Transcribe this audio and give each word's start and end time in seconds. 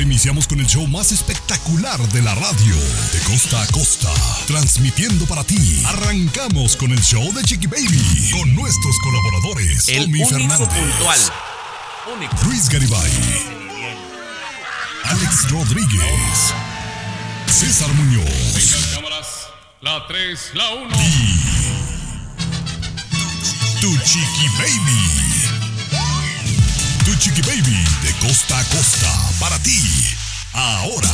Ahora 0.00 0.12
iniciamos 0.12 0.46
con 0.46 0.58
el 0.58 0.66
show 0.66 0.86
más 0.86 1.12
espectacular 1.12 2.00
de 2.08 2.22
la 2.22 2.34
radio, 2.34 2.74
de 3.12 3.18
costa 3.24 3.60
a 3.60 3.66
costa, 3.66 4.10
transmitiendo 4.46 5.26
para 5.26 5.44
ti. 5.44 5.82
Arrancamos 5.84 6.74
con 6.74 6.90
el 6.90 7.02
show 7.02 7.30
de 7.34 7.42
Chiqui 7.42 7.66
Baby, 7.66 8.30
con 8.32 8.54
nuestros 8.54 8.96
colaboradores, 9.00 9.88
El 9.88 10.04
Tommy 10.04 10.22
único 10.22 10.30
Fernández, 10.30 10.68
puntual. 10.68 11.20
Único. 12.16 12.34
Luis 12.46 12.70
Garibay, 12.70 13.12
Alex 15.04 15.50
Rodríguez, 15.50 16.54
César 17.46 17.92
Muñoz, 17.92 18.94
cámaras. 18.94 19.26
La 19.82 20.06
3, 20.08 20.50
la 20.54 20.70
1. 20.76 20.96
tu 23.82 23.98
Chiqui 23.98 24.48
Baby. 24.56 25.29
Tu 27.10 27.16
Chiqui 27.18 27.42
Baby, 27.42 27.84
de 28.04 28.12
costa 28.24 28.56
a 28.56 28.64
costa, 28.66 29.08
para 29.40 29.58
ti. 29.58 30.29
Ahora. 30.52 31.08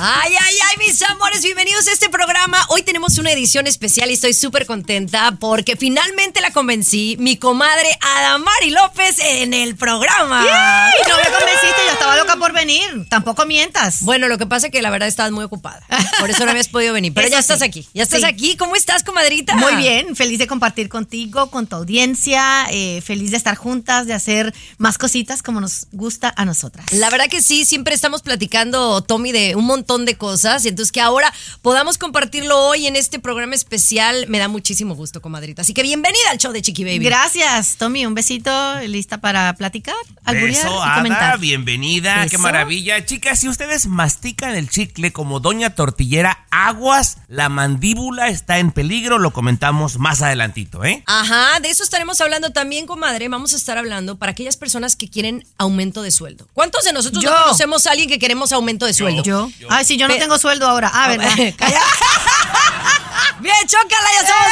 Ay, 0.00 0.32
ay, 0.38 0.54
ay, 0.70 0.76
mis 0.86 1.00
amores, 1.02 1.42
bienvenidos 1.42 1.86
a 1.88 1.92
este 1.92 2.10
programa. 2.10 2.58
Hoy 2.68 2.82
tenemos 2.82 3.16
una 3.18 3.32
edición 3.32 3.66
especial 3.66 4.10
y 4.10 4.14
estoy 4.14 4.34
súper 4.34 4.66
contenta 4.66 5.36
porque 5.40 5.76
finalmente 5.76 6.40
la 6.42 6.50
convencí, 6.50 7.16
mi 7.18 7.36
comadre 7.36 7.88
Adamari 8.00 8.70
López 8.70 9.18
en 9.18 9.54
el 9.54 9.76
programa. 9.76 10.42
Y 10.44 11.08
no 11.08 11.16
me 11.16 11.22
convenciste, 11.22 11.80
yo 11.86 11.92
estaba 11.92 12.16
loca 12.16 12.36
por 12.36 12.52
venir. 12.52 13.06
Tampoco 13.08 13.46
mientas. 13.46 14.02
Bueno, 14.02 14.28
lo 14.28 14.36
que 14.36 14.46
pasa 14.46 14.66
es 14.66 14.72
que 14.72 14.82
la 14.82 14.90
verdad 14.90 15.08
estabas 15.08 15.32
muy 15.32 15.44
ocupada. 15.44 15.80
Por 16.18 16.28
eso 16.28 16.44
no 16.44 16.50
habías 16.50 16.68
podido 16.68 16.92
venir. 16.92 17.14
Pero 17.14 17.28
Eso 17.28 17.36
ya 17.36 17.40
estás 17.40 17.60
sí. 17.60 17.64
aquí. 17.64 17.88
Ya 17.94 18.02
estás 18.02 18.20
Sí. 18.20 18.26
aquí. 18.26 18.56
¿Cómo 18.56 18.76
estás, 18.76 19.04
comadrita? 19.04 19.54
Muy 19.56 19.76
bien, 19.76 20.16
feliz 20.16 20.38
de 20.38 20.46
compartir 20.46 20.88
contigo, 20.90 21.50
con 21.50 21.66
tu 21.66 21.76
audiencia, 21.76 22.66
eh, 22.70 23.00
feliz 23.00 23.30
de 23.30 23.36
estar 23.38 23.56
juntas, 23.56 24.06
de 24.06 24.12
hacer 24.14 24.52
más 24.76 24.98
cositas 24.98 25.42
como 25.42 25.60
nos 25.62 25.86
gusta 25.92 26.32
a 26.36 26.44
nosotras. 26.44 26.92
La 26.92 27.08
verdad 27.08 27.28
que 27.28 27.40
sí, 27.40 27.64
siempre 27.64 27.94
estamos 27.94 28.20
platicando, 28.22 28.81
Tommy, 29.06 29.32
de 29.32 29.54
un 29.56 29.64
montón 29.64 30.04
de 30.04 30.16
cosas. 30.16 30.64
Y 30.64 30.68
entonces 30.68 30.92
que 30.92 31.00
ahora 31.00 31.32
podamos 31.62 31.98
compartirlo 31.98 32.58
hoy 32.66 32.86
en 32.86 32.96
este 32.96 33.18
programa 33.18 33.54
especial 33.54 34.26
me 34.28 34.38
da 34.38 34.48
muchísimo 34.48 34.94
gusto, 34.94 35.20
comadrita. 35.22 35.62
Así 35.62 35.74
que 35.74 35.82
bienvenida 35.82 36.30
al 36.30 36.38
show 36.38 36.52
de 36.52 36.62
Chiqui 36.62 36.84
Baby. 36.84 37.04
Gracias, 37.04 37.76
Tommy, 37.76 38.06
un 38.06 38.14
besito, 38.14 38.50
lista 38.80 39.20
para 39.20 39.54
platicar, 39.54 39.94
alburear 40.24 40.64
Beso, 40.64 40.76
y 40.78 40.82
Ada, 40.82 40.94
comentar. 40.96 41.38
bienvenida, 41.38 42.26
qué 42.28 42.38
maravilla. 42.38 43.04
Chicas, 43.04 43.40
si 43.40 43.48
ustedes 43.48 43.86
mastican 43.86 44.54
el 44.54 44.68
chicle 44.68 45.12
como 45.12 45.40
Doña 45.40 45.74
Tortillera, 45.74 46.46
aguas, 46.50 47.18
la 47.28 47.48
mandíbula 47.48 48.28
está 48.28 48.58
en 48.58 48.72
peligro, 48.72 49.18
lo 49.18 49.32
comentamos 49.32 49.98
más 49.98 50.22
adelantito, 50.22 50.84
¿eh? 50.84 51.02
Ajá, 51.06 51.60
de 51.60 51.70
eso 51.70 51.82
estaremos 51.84 52.20
hablando 52.20 52.50
también, 52.50 52.86
comadre. 52.86 53.28
Vamos 53.28 53.52
a 53.52 53.56
estar 53.56 53.78
hablando 53.78 54.18
para 54.18 54.32
aquellas 54.32 54.56
personas 54.56 54.96
que 54.96 55.08
quieren 55.08 55.46
aumento 55.58 56.02
de 56.02 56.10
sueldo. 56.10 56.48
¿Cuántos 56.52 56.84
de 56.84 56.92
nosotros 56.92 57.22
Yo. 57.22 57.30
no 57.30 57.36
conocemos 57.44 57.86
a 57.86 57.92
alguien 57.92 58.08
que 58.08 58.18
queremos 58.18 58.52
aumento 58.72 58.86
de 58.86 58.94
sueldo? 58.94 59.22
Yo. 59.22 59.48
Ay, 59.68 59.84
sí, 59.84 59.96
yo 59.96 60.08
no 60.08 60.14
Pe- 60.14 60.20
tengo 60.20 60.38
sueldo 60.38 60.66
ahora. 60.66 60.90
Ah, 60.92 61.08
¿verdad? 61.08 61.30
Bien, 63.40 63.56
chócala, 63.66 64.08
ya 64.20 64.28
somos 64.28 64.48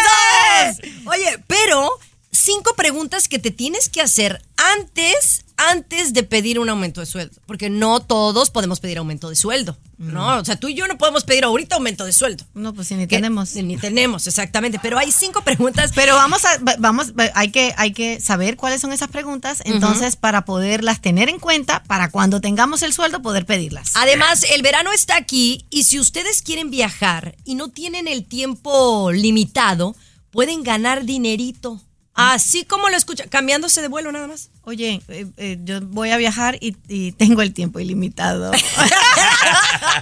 dos. 1.05 1.15
Oye, 1.15 1.39
pero 1.47 1.99
cinco 2.33 2.75
preguntas 2.75 3.29
que 3.29 3.39
te 3.39 3.51
tienes 3.51 3.89
que 3.89 4.01
hacer 4.03 4.43
antes, 4.77 5.45
antes 5.69 6.13
de 6.15 6.23
pedir 6.23 6.59
un 6.59 6.69
aumento 6.69 7.01
de 7.01 7.07
sueldo. 7.07 7.41
Porque 7.47 7.69
no 7.71 8.01
todos 8.01 8.51
podemos 8.51 8.81
pedir 8.81 8.99
aumento 8.99 9.29
de 9.29 9.37
sueldo. 9.37 9.77
¿No? 9.99 10.39
O 10.39 10.45
sea, 10.47 10.57
tú 10.57 10.69
y 10.69 10.75
yo 10.75 10.87
no 10.89 10.97
podemos 10.97 11.25
pedir 11.25 11.45
ahorita 11.45 11.75
aumento 11.77 12.07
de 12.07 12.15
sueldo. 12.15 12.45
No, 12.55 12.73
pues 12.73 12.89
sí, 12.89 12.95
ni 12.95 13.07
Que- 13.07 13.17
tenemos. 13.17 13.55
Ni 13.55 13.77
tenemos, 13.77 14.27
exactamente. 14.27 14.79
Pero 14.81 14.99
hay 14.99 15.13
cinco 15.13 15.43
preguntas. 15.43 15.93
Pero 15.95 16.15
vamos 16.15 16.45
a, 16.47 16.57
va- 16.59 16.77
vamos, 16.79 17.13
va- 17.13 17.31
hay 17.35 17.51
que, 17.51 17.75
hay 17.77 17.93
que 17.93 18.19
saber 18.21 18.57
cuáles 18.57 18.81
son 18.81 18.93
esas 18.95 19.09
preguntas, 19.11 19.61
entonces 19.67 20.17
para 20.17 20.47
poderlas 20.47 21.03
tener 21.03 21.29
en 21.29 21.39
cuenta, 21.39 21.83
para 21.85 22.11
cuando 22.11 22.41
tengamos 22.41 22.83
el 22.83 22.95
sueldo 22.95 23.21
poder 23.21 23.45
pedirlas. 23.45 23.91
Además, 23.95 24.45
el 24.55 24.63
verano 24.63 24.91
está 24.93 25.17
aquí 25.17 25.67
y 25.69 25.83
si 25.85 26.01
ustedes 26.01 26.41
quieren 26.41 26.71
viajar 26.71 27.37
y 27.45 27.55
no 27.55 27.69
tienen 27.69 28.09
el 28.09 28.25
tiempo 28.25 29.13
limitado, 29.13 29.95
pueden 30.31 30.63
ganar 30.63 31.05
dinerito. 31.05 31.83
Así 32.21 32.65
como 32.65 32.91
lo 32.91 32.97
escucha, 32.97 33.25
cambiándose 33.29 33.81
de 33.81 33.89
vuelo 33.89 34.13
nada 34.13 34.27
más. 34.27 34.51
Oye, 34.65 35.01
eh, 35.09 35.27
eh, 35.39 35.59
yo 35.65 35.81
voy 35.81 36.11
a 36.11 36.19
viajar 36.19 36.59
y, 36.61 36.77
y 36.87 37.13
tengo 37.13 37.41
el 37.41 37.55
tiempo 37.55 37.81
ilimitado. 37.81 38.53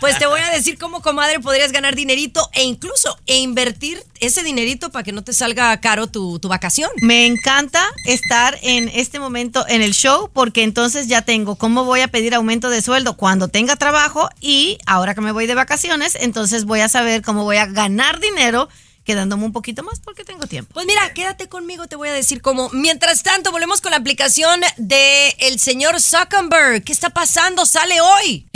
Pues 0.01 0.19
te 0.19 0.27
voy 0.27 0.41
a 0.41 0.51
decir 0.51 0.79
cómo, 0.79 1.01
comadre, 1.03 1.41
podrías 1.41 1.73
ganar 1.73 1.95
dinerito 1.97 2.49
e 2.53 2.63
incluso 2.63 3.19
e 3.27 3.39
invertir 3.39 4.05
ese 4.21 4.43
dinerito 4.43 4.91
para 4.91 5.03
que 5.03 5.13
no 5.13 5.25
te 5.25 5.33
salga 5.33 5.77
caro 5.81 6.07
tu, 6.07 6.39
tu 6.39 6.49
vacación. 6.49 6.91
Me 7.01 7.27
encanta 7.27 7.85
estar 8.05 8.59
en 8.63 8.89
este 8.89 9.19
momento 9.19 9.65
en 9.69 9.83
el 9.83 9.95
show 9.95 10.31
porque 10.33 10.63
entonces 10.63 11.09
ya 11.09 11.23
tengo 11.23 11.57
cómo 11.57 11.85
voy 11.85 12.01
a 12.01 12.09
pedir 12.09 12.35
aumento 12.35 12.71
de 12.71 12.83
sueldo 12.83 13.17
cuando 13.17 13.49
tenga 13.49 13.77
trabajo 13.77 14.29
y 14.41 14.79
ahora 14.87 15.15
que 15.15 15.21
me 15.21 15.33
voy 15.33 15.47
de 15.47 15.55
vacaciones, 15.55 16.17
entonces 16.21 16.65
voy 16.65 16.81
a 16.81 16.89
saber 16.89 17.23
cómo 17.23 17.45
voy 17.45 17.57
a 17.57 17.67
ganar 17.67 18.21
dinero 18.21 18.69
quedándome 19.09 19.47
un 19.47 19.53
poquito 19.53 19.83
más 19.83 20.01
porque 20.01 20.23
tengo 20.23 20.47
tiempo. 20.47 20.75
Pues 20.75 20.85
mira, 20.85 21.15
quédate 21.15 21.49
conmigo, 21.49 21.87
te 21.87 21.97
voy 21.97 22.11
a 22.11 22.13
decir 22.13 22.43
cómo. 22.43 22.69
Mientras 22.75 23.23
tanto, 23.23 23.51
volvemos 23.51 23.81
con 23.81 23.91
la 23.91 23.97
aplicación 23.97 24.61
de 24.77 25.31
el 25.39 25.59
señor 25.59 25.99
Zuckerberg. 25.99 26.85
¿Qué 26.85 26.93
está 26.93 27.09
pasando? 27.09 27.65
Sale 27.65 28.03
hoy. 28.03 28.47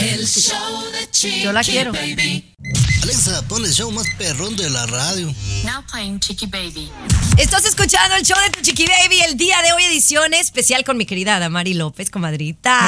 Yo 1.43 1.55
la 1.55 1.63
quiero. 1.63 1.93
Alexa, 3.03 3.43
pon 3.49 3.65
el 3.65 3.73
show 3.73 3.91
más 3.91 4.07
perrón 4.17 4.55
de 4.55 4.71
la 4.71 4.87
radio. 4.87 5.27
Now 5.65 5.83
playing 5.91 6.21
Chicky 6.21 6.47
Baby. 6.47 6.89
Estás 7.37 7.65
escuchando 7.65 8.15
el 8.15 8.23
show 8.23 8.39
de 8.45 8.51
tu 8.51 8.61
Chiqui 8.61 8.87
Baby 8.87 9.21
el 9.27 9.37
día 9.37 9.61
de 9.63 9.73
hoy, 9.73 9.83
edición 9.83 10.33
especial 10.35 10.85
con 10.85 10.97
mi 10.97 11.05
querida 11.05 11.41
Damari 11.41 11.75
López, 11.75 12.11
comadrita. 12.11 12.79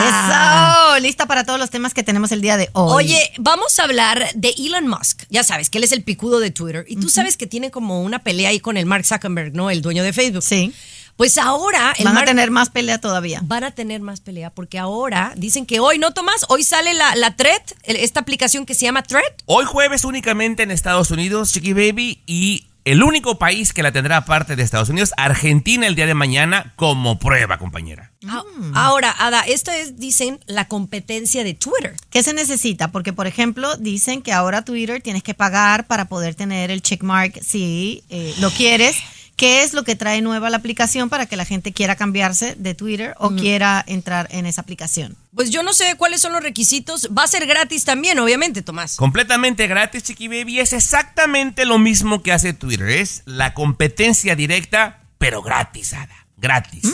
Eso, 0.94 1.00
lista 1.00 1.26
para 1.26 1.44
todos 1.44 1.58
los 1.58 1.68
temas 1.70 1.94
que 1.94 2.04
tenemos 2.04 2.30
el 2.30 2.42
día 2.42 2.56
de 2.56 2.70
hoy. 2.74 3.06
Oye, 3.06 3.32
vamos 3.38 3.76
a 3.80 3.82
hablar 3.82 4.30
de 4.36 4.54
Elon 4.56 4.86
Musk. 4.86 5.24
Ya 5.30 5.42
sabes 5.42 5.68
que 5.68 5.78
él 5.78 5.84
es 5.84 5.90
el 5.90 6.04
picudo 6.04 6.38
de 6.38 6.52
Twitter. 6.52 6.84
Y 6.86 6.94
tú 6.94 7.08
sabes 7.08 7.36
que 7.36 7.48
tiene 7.48 7.72
como 7.72 8.00
una 8.00 8.20
pelea 8.20 8.50
ahí 8.50 8.60
con 8.60 8.76
el 8.76 8.86
Mark 8.86 9.04
Zuckerberg, 9.04 9.52
¿no? 9.52 9.68
El 9.68 9.82
dueño 9.82 10.04
de 10.04 10.12
Facebook. 10.12 10.44
Sí. 10.44 10.72
Pues 11.16 11.38
ahora 11.38 11.94
el 11.96 12.04
van 12.04 12.18
a 12.18 12.24
tener 12.24 12.50
más 12.50 12.70
pelea 12.70 12.98
todavía. 12.98 13.40
van 13.44 13.64
a 13.64 13.70
tener 13.70 14.00
más 14.00 14.20
pelea 14.20 14.50
porque 14.50 14.78
ahora 14.78 15.32
dicen 15.36 15.64
que 15.64 15.78
hoy, 15.80 15.98
¿no, 15.98 16.12
Tomás? 16.12 16.44
Hoy 16.48 16.64
sale 16.64 16.92
la, 16.94 17.14
la 17.14 17.36
Thread, 17.36 17.62
esta 17.84 18.20
aplicación 18.20 18.66
que 18.66 18.74
se 18.74 18.86
llama 18.86 19.02
Thread. 19.02 19.22
Hoy 19.46 19.64
jueves 19.64 20.04
únicamente 20.04 20.62
en 20.64 20.70
Estados 20.70 21.10
Unidos, 21.10 21.52
Chiqui 21.52 21.72
Baby, 21.72 22.22
y 22.26 22.66
el 22.84 23.02
único 23.02 23.38
país 23.38 23.72
que 23.72 23.82
la 23.82 23.92
tendrá 23.92 24.18
aparte 24.18 24.56
de 24.56 24.62
Estados 24.62 24.90
Unidos, 24.90 25.12
Argentina 25.16 25.86
el 25.86 25.94
día 25.94 26.06
de 26.06 26.14
mañana, 26.14 26.74
como 26.76 27.18
prueba, 27.18 27.58
compañera. 27.58 28.12
Ah, 28.28 28.42
Ahora, 28.74 29.14
Ada, 29.18 29.40
esta 29.42 29.76
es, 29.76 29.98
dicen, 29.98 30.38
la 30.46 30.68
competencia 30.68 31.44
de 31.44 31.54
Twitter. 31.54 31.96
¿Qué 32.10 32.22
se 32.22 32.34
necesita? 32.34 32.92
Porque, 32.92 33.12
por 33.14 33.26
ejemplo, 33.26 33.76
dicen 33.76 34.20
que 34.20 34.32
ahora 34.32 34.64
Twitter 34.66 35.00
tienes 35.00 35.22
que 35.22 35.32
pagar 35.32 35.86
para 35.86 36.06
poder 36.08 36.34
tener 36.34 36.70
el 36.70 36.82
checkmark 36.82 37.40
si 37.42 38.04
eh, 38.10 38.34
lo 38.40 38.50
quieres. 38.50 38.96
¿Qué 39.36 39.64
es 39.64 39.72
lo 39.72 39.82
que 39.82 39.96
trae 39.96 40.22
nueva 40.22 40.48
la 40.48 40.58
aplicación 40.58 41.08
para 41.08 41.26
que 41.26 41.36
la 41.36 41.44
gente 41.44 41.72
quiera 41.72 41.96
cambiarse 41.96 42.54
de 42.56 42.74
Twitter 42.74 43.14
o 43.18 43.30
quiera 43.30 43.82
entrar 43.86 44.28
en 44.30 44.46
esa 44.46 44.60
aplicación? 44.60 45.16
Pues 45.34 45.50
yo 45.50 45.64
no 45.64 45.72
sé 45.72 45.96
cuáles 45.96 46.20
son 46.20 46.32
los 46.32 46.42
requisitos. 46.42 47.08
Va 47.16 47.24
a 47.24 47.26
ser 47.26 47.46
gratis 47.46 47.84
también, 47.84 48.18
obviamente, 48.20 48.62
Tomás. 48.62 48.94
Completamente 48.96 49.66
gratis, 49.66 50.04
Chiqui 50.04 50.28
Baby. 50.28 50.60
Es 50.60 50.72
exactamente 50.72 51.64
lo 51.64 51.78
mismo 51.78 52.22
que 52.22 52.32
hace 52.32 52.52
Twitter. 52.52 52.88
Es 52.88 53.22
la 53.24 53.54
competencia 53.54 54.36
directa, 54.36 55.00
pero 55.18 55.42
gratis, 55.42 55.94
Ada. 55.94 56.26
Gratis. 56.36 56.84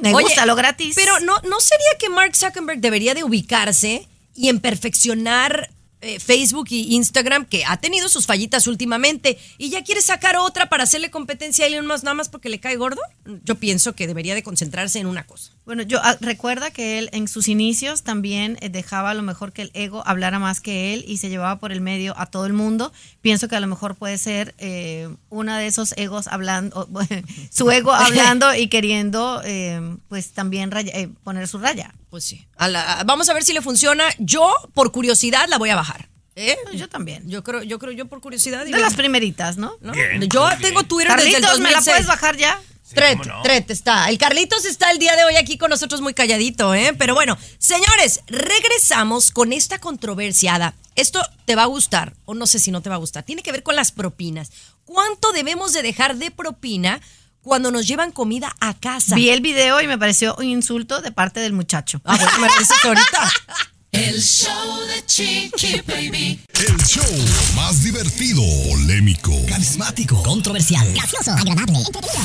Me 0.00 0.14
Oye, 0.14 0.24
gusta 0.24 0.46
lo 0.46 0.54
gratis. 0.54 0.94
Pero 0.94 1.18
no, 1.20 1.40
¿no 1.40 1.58
sería 1.58 1.98
que 1.98 2.08
Mark 2.08 2.36
Zuckerberg 2.36 2.80
debería 2.80 3.14
de 3.14 3.24
ubicarse 3.24 4.06
y 4.34 4.48
en 4.48 4.60
perfeccionar 4.60 5.70
eh, 6.00 6.20
Facebook 6.20 6.68
y 6.70 6.94
Instagram, 6.94 7.44
que 7.46 7.64
ha 7.64 7.76
tenido 7.78 8.08
sus 8.08 8.26
fallitas 8.26 8.66
últimamente, 8.66 9.38
y 9.58 9.70
ya 9.70 9.82
quiere 9.82 10.00
sacar 10.00 10.36
otra 10.36 10.68
para 10.68 10.84
hacerle 10.84 11.10
competencia 11.10 11.64
a 11.64 11.68
Elon 11.68 11.86
Musk 11.86 12.04
nada 12.04 12.14
más 12.14 12.28
porque 12.28 12.48
le 12.48 12.60
cae 12.60 12.76
gordo? 12.76 13.00
Yo 13.44 13.56
pienso 13.56 13.94
que 13.94 14.06
debería 14.06 14.34
de 14.34 14.42
concentrarse 14.42 14.98
en 15.00 15.06
una 15.06 15.26
cosa. 15.26 15.57
Bueno, 15.68 15.82
yo 15.82 16.00
ah, 16.02 16.16
recuerda 16.22 16.70
que 16.70 16.98
él 16.98 17.10
en 17.12 17.28
sus 17.28 17.46
inicios 17.46 18.02
también 18.02 18.56
eh, 18.62 18.70
dejaba 18.70 19.10
a 19.10 19.14
lo 19.14 19.20
mejor 19.22 19.52
que 19.52 19.60
el 19.60 19.70
ego 19.74 20.02
hablara 20.06 20.38
más 20.38 20.60
que 20.62 20.94
él 20.94 21.04
y 21.06 21.18
se 21.18 21.28
llevaba 21.28 21.58
por 21.58 21.72
el 21.72 21.82
medio 21.82 22.14
a 22.18 22.24
todo 22.24 22.46
el 22.46 22.54
mundo. 22.54 22.90
Pienso 23.20 23.48
que 23.48 23.56
a 23.56 23.60
lo 23.60 23.66
mejor 23.66 23.94
puede 23.94 24.16
ser 24.16 24.54
eh, 24.56 25.10
una 25.28 25.58
de 25.58 25.66
esos 25.66 25.92
egos 25.98 26.26
hablando, 26.26 26.88
su 27.50 27.70
ego 27.70 27.92
hablando 27.92 28.54
y 28.54 28.68
queriendo 28.68 29.42
eh, 29.44 29.78
pues 30.08 30.32
también 30.32 30.70
raya- 30.70 30.92
eh, 30.94 31.10
poner 31.22 31.46
su 31.46 31.58
raya. 31.58 31.94
Pues 32.08 32.24
sí. 32.24 32.46
A 32.56 32.68
la- 32.68 33.02
vamos 33.04 33.28
a 33.28 33.34
ver 33.34 33.44
si 33.44 33.52
le 33.52 33.60
funciona. 33.60 34.04
Yo, 34.18 34.50
por 34.72 34.90
curiosidad, 34.90 35.48
la 35.50 35.58
voy 35.58 35.68
a 35.68 35.76
bajar. 35.76 36.08
¿Eh? 36.34 36.56
Yo 36.72 36.88
también. 36.88 37.28
Yo 37.28 37.44
creo, 37.44 37.62
yo 37.62 37.78
creo, 37.78 37.92
yo 37.92 38.06
por 38.06 38.22
curiosidad. 38.22 38.64
De 38.64 38.70
las 38.70 38.94
primeritas, 38.94 39.58
¿no? 39.58 39.74
¿no? 39.82 39.92
Bien, 39.92 40.22
yo 40.30 40.48
tengo 40.62 40.84
Twitter 40.84 41.14
desde 41.16 41.36
el 41.36 41.42
Carlitos, 41.42 41.58
¿me 41.60 41.70
la 41.72 41.76
2006. 41.76 41.84
puedes 41.84 42.06
bajar 42.06 42.36
ya? 42.38 42.58
Tret, 42.94 43.18
cómo 43.18 43.24
no. 43.24 43.42
Tret 43.42 43.70
está. 43.70 44.08
El 44.08 44.18
Carlitos 44.18 44.64
está 44.64 44.90
el 44.90 44.98
día 44.98 45.16
de 45.16 45.24
hoy 45.24 45.36
aquí 45.36 45.58
con 45.58 45.70
nosotros 45.70 46.00
muy 46.00 46.14
calladito, 46.14 46.74
¿eh? 46.74 46.94
Pero 46.98 47.14
bueno, 47.14 47.36
señores, 47.58 48.20
regresamos 48.26 49.30
con 49.30 49.52
esta 49.52 49.78
controversiada. 49.78 50.74
Esto 50.94 51.22
te 51.44 51.54
va 51.54 51.62
a 51.62 51.66
gustar, 51.66 52.14
o 52.24 52.34
no 52.34 52.46
sé 52.46 52.58
si 52.58 52.70
no 52.70 52.82
te 52.82 52.88
va 52.88 52.96
a 52.96 52.98
gustar. 52.98 53.22
Tiene 53.22 53.42
que 53.42 53.52
ver 53.52 53.62
con 53.62 53.76
las 53.76 53.92
propinas. 53.92 54.50
¿Cuánto 54.84 55.32
debemos 55.32 55.72
de 55.72 55.82
dejar 55.82 56.16
de 56.16 56.30
propina 56.30 57.00
cuando 57.42 57.70
nos 57.70 57.86
llevan 57.86 58.10
comida 58.10 58.54
a 58.60 58.74
casa? 58.74 59.14
Vi 59.14 59.30
el 59.30 59.40
video 59.40 59.80
y 59.80 59.86
me 59.86 59.98
pareció 59.98 60.34
un 60.36 60.46
insulto 60.46 61.00
de 61.00 61.12
parte 61.12 61.40
del 61.40 61.52
muchacho. 61.52 62.00
Ah, 62.04 62.16
bueno, 62.16 62.38
me 62.38 62.48
lo 62.48 62.58
dices 62.58 62.84
ahorita. 62.84 63.32
El 63.92 64.20
show 64.22 64.80
de 64.86 65.04
Chiqui 65.06 65.80
Baby. 65.86 66.38
El 66.54 66.76
show 66.84 67.04
más 67.56 67.82
divertido, 67.82 68.42
polémico, 68.68 69.32
Carismático, 69.48 70.22
controversial, 70.22 70.92
gracioso, 70.92 71.30
agradable, 71.32 71.78
entretenido. 71.78 72.20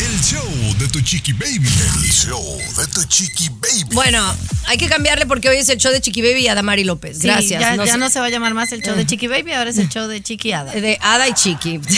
el 0.00 0.20
show 0.22 0.74
de 0.78 0.88
tu 0.88 1.00
chiqui 1.02 1.32
baby. 1.34 1.68
El 1.68 2.10
show 2.10 2.58
de 2.78 2.86
tu 2.88 3.04
chiqui 3.04 3.48
baby. 3.50 3.94
Bueno, 3.94 4.34
hay 4.66 4.78
que 4.78 4.88
cambiarle 4.88 5.26
porque 5.26 5.48
hoy 5.50 5.58
es 5.58 5.68
el 5.68 5.78
show 5.78 5.92
de 5.92 6.00
Chiqui 6.00 6.22
Baby 6.22 6.40
y 6.42 6.48
Adamari 6.48 6.84
López. 6.84 7.18
Sí, 7.18 7.26
Gracias. 7.26 7.60
ya, 7.60 7.76
No 7.76 7.84
ya 7.84 7.92
sé- 7.92 7.98
no 7.98 8.08
se 8.08 8.20
va 8.20 8.26
a 8.26 8.30
llamar 8.30 8.54
más 8.54 8.72
el 8.72 8.82
show 8.82 8.94
de 8.96 9.04
Chiqui 9.04 9.26
Baby, 9.26 9.52
ahora 9.52 9.70
es 9.70 9.78
el 9.78 9.88
show 9.88 10.06
de 10.08 10.22
Chiqui 10.22 10.52
Ada. 10.52 10.72
De 10.72 10.96
Ada 11.00 11.28
y 11.28 11.34
Chiqui. 11.34 11.78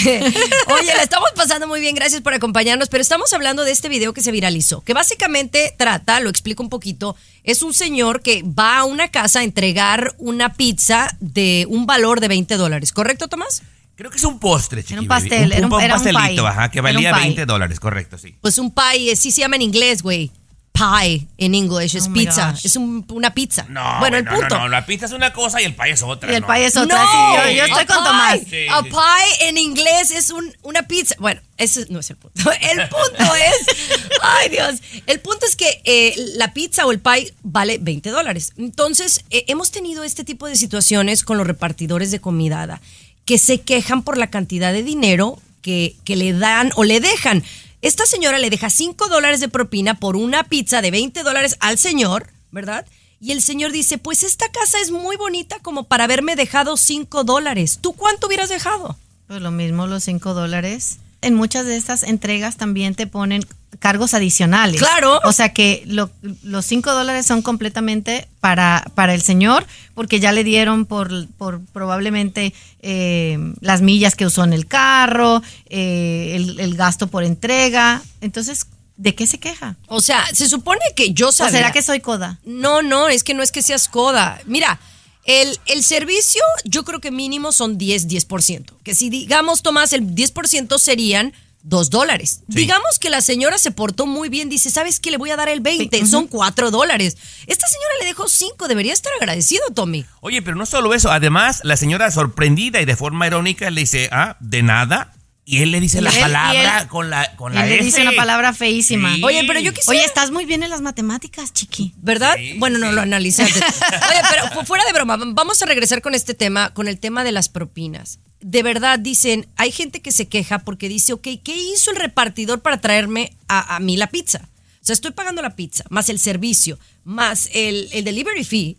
Oye, 0.66 0.94
la 0.96 1.02
estamos 1.02 1.28
pasando 1.36 1.68
muy 1.68 1.80
bien, 1.80 1.94
gracias 1.94 2.20
por 2.22 2.34
acompañarnos, 2.34 2.88
pero 2.88 3.02
estamos 3.02 3.32
hablando 3.32 3.64
de 3.64 3.70
este 3.72 3.88
video 3.88 4.12
que 4.12 4.22
se 4.22 4.32
viralizó, 4.32 4.80
que 4.82 4.92
básicamente 4.94 5.74
trata, 5.78 6.18
lo 6.20 6.30
explico 6.30 6.62
un 6.62 6.68
poquito, 6.70 7.14
es 7.44 7.62
un 7.62 7.72
señor 7.74 8.20
que 8.22 8.42
va 8.42 8.78
a 8.78 8.84
una 8.84 9.08
casa 9.08 9.40
a 9.40 9.42
entregar 9.44 10.14
una 10.18 10.54
pizza 10.54 11.08
de 11.20 11.66
un 11.68 11.86
valor 11.86 12.20
de 12.20 12.28
20 12.28 12.56
dólares, 12.56 12.92
¿correcto, 12.92 13.28
Tomás? 13.28 13.62
Creo 13.96 14.10
que 14.10 14.16
es 14.16 14.24
un 14.24 14.40
postre, 14.40 14.82
chiqui 14.82 14.98
un 14.98 15.06
baby. 15.06 15.28
pastel, 15.28 15.52
era 15.52 15.66
un- 15.66 15.80
era 15.80 15.94
un 15.96 16.02
pastelito, 16.02 16.42
pie. 16.42 16.48
ajá, 16.50 16.68
que 16.70 16.78
Era 16.80 16.88
un 16.88 16.94
valía 16.96 17.12
pie. 17.14 17.22
20 17.22 17.46
dólares, 17.46 17.78
correcto, 17.78 18.18
sí. 18.18 18.34
Pues 18.40 18.58
un 18.58 18.72
pie, 18.74 19.14
sí 19.14 19.30
se 19.30 19.42
llama 19.42 19.54
en 19.56 19.62
inglés, 19.62 20.02
güey. 20.02 20.32
Pie 20.76 21.28
en 21.38 21.54
inglés, 21.54 21.94
es 21.94 22.08
Oh 22.08 22.12
pizza, 22.12 22.52
es 22.64 22.74
un- 22.74 23.06
una 23.10 23.32
pizza. 23.32 23.64
No, 23.68 24.00
bueno, 24.00 24.16
el 24.16 24.24
no, 24.24 24.32
no, 24.32 24.38
punto. 24.40 24.58
No, 24.58 24.68
la 24.68 24.84
pizza 24.84 25.06
es 25.06 25.12
una 25.12 25.32
cosa 25.32 25.62
y 25.62 25.64
el 25.66 25.74
pay 25.76 25.92
es 25.92 26.02
otra. 26.02 26.32
Y 26.32 26.34
el 26.34 26.40
no. 26.40 26.48
pie 26.48 26.64
es 26.66 26.76
otra. 26.76 27.00
No, 27.00 27.10
sí, 27.10 27.16
yo, 27.46 27.56
yo 27.58 27.64
estoy 27.66 27.82
a 27.82 27.86
con 27.86 27.96
pie, 27.96 28.04
Tomás. 28.04 28.38
Sí, 28.50 28.66
A 28.68 28.82
sí. 28.82 28.88
pie 28.90 29.48
en 29.48 29.56
inglés 29.58 30.10
es 30.10 30.30
un, 30.30 30.52
una 30.64 30.82
pizza. 30.82 31.14
Bueno, 31.20 31.40
ese 31.58 31.86
no 31.90 32.00
es 32.00 32.10
el 32.10 32.16
punto. 32.16 32.50
El 32.60 32.88
punto 32.88 33.34
es, 33.36 33.76
ay 34.22 34.48
Dios, 34.48 34.80
el 35.06 35.20
punto 35.20 35.46
es 35.46 35.54
que 35.54 35.80
eh, 35.84 36.12
la 36.36 36.52
pizza 36.52 36.84
o 36.86 36.90
el 36.90 36.98
pie 36.98 37.32
vale 37.44 37.78
20 37.78 38.10
dólares. 38.10 38.52
Entonces, 38.56 39.24
eh, 39.30 39.44
hemos 39.46 39.70
tenido 39.70 40.02
este 40.02 40.24
tipo 40.24 40.48
de 40.48 40.56
situaciones 40.56 41.22
con 41.22 41.38
los 41.38 41.46
repartidores 41.46 42.10
de 42.10 42.20
comida 42.20 42.62
Ada, 42.62 42.80
que 43.24 43.38
se 43.38 43.60
quejan 43.60 44.02
por 44.02 44.18
la 44.18 44.26
cantidad 44.28 44.72
de 44.72 44.82
dinero 44.82 45.38
que, 45.62 45.94
que 46.04 46.16
le 46.16 46.32
dan 46.32 46.72
o 46.74 46.82
le 46.82 46.98
dejan. 46.98 47.44
Esta 47.84 48.06
señora 48.06 48.38
le 48.38 48.48
deja 48.48 48.70
5 48.70 49.08
dólares 49.08 49.40
de 49.40 49.50
propina 49.50 50.00
por 50.00 50.16
una 50.16 50.44
pizza 50.44 50.80
de 50.80 50.90
20 50.90 51.22
dólares 51.22 51.58
al 51.60 51.76
señor, 51.76 52.28
¿verdad? 52.50 52.86
Y 53.20 53.32
el 53.32 53.42
señor 53.42 53.72
dice, 53.72 53.98
pues 53.98 54.22
esta 54.22 54.48
casa 54.48 54.78
es 54.80 54.90
muy 54.90 55.18
bonita 55.18 55.58
como 55.60 55.84
para 55.84 56.04
haberme 56.04 56.34
dejado 56.34 56.78
5 56.78 57.24
dólares. 57.24 57.80
¿Tú 57.82 57.92
cuánto 57.92 58.26
hubieras 58.26 58.48
dejado? 58.48 58.96
Pues 59.26 59.42
lo 59.42 59.50
mismo, 59.50 59.86
los 59.86 60.02
5 60.04 60.32
dólares. 60.32 60.96
En 61.20 61.34
muchas 61.34 61.66
de 61.66 61.76
estas 61.76 62.04
entregas 62.04 62.56
también 62.56 62.94
te 62.94 63.06
ponen 63.06 63.44
cargos 63.84 64.14
adicionales. 64.14 64.80
Claro. 64.80 65.20
O 65.24 65.32
sea 65.32 65.52
que 65.52 65.82
lo- 65.86 66.10
los 66.42 66.64
5 66.64 66.90
dólares 66.90 67.26
son 67.26 67.42
completamente 67.42 68.26
para, 68.40 68.82
para 68.94 69.12
el 69.12 69.20
señor, 69.20 69.66
porque 69.94 70.20
ya 70.20 70.32
le 70.32 70.42
dieron 70.42 70.86
por, 70.86 71.28
por 71.36 71.60
probablemente 71.66 72.54
eh, 72.80 73.36
las 73.60 73.82
millas 73.82 74.14
que 74.14 74.24
usó 74.24 74.42
en 74.42 74.54
el 74.54 74.66
carro, 74.66 75.42
eh, 75.68 76.32
el, 76.34 76.60
el 76.60 76.76
gasto 76.76 77.08
por 77.08 77.24
entrega. 77.24 78.00
Entonces, 78.22 78.68
¿de 78.96 79.14
qué 79.14 79.26
se 79.26 79.38
queja? 79.38 79.76
O 79.86 80.00
sea, 80.00 80.24
se 80.32 80.48
supone 80.48 80.80
que 80.96 81.12
yo 81.12 81.28
¿O 81.28 81.32
sabía. 81.32 81.52
será 81.58 81.72
que 81.72 81.82
soy 81.82 82.00
coda? 82.00 82.40
No, 82.46 82.80
no, 82.80 83.10
es 83.10 83.22
que 83.22 83.34
no 83.34 83.42
es 83.42 83.52
que 83.52 83.60
seas 83.60 83.88
coda. 83.88 84.40
Mira, 84.46 84.80
el, 85.26 85.58
el 85.66 85.84
servicio 85.84 86.40
yo 86.64 86.84
creo 86.84 87.00
que 87.02 87.10
mínimo 87.10 87.52
son 87.52 87.76
10, 87.76 88.08
10%. 88.08 88.64
Que 88.82 88.94
si 88.94 89.10
digamos, 89.10 89.60
Tomás, 89.62 89.92
el 89.92 90.14
10% 90.14 90.78
serían 90.78 91.34
2 91.64 91.90
dólares. 91.90 92.42
Digamos 92.46 92.98
que 92.98 93.10
la 93.10 93.20
señora 93.20 93.58
se 93.58 93.70
portó 93.70 94.06
muy 94.06 94.28
bien, 94.28 94.48
dice, 94.48 94.70
¿sabes 94.70 95.00
qué? 95.00 95.10
Le 95.10 95.16
voy 95.16 95.30
a 95.30 95.36
dar 95.36 95.48
el 95.48 95.60
20, 95.60 96.06
son 96.06 96.26
4 96.26 96.70
dólares. 96.70 97.16
Esta 97.46 97.66
señora 97.66 97.94
le 98.00 98.06
dejó 98.06 98.28
5, 98.28 98.68
debería 98.68 98.92
estar 98.92 99.12
agradecido, 99.14 99.62
Tommy. 99.74 100.04
Oye, 100.20 100.42
pero 100.42 100.56
no 100.56 100.66
solo 100.66 100.94
eso, 100.94 101.10
además 101.10 101.60
la 101.64 101.76
señora 101.76 102.10
sorprendida 102.10 102.80
y 102.80 102.84
de 102.84 102.96
forma 102.96 103.26
irónica 103.26 103.70
le 103.70 103.80
dice, 103.80 104.08
ah, 104.12 104.36
de 104.40 104.62
nada. 104.62 105.14
Y 105.46 105.60
él 105.62 105.72
le 105.72 105.80
dice 105.80 105.98
Y 105.98 106.00
la 106.00 106.10
él- 106.10 106.20
palabra 106.20 106.80
él- 106.82 106.88
con 106.88 107.10
la 107.10 107.36
con 107.36 107.52
Él 107.52 107.58
la 107.58 107.66
le 107.66 107.74
F. 107.76 107.84
dice 107.84 108.00
una 108.02 108.12
palabra 108.12 108.54
feísima. 108.54 109.14
Sí. 109.14 109.22
Oye, 109.22 109.44
pero 109.46 109.60
yo 109.60 109.74
quisiera... 109.74 109.98
Oye, 109.98 110.06
estás 110.06 110.30
muy 110.30 110.46
bien 110.46 110.62
en 110.62 110.70
las 110.70 110.80
matemáticas, 110.80 111.52
chiqui. 111.52 111.92
¿Verdad? 111.98 112.34
Sí, 112.36 112.54
bueno, 112.58 112.78
no 112.78 112.90
lo 112.92 113.02
analicé 113.02 113.42
antes. 113.42 113.62
Oye, 114.10 114.20
pero 114.30 114.48
fu- 114.52 114.64
fuera 114.66 114.84
de 114.86 114.92
broma, 114.94 115.18
vamos 115.18 115.60
a 115.60 115.66
regresar 115.66 116.00
con 116.00 116.14
este 116.14 116.32
tema, 116.32 116.72
con 116.72 116.88
el 116.88 116.98
tema 116.98 117.24
de 117.24 117.32
las 117.32 117.50
propinas. 117.50 118.20
De 118.40 118.62
verdad, 118.62 118.98
dicen, 118.98 119.46
hay 119.56 119.70
gente 119.70 120.00
que 120.00 120.12
se 120.12 120.28
queja 120.28 120.60
porque 120.60 120.88
dice, 120.88 121.12
ok, 121.12 121.28
¿qué 121.44 121.54
hizo 121.56 121.90
el 121.90 121.96
repartidor 121.98 122.60
para 122.62 122.80
traerme 122.80 123.36
a, 123.48 123.76
a 123.76 123.80
mí 123.80 123.96
la 123.98 124.06
pizza? 124.08 124.48
O 124.82 124.86
sea, 124.86 124.94
estoy 124.94 125.10
pagando 125.12 125.40
la 125.42 125.56
pizza, 125.56 125.84
más 125.90 126.08
el 126.10 126.18
servicio, 126.20 126.78
más 127.04 127.48
el, 127.54 127.88
el 127.92 128.04
delivery 128.04 128.44
fee 128.44 128.76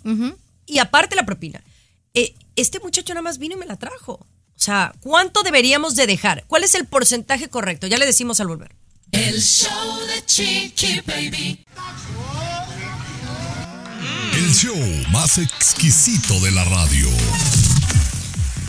y 0.67 0.77
aparte 0.79 1.15
la 1.15 1.25
propina. 1.25 1.63
Eh, 2.15 2.33
este 2.55 2.79
muchacho 2.79 3.13
nada 3.13 3.21
más 3.23 3.37
vino 3.39 3.55
y 3.55 3.59
me 3.59 3.65
la 3.65 3.75
trajo. 3.75 4.25
O 4.57 4.61
sea, 4.65 4.93
¿cuánto 5.01 5.43
deberíamos 5.43 5.95
de 5.95 6.07
dejar? 6.07 6.45
¿Cuál 6.47 6.63
es 6.63 6.75
el 6.75 6.85
porcentaje 6.85 7.49
correcto? 7.49 7.87
Ya 7.87 7.97
le 7.97 8.05
decimos 8.05 8.39
al 8.39 8.47
volver. 8.47 8.75
El 9.11 9.41
show 9.41 9.99
de 10.07 10.25
Chiqui 10.25 11.01
Baby. 11.05 11.65
El 14.33 14.53
show 14.53 14.75
más 15.11 15.37
exquisito 15.37 16.39
de 16.39 16.51
la 16.51 16.63
radio. 16.65 17.07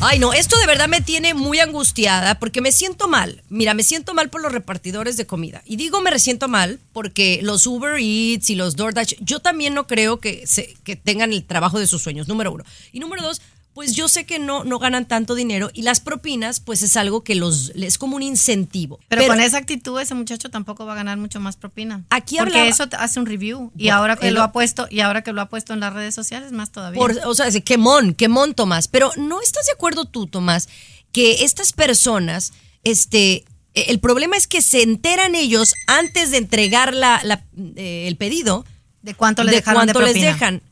Ay, 0.00 0.19
no, 0.19 0.35
esto 0.35 0.59
de 0.59 0.67
verdad 0.67 0.88
me 0.88 1.00
tiene 1.00 1.33
muy 1.33 1.59
angustiada 1.59 2.38
porque 2.38 2.61
me 2.61 2.71
siento 2.71 3.09
mal. 3.09 3.43
Mira, 3.49 3.73
me 3.73 3.83
siento 3.83 4.12
mal 4.12 4.29
por 4.29 4.43
los 4.43 4.53
repartidores 4.53 5.17
de 5.17 5.27
comida. 5.27 5.62
Y 5.65 5.77
digo 5.77 6.03
me 6.03 6.17
siento 6.19 6.49
mal 6.49 6.79
porque 6.93 7.41
los 7.43 7.67
Uber 7.67 7.99
Eats 7.99 8.50
y 8.50 8.56
los 8.56 8.77
DoorDash, 8.77 9.15
yo 9.21 9.41
también 9.41 9.73
no 9.73 9.87
creo 9.87 10.19
que, 10.19 10.47
se, 10.47 10.77
que 10.85 10.97
tengan 10.97 11.33
el 11.33 11.44
trabajo 11.44 11.79
de 11.79 11.87
sus 11.87 12.03
sueños, 12.03 12.29
número 12.29 12.53
uno. 12.53 12.65
Y 12.93 13.00
número 13.00 13.23
dos, 13.23 13.40
pues 13.76 13.92
yo 13.95 14.09
sé 14.09 14.25
que 14.25 14.38
no, 14.38 14.64
no 14.64 14.78
ganan 14.78 15.06
tanto 15.06 15.35
dinero 15.35 15.71
y 15.75 15.83
las 15.83 16.00
propinas, 16.00 16.61
pues 16.61 16.80
es 16.80 16.97
algo 16.97 17.23
que 17.23 17.35
los 17.35 17.73
es 17.76 17.99
como 17.99 18.16
un 18.16 18.23
incentivo. 18.23 18.99
Pero, 19.09 19.26
con 19.26 19.38
esa 19.38 19.59
actitud 19.59 20.00
ese 20.00 20.14
muchacho 20.14 20.49
tampoco 20.49 20.87
va 20.87 20.95
a 20.95 20.97
ganar 20.97 21.18
mucho 21.18 21.40
más 21.40 21.56
propina. 21.56 22.02
Aquí 22.09 22.38
porque 22.38 22.54
hablaba- 22.54 22.71
eso 22.71 22.85
hace 22.99 23.21
un 23.21 23.26
review 23.26 23.71
y 23.76 23.85
Bueno, 23.85 23.99
ahora 23.99 24.16
que 24.16 24.30
lo 24.30 24.38
lo- 24.38 24.42
ha 24.45 24.52
puesto 24.52 24.87
y 24.90 25.00
ahora 25.00 25.21
que 25.23 25.35
lo 25.35 25.42
ha 25.42 25.50
puesto 25.50 25.75
en 25.75 25.80
las 25.80 25.92
redes 25.92 26.14
sociales 26.14 26.52
más 26.52 26.73
todavía. 26.73 26.99
Por- 26.99 27.21
o 27.26 27.35
sea, 27.35 27.50
quemón, 27.61 28.14
quemón, 28.14 28.54
Tomás. 28.54 28.88
Pero 28.88 29.12
¿no 29.18 29.42
estás 29.42 29.66
de 29.66 29.73
acuerdo 29.73 30.06
tú, 30.06 30.26
Tomás, 30.26 30.71
que 31.12 31.45
estas 31.45 31.75
personas, 31.75 32.54
este, 32.83 33.45
eh, 33.75 33.85
el 33.88 34.00
problema 34.00 34.38
es 34.38 34.47
que 34.47 34.62
se 34.62 34.80
enteran 34.83 35.35
ellos 35.35 35.75
antes 35.87 36.30
de 36.30 36.38
entregar 36.38 36.95
la, 36.95 37.21
la, 37.25 37.45
eh, 37.76 38.06
el 38.09 38.16
pedido 38.16 38.64
de 39.02 39.12
cuánto 39.12 39.45
le 39.45 39.50
de 39.50 39.56
dejaron 39.59 39.83
cuánto 39.85 39.99
de 40.00 40.14
les 40.14 40.14
dejan. 40.23 40.62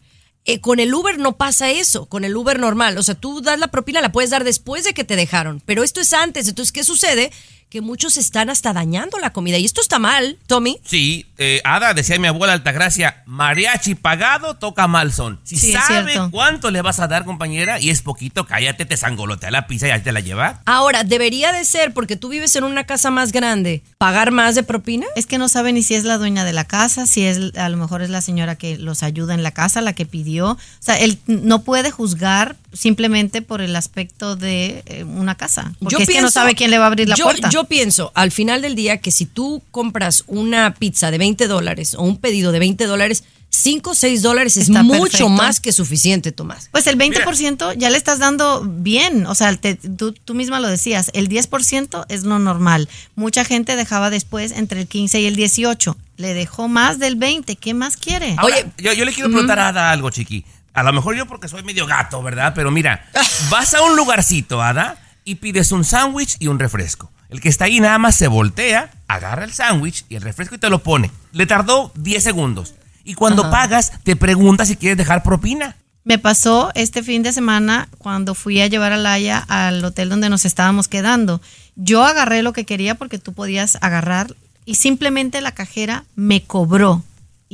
Eh, 0.46 0.60
con 0.60 0.78
el 0.78 0.92
Uber 0.92 1.18
no 1.18 1.36
pasa 1.36 1.70
eso, 1.70 2.06
con 2.06 2.24
el 2.24 2.36
Uber 2.36 2.58
normal. 2.58 2.98
O 2.98 3.02
sea, 3.02 3.14
tú 3.14 3.40
das 3.40 3.58
la 3.58 3.68
propina, 3.68 4.02
la 4.02 4.12
puedes 4.12 4.30
dar 4.30 4.44
después 4.44 4.84
de 4.84 4.92
que 4.92 5.04
te 5.04 5.16
dejaron, 5.16 5.62
pero 5.64 5.82
esto 5.82 6.00
es 6.00 6.12
antes. 6.12 6.48
Entonces, 6.48 6.72
¿qué 6.72 6.84
sucede? 6.84 7.30
Que 7.70 7.80
muchos 7.80 8.16
están 8.16 8.50
hasta 8.50 8.72
dañando 8.72 9.18
la 9.18 9.30
comida. 9.30 9.58
Y 9.58 9.64
esto 9.64 9.80
está 9.80 9.98
mal, 9.98 10.38
Tommy. 10.46 10.78
Sí, 10.84 11.26
eh, 11.38 11.60
Ada, 11.64 11.94
decía 11.94 12.18
mi 12.18 12.28
abuela 12.28 12.52
Altagracia, 12.52 13.22
mariachi 13.26 13.94
pagado 13.96 14.54
toca 14.54 14.86
mal 14.86 15.12
son. 15.12 15.40
Si 15.42 15.56
Sí, 15.56 15.72
sabe 15.72 16.14
cuánto 16.30 16.70
le 16.70 16.82
vas 16.82 17.00
a 17.00 17.08
dar, 17.08 17.24
compañera, 17.24 17.80
y 17.80 17.90
es 17.90 18.02
poquito, 18.02 18.46
cállate, 18.46 18.84
te 18.84 18.96
sangolotea 18.96 19.50
la 19.50 19.66
pizza 19.66 19.88
y 19.88 19.90
ahí 19.90 20.02
te 20.02 20.12
la 20.12 20.20
lleva. 20.20 20.60
Ahora, 20.66 21.04
debería 21.04 21.52
de 21.52 21.64
ser, 21.64 21.92
porque 21.92 22.16
tú 22.16 22.28
vives 22.28 22.54
en 22.56 22.64
una 22.64 22.84
casa 22.84 23.10
más 23.10 23.32
grande, 23.32 23.82
pagar 23.98 24.30
más 24.30 24.54
de 24.54 24.62
propina. 24.62 25.06
Es 25.16 25.26
que 25.26 25.38
no 25.38 25.48
sabe 25.48 25.72
ni 25.72 25.82
si 25.82 25.94
es 25.94 26.04
la 26.04 26.18
dueña 26.18 26.44
de 26.44 26.52
la 26.52 26.64
casa, 26.64 27.06
si 27.06 27.24
es 27.24 27.56
a 27.56 27.68
lo 27.68 27.76
mejor 27.76 28.02
es 28.02 28.10
la 28.10 28.20
señora 28.20 28.56
que 28.56 28.78
los 28.78 29.02
ayuda 29.02 29.34
en 29.34 29.42
la 29.42 29.50
casa, 29.50 29.80
la 29.80 29.92
que 29.94 30.06
pidió. 30.06 30.52
O 30.52 30.58
sea, 30.80 30.98
él 30.98 31.18
no 31.26 31.62
puede 31.62 31.90
juzgar 31.90 32.56
simplemente 32.72 33.42
por 33.42 33.60
el 33.60 33.76
aspecto 33.76 34.36
de 34.36 34.82
eh, 34.86 35.04
una 35.04 35.36
casa, 35.36 35.72
porque 35.80 36.02
es 36.02 36.08
que 36.08 36.22
no 36.22 36.30
sabe 36.30 36.54
quién 36.54 36.70
le 36.70 36.78
va 36.78 36.84
a 36.84 36.88
abrir 36.88 37.08
la 37.08 37.16
yo, 37.16 37.24
puerta. 37.24 37.48
Yo 37.50 37.63
yo 37.64 37.68
pienso, 37.68 38.12
al 38.14 38.30
final 38.30 38.62
del 38.62 38.74
día, 38.74 38.98
que 38.98 39.10
si 39.10 39.26
tú 39.26 39.62
compras 39.70 40.24
una 40.26 40.74
pizza 40.74 41.10
de 41.10 41.18
20 41.18 41.46
dólares 41.48 41.94
o 41.94 42.02
un 42.02 42.18
pedido 42.18 42.52
de 42.52 42.58
20 42.58 42.86
dólares, 42.86 43.24
5 43.50 43.90
o 43.90 43.94
6 43.94 44.22
dólares 44.22 44.56
es 44.56 44.68
Está 44.68 44.82
mucho 44.82 45.02
perfecto. 45.02 45.28
más 45.28 45.60
que 45.60 45.70
suficiente, 45.70 46.32
Tomás. 46.32 46.68
Pues 46.72 46.88
el 46.88 46.98
20% 46.98 47.74
ya 47.76 47.88
le 47.88 47.96
estás 47.96 48.18
dando 48.18 48.62
bien, 48.66 49.26
o 49.26 49.34
sea, 49.36 49.54
te- 49.56 49.76
tú, 49.76 50.10
tú 50.12 50.34
misma 50.34 50.58
lo 50.58 50.66
decías, 50.68 51.10
el 51.14 51.28
10% 51.28 52.04
es 52.08 52.24
lo 52.24 52.40
normal. 52.40 52.88
Mucha 53.14 53.44
gente 53.44 53.76
dejaba 53.76 54.10
después 54.10 54.50
entre 54.50 54.80
el 54.80 54.88
15 54.88 55.20
y 55.20 55.26
el 55.26 55.36
18, 55.36 55.96
le 56.16 56.34
dejó 56.34 56.66
más 56.66 56.98
del 56.98 57.14
20, 57.14 57.54
¿qué 57.54 57.74
más 57.74 57.96
quiere? 57.96 58.34
Ahora, 58.38 58.56
yo, 58.76 58.92
yo 58.92 59.04
le 59.04 59.12
quiero 59.12 59.28
preguntar 59.30 59.60
a 59.60 59.68
Ada 59.68 59.92
algo, 59.92 60.10
chiqui. 60.10 60.44
A 60.72 60.82
lo 60.82 60.92
mejor 60.92 61.14
yo 61.14 61.26
porque 61.26 61.46
soy 61.46 61.62
medio 61.62 61.86
gato, 61.86 62.20
¿verdad? 62.24 62.52
Pero 62.56 62.72
mira, 62.72 63.08
vas 63.50 63.72
a 63.74 63.82
un 63.82 63.94
lugarcito, 63.94 64.60
Ada, 64.60 64.98
y 65.24 65.36
pides 65.36 65.70
un 65.70 65.84
sándwich 65.84 66.34
y 66.40 66.48
un 66.48 66.58
refresco. 66.58 67.12
El 67.34 67.40
que 67.40 67.48
está 67.48 67.64
ahí 67.64 67.80
nada 67.80 67.98
más 67.98 68.14
se 68.14 68.28
voltea, 68.28 68.92
agarra 69.08 69.42
el 69.42 69.52
sándwich 69.52 70.04
y 70.08 70.14
el 70.14 70.22
refresco 70.22 70.54
y 70.54 70.58
te 70.58 70.70
lo 70.70 70.84
pone. 70.84 71.10
Le 71.32 71.46
tardó 71.46 71.90
10 71.96 72.22
segundos. 72.22 72.76
Y 73.02 73.14
cuando 73.14 73.42
Ajá. 73.42 73.50
pagas, 73.50 73.92
te 74.04 74.14
pregunta 74.14 74.64
si 74.64 74.76
quieres 74.76 74.96
dejar 74.96 75.24
propina. 75.24 75.74
Me 76.04 76.20
pasó 76.20 76.70
este 76.76 77.02
fin 77.02 77.24
de 77.24 77.32
semana 77.32 77.88
cuando 77.98 78.36
fui 78.36 78.60
a 78.60 78.68
llevar 78.68 78.92
a 78.92 78.96
Laia 78.96 79.38
al 79.48 79.84
hotel 79.84 80.10
donde 80.10 80.30
nos 80.30 80.44
estábamos 80.44 80.86
quedando. 80.86 81.40
Yo 81.74 82.04
agarré 82.04 82.44
lo 82.44 82.52
que 82.52 82.66
quería 82.66 82.94
porque 82.94 83.18
tú 83.18 83.32
podías 83.32 83.78
agarrar 83.80 84.36
y 84.64 84.76
simplemente 84.76 85.40
la 85.40 85.50
cajera 85.50 86.04
me 86.14 86.44
cobró 86.44 87.02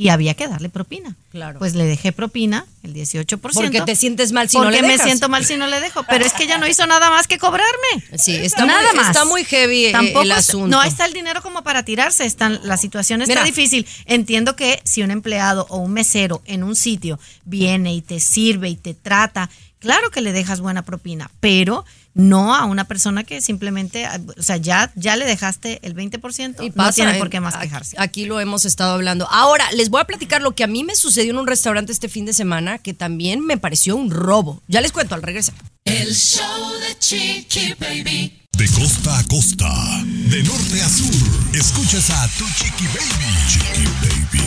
y 0.01 0.09
había 0.09 0.33
que 0.33 0.47
darle 0.47 0.67
propina. 0.69 1.15
Claro. 1.31 1.59
Pues 1.59 1.75
le 1.75 1.83
dejé 1.85 2.11
propina, 2.11 2.65
el 2.81 2.95
18%. 2.95 3.37
Porque 3.53 3.81
te 3.81 3.95
sientes 3.95 4.31
mal 4.31 4.49
si 4.49 4.57
no 4.57 4.63
porque 4.63 4.77
le 4.77 4.81
me 4.87 4.93
dejas. 4.93 5.05
siento 5.05 5.29
mal 5.29 5.45
si 5.45 5.57
no 5.57 5.67
le 5.67 5.79
dejo. 5.79 6.01
Pero 6.09 6.25
es 6.25 6.33
que 6.33 6.45
ella 6.45 6.57
no 6.57 6.65
hizo 6.65 6.87
nada 6.87 7.11
más 7.11 7.27
que 7.27 7.37
cobrarme. 7.37 8.17
Sí, 8.17 8.35
está 8.35 8.65
nada 8.65 8.87
muy- 8.93 8.97
más. 8.97 9.07
está 9.09 9.25
muy 9.25 9.43
heavy, 9.45 9.85
eh, 9.85 9.91
Tampoco 9.91 10.23
el 10.23 10.31
asunto. 10.31 10.67
No 10.75 10.81
está 10.81 11.05
el 11.05 11.13
dinero 11.13 11.43
como 11.43 11.61
para 11.63 11.85
tirarse. 11.85 12.25
Están, 12.25 12.59
la 12.63 12.77
situación 12.77 13.21
está 13.21 13.31
Mira. 13.35 13.43
difícil. 13.45 13.85
Entiendo 14.07 14.55
que 14.55 14.81
si 14.85 15.03
un 15.03 15.11
empleado 15.11 15.67
o 15.69 15.77
un 15.77 15.93
mesero 15.93 16.41
en 16.45 16.63
un 16.63 16.75
sitio 16.75 17.19
viene 17.45 17.93
y 17.93 18.01
te 18.01 18.19
sirve 18.19 18.69
y 18.69 18.77
te 18.77 18.95
trata, 18.95 19.51
claro 19.77 20.09
que 20.09 20.21
le 20.21 20.31
dejas 20.33 20.61
buena 20.61 20.81
propina, 20.83 21.29
pero 21.41 21.85
no 22.13 22.55
a 22.55 22.65
una 22.65 22.85
persona 22.85 23.23
que 23.23 23.41
simplemente, 23.41 24.07
o 24.37 24.41
sea, 24.41 24.57
ya, 24.57 24.91
ya 24.95 25.15
le 25.15 25.25
dejaste 25.25 25.79
el 25.83 25.95
20%, 25.95 26.63
Y 26.63 26.69
no 26.69 26.75
pasa, 26.75 26.93
tiene 26.93 27.15
eh, 27.15 27.19
por 27.19 27.29
qué 27.29 27.39
más 27.39 27.55
quejarse. 27.57 27.95
Aquí 27.99 28.25
lo 28.25 28.39
hemos 28.39 28.65
estado 28.65 28.93
hablando. 28.93 29.27
Ahora, 29.29 29.65
les 29.71 29.89
voy 29.89 30.01
a 30.01 30.05
platicar 30.05 30.41
lo 30.41 30.53
que 30.53 30.63
a 30.63 30.67
mí 30.67 30.83
me 30.83 30.95
sucedió 30.95 31.31
en 31.31 31.37
un 31.37 31.47
restaurante 31.47 31.91
este 31.91 32.09
fin 32.09 32.25
de 32.25 32.33
semana 32.33 32.77
que 32.77 32.93
también 32.93 33.45
me 33.45 33.57
pareció 33.57 33.95
un 33.95 34.11
robo. 34.11 34.61
Ya 34.67 34.81
les 34.81 34.91
cuento 34.91 35.15
al 35.15 35.21
regresar. 35.21 35.55
El 35.85 36.13
show 36.13 36.71
de 36.79 36.99
Chiqui 36.99 37.73
Baby. 37.79 38.37
De 38.57 38.67
costa 38.67 39.17
a 39.17 39.23
costa, 39.23 40.03
de 40.03 40.43
norte 40.43 40.81
a 40.81 40.89
sur, 40.89 41.55
escuchas 41.55 42.09
a 42.11 42.27
tu 42.37 42.45
chiqui 42.53 42.85
baby. 42.85 43.33
Chiqui 43.47 43.85
baby. 44.01 44.43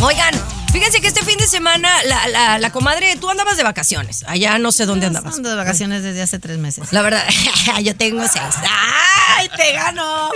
Oigan, 0.00 0.34
fíjense 0.74 1.00
que 1.00 1.06
este 1.06 1.22
fin 1.22 1.38
de 1.38 1.46
semana 1.46 1.88
la, 2.04 2.28
la- 2.28 2.58
la 2.58 2.70
comadre, 2.72 3.16
tú 3.16 3.30
andabas 3.30 3.56
de 3.56 3.62
vacaciones. 3.62 4.24
Allá 4.26 4.58
no 4.58 4.72
sé 4.72 4.84
dónde 4.86 5.06
andabas. 5.06 5.34
Ando 5.36 5.48
de 5.50 5.56
vacaciones 5.56 6.02
desde 6.02 6.20
hace 6.22 6.38
tres 6.38 6.58
meses. 6.58 6.92
La 6.92 7.00
verdad, 7.02 7.24
yo 7.82 7.96
tengo 7.96 8.22
seis. 8.28 8.42
¡Ay, 9.38 9.48
te 9.56 9.72
gano! 9.72 10.30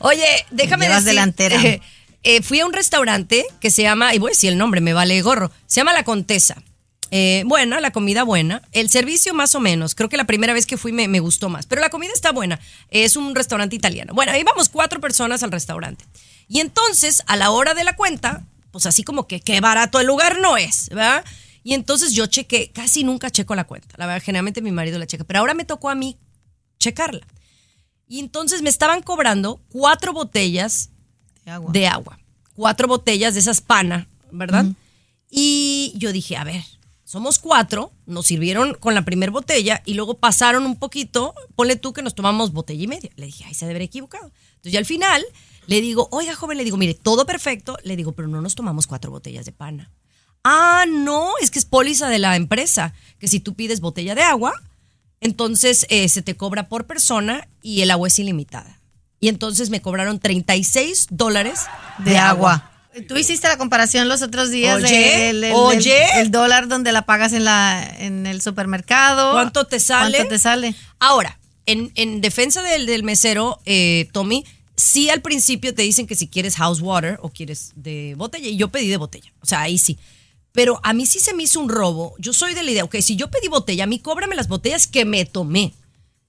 Oye, 0.00 0.26
déjame 0.50 0.86
Llevas 0.86 1.04
decir. 1.04 1.16
delantera. 1.18 1.62
eh, 1.62 1.80
eh, 2.24 2.42
fui 2.42 2.60
a 2.60 2.66
un 2.66 2.72
restaurante 2.72 3.44
que 3.60 3.70
se 3.70 3.82
llama, 3.82 4.14
y 4.14 4.18
voy 4.18 4.30
a 4.30 4.32
decir 4.34 4.50
el 4.52 4.58
nombre, 4.58 4.80
me 4.80 4.92
vale 4.92 5.20
gorro. 5.22 5.50
Se 5.66 5.76
llama 5.80 5.92
La 5.92 6.02
Contesa. 6.04 6.56
Eh, 7.10 7.42
buena, 7.46 7.80
la 7.80 7.90
comida 7.90 8.22
buena. 8.24 8.60
El 8.72 8.90
servicio 8.90 9.32
más 9.32 9.54
o 9.54 9.60
menos. 9.60 9.94
Creo 9.94 10.10
que 10.10 10.18
la 10.18 10.24
primera 10.24 10.52
vez 10.52 10.66
que 10.66 10.76
fui 10.76 10.92
me, 10.92 11.08
me 11.08 11.20
gustó 11.20 11.48
más. 11.48 11.64
Pero 11.66 11.80
la 11.80 11.88
comida 11.88 12.12
está 12.12 12.32
buena. 12.32 12.60
Es 12.90 13.16
un 13.16 13.34
restaurante 13.34 13.74
italiano. 13.76 14.12
Bueno, 14.12 14.36
íbamos 14.36 14.68
cuatro 14.68 15.00
personas 15.00 15.42
al 15.42 15.50
restaurante. 15.50 16.04
Y 16.48 16.60
entonces, 16.60 17.22
a 17.26 17.36
la 17.36 17.50
hora 17.50 17.72
de 17.72 17.84
la 17.84 17.96
cuenta, 17.96 18.42
pues 18.78 18.86
así 18.86 19.02
como 19.02 19.26
que 19.26 19.40
qué 19.40 19.60
barato 19.60 19.98
el 19.98 20.06
lugar 20.06 20.38
no 20.40 20.56
es, 20.56 20.88
¿verdad? 20.90 21.24
Y 21.64 21.74
entonces 21.74 22.12
yo 22.12 22.26
chequé, 22.26 22.70
casi 22.70 23.02
nunca 23.02 23.28
checo 23.28 23.56
la 23.56 23.64
cuenta. 23.64 23.96
La 23.98 24.06
verdad, 24.06 24.22
generalmente 24.24 24.62
mi 24.62 24.70
marido 24.70 25.00
la 25.00 25.06
checa. 25.08 25.24
Pero 25.24 25.40
ahora 25.40 25.52
me 25.54 25.64
tocó 25.64 25.90
a 25.90 25.96
mí 25.96 26.16
checarla. 26.78 27.26
Y 28.06 28.20
entonces 28.20 28.62
me 28.62 28.70
estaban 28.70 29.02
cobrando 29.02 29.60
cuatro 29.68 30.12
botellas 30.12 30.90
De 31.44 31.50
agua. 31.50 31.72
de 31.72 31.86
agua. 31.88 32.18
Cuatro 32.54 32.86
botellas 32.86 33.34
de 33.34 33.40
esas 33.40 33.60
pana, 33.60 34.06
¿verdad? 34.30 34.66
Y 35.28 35.92
yo 35.96 36.12
dije, 36.12 36.36
a 36.36 36.44
ver, 36.44 36.62
somos 37.04 37.40
cuatro, 37.40 37.92
nos 38.06 38.26
sirvieron 38.26 38.74
con 38.74 38.94
la 38.94 39.02
primera 39.04 39.32
botella 39.32 39.82
y 39.84 39.94
luego 39.94 40.14
pasaron 40.18 40.64
un 40.66 40.76
poquito, 40.76 41.34
ponle 41.56 41.74
tú 41.74 41.92
que 41.92 42.02
nos 42.02 42.14
tomamos 42.14 42.52
botella 42.52 42.84
y 42.84 42.86
media. 42.86 43.10
Le 43.16 43.26
dije, 43.26 43.44
ay, 43.48 43.54
se 43.54 43.66
debe 43.66 43.72
haber 43.78 43.82
equivocado. 43.88 44.30
Entonces 44.50 44.72
ya 44.72 44.78
al 44.78 44.86
final 44.86 45.24
le 45.68 45.80
digo, 45.80 46.08
oiga, 46.10 46.34
joven, 46.34 46.58
le 46.58 46.64
digo, 46.64 46.76
mire, 46.76 46.94
todo 46.94 47.24
perfecto. 47.26 47.76
Le 47.84 47.94
digo, 47.94 48.12
pero 48.12 48.26
no 48.26 48.40
nos 48.42 48.56
tomamos 48.56 48.86
cuatro 48.88 49.10
botellas 49.12 49.44
de 49.44 49.52
pana. 49.52 49.90
Ah, 50.42 50.84
no, 50.88 51.30
es 51.40 51.50
que 51.50 51.58
es 51.60 51.64
póliza 51.66 52.08
de 52.08 52.18
la 52.18 52.34
empresa, 52.36 52.94
que 53.20 53.28
si 53.28 53.38
tú 53.38 53.54
pides 53.54 53.80
botella 53.80 54.14
de 54.16 54.22
agua, 54.22 54.52
entonces 55.20 55.86
eh, 55.90 56.08
se 56.08 56.22
te 56.22 56.36
cobra 56.36 56.68
por 56.68 56.86
persona 56.86 57.48
y 57.62 57.82
el 57.82 57.90
agua 57.90 58.08
es 58.08 58.18
ilimitada. 58.18 58.80
Y 59.20 59.28
entonces 59.28 59.68
me 59.70 59.82
cobraron 59.82 60.20
36 60.20 61.08
dólares 61.10 61.60
de 61.98 62.18
agua. 62.18 62.70
Tú 63.08 63.16
hiciste 63.16 63.46
la 63.48 63.58
comparación 63.58 64.08
los 64.08 64.22
otros 64.22 64.50
días 64.50 64.76
Oye, 64.82 64.88
de 64.88 65.30
el, 65.30 65.44
el- 65.44 65.52
oye. 65.54 66.04
el- 66.14 66.20
el 66.26 66.30
dólar 66.30 66.68
donde 66.68 66.92
la 66.92 67.02
pagas 67.02 67.32
en 67.32 67.44
la 67.44 67.84
en 67.98 68.26
el 68.26 68.40
supermercado. 68.40 69.32
¿Cuánto 69.32 69.66
te 69.66 69.80
sale? 69.80 70.16
¿Cuánto 70.16 70.34
te 70.34 70.38
sale? 70.38 70.74
Ahora, 70.98 71.38
en, 71.66 71.92
en 71.96 72.20
defensa 72.20 72.62
del, 72.62 72.86
del 72.86 73.02
mesero, 73.02 73.60
eh, 73.66 74.08
Tommy, 74.12 74.44
sí 74.78 75.10
al 75.10 75.20
principio 75.20 75.74
te 75.74 75.82
dicen 75.82 76.06
que 76.06 76.14
si 76.14 76.28
quieres 76.28 76.56
house 76.56 76.80
water 76.80 77.18
o 77.20 77.30
quieres 77.30 77.72
de 77.76 78.14
botella, 78.16 78.48
y 78.48 78.56
yo 78.56 78.68
pedí 78.68 78.88
de 78.88 78.96
botella. 78.96 79.32
O 79.40 79.46
sea, 79.46 79.60
ahí 79.60 79.76
sí. 79.76 79.98
Pero 80.52 80.80
a 80.82 80.92
mí 80.92 81.04
sí 81.04 81.18
se 81.18 81.34
me 81.34 81.42
hizo 81.42 81.60
un 81.60 81.68
robo. 81.68 82.14
Yo 82.18 82.32
soy 82.32 82.54
de 82.54 82.62
la 82.62 82.70
idea, 82.70 82.84
ok, 82.84 82.96
si 83.00 83.16
yo 83.16 83.30
pedí 83.30 83.48
botella, 83.48 83.84
a 83.84 83.86
mí 83.86 83.98
cóbrame 83.98 84.36
las 84.36 84.48
botellas 84.48 84.86
que 84.86 85.04
me 85.04 85.24
tomé. 85.24 85.74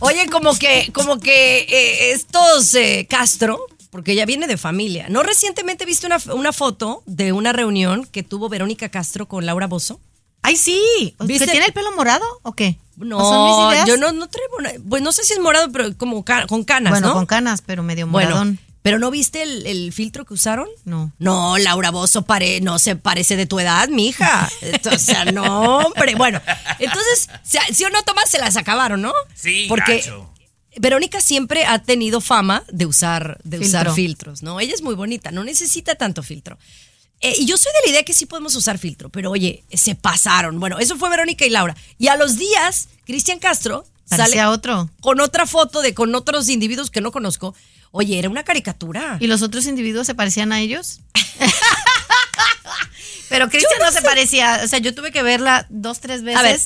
Oye, 0.00 0.28
como 0.28 0.58
que, 0.58 0.90
como 0.92 1.20
que 1.20 1.60
eh, 1.60 2.12
estos 2.12 2.74
eh, 2.74 3.06
Castro, 3.08 3.60
porque 3.90 4.12
ella 4.12 4.26
viene 4.26 4.46
de 4.46 4.56
familia. 4.56 5.06
¿No 5.08 5.22
recientemente 5.22 5.84
viste 5.84 6.06
una, 6.06 6.18
una, 6.32 6.52
foto 6.52 7.02
de 7.06 7.32
una 7.32 7.52
reunión 7.52 8.04
que 8.04 8.22
tuvo 8.22 8.48
Verónica 8.48 8.88
Castro 8.88 9.26
con 9.26 9.46
Laura 9.46 9.68
Bozo? 9.68 10.00
¡Ay, 10.42 10.56
sí! 10.56 11.14
¿Viste? 11.20 11.46
Tiene 11.46 11.66
el 11.66 11.72
pelo 11.72 11.92
morado 11.92 12.24
o 12.42 12.52
qué? 12.52 12.78
No, 12.96 13.20
son 13.20 13.70
mis 13.70 13.86
yo 13.86 13.96
no, 13.96 14.12
no 14.12 14.28
traigo. 14.28 14.56
Pues 14.88 15.02
no 15.02 15.12
sé 15.12 15.22
si 15.24 15.34
es 15.34 15.40
morado, 15.40 15.70
pero 15.70 15.96
como 15.96 16.24
con 16.48 16.64
canas. 16.64 16.90
Bueno, 16.90 17.08
¿no? 17.08 17.14
con 17.14 17.26
canas, 17.26 17.62
pero 17.64 17.82
medio 17.82 18.06
moradón 18.06 18.58
pero 18.88 18.98
¿no 18.98 19.10
viste 19.10 19.42
el, 19.42 19.66
el 19.66 19.92
filtro 19.92 20.24
que 20.24 20.34
usaron? 20.34 20.68
No. 20.84 21.12
No, 21.18 21.58
Laura 21.58 21.90
Bozo 21.90 22.22
pare, 22.22 22.60
no 22.60 22.78
se 22.78 22.96
parece 22.96 23.36
de 23.36 23.46
tu 23.46 23.60
edad, 23.60 23.88
mija. 23.88 24.48
O 24.92 24.98
sea, 24.98 25.24
no, 25.26 25.78
hombre. 25.78 26.14
Bueno, 26.14 26.40
entonces, 26.78 27.28
si, 27.42 27.58
si 27.74 27.84
o 27.84 27.90
no, 27.90 28.02
Tomás, 28.02 28.30
se 28.30 28.38
las 28.38 28.56
acabaron, 28.56 29.02
¿no? 29.02 29.12
Sí, 29.34 29.66
Porque 29.68 29.98
gacho. 29.98 30.32
Verónica 30.76 31.20
siempre 31.20 31.64
ha 31.66 31.80
tenido 31.82 32.20
fama 32.20 32.62
de 32.70 32.86
usar, 32.86 33.38
de 33.44 33.58
usar 33.58 33.86
Filtro. 33.86 33.94
filtros, 33.94 34.42
¿no? 34.42 34.60
Ella 34.60 34.74
es 34.74 34.82
muy 34.82 34.94
bonita, 34.94 35.30
no 35.30 35.42
necesita 35.44 35.94
tanto 35.96 36.22
filtro. 36.22 36.56
Eh, 37.20 37.34
y 37.38 37.46
yo 37.46 37.56
soy 37.58 37.72
de 37.72 37.86
la 37.86 37.90
idea 37.92 38.02
que 38.04 38.14
sí 38.14 38.26
podemos 38.26 38.54
usar 38.54 38.78
filtro, 38.78 39.08
pero 39.08 39.30
oye, 39.32 39.64
se 39.72 39.96
pasaron. 39.96 40.60
Bueno, 40.60 40.78
eso 40.78 40.96
fue 40.96 41.10
Verónica 41.10 41.44
y 41.44 41.50
Laura. 41.50 41.76
Y 41.98 42.06
a 42.06 42.16
los 42.16 42.36
días, 42.36 42.88
Cristian 43.06 43.40
Castro 43.40 43.84
sale 44.04 44.22
Parecía 44.22 44.50
otro. 44.50 44.88
con 45.00 45.20
otra 45.20 45.44
foto 45.46 45.82
de 45.82 45.94
con 45.94 46.14
otros 46.14 46.48
individuos 46.48 46.90
que 46.90 47.00
no 47.00 47.10
conozco. 47.10 47.56
Oye, 47.90 48.18
era 48.18 48.28
una 48.28 48.44
caricatura. 48.44 49.16
¿Y 49.20 49.26
los 49.26 49.42
otros 49.42 49.66
individuos 49.66 50.06
se 50.06 50.14
parecían 50.14 50.52
a 50.52 50.60
ellos? 50.60 51.00
Pero 53.28 53.48
Cristian 53.48 53.78
no, 53.80 53.92
se 53.92 54.02
parecía. 54.02 54.60
O 54.64 54.68
sea, 54.68 54.78
yo 54.78 54.94
tuve 54.94 55.12
que 55.12 55.22
verla 55.22 55.66
dos, 55.68 56.00
tres 56.00 56.22
veces. 56.22 56.40
A 56.40 56.42
ver, 56.42 56.60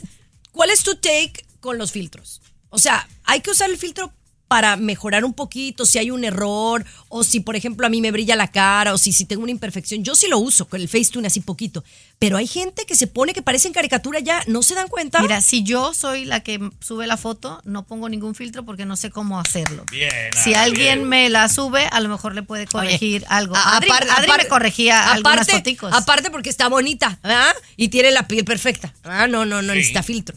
¿cuál 0.53 0.71
es 0.71 0.83
tu 0.83 0.95
take 0.95 1.45
con 1.61 1.79
los 1.79 1.93
filtros? 1.93 2.41
O 2.71 2.79
sea, 2.79 3.09
hay 3.25 3.41
que 3.41 3.51
usar 3.51 3.71
el 3.71 3.79
filtro 3.79 4.13
para 4.53 4.77
mejorar 4.77 5.25
un 5.25 5.33
poquito 5.33 5.87
si 5.87 5.99
hay 5.99 6.11
un 6.11 6.25
error 6.25 6.85
o 7.09 7.25
si, 7.25 7.41
por 7.41 7.57
ejemplo, 7.57 7.87
a 7.87 7.91
mí 7.91 8.01
me 8.03 8.11
brilla 8.11 8.37
la 8.37 8.49
cara 8.49 8.93
o 8.93 8.99
si, 8.99 9.13
si 9.13 9.25
tengo 9.25 9.43
una 9.43 9.51
imperfección. 9.51 10.05
Yo 10.05 10.15
sí 10.15 10.27
lo 10.29 10.39
uso 10.39 10.69
con 10.69 10.81
el 10.81 10.89
Facetune 10.89 11.27
así 11.29 11.41
poquito. 11.41 11.83
Pero 12.19 12.37
hay 12.37 12.47
gente 12.47 12.85
que 12.87 12.95
se 12.95 13.07
pone 13.07 13.33
que 13.33 13.43
parece 13.43 13.69
en 13.69 13.75
caricatura 13.75 14.21
ya, 14.21 14.43
¿no 14.47 14.63
se 14.63 14.75
dan 14.75 14.89
cuenta? 14.89 15.21
Mira, 15.23 15.41
si 15.41 15.63
yo 15.63 15.95
soy 15.95 16.25
la 16.25 16.41
que 16.41 16.61
sube 16.81 17.07
la 17.07 17.17
foto, 17.17 17.61
no 17.65 17.85
pongo 17.87 18.09
ningún 18.09 18.35
filtro 18.35 18.65
porque 18.65 18.85
no 18.87 18.97
sé 18.97 19.11
cómo 19.11 19.41
hacerlo. 19.41 19.85
Bien. 19.91 20.11
Si 20.45 20.55
Ada, 20.55 20.65
alguien 20.65 20.99
bien. 20.99 21.09
me 21.09 21.29
la 21.31 21.49
sube, 21.49 21.87
a 21.91 22.01
lo 22.01 22.09
mejor 22.09 22.35
le 22.35 22.43
puede 22.43 22.67
corregir 22.67 23.25
algo. 23.29 23.57
A- 23.57 23.77
Adri, 23.77 23.89
apar- 23.89 24.09
Adri 24.11 24.31
apar- 24.31 24.43
me 24.43 24.49
corregía 24.49 25.13
algunas 25.13 25.39
aparte, 25.49 25.53
foticos. 25.53 25.93
aparte 25.95 26.31
porque 26.31 26.51
está 26.51 26.69
bonita, 26.69 27.19
¿verdad? 27.23 27.55
Y 27.77 27.89
tiene 27.89 28.11
la 28.11 28.29
piel 28.29 28.45
perfecta. 28.45 28.93
Ah, 29.05 29.27
no, 29.27 29.45
no, 29.45 29.63
no 29.63 29.73
Sí. 29.73 29.79
necesita 29.79 30.03
filtro. 30.03 30.37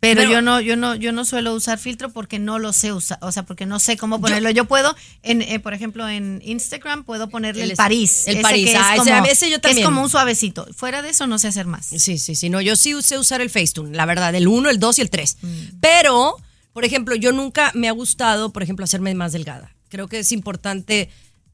Pero, 0.00 0.20
Pero- 0.22 0.30
yo 0.32 0.40
no, 0.42 0.60
yo 0.62 0.76
no, 0.76 0.94
yo 0.94 1.12
no 1.12 1.26
suelo 1.26 1.54
usar 1.54 1.78
filtro 1.78 2.10
porque 2.10 2.38
no 2.38 2.58
lo 2.58 2.72
sé 2.72 2.90
usar, 2.90 3.18
o 3.20 3.30
sea, 3.32 3.42
porque 3.44 3.66
no 3.66 3.78
sé 3.78 3.98
cómo 3.98 4.18
ponerlo. 4.18 4.48
Yo, 4.48 4.64
puedo, 4.64 4.96
en, 5.22 5.42
eh, 5.42 5.60
por 5.60 5.74
ejemplo, 5.74 6.08
en 6.08 6.40
Instagram 6.42 7.04
puedo 7.04 7.28
ponerle 7.28 7.62
El 7.64 7.68
el, 7.68 7.72
es- 7.72 7.76
París. 7.76 8.22
el 8.26 8.34
ese 8.36 8.42
París, 8.42 8.64
que 8.64 8.72
es 8.72 8.78
ah, 8.80 8.94
ese- 8.96 9.10
como, 9.10 9.24
ese 9.26 9.50
yo 9.50 9.60
que 9.60 9.68
es 9.68 9.74
también. 9.74 9.84
como 9.84 10.02
un 10.02 10.08
suavecito. 10.08 10.66
Fuera 10.74 11.02
de 11.02 11.10
eso 11.10 11.26
no 11.26 11.38
sé 11.38 11.48
hacer 11.48 11.66
más. 11.66 11.84
Sí, 11.86 12.16
sí, 12.16 12.34
sí. 12.34 12.48
No, 12.48 12.62
yo 12.62 12.76
sí 12.76 12.94
usé 12.94 13.18
usar 13.18 13.42
el 13.42 13.50
Facetune, 13.50 13.94
la 13.94 14.06
verdad, 14.06 14.34
el 14.34 14.48
1, 14.48 14.70
el 14.70 14.78
2 14.78 14.98
y 14.98 15.02
el 15.02 15.10
3. 15.10 15.36
Mm. 15.42 15.48
Pero, 15.82 16.36
por 16.72 16.86
ejemplo, 16.86 17.14
yo 17.14 17.32
nunca 17.32 17.70
me 17.74 17.86
ha 17.88 17.92
gustado, 17.92 18.52
por 18.54 18.62
ejemplo, 18.62 18.84
hacerme 18.84 19.14
más 19.14 19.32
delgada. 19.32 19.74
Creo 19.90 20.08
que 20.08 20.20
es 20.20 20.32
importante 20.32 21.10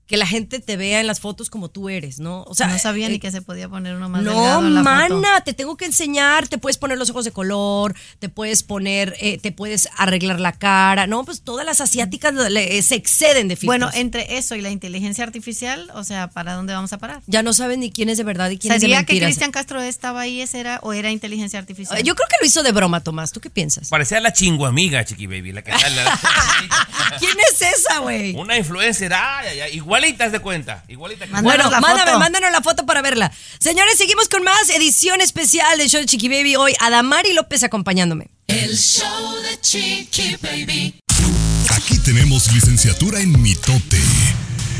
que 0.07 0.17
la 0.17 0.27
gente 0.27 0.61
te 0.61 0.77
vea 0.77 1.01
en 1.01 1.07
las 1.07 1.21
fotos 1.21 1.51
como 1.51 1.69
tú 1.69 1.89
eres, 1.89 2.21
¿no? 2.21 2.43
O 2.45 2.55
sea, 2.55 2.69
no 2.69 2.79
sabía 2.79 3.07
eh, 3.07 3.11
ni 3.11 3.19
que 3.19 3.31
se 3.33 3.43
podía 3.43 3.69
poner 3.69 3.97
uno 3.97 4.09
más 4.09 4.23
No, 4.23 4.31
delgado 4.33 4.67
en 4.67 4.75
la 4.75 4.81
foto. 4.83 5.21
mana, 5.21 5.41
te 5.41 5.53
tengo 5.53 5.77
que 5.77 5.85
enseñar, 5.87 6.47
te 6.49 6.59
puedes 6.59 6.79
poner 6.79 6.97
los 6.99 7.11
ojos 7.11 7.25
de 7.25 7.33
color, 7.33 7.95
te 8.21 8.29
puedes 8.29 8.63
poner, 8.63 9.17
eh, 9.21 9.39
te 9.39 9.51
puedes 9.53 9.89
arreglar 9.97 10.39
la 10.41 10.53
cara, 10.53 11.07
no, 11.07 11.25
pues 11.25 11.43
todas 11.43 11.67
las 11.67 11.81
asiáticas 11.81 12.33
le- 12.35 12.81
se 12.83 12.95
exceden 12.95 13.49
de 13.49 13.57
filtros. 13.57 13.67
Bueno, 13.67 13.91
entre 13.95 14.37
eso 14.39 14.55
y 14.55 14.61
la 14.61 14.71
inteligencia 14.71 15.25
artificial, 15.25 15.91
o 15.95 16.05
sea, 16.05 16.29
¿para 16.31 16.55
dónde 16.55 16.73
vamos 16.73 16.93
a 16.93 16.99
parar? 16.99 17.23
ya 17.27 17.43
no 17.43 17.53
saben 17.53 17.81
ni 17.81 17.91
quién 17.91 18.09
es 18.09 18.19
de 18.19 18.25
verdad 18.25 18.51
y 18.51 18.59
quién 18.59 18.73
es 18.75 18.81
de 18.81 18.87
¿Sabía 18.87 18.99
que 19.05 19.13
mentiras. 19.15 19.27
Cristian 19.29 19.51
Castro 19.51 19.83
estaba 19.83 20.21
ahí 20.21 20.41
ese 20.41 20.61
era 20.61 20.79
o 20.83 20.93
era 20.93 21.11
inteligencia 21.11 21.59
artificial? 21.59 22.03
Yo 22.03 22.15
creo 22.15 22.29
que 22.29 22.37
lo 22.41 22.47
hizo 22.47 22.63
de 22.63 22.71
broma, 22.73 23.01
Tomás. 23.03 23.33
¿Tú 23.33 23.41
qué 23.41 23.51
piensas? 23.51 23.89
Parecía 23.89 24.21
la 24.21 24.33
chinguamiga, 24.33 25.05
Chiqui 25.05 25.27
Baby, 25.27 25.53
la 25.53 25.63
que 25.63 25.73
sale. 25.73 26.01
¿Quién 27.19 27.37
es 27.53 27.61
esa, 27.63 27.99
güey? 27.99 28.35
Una 28.35 28.57
influencer, 28.57 29.13
ay, 29.13 29.49
ay, 29.49 29.61
ay, 29.61 29.81
igualitas 29.99 30.33
de 30.33 30.41
cuenta, 30.41 30.85
igualita. 30.88 31.26
que- 31.26 31.33
Mándanos 31.33 31.57
Bueno, 31.57 31.71
la 31.71 31.81
mándame, 31.81 32.11
foto. 32.11 32.19
mándanos 32.19 32.50
la 32.53 32.61
foto 32.62 32.87
para 32.87 33.03
verla. 33.03 33.33
Señores, 33.59 33.97
seguimos 33.97 34.29
con 34.29 34.43
más 34.43 34.69
edición 34.71 35.21
especial 35.21 35.79
del 35.79 35.88
show 35.88 36.00
de 36.00 36.07
Chiqui 36.07 36.29
Baby 36.29 36.57
hoy. 36.57 36.75
Adamari 36.81 37.33
López 37.33 37.62
acompañándome. 37.62 38.29
El 38.47 38.76
show 38.76 39.35
de 39.43 39.61
Chiqui 39.61 40.37
Baby. 40.43 41.00
Aquí 41.75 41.99
tenemos 41.99 42.53
licenciatura 42.53 43.21
en 43.21 43.41
mitote. 43.41 44.00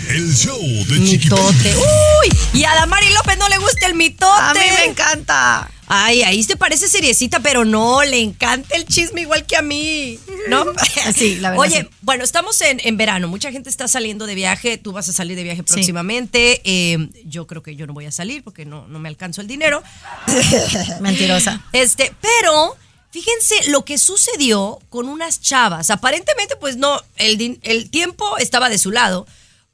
El 0.08 0.35
show 0.35 0.61
de 0.61 1.04
Chiqui 1.04 1.30
Mitote. 1.30 1.75
Baby. 1.75 1.82
Uy, 2.23 2.38
y 2.61 2.64
a 2.64 2.73
Adamari 2.73 3.11
López 3.11 3.38
no 3.38 3.49
le 3.49 3.58
gusta 3.58 3.87
el 3.87 3.94
mitote. 3.94 4.40
A 4.40 4.52
mí 4.54 4.61
me 4.78 4.85
encanta. 4.85 5.70
Ay, 5.88 6.23
ahí 6.23 6.43
te 6.45 6.57
parece 6.57 6.88
seriecita, 6.88 7.40
pero 7.40 7.64
no, 7.64 8.02
le 8.02 8.21
encanta 8.21 8.75
el 8.76 8.87
chisme 8.87 9.21
igual 9.21 9.47
que 9.47 9.57
a 9.57 9.62
mí. 9.62 10.19
¿No? 10.49 10.64
Sí, 11.14 11.37
la 11.37 11.50
verdad, 11.50 11.64
Oye, 11.64 11.81
sí. 11.83 11.88
bueno, 12.02 12.25
estamos 12.25 12.61
en, 12.61 12.81
en 12.83 12.97
verano. 12.97 13.28
Mucha 13.28 13.52
gente 13.52 13.71
está 13.71 13.87
saliendo 13.87 14.26
de 14.26 14.35
viaje. 14.35 14.76
Tú 14.76 14.93
vas 14.93 15.09
a 15.09 15.12
salir 15.12 15.37
de 15.37 15.45
viaje 15.45 15.62
próximamente. 15.62 16.61
Eh, 16.64 17.11
yo 17.25 17.47
creo 17.47 17.62
que 17.62 17.76
yo 17.76 17.87
no 17.87 17.93
voy 17.95 18.07
a 18.07 18.12
salir 18.12 18.43
porque 18.43 18.64
no, 18.64 18.87
no 18.88 18.99
me 18.99 19.09
alcanzo 19.09 19.40
el 19.40 19.47
dinero. 19.47 19.83
Mentirosa. 21.00 21.64
Este, 21.73 22.12
pero 22.21 22.76
fíjense 23.11 23.71
lo 23.71 23.85
que 23.85 23.99
sucedió 23.99 24.78
con 24.88 25.09
unas 25.09 25.40
chavas. 25.40 25.90
Aparentemente, 25.90 26.57
pues 26.57 26.76
no, 26.76 27.00
el, 27.16 27.59
el 27.62 27.90
tiempo 27.90 28.37
estaba 28.38 28.69
de 28.69 28.78
su 28.78 28.90
lado, 28.90 29.26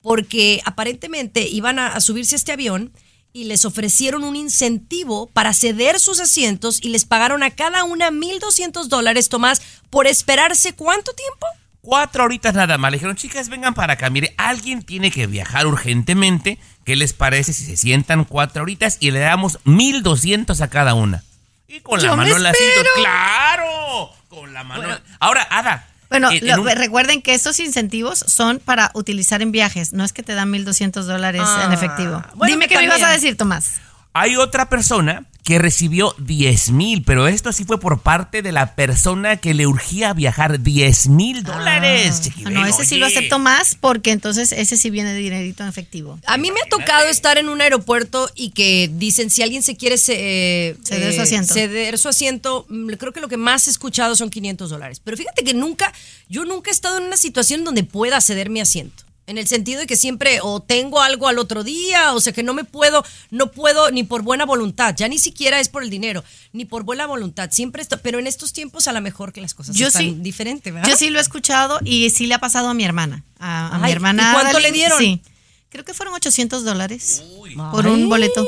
porque 0.03 0.61
aparentemente 0.65 1.49
iban 1.49 1.79
a, 1.79 1.89
a 1.89 2.01
subirse 2.01 2.35
a 2.35 2.39
este 2.39 2.53
avión 2.53 2.93
y 3.33 3.45
les 3.45 3.65
ofrecieron 3.65 4.25
un 4.25 4.37
incentivo 4.37 5.27
para 5.29 5.55
ceder 5.55 5.99
sus 5.99 6.21
asientos 6.21 6.79
y 6.83 6.89
les 6.91 7.05
pagaron 7.05 7.43
a 7.43 7.51
cada 7.51 7.85
una 7.85 8.11
1.200 8.11 8.87
dólares, 8.87 9.29
Tomás, 9.29 9.63
por 9.91 10.07
esperarse 10.07 10.75
cuánto 10.75 11.13
tiempo? 11.15 11.47
Cuatro 11.81 12.25
horitas 12.25 12.55
nada 12.55 12.79
más. 12.79 12.93
Le 12.93 12.99
dijeron, 12.99 13.17
chicas, 13.17 13.49
vengan 13.49 13.75
para 13.75 13.95
acá. 13.95 14.09
Mire, 14.09 14.35
alguien 14.37 14.83
tiene 14.83 15.11
que 15.11 15.27
viajar 15.27 15.67
urgentemente. 15.67 16.59
¿Qué 16.85 16.95
les 16.95 17.13
parece 17.13 17.53
si 17.53 17.65
se 17.65 17.77
sientan 17.77 18.25
cuatro 18.25 18.63
horitas 18.63 18.99
y 19.01 19.11
le 19.11 19.19
damos 19.19 19.59
1200 19.65 20.61
a 20.61 20.71
cada 20.71 20.95
una? 20.95 21.25
Y 21.67 21.81
con 21.81 22.01
la 22.01 22.09
Yo 22.09 22.17
mano 22.17 22.37
en 22.37 22.43
la 22.43 22.51
espero. 22.51 22.91
¡Claro! 22.97 24.11
Con 24.29 24.53
la 24.53 24.63
mano. 24.63 24.99
Ahora, 25.19 25.47
Ada. 25.51 25.92
Bueno, 26.13 26.31
en- 26.31 26.39
en 26.49 26.57
lo- 26.57 26.63
un- 26.63 26.69
recuerden 26.77 27.23
que 27.23 27.35
estos 27.35 27.59
incentivos 27.61 28.25
son 28.27 28.59
para 28.59 28.91
utilizar 28.95 29.43
en 29.43 29.53
viajes, 29.53 29.93
no 29.93 30.05
es 30.05 30.13
que 30.13 30.23
te 30.23 30.35
dan 30.35 30.51
1.200 30.51 31.07
dólares 31.07 31.43
Ah, 31.45 31.65
en 31.67 31.73
efectivo. 31.73 32.23
bueno, 32.35 32.53
Dime 32.53 32.69
que 32.69 32.75
qué 32.75 32.79
me 32.81 32.85
ibas 32.87 33.03
a 33.03 33.11
decir, 33.11 33.37
Tomás. 33.37 33.75
Hay 34.15 34.37
otra 34.37 34.69
persona 34.69 35.25
que 35.45 35.59
recibió 35.59 36.15
10 36.19 36.71
mil, 36.71 37.03
pero 37.03 37.27
esto 37.27 37.53
sí 37.53 37.65
fue 37.65 37.81
por 37.81 38.01
parte 38.01 38.43
de 38.43 38.53
la 38.53 38.77
persona 38.77 39.37
que 39.39 39.55
le 39.55 39.67
urgía 39.67 40.13
viajar 40.13 40.61
10 40.61 41.09
mil 41.09 41.43
dólares. 41.43 42.21
Chiqui 42.23 42.45
Ah, 42.47 42.51
no, 42.51 42.67
ese 42.67 42.85
sí 42.85 42.97
lo 42.97 43.07
acepto 43.07 43.39
más 43.39 43.75
porque 43.75 44.13
entonces 44.13 44.53
ese 44.53 44.77
sí 44.77 44.91
viene 44.91 45.13
de 45.13 45.19
dinerito 45.19 45.65
en 45.65 45.69
efectivo. 45.69 46.19
A 46.27 46.37
mí 46.37 46.53
me 46.53 46.61
ha 46.61 46.69
tocado 46.69 47.09
estar 47.09 47.39
en 47.39 47.49
un 47.49 47.61
aeropuerto 47.61 48.31
y 48.35 48.51
que 48.51 48.89
dicen 48.93 49.31
si 49.31 49.43
alguien 49.43 49.63
se 49.63 49.77
quiere 49.77 49.97
eh, 50.09 50.77
Ceder 50.85 51.13
su 51.13 51.21
eh, 51.21 51.23
asiento. 51.23 51.55
ceder 51.55 51.99
su 51.99 52.09
asiento, 52.09 52.67
mm, 52.69 52.91
creo 52.93 53.13
que 53.13 53.21
lo 53.21 53.29
que 53.29 53.37
más 53.37 53.67
he 53.67 53.71
escuchado 53.71 54.15
son 54.15 54.31
500 54.31 54.71
dólares. 54.71 55.01
Pero 55.03 55.17
fíjate 55.17 55.43
que 55.43 55.55
nunca, 55.55 55.93
yo 56.29 56.45
nunca 56.45 56.71
he 56.71 56.73
estado 56.75 56.99
en 56.99 57.05
una 57.05 57.17
situación 57.17 57.65
donde 57.65 57.83
pueda 57.83 58.21
ceder 58.21 58.49
mi 58.49 58.61
asiento. 58.61 59.05
En 59.27 59.39
el 59.39 59.47
sentido 59.47 59.79
de 59.79 59.87
que 59.87 59.97
siempre 59.97 60.41
o 60.43 60.61
tengo 60.61 61.01
algo 61.01 61.29
al 61.29 61.39
otro 61.39 61.63
día, 61.63 62.13
o 62.13 62.21
sea 62.21 62.33
que 62.33 62.43
no 62.43 62.55
me 62.55 62.65
puedo, 62.65 63.05
no 63.31 63.53
puedo 63.53 63.91
ni 63.93 64.03
por 64.03 64.23
buena 64.23 64.45
voluntad, 64.45 64.95
ya 64.97 65.07
ni 65.07 65.19
siquiera 65.19 65.61
es 65.61 65.69
por 65.69 65.85
el 65.85 65.91
dinero, 65.91 66.25
ni 66.53 66.65
por 66.65 66.83
buena 66.83 67.07
voluntad, 67.07 67.49
siempre 67.53 67.83
esto, 67.83 67.99
pero 67.99 68.19
en 68.19 68.27
estos 68.27 68.53
tiempos 68.53 68.89
a 68.89 68.93
lo 68.93 69.01
mejor 69.01 69.33
que 69.33 69.41
las 69.41 69.55
cosas 69.55 69.77
Yo 69.77 69.87
están 69.87 70.03
sí. 70.03 70.17
diferentes, 70.19 70.73
¿verdad? 70.75 70.89
Yo 70.89 70.97
sí 70.97 71.09
lo 71.11 71.19
he 71.21 71.23
escuchado 71.23 71.79
y 71.85 72.11
sí 72.11 72.27
le 72.27 72.35
ha 72.35 72.41
pasado 72.41 72.69
a 72.69 72.75
mi 72.75 72.85
hermana. 72.85 73.25
A, 73.39 73.77
a 73.77 73.79
mi 73.79 73.93
hermana. 73.93 74.31
¿y 74.31 74.41
cuánto 74.41 74.59
le 74.59 74.73
dieron? 74.73 74.99
Sí. 74.99 75.23
Creo 75.69 75.85
que 75.85 75.95
fueron 75.95 76.15
800 76.15 76.65
dólares 76.65 77.23
por 77.71 77.87
Ay. 77.87 77.93
un 77.93 78.09
boleto. 78.09 78.45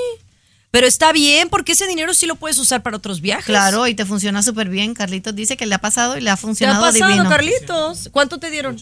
Pero 0.73 0.89
está 0.89 1.13
bien, 1.13 1.51
porque 1.51 1.71
ese 1.71 1.87
dinero 1.87 2.13
sí 2.15 2.27
lo 2.27 2.35
puedes 2.35 2.59
usar 2.59 2.83
para 2.83 2.97
otros 2.97 3.21
viajes. 3.21 3.47
Claro, 3.47 3.87
y 3.87 3.95
te 3.95 4.05
funciona 4.05 4.43
súper 4.43 4.69
bien. 4.69 4.93
Carlitos 4.93 5.33
dice 5.35 5.57
que 5.57 5.67
le 5.67 5.77
ha 5.77 5.81
pasado 5.81 6.17
y 6.19 6.21
le 6.21 6.31
ha 6.31 6.35
¿Te 6.35 6.41
ha 6.41 6.43
funcionado 6.43 6.83
pasado, 6.85 7.13
divino. 7.13 7.29
Carlitos? 7.31 8.09
¿Cuánto 8.11 8.39
te 8.41 8.51
dieron? 8.51 8.77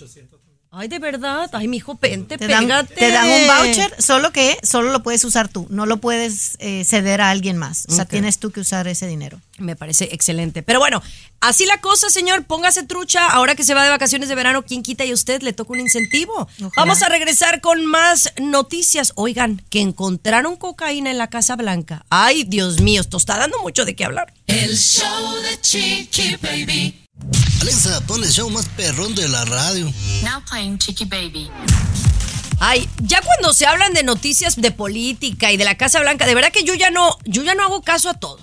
Ay, 0.75 0.89
de 0.89 0.99
verdad. 0.99 1.51
Ay, 1.53 1.69
mi 1.69 1.77
hijo, 1.77 1.97
pente, 1.97 2.39
Te 2.39 2.49
dan, 2.49 2.65
pégate. 2.65 2.95
te 2.95 3.11
dan 3.11 3.29
un 3.29 3.47
voucher, 3.47 3.95
solo 4.03 4.33
que 4.33 4.57
solo 4.63 4.91
lo 4.91 5.03
puedes 5.03 5.23
usar 5.23 5.49
tú, 5.49 5.67
no 5.69 5.85
lo 5.85 5.99
puedes 5.99 6.57
eh, 6.61 6.83
ceder 6.85 7.21
a 7.21 7.29
alguien 7.29 7.59
más. 7.59 7.85
O 7.91 7.93
sea, 7.93 8.07
tienes 8.07 8.39
tú 8.39 8.53
que 8.53 8.61
usar 8.61 8.89
ese 8.89 9.07
dinero. 9.07 9.39
Me 9.59 9.77
parece 9.77 10.09
excelente. 10.13 10.63
Pero 10.63 10.79
bueno, 10.79 11.03
así 11.41 11.67
la 11.67 11.83
cosa, 11.83 12.09
señor. 12.09 12.45
Póngase 12.45 12.85
trucha. 12.85 13.29
Ahora 13.29 13.55
que 13.55 13.65
se 13.65 13.75
va 13.75 13.85
de 13.85 13.91
vacaciones 13.91 14.31
de 14.31 14.35
verano, 14.35 14.63
¿quién 14.63 14.83
quita 14.83 15.05
y 15.05 15.11
a 15.11 15.15
usted 15.15 15.43
le 15.43 15.53
toca 15.53 15.75
un 15.75 15.81
incentivo? 15.81 16.49
Ojalá. 16.57 16.71
Vamos 16.75 17.03
a 17.03 17.11
regresar 17.11 17.61
con 17.61 17.85
más 17.85 18.33
noticias. 18.41 19.13
Oigan, 19.17 19.61
que 19.69 19.83
encontraron 19.83 20.57
cocaína 20.57 21.11
en 21.11 21.19
la 21.19 21.29
Casa 21.29 21.55
Blanca. 21.55 22.07
Ay, 22.09 22.45
Dios 22.45 22.81
mío, 22.81 23.03
esto 23.03 23.19
está 23.19 23.37
dando 23.37 23.59
mucho 23.61 23.85
de 23.85 23.95
qué 23.95 24.07
hablar. 24.07 24.33
El 24.47 24.75
show 24.79 25.35
de 25.43 25.61
Chiqui 25.61 26.37
Baby. 26.37 26.99
Alexa, 27.63 28.01
pon 28.09 28.25
el 28.25 28.29
show 28.29 28.51
más 28.51 28.69
perrón 28.71 29.15
de 29.15 29.29
la 29.29 29.45
radio. 29.45 29.85
Now 30.25 30.43
playing 30.51 30.79
Chiqui 30.79 31.05
Baby. 31.05 31.49
Ay, 32.59 32.89
ya 32.99 33.21
cuando 33.23 33.53
se 33.53 33.67
hablan 33.67 33.93
de 33.93 34.03
noticias 34.03 34.57
de 34.61 34.73
política 34.73 35.53
y 35.53 35.57
de 35.57 35.65
la 35.65 35.77
Casa 35.77 36.01
Blanca, 36.01 36.27
de 36.27 36.35
verdad 36.35 36.51
que 36.51 36.65
yo 36.65 36.75
ya 36.75 36.91
no, 36.91 37.17
yo 37.25 37.45
ya 37.45 37.55
no 37.55 37.63
hago 37.63 37.83
caso 37.83 38.11
a 38.11 38.15
todo. 38.15 38.41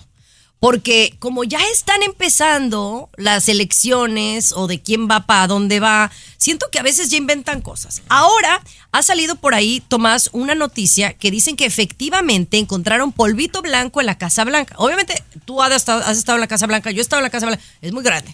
Porque 0.61 1.17
como 1.19 1.43
ya 1.43 1.59
están 1.73 2.01
empezando 2.01 3.09
las 3.17 3.49
elecciones 3.49 4.53
o 4.53 4.67
de 4.67 4.81
quién 4.81 5.09
va 5.09 5.25
para 5.25 5.47
dónde 5.47 5.81
va, 5.81 6.11
siento 6.37 6.69
que 6.71 6.79
a 6.79 6.83
veces 6.83 7.09
ya 7.09 7.17
inventan 7.17 7.61
cosas. 7.61 8.01
Ahora 8.07 8.61
ha 8.93 9.03
salido 9.03 9.35
por 9.35 9.53
ahí, 9.53 9.83
Tomás, 9.85 10.29
una 10.31 10.55
noticia 10.55 11.11
que 11.11 11.29
dicen 11.29 11.57
que 11.57 11.65
efectivamente 11.65 12.57
encontraron 12.57 13.11
polvito 13.11 13.61
blanco 13.61 13.99
en 13.99 14.05
la 14.05 14.17
Casa 14.17 14.45
Blanca. 14.45 14.75
Obviamente 14.77 15.21
tú 15.43 15.61
has 15.61 15.73
estado, 15.73 16.01
has 16.05 16.17
estado 16.17 16.37
en 16.37 16.41
la 16.41 16.47
Casa 16.47 16.67
Blanca, 16.67 16.89
yo 16.91 16.99
he 16.99 17.01
estado 17.01 17.19
en 17.19 17.25
la 17.25 17.29
Casa 17.29 17.47
Blanca, 17.47 17.63
es 17.81 17.91
muy 17.91 18.03
grande. 18.03 18.33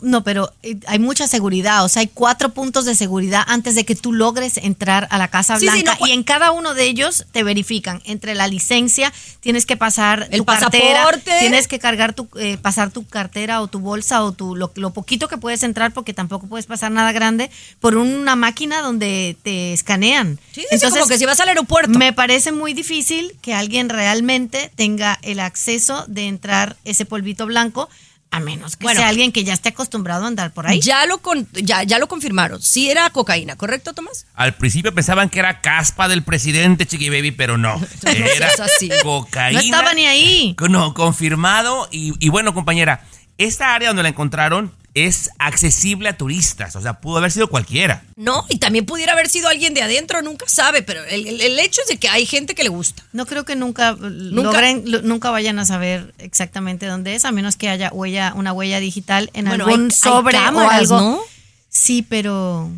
No, 0.00 0.22
pero 0.22 0.52
eh, 0.62 0.78
hay 0.86 0.98
mucha 0.98 1.26
seguridad, 1.26 1.84
o 1.84 1.88
sea, 1.88 2.00
hay 2.00 2.06
cuatro 2.06 2.50
puntos 2.50 2.84
de 2.84 2.94
seguridad 2.94 3.42
antes 3.46 3.74
de 3.74 3.84
que 3.84 3.96
tú 3.96 4.12
logres 4.12 4.58
entrar 4.58 5.08
a 5.10 5.18
la 5.18 5.28
Casa 5.28 5.58
Sí, 5.58 5.66
sí, 5.68 5.82
Blanca 5.82 5.98
no, 6.00 6.06
y 6.06 6.12
en 6.12 6.22
cada 6.22 6.52
uno 6.52 6.72
de 6.72 6.84
ellos 6.84 7.26
te 7.32 7.42
verifican 7.42 8.00
entre 8.06 8.34
la 8.34 8.46
licencia, 8.46 9.12
tienes 9.40 9.66
que 9.66 9.76
pasar 9.76 10.28
El 10.30 10.38
tu 10.38 10.44
cartera, 10.46 11.00
pasaporte. 11.02 11.32
tienes 11.40 11.66
que 11.66 11.78
cargar 11.78 12.14
tu, 12.14 12.28
eh, 12.38 12.58
pasar 12.58 12.90
tu 12.90 13.06
cartera 13.06 13.60
o 13.60 13.66
tu 13.66 13.80
bolsa 13.80 14.22
o 14.22 14.32
tu 14.32 14.54
lo, 14.54 14.70
lo 14.76 14.90
poquito 14.92 15.28
que 15.28 15.36
puedes 15.36 15.62
entrar 15.64 15.92
porque 15.92 16.14
tampoco 16.14 16.46
puedes 16.46 16.66
pasar 16.66 16.92
nada 16.92 17.10
grande 17.12 17.50
por 17.80 17.96
una 17.96 18.36
máquina 18.36 18.80
donde 18.80 19.36
te 19.42 19.72
escanean. 19.72 20.38
Sí, 20.52 20.64
sí, 20.70 20.88
como 20.88 21.06
que 21.06 21.18
si 21.18 21.26
vas 21.26 21.40
al 21.40 21.48
aeropuerto. 21.48 21.98
Me 21.98 22.12
parece 22.12 22.52
muy 22.52 22.72
difícil 22.72 23.36
que 23.42 23.52
alguien 23.52 23.88
realmente 23.88 24.70
tenga 24.76 25.18
el 25.22 25.40
acceso 25.40 26.04
de 26.06 26.28
entrar 26.28 26.76
ese 26.84 27.04
polvito 27.04 27.46
blanco. 27.46 27.90
A 28.30 28.40
menos 28.40 28.76
que 28.76 28.84
Bueno. 28.84 29.00
sea 29.00 29.08
alguien 29.08 29.32
que 29.32 29.44
ya 29.44 29.54
esté 29.54 29.70
acostumbrado 29.70 30.24
a 30.24 30.28
andar 30.28 30.52
por 30.52 30.66
ahí. 30.66 30.80
Ya 30.80 31.06
lo, 31.06 31.18
con- 31.18 31.48
ya, 31.52 31.84
ya 31.84 31.98
lo 31.98 32.08
confirmaron. 32.08 32.60
Sí 32.60 32.90
era 32.90 33.08
cocaína, 33.10 33.56
¿correcto, 33.56 33.94
Tomás? 33.94 34.26
Al 34.34 34.54
principio 34.54 34.92
pensaban 34.94 35.30
que 35.30 35.38
era 35.38 35.60
caspa 35.60 36.08
del 36.08 36.22
presidente, 36.22 36.86
Chiqui 36.86 37.08
Baby, 37.08 37.30
pero 37.30 37.56
no. 37.56 37.80
Era 38.04 38.48
así. 38.62 38.90
cocaína. 39.02 39.60
No 39.60 39.64
estaba 39.64 39.94
ni 39.94 40.06
ahí. 40.06 40.56
No, 40.68 40.92
confirmado. 40.92 41.88
Y, 41.90 42.12
y 42.18 42.28
bueno, 42.28 42.52
compañera, 42.52 43.04
esta 43.38 43.74
área 43.74 43.88
donde 43.88 44.02
la 44.02 44.08
encontraron 44.10 44.72
es 44.96 45.28
accesible 45.38 46.08
a 46.08 46.16
turistas. 46.16 46.74
O 46.74 46.80
sea, 46.80 47.00
pudo 47.00 47.18
haber 47.18 47.30
sido 47.30 47.48
cualquiera. 47.48 48.02
No, 48.16 48.46
y 48.48 48.58
también 48.58 48.86
pudiera 48.86 49.12
haber 49.12 49.28
sido 49.28 49.48
alguien 49.48 49.74
de 49.74 49.82
adentro, 49.82 50.22
nunca 50.22 50.46
sabe, 50.48 50.82
pero 50.82 51.04
el, 51.04 51.26
el- 51.26 51.40
el 51.42 51.58
hecho 51.60 51.82
es 51.82 51.88
de 51.88 51.98
que 51.98 52.08
hay 52.08 52.24
gente 52.24 52.54
que 52.54 52.62
le 52.62 52.70
gusta. 52.70 53.02
No 53.12 53.26
creo 53.26 53.44
que 53.44 53.56
nunca, 53.56 53.92
logren, 54.00 54.82
lo- 54.90 55.02
nunca 55.02 55.30
vayan 55.30 55.58
a 55.58 55.66
saber 55.66 56.14
exactamente 56.18 56.86
dónde 56.86 57.14
es, 57.14 57.24
a 57.26 57.32
menos 57.32 57.56
que 57.56 57.68
haya 57.68 57.90
huella, 57.92 58.32
una 58.34 58.52
huella 58.54 58.80
digital 58.80 59.30
en 59.34 59.44
Bueno, 59.46 59.64
algún 59.66 59.80
hay- 59.80 59.86
hay 59.86 59.90
sobre 59.92 60.34
cámaras, 60.34 60.90
o 60.90 60.96
algo. 60.96 61.00
¿no? 61.00 61.20
Sí, 61.68 62.00
pero 62.08 62.70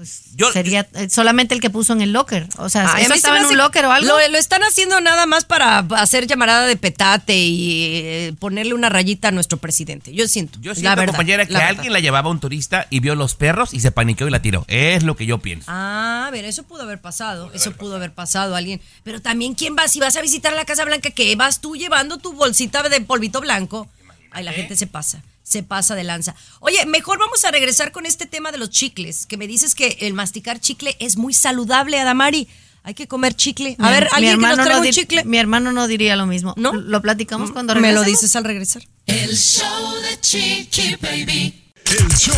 pues 0.00 0.22
Yo- 0.34 0.50
sería 0.50 0.88
eh, 0.94 1.10
solamente 1.10 1.54
el 1.54 1.60
que 1.60 1.68
puso 1.68 1.92
en 1.92 2.00
el 2.00 2.10
locker. 2.14 2.48
O 2.56 2.70
sea, 2.70 2.90
Ay, 2.94 3.02
a 3.02 3.04
¿eso 3.04 3.10
se 3.12 3.16
estaba 3.18 3.34
me 3.34 3.40
en 3.44 3.50
un 3.50 3.58
locker 3.58 3.84
o 3.84 3.92
algo? 3.92 4.08
Lo, 4.08 4.28
lo 4.30 4.38
están 4.38 4.62
haciendo 4.62 4.98
nada 5.02 5.26
más 5.26 5.44
para 5.44 5.80
hacer 5.80 6.26
llamarada 6.26 6.66
de 6.66 6.76
petate 6.78 7.36
y 7.36 8.00
eh, 8.02 8.32
ponerle 8.38 8.72
una 8.72 8.88
rayita 8.88 9.28
a 9.28 9.30
nuestro 9.30 9.58
presidente. 9.58 10.14
Yo 10.14 10.26
siento. 10.26 10.58
Yo 10.62 10.70
la 10.70 10.74
siento, 10.74 10.96
verdad, 10.96 11.06
compañera, 11.12 11.44
que 11.44 11.52
la 11.52 11.68
alguien 11.68 11.92
la 11.92 12.00
llevaba 12.00 12.28
a 12.28 12.32
un 12.32 12.40
turista 12.40 12.86
y 12.88 13.00
vio 13.00 13.14
los 13.14 13.34
perros 13.34 13.74
y 13.74 13.80
se 13.80 13.92
paniqueó 13.92 14.26
y 14.26 14.30
la 14.30 14.40
tiró. 14.40 14.64
Es 14.68 15.02
lo 15.02 15.16
que 15.16 15.26
yo 15.26 15.36
pienso. 15.36 15.66
Ah, 15.70 16.24
a 16.28 16.30
ver, 16.30 16.46
eso 16.46 16.62
pudo 16.62 16.84
haber 16.84 17.02
pasado, 17.02 17.50
eso 17.52 17.72
pudo 17.72 17.96
haber 17.96 18.14
pasado 18.14 18.56
alguien. 18.56 18.80
Pero 19.04 19.20
también, 19.20 19.52
¿quién 19.54 19.76
va? 19.78 19.86
Si 19.86 20.00
vas 20.00 20.16
a 20.16 20.22
visitar 20.22 20.54
la 20.54 20.64
Casa 20.64 20.86
Blanca, 20.86 21.10
¿qué 21.10 21.36
vas 21.36 21.60
tú 21.60 21.76
llevando 21.76 22.16
tu 22.16 22.32
bolsita 22.32 22.82
de 22.88 23.00
polvito 23.02 23.42
blanco? 23.42 23.86
Ay, 24.30 24.44
la 24.44 24.52
gente 24.54 24.76
se 24.76 24.86
pasa, 24.86 25.22
se 25.50 25.62
pasa 25.64 25.94
de 25.96 26.04
lanza. 26.04 26.34
Oye, 26.60 26.86
mejor 26.86 27.18
vamos 27.18 27.44
a 27.44 27.50
regresar 27.50 27.90
con 27.92 28.06
este 28.06 28.26
tema 28.26 28.52
de 28.52 28.58
los 28.58 28.70
chicles, 28.70 29.26
que 29.26 29.36
me 29.36 29.46
dices 29.48 29.74
que 29.74 29.98
el 30.02 30.14
masticar 30.14 30.60
chicle 30.60 30.96
es 31.00 31.16
muy 31.16 31.34
saludable, 31.34 31.98
Adamari. 31.98 32.48
Hay 32.84 32.94
que 32.94 33.08
comer 33.08 33.34
chicle. 33.34 33.74
A 33.78 33.86
Mi- 33.88 33.92
ver, 33.92 34.04
mi 34.04 34.08
alguien 34.12 34.30
que 34.32 34.36
nos 34.36 34.50
hermano 34.50 34.62
traiga 34.64 34.80
no 34.80 34.86
un 34.86 34.92
chicle. 34.92 35.24
Mi 35.24 35.36
hermano 35.38 35.72
no 35.72 35.86
diría 35.88 36.16
lo 36.16 36.26
mismo. 36.26 36.54
¿No? 36.56 36.72
Lo 36.72 37.02
platicamos 37.02 37.50
cuando 37.50 37.74
Me 37.74 37.80
lo 37.92 38.00
regresemos? 38.00 38.20
dices 38.22 38.36
al 38.36 38.44
regresar. 38.44 38.82
El 39.06 39.36
show 39.36 39.94
de 40.02 40.20
Chiqui 40.20 40.96
Baby. 41.02 41.56
El 41.86 42.08
show 42.16 42.36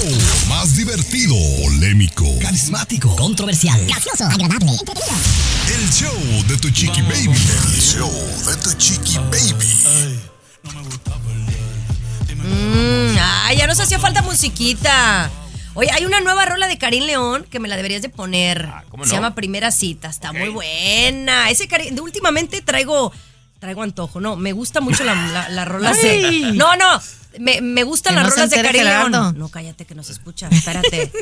más 0.49 0.75
divertido, 0.77 1.35
polémico, 1.63 2.25
Carismático. 2.41 3.15
Controversial. 3.17 3.79
Gracioso, 3.87 4.25
agradable, 4.25 4.73
el 4.73 5.91
show 5.93 6.45
de 6.49 6.57
tu 6.57 6.71
chiqui 6.71 7.03
baby. 7.03 7.29
El 7.29 7.81
show 7.81 8.11
de 8.47 8.57
tu 8.63 8.73
chiqui 8.79 9.19
baby. 9.31 10.21
Mm, 12.53 13.17
ay, 13.21 13.57
ya 13.57 13.67
nos 13.67 13.81
hacía 13.81 13.99
falta 13.99 14.23
musiquita. 14.23 15.31
Oye, 15.75 15.91
hay 15.91 16.05
una 16.05 16.21
nueva 16.21 16.45
rola 16.45 16.69
de 16.69 16.77
Karim 16.77 17.05
León 17.05 17.47
que 17.51 17.59
me 17.59 17.69
la 17.69 17.77
deberías 17.77 18.03
de 18.03 18.11
poner. 18.11 18.69
Ah, 18.71 18.85
¿cómo 18.91 19.05
Se 19.05 19.11
no? 19.11 19.15
llama 19.17 19.35
Primera 19.35 19.71
Cita, 19.71 20.09
está 20.09 20.33
muy 20.33 20.49
buena. 20.51 21.49
Ese 21.51 21.67
Karim, 21.67 21.95
de- 21.95 22.01
últimamente 22.03 22.61
traigo 22.61 23.13
traigo 23.59 23.83
antojo, 23.83 24.19
no, 24.21 24.35
me 24.35 24.53
gusta 24.53 24.81
mucho 24.81 25.05
la, 25.05 25.15
la, 25.15 25.49
la 25.49 25.65
rola 25.65 25.93
de... 25.93 26.51
No, 26.55 26.75
no, 26.75 27.01
me, 27.39 27.61
me 27.61 27.85
gustan 27.85 28.15
Que 28.17 28.21
las 28.21 28.25
no 28.25 28.31
se 28.31 28.37
rolas 28.37 28.51
de 28.51 28.57
Karim 28.63 28.83
León. 28.85 29.39
No, 29.39 29.49
cállate 29.51 29.85
que 29.85 29.95
nos 29.95 30.11
escucha, 30.11 30.49
espérate. 30.51 31.13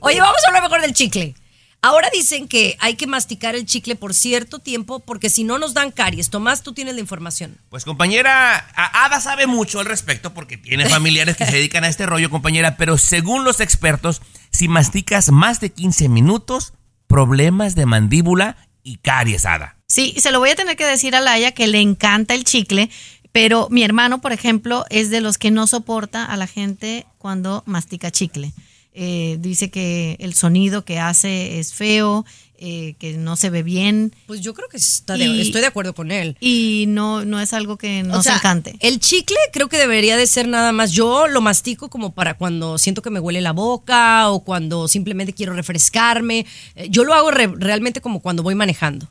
Oye, 0.00 0.20
vamos 0.20 0.36
a 0.46 0.48
hablar 0.48 0.62
mejor 0.62 0.80
del 0.80 0.92
chicle. 0.94 1.34
Ahora 1.80 2.08
dicen 2.12 2.48
que 2.48 2.76
hay 2.80 2.96
que 2.96 3.06
masticar 3.06 3.54
el 3.54 3.64
chicle 3.64 3.94
por 3.94 4.12
cierto 4.12 4.58
tiempo 4.58 4.98
porque 4.98 5.30
si 5.30 5.44
no 5.44 5.58
nos 5.60 5.74
dan 5.74 5.92
caries. 5.92 6.28
Tomás, 6.28 6.62
tú 6.64 6.72
tienes 6.72 6.94
la 6.94 7.00
información. 7.00 7.56
Pues 7.68 7.84
compañera, 7.84 8.56
a- 8.74 9.04
Ada 9.04 9.20
sabe 9.20 9.46
mucho 9.46 9.78
al 9.78 9.86
respecto 9.86 10.34
porque 10.34 10.56
tiene 10.56 10.86
familiares 10.88 11.36
que 11.36 11.46
se 11.46 11.52
dedican 11.52 11.84
a 11.84 11.88
este 11.88 12.04
rollo, 12.06 12.30
compañera, 12.30 12.76
pero 12.76 12.98
según 12.98 13.44
los 13.44 13.60
expertos, 13.60 14.22
si 14.50 14.66
masticas 14.66 15.30
más 15.30 15.60
de 15.60 15.70
15 15.70 16.08
minutos, 16.08 16.72
problemas 17.06 17.76
de 17.76 17.86
mandíbula 17.86 18.56
y 18.82 18.96
caries, 18.96 19.46
Ada. 19.46 19.76
Sí, 19.86 20.14
se 20.18 20.32
lo 20.32 20.40
voy 20.40 20.50
a 20.50 20.56
tener 20.56 20.76
que 20.76 20.84
decir 20.84 21.14
a 21.14 21.20
Laia 21.20 21.52
que 21.52 21.66
le 21.68 21.80
encanta 21.80 22.34
el 22.34 22.42
chicle, 22.44 22.90
pero 23.30 23.68
mi 23.70 23.84
hermano, 23.84 24.20
por 24.20 24.32
ejemplo, 24.32 24.84
es 24.90 25.10
de 25.10 25.20
los 25.20 25.38
que 25.38 25.50
no 25.52 25.66
soporta 25.68 26.24
a 26.24 26.36
la 26.36 26.46
gente 26.48 27.06
cuando 27.18 27.62
mastica 27.66 28.10
chicle. 28.10 28.52
Eh, 29.00 29.36
dice 29.38 29.70
que 29.70 30.16
el 30.18 30.34
sonido 30.34 30.84
que 30.84 30.98
hace 30.98 31.60
es 31.60 31.72
feo, 31.72 32.26
eh, 32.60 32.96
que 32.98 33.12
no 33.12 33.36
se 33.36 33.48
ve 33.48 33.62
bien. 33.62 34.12
Pues 34.26 34.40
yo 34.40 34.54
creo 34.54 34.68
que 34.68 34.76
está 34.78 35.16
de- 35.16 35.26
Y- 35.26 35.40
estoy 35.40 35.60
de 35.60 35.68
acuerdo 35.68 35.94
con 35.94 36.10
él. 36.10 36.36
Y 36.40 36.86
no, 36.88 37.24
no 37.24 37.38
es 37.40 37.52
algo 37.52 37.76
que 37.76 38.02
nos 38.02 38.18
o 38.18 38.22
sea, 38.24 38.34
encante. 38.38 38.74
El 38.80 38.98
chicle 38.98 39.36
creo 39.52 39.68
que 39.68 39.78
debería 39.78 40.16
de 40.16 40.26
ser 40.26 40.48
nada 40.48 40.72
más. 40.72 40.90
Yo 40.90 41.28
lo 41.28 41.40
mastico 41.40 41.88
como 41.88 42.12
para 42.12 42.34
cuando 42.34 42.76
siento 42.76 43.00
que 43.00 43.10
me 43.10 43.20
huele 43.20 43.40
la 43.40 43.52
boca 43.52 44.28
o 44.30 44.42
cuando 44.42 44.88
simplemente 44.88 45.32
quiero 45.32 45.52
refrescarme. 45.52 46.44
Eh, 46.74 46.88
Yo 46.90 47.04
lo 47.04 47.14
hago 47.14 47.30
re- 47.30 47.52
realmente 47.56 48.00
como 48.00 48.18
cuando 48.20 48.42
voy 48.42 48.56
manejando. 48.56 49.08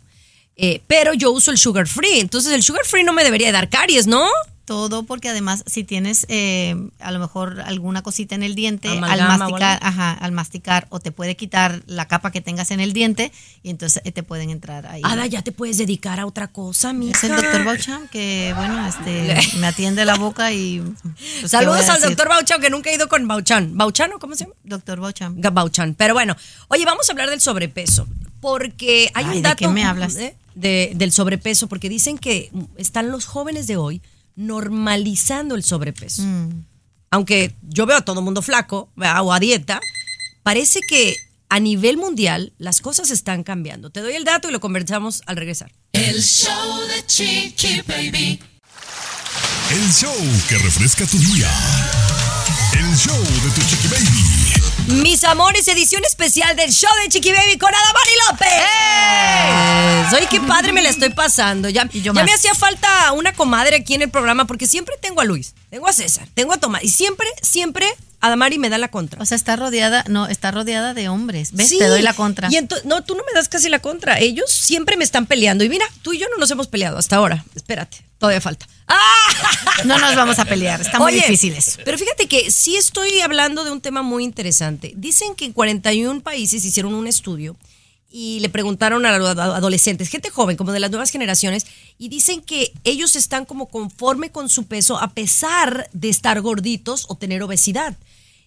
Eh, 0.58 0.82
pero 0.88 1.14
yo 1.14 1.32
uso 1.32 1.52
el 1.52 1.58
sugar 1.58 1.88
free. 1.88 2.20
Entonces 2.20 2.52
el 2.52 2.64
sugar 2.64 2.84
free 2.84 3.06
no 3.06 3.14
me 3.14 3.24
debería 3.24 3.54
dar 3.54 3.70
caries, 3.70 4.06
¿no? 4.08 4.28
Todo 4.68 5.04
porque 5.04 5.30
además 5.30 5.64
si 5.66 5.86
tienes 5.86 6.26
eh, 6.28 6.76
a 7.00 7.14
lo 7.14 7.20
mejor 7.20 7.62
alguna 7.62 8.02
cosita 8.04 8.36
en 8.36 8.44
el 8.44 8.54
diente 8.54 8.90
al 8.90 8.98
Amalgama 8.98 9.38
masticar, 9.38 9.80
ajá, 9.82 10.12
al 10.12 10.32
masticar 10.34 10.88
o 10.90 11.00
te 11.00 11.14
puede 11.14 11.38
quitar 11.38 11.84
la 11.88 12.10
capa 12.10 12.32
que 12.34 12.42
tengas 12.42 12.72
en 12.72 12.82
el 12.82 12.92
diente 12.92 13.32
y 13.64 13.70
entonces 13.70 14.02
eh, 14.04 14.12
te 14.12 14.24
pueden 14.24 14.50
entrar 14.50 14.86
ahí. 14.86 15.02
Ada, 15.06 15.26
ya 15.26 15.42
te 15.42 15.54
puedes 15.54 15.78
dedicar 15.78 16.20
a 16.20 16.26
otra 16.26 16.50
cosa, 16.50 16.92
mija. 16.92 17.14
Es 17.16 17.24
el 17.24 17.38
doctor 17.38 17.64
Baucham 17.64 18.10
que, 18.10 18.52
bueno, 18.58 18.86
este, 18.86 19.38
me 19.60 19.68
atiende 19.68 20.04
la 20.04 20.16
boca 20.16 20.52
y... 20.52 20.82
pues, 20.82 20.96
¿qué 21.02 21.40
voy 21.42 21.50
Saludos 21.50 21.88
al 21.88 22.02
doctor 22.02 22.28
Bauchan, 22.28 22.60
que 22.60 22.70
nunca 22.70 22.90
he 22.90 22.96
ido 22.96 23.08
con 23.08 23.26
Bauchan. 23.26 23.78
¿Bauchan 23.78 24.12
o 24.12 24.20
cómo 24.20 24.36
se 24.36 24.44
llama? 24.44 24.56
Doctor 24.66 25.00
Baucham. 25.00 25.36
Bauchan. 25.40 25.96
Pero 25.96 26.14
bueno, 26.14 26.36
oye, 26.68 26.84
vamos 26.84 27.08
a 27.08 27.14
hablar 27.14 27.30
del 27.30 27.40
sobrepeso. 27.40 28.06
Porque 28.42 29.10
hay 29.14 29.24
Ay, 29.24 29.38
un 29.38 29.44
¿de 29.44 29.50
dato. 29.50 29.56
qué 29.60 29.68
me 29.70 29.86
hablas? 29.86 30.16
de- 30.16 30.36
del 30.94 31.12
sobrepeso, 31.14 31.68
porque 31.68 31.88
dicen 31.88 32.18
que 32.18 32.52
están 32.78 33.12
los 33.12 33.26
jóvenes 33.26 33.68
de 33.68 33.78
hoy 33.78 34.02
normalizando 34.38 35.56
el 35.56 35.64
sobrepeso. 35.64 36.22
Mm. 36.22 36.64
Aunque 37.12 37.56
yo 37.62 37.86
veo 37.86 37.98
a 37.98 38.02
todo 38.02 38.22
mundo 38.22 38.42
flaco 38.42 38.90
¿verdad? 38.96 39.24
o 39.24 39.34
a 39.34 39.40
dieta, 39.40 39.82
parece 40.44 40.80
que 40.88 41.18
a 41.50 41.60
nivel 41.60 41.98
mundial 41.98 42.54
las 42.58 42.80
cosas 42.80 43.12
están 43.12 43.44
cambiando. 43.44 43.90
Te 43.90 44.00
doy 44.00 44.14
el 44.14 44.24
dato 44.24 44.48
y 44.48 44.52
lo 44.52 44.62
conversamos 44.62 45.24
al 45.26 45.36
regresar. 45.36 45.74
El 45.92 46.22
show 46.22 46.80
de 46.88 47.06
Chiqui 47.06 47.82
Baby. 47.82 48.40
El 49.70 49.92
show 49.92 50.16
que 50.48 50.58
refresca 50.60 51.06
tu 51.06 51.18
día. 51.18 51.52
El 52.72 52.96
show 52.96 53.18
de 53.44 53.52
tu 53.52 53.62
chiqui 53.68 53.88
baby. 53.90 54.57
Mis 54.86 55.24
amores, 55.24 55.68
edición 55.68 56.06
especial 56.06 56.56
del 56.56 56.72
show 56.72 56.90
de 57.04 57.10
Chiqui 57.10 57.32
Baby 57.32 57.58
con 57.58 57.72
Adamari 57.74 58.12
López. 58.30 60.14
Oye, 60.14 60.28
qué 60.30 60.40
padre 60.42 60.72
me 60.72 60.82
la 60.82 60.90
estoy 60.90 61.10
pasando. 61.10 61.68
Ya, 61.70 61.90
me 62.14 62.32
hacía 62.34 62.54
falta 62.56 63.12
una 63.12 63.34
comadre 63.34 63.76
aquí 63.76 63.96
en 63.96 64.04
el 64.04 64.10
programa 64.10 64.46
porque 64.46 64.68
siempre 64.68 64.96
tengo 65.02 65.22
a 65.22 65.26
Luis, 65.26 65.56
tengo 65.70 65.88
a 65.88 65.94
César, 65.94 66.28
tengo 66.34 66.54
a 66.54 66.58
Tomás 66.58 66.84
y 66.84 66.90
siempre, 66.90 67.28
siempre 67.42 67.88
Adamari 68.20 68.58
me 68.58 68.70
da 68.70 68.78
la 68.78 68.88
contra. 68.90 69.22
O 69.22 69.26
sea, 69.26 69.36
está 69.36 69.56
rodeada, 69.56 70.04
no, 70.08 70.28
está 70.28 70.52
rodeada 70.52 70.94
de 70.94 71.10
hombres. 71.10 71.52
¿Ves? 71.54 71.70
Sí. 71.70 71.80
Te 71.80 71.88
doy 71.88 72.02
la 72.02 72.14
contra. 72.14 72.48
Y 72.52 72.58
no, 72.86 73.04
tú 73.04 73.16
no 73.16 73.24
me 73.24 73.34
das 73.34 73.50
casi 73.50 73.70
la 73.70 73.80
contra. 73.80 74.20
Ellos 74.20 74.52
siempre 74.52 74.98
me 74.98 75.04
están 75.04 75.26
peleando. 75.26 75.64
Y 75.64 75.70
mira, 75.70 75.86
tú 76.02 76.14
y 76.14 76.20
yo 76.20 76.28
no 76.30 76.38
nos 76.38 76.50
hemos 76.50 76.68
peleado 76.68 76.98
hasta 76.98 77.18
ahora. 77.18 77.44
Espérate, 77.56 77.98
todavía 78.18 78.42
falta. 78.42 78.68
No 79.86 79.98
nos 80.00 80.16
vamos 80.16 80.40
a 80.40 80.46
pelear, 80.46 80.82
está 80.82 80.98
muy 81.00 81.12
Oye, 81.14 81.22
difícil 81.22 81.54
eso. 81.54 81.80
Pero 81.86 81.98
fíjate 81.98 82.28
que 82.28 82.52
sí 82.52 82.76
estoy 82.76 83.20
hablando 83.20 83.64
de 83.64 83.72
un 83.72 83.82
tema 83.82 84.02
muy 84.02 84.24
interesante. 84.24 84.94
Dicen 84.96 85.36
que 85.36 85.46
en 85.46 85.54
41 85.54 86.22
países 86.22 86.66
hicieron 86.66 86.94
un 86.94 87.06
estudio 87.08 87.56
y 88.10 88.40
le 88.40 88.50
preguntaron 88.50 89.06
a 89.06 89.18
los 89.18 89.30
ado- 89.30 89.54
adolescentes, 89.54 90.10
gente 90.10 90.30
joven, 90.30 90.58
como 90.58 90.72
de 90.72 90.80
las 90.80 90.90
nuevas 90.90 91.12
generaciones, 91.12 91.68
y 91.98 92.08
dicen 92.10 92.42
que 92.42 92.72
ellos 92.86 93.16
están 93.16 93.46
como 93.46 93.68
conforme 93.68 94.32
con 94.32 94.50
su 94.50 94.66
peso 94.66 94.98
a 94.98 95.10
pesar 95.12 95.90
de 95.94 96.10
estar 96.10 96.40
gorditos 96.42 97.06
o 97.10 97.16
tener 97.16 97.44
obesidad. 97.44 97.98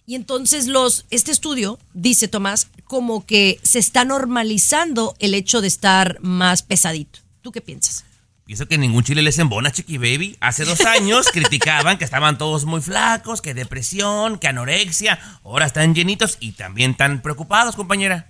Y 0.07 0.15
entonces 0.15 0.65
los, 0.67 1.05
este 1.11 1.31
estudio, 1.31 1.77
dice 1.93 2.27
Tomás, 2.27 2.67
como 2.85 3.25
que 3.25 3.59
se 3.63 3.79
está 3.79 4.03
normalizando 4.03 5.15
el 5.19 5.33
hecho 5.35 5.61
de 5.61 5.67
estar 5.67 6.17
más 6.21 6.63
pesadito. 6.63 7.19
¿Tú 7.41 7.51
qué 7.51 7.61
piensas? 7.61 8.03
Y 8.51 8.55
eso 8.55 8.67
que 8.67 8.77
ningún 8.77 9.01
chile 9.05 9.21
les 9.21 9.39
embona, 9.39 9.71
Chiqui 9.71 9.97
Baby. 9.97 10.35
Hace 10.41 10.65
dos 10.65 10.81
años 10.85 11.27
criticaban 11.31 11.97
que 11.97 12.03
estaban 12.03 12.37
todos 12.37 12.65
muy 12.65 12.81
flacos, 12.81 13.41
que 13.41 13.53
depresión, 13.53 14.37
que 14.39 14.49
anorexia. 14.49 15.17
Ahora 15.45 15.65
están 15.65 15.95
llenitos 15.95 16.35
y 16.41 16.51
también 16.51 16.95
tan 16.97 17.21
preocupados, 17.21 17.77
compañera. 17.77 18.29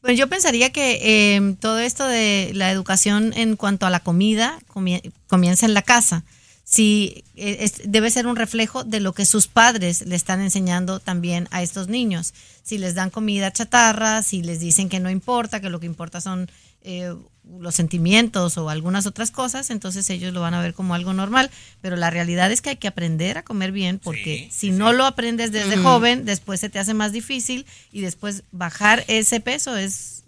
Pues 0.00 0.16
yo 0.16 0.30
pensaría 0.30 0.72
que 0.72 1.36
eh, 1.36 1.56
todo 1.60 1.78
esto 1.78 2.06
de 2.06 2.52
la 2.54 2.70
educación 2.70 3.34
en 3.36 3.56
cuanto 3.56 3.84
a 3.84 3.90
la 3.90 4.00
comida 4.00 4.58
comie- 4.66 5.12
comienza 5.26 5.66
en 5.66 5.74
la 5.74 5.82
casa. 5.82 6.24
Sí, 6.64 7.22
es- 7.36 7.82
debe 7.84 8.08
ser 8.10 8.26
un 8.26 8.36
reflejo 8.36 8.82
de 8.82 9.00
lo 9.00 9.12
que 9.12 9.26
sus 9.26 9.46
padres 9.46 10.06
le 10.06 10.16
están 10.16 10.40
enseñando 10.40 11.00
también 11.00 11.48
a 11.50 11.62
estos 11.62 11.88
niños. 11.88 12.32
Si 12.62 12.78
les 12.78 12.94
dan 12.94 13.10
comida 13.10 13.52
chatarra, 13.52 14.22
si 14.22 14.42
les 14.42 14.58
dicen 14.58 14.88
que 14.88 15.00
no 15.00 15.10
importa, 15.10 15.60
que 15.60 15.68
lo 15.68 15.80
que 15.80 15.86
importa 15.86 16.22
son 16.22 16.50
eh, 16.82 17.14
los 17.58 17.74
sentimientos 17.74 18.56
o 18.56 18.68
algunas 18.68 19.06
otras 19.06 19.30
cosas, 19.30 19.70
entonces 19.70 20.08
ellos 20.10 20.32
lo 20.32 20.40
van 20.40 20.54
a 20.54 20.62
ver 20.62 20.74
como 20.74 20.94
algo 20.94 21.12
normal. 21.12 21.50
Pero 21.80 21.96
la 21.96 22.10
realidad 22.10 22.50
es 22.52 22.60
que 22.60 22.70
hay 22.70 22.76
que 22.76 22.88
aprender 22.88 23.38
a 23.38 23.42
comer 23.42 23.72
bien 23.72 23.98
porque 23.98 24.48
si 24.52 24.70
no 24.70 24.92
lo 24.92 25.04
aprendes 25.04 25.52
desde 25.52 25.76
joven, 25.76 26.24
después 26.24 26.60
se 26.60 26.68
te 26.68 26.78
hace 26.78 26.94
más 26.94 27.12
difícil 27.12 27.66
y 27.90 28.00
después 28.00 28.44
bajar 28.52 29.04
ese 29.08 29.40
peso 29.40 29.76
es 29.76 30.22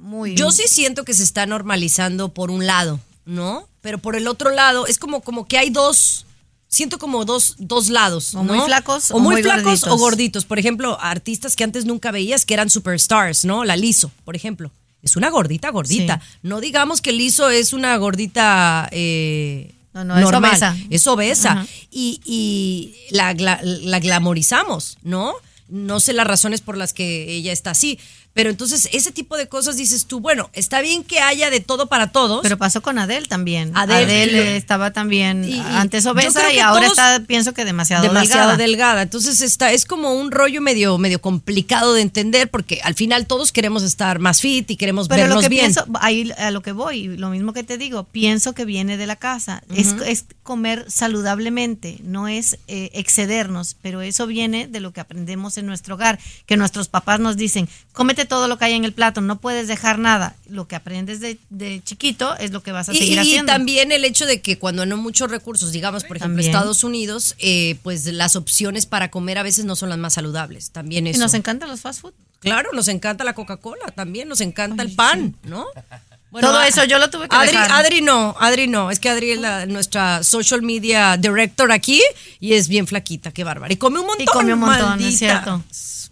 muy... 0.00 0.34
Yo 0.34 0.50
sí 0.50 0.64
siento 0.66 1.04
que 1.04 1.14
se 1.14 1.22
está 1.22 1.46
normalizando 1.46 2.30
por 2.30 2.50
un 2.50 2.66
lado, 2.66 3.00
¿no? 3.24 3.68
Pero 3.80 3.98
por 3.98 4.16
el 4.16 4.26
otro 4.26 4.50
lado, 4.50 4.86
es 4.86 4.98
como, 4.98 5.20
como 5.20 5.46
que 5.46 5.58
hay 5.58 5.70
dos. 5.70 6.26
Siento 6.68 6.98
como 6.98 7.24
dos, 7.24 7.54
dos 7.58 7.88
lados. 7.88 8.34
O 8.34 8.42
muy 8.42 8.60
flacos 8.60 9.10
o 9.12 9.16
o 9.16 9.20
muy, 9.20 9.34
muy 9.34 9.42
flacos 9.42 9.64
gorditos. 9.64 9.92
o 9.92 9.96
gorditos. 9.96 10.44
Por 10.44 10.58
ejemplo, 10.58 10.98
artistas 11.00 11.54
que 11.54 11.64
antes 11.64 11.84
nunca 11.84 12.10
veías 12.10 12.44
que 12.44 12.54
eran 12.54 12.70
superstars, 12.70 13.44
¿no? 13.44 13.64
La 13.64 13.76
Liso, 13.76 14.10
por 14.24 14.34
ejemplo. 14.34 14.72
Es 15.06 15.16
una 15.16 15.30
gordita, 15.30 15.70
gordita. 15.70 16.20
No 16.42 16.60
digamos 16.60 17.00
que 17.00 17.12
Liso 17.12 17.48
es 17.48 17.72
una 17.72 17.96
gordita. 17.96 18.88
Eh, 18.90 19.72
No, 19.94 20.04
no, 20.04 20.16
es 20.16 20.20
normal. 20.24 20.50
obesa. 20.50 20.76
Es 20.90 21.06
obesa. 21.06 21.64
Y, 21.92 22.20
y 22.26 22.94
la, 23.14 23.32
gla- 23.34 23.60
la 23.62 24.00
glamorizamos, 24.00 24.98
¿no? 25.02 25.32
No 25.68 26.00
sé 26.00 26.12
las 26.12 26.26
razones 26.26 26.60
por 26.60 26.76
las 26.76 26.92
que 26.92 27.32
ella 27.32 27.52
está 27.52 27.70
así. 27.70 27.98
Pero 28.36 28.50
entonces, 28.50 28.88
ese 28.92 29.12
tipo 29.12 29.38
de 29.38 29.48
cosas 29.48 29.78
dices 29.78 30.04
tú, 30.04 30.20
bueno, 30.20 30.50
está 30.52 30.82
bien 30.82 31.04
que 31.04 31.20
haya 31.20 31.48
de 31.48 31.60
todo 31.60 31.86
para 31.86 32.12
todos. 32.12 32.40
Pero 32.42 32.58
pasó 32.58 32.82
con 32.82 32.98
Adele 32.98 33.26
también. 33.26 33.72
Adele. 33.74 34.02
Adele, 34.04 34.56
estaba 34.58 34.92
también 34.92 35.42
Y- 35.42 35.56
y 35.56 35.60
antes 35.60 36.04
obesa 36.04 36.52
y 36.52 36.58
ahora 36.58 36.86
está, 36.86 37.22
pienso 37.26 37.54
que 37.54 37.64
demasiado, 37.64 38.02
demasiado 38.02 38.50
delgada. 38.50 38.56
delgada. 38.58 39.02
Entonces 39.02 39.40
está, 39.40 39.72
es 39.72 39.86
como 39.86 40.12
un 40.12 40.30
rollo 40.32 40.60
medio, 40.60 40.98
medio 40.98 41.18
complicado 41.18 41.94
de 41.94 42.02
entender 42.02 42.50
porque 42.50 42.78
al 42.84 42.92
final 42.94 43.26
todos 43.26 43.52
queremos 43.52 43.82
estar 43.82 44.18
más 44.18 44.42
fit 44.42 44.70
y 44.70 44.76
queremos 44.76 45.08
Pero 45.08 45.22
vernos 45.22 45.36
lo 45.36 45.40
que 45.40 45.48
bien. 45.48 45.64
pienso, 45.72 45.86
ahí 46.02 46.30
a 46.36 46.50
lo 46.50 46.60
que 46.60 46.72
voy, 46.72 47.08
lo 47.16 47.30
mismo 47.30 47.54
que 47.54 47.62
te 47.62 47.78
digo, 47.78 48.04
pienso 48.04 48.52
que 48.52 48.66
viene 48.66 48.98
de 48.98 49.06
la 49.06 49.16
casa. 49.16 49.62
es, 49.74 49.94
es 50.06 50.26
comer 50.42 50.84
saludablemente, 50.88 51.98
no 52.04 52.28
es 52.28 52.58
eh, 52.68 52.90
excedernos, 52.92 53.76
pero 53.80 54.02
eso 54.02 54.26
viene 54.26 54.68
de 54.68 54.80
lo 54.80 54.92
que 54.92 55.00
aprendemos 55.00 55.56
en 55.56 55.64
nuestro 55.66 55.94
hogar, 55.94 56.18
que 56.44 56.56
nuestros 56.58 56.88
papás 56.88 57.18
nos 57.18 57.36
dicen, 57.38 57.66
cómete 57.92 58.25
todo 58.26 58.48
lo 58.48 58.58
que 58.58 58.66
hay 58.66 58.74
en 58.74 58.84
el 58.84 58.92
plato, 58.92 59.20
no 59.20 59.38
puedes 59.40 59.68
dejar 59.68 59.98
nada. 59.98 60.36
Lo 60.48 60.68
que 60.68 60.76
aprendes 60.76 61.20
de, 61.20 61.38
de 61.50 61.80
chiquito 61.84 62.36
es 62.36 62.50
lo 62.50 62.62
que 62.62 62.72
vas 62.72 62.88
a 62.88 62.92
Y, 62.92 62.98
seguir 62.98 63.14
y 63.14 63.18
haciendo. 63.18 63.52
también 63.52 63.92
el 63.92 64.04
hecho 64.04 64.26
de 64.26 64.40
que 64.42 64.58
cuando 64.58 64.84
no 64.86 64.96
muchos 64.96 65.30
recursos, 65.30 65.72
digamos, 65.72 66.04
por 66.04 66.16
ejemplo, 66.16 66.34
También. 66.36 66.50
Estados 66.54 66.84
Unidos, 66.84 67.34
eh, 67.38 67.78
pues 67.82 68.04
las 68.06 68.36
opciones 68.36 68.86
para 68.86 69.10
comer 69.10 69.38
a 69.38 69.42
veces 69.42 69.64
no 69.64 69.76
son 69.76 69.88
las 69.88 69.98
más 69.98 70.14
saludables. 70.14 70.70
También 70.70 71.06
y 71.06 71.10
eso. 71.10 71.20
nos 71.20 71.34
encantan 71.34 71.68
los 71.68 71.80
fast 71.80 72.00
food. 72.02 72.12
Claro, 72.40 72.70
nos 72.74 72.88
encanta 72.88 73.24
la 73.24 73.34
Coca-Cola, 73.34 73.86
también 73.94 74.28
nos 74.28 74.40
encanta 74.40 74.82
el 74.82 74.94
pan, 74.94 75.36
¿no? 75.44 75.66
Todo 76.40 76.60
eso 76.62 76.84
yo 76.84 76.98
lo 76.98 77.08
tuve 77.08 77.28
que 77.30 77.34
Adri, 77.36 77.52
dejar. 77.52 77.72
Adri 77.72 78.00
no, 78.02 78.36
Adri 78.38 78.66
no, 78.66 78.90
es 78.90 78.98
que 79.00 79.08
Adri 79.08 79.30
es 79.30 79.40
la- 79.40 79.64
nuestra 79.64 80.22
social 80.22 80.60
media 80.60 81.16
director 81.16 81.72
aquí 81.72 82.02
y 82.40 82.52
es 82.52 82.68
bien 82.68 82.86
flaquita, 82.86 83.32
qué 83.32 83.42
bárbara. 83.42 83.72
Y 83.72 83.76
come 83.76 84.00
un 84.00 84.06
montón. 84.06 84.22
Y 84.24 84.26
come 84.26 84.52
un 84.52 84.60
montón, 84.60 84.86
maldita. 84.90 85.08
es 85.08 85.18
cierto. 85.18 85.64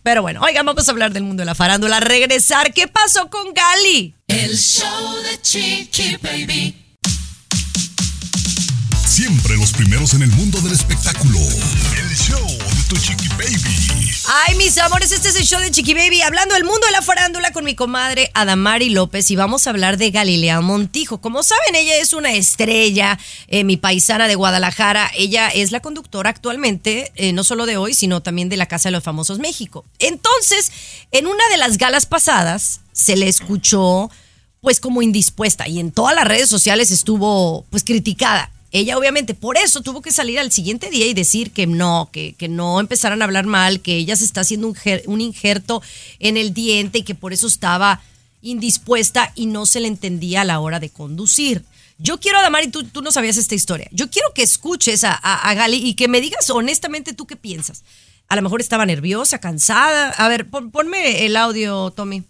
Pero 0.05 0.21
bueno, 0.21 0.43
oigan, 0.43 0.67
vamos 0.67 0.87
a 0.87 0.91
hablar 0.91 1.15
del 1.15 1.23
mundo 1.23 1.41
de 1.41 1.47
la 1.47 1.55
farándula. 1.55 1.99
Regresar, 1.99 2.75
¿qué 2.75 2.87
pasó 2.87 3.31
con 3.31 3.55
Gali? 3.55 4.15
El 4.29 4.55
show 4.55 5.17
de 5.23 5.41
Chiqui 5.41 6.19
Baby. 6.23 6.77
Siempre 9.07 9.57
los 9.57 9.73
primeros 9.73 10.13
en 10.13 10.21
el 10.21 10.31
mundo 10.33 10.61
del 10.61 10.75
espectáculo. 10.75 11.39
El 11.39 12.15
show 12.17 12.47
de 12.47 12.74
tu 12.95 13.01
chiqui 13.01 13.29
baby. 13.37 13.85
Ay, 14.27 14.55
mis 14.57 14.79
amores, 14.79 15.13
este 15.13 15.29
es 15.29 15.37
el 15.37 15.45
show 15.45 15.61
de 15.61 15.71
Chiqui 15.71 15.93
Baby, 15.93 16.23
hablando 16.23 16.55
del 16.55 16.65
mundo 16.65 16.87
de 16.87 16.93
la 16.93 17.03
farándula 17.03 17.53
con 17.53 17.65
mi 17.65 17.75
comadre 17.75 18.31
Adamari 18.33 18.89
López 18.89 19.31
y 19.31 19.37
vamos 19.37 19.67
a 19.67 19.71
hablar 19.71 19.99
de 19.99 20.11
Galilea 20.11 20.61
Montijo. 20.61 21.21
Como 21.21 21.43
saben, 21.43 21.75
ella 21.75 21.97
es 21.97 22.15
una 22.15 22.33
estrella, 22.33 23.19
eh, 23.49 23.65
mi 23.65 23.77
paisana 23.77 24.27
de 24.27 24.35
Guadalajara. 24.35 25.11
Ella 25.15 25.49
es 25.49 25.73
la 25.73 25.81
conductora 25.81 26.31
actualmente, 26.31 27.13
eh, 27.17 27.33
no 27.33 27.45
solo 27.45 27.67
de 27.67 27.77
hoy, 27.77 27.93
sino 27.95 28.23
también 28.23 28.49
de 28.49 28.57
la 28.57 28.67
Casa 28.67 28.89
de 28.89 28.93
los 28.93 29.05
Famosos 29.05 29.39
México. 29.39 29.85
Entonces, 29.99 30.73
en 31.11 31.27
una 31.27 31.47
de 31.51 31.59
las 31.59 31.77
galas 31.77 32.07
pasadas, 32.07 32.81
se 32.93 33.17
le 33.17 33.29
escuchó 33.29 34.11
pues 34.61 34.81
como 34.81 35.03
indispuesta 35.03 35.69
y 35.69 35.81
en 35.81 35.93
todas 35.93 36.15
las 36.15 36.27
redes 36.27 36.49
sociales 36.49 36.91
estuvo 36.91 37.67
pues 37.71 37.85
criticada. 37.85 38.51
Ella 38.75 38.99
obviamente 38.99 39.35
por 39.35 39.57
eso 39.57 39.83
tuvo 39.83 40.03
que 40.03 40.11
salir 40.11 40.41
al 40.41 40.51
siguiente 40.51 40.91
día 40.91 41.07
y 41.07 41.15
decir 41.15 41.53
que 41.53 41.69
no, 41.69 42.09
que, 42.13 42.35
que 42.37 42.49
no 42.49 42.81
empezaran 42.81 43.23
a 43.23 43.25
hablar 43.25 43.47
mal, 43.47 43.81
que 43.81 43.95
ella 43.97 44.17
se 44.17 44.25
está 44.25 44.41
haciendo 44.41 44.67
un, 44.67 44.77
un 45.07 45.21
injerto 45.21 45.81
en 46.19 46.37
el 46.37 46.53
diente 46.53 46.99
y 46.99 47.03
que 47.05 47.15
por 47.15 47.33
eso 47.33 47.47
estaba 47.47 48.03
indispuesta 48.43 49.31
y 49.37 49.47
no 49.47 49.65
se 49.65 49.79
le 49.79 49.87
entendía 49.87 50.41
a 50.41 50.45
la 50.45 50.59
hora 50.59 50.81
de 50.81 50.91
conducir. 50.91 51.65
Yo 51.99 52.19
quiero, 52.19 52.39
Adamari, 52.39 52.67
tú, 52.67 52.83
tú 52.83 53.01
no 53.01 53.13
sabías 53.13 53.37
esta 53.37 53.55
historia. 53.55 53.87
Yo 53.93 54.11
quiero 54.11 54.33
que 54.35 54.43
escuches 54.43 55.05
a, 55.05 55.13
a- 55.13 55.55
Gali 55.55 55.77
y 55.77 55.95
que 55.95 56.09
me 56.09 56.21
digas 56.21 56.51
honestamente 56.51 57.13
tú 57.13 57.27
qué 57.27 57.37
piensas. 57.37 57.85
A 58.29 58.35
lo 58.35 58.43
mejor 58.43 58.61
estaba 58.61 58.85
nerviosa, 58.87 59.39
cansada. 59.39 60.11
A 60.11 60.27
ver, 60.29 60.51
pon- 60.51 60.73
ponme 60.73 61.25
el 61.27 61.37
audio, 61.37 61.93
Tommy. 61.93 62.25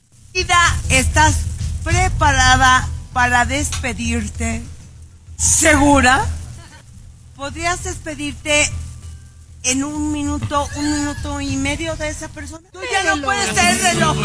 ¿estás 0.91 1.37
preparada 1.83 2.87
para 3.15 3.47
despedirte? 3.47 4.61
¿Segura? 5.37 6.27
¿Podrías 7.37 7.83
despedirte 7.85 8.71
en 9.65 9.83
un 9.83 10.13
minuto, 10.13 10.69
un 10.77 11.01
minuto 11.01 11.41
y 11.41 11.57
medio 11.57 11.97
de 11.97 12.09
esa 12.09 12.29
persona? 12.29 12.67
Tú 12.73 12.79
ya 12.93 13.15
no 13.15 13.23
puedes 13.23 13.47
ser 13.55 13.71
el 13.71 13.81
reloj. 13.81 14.17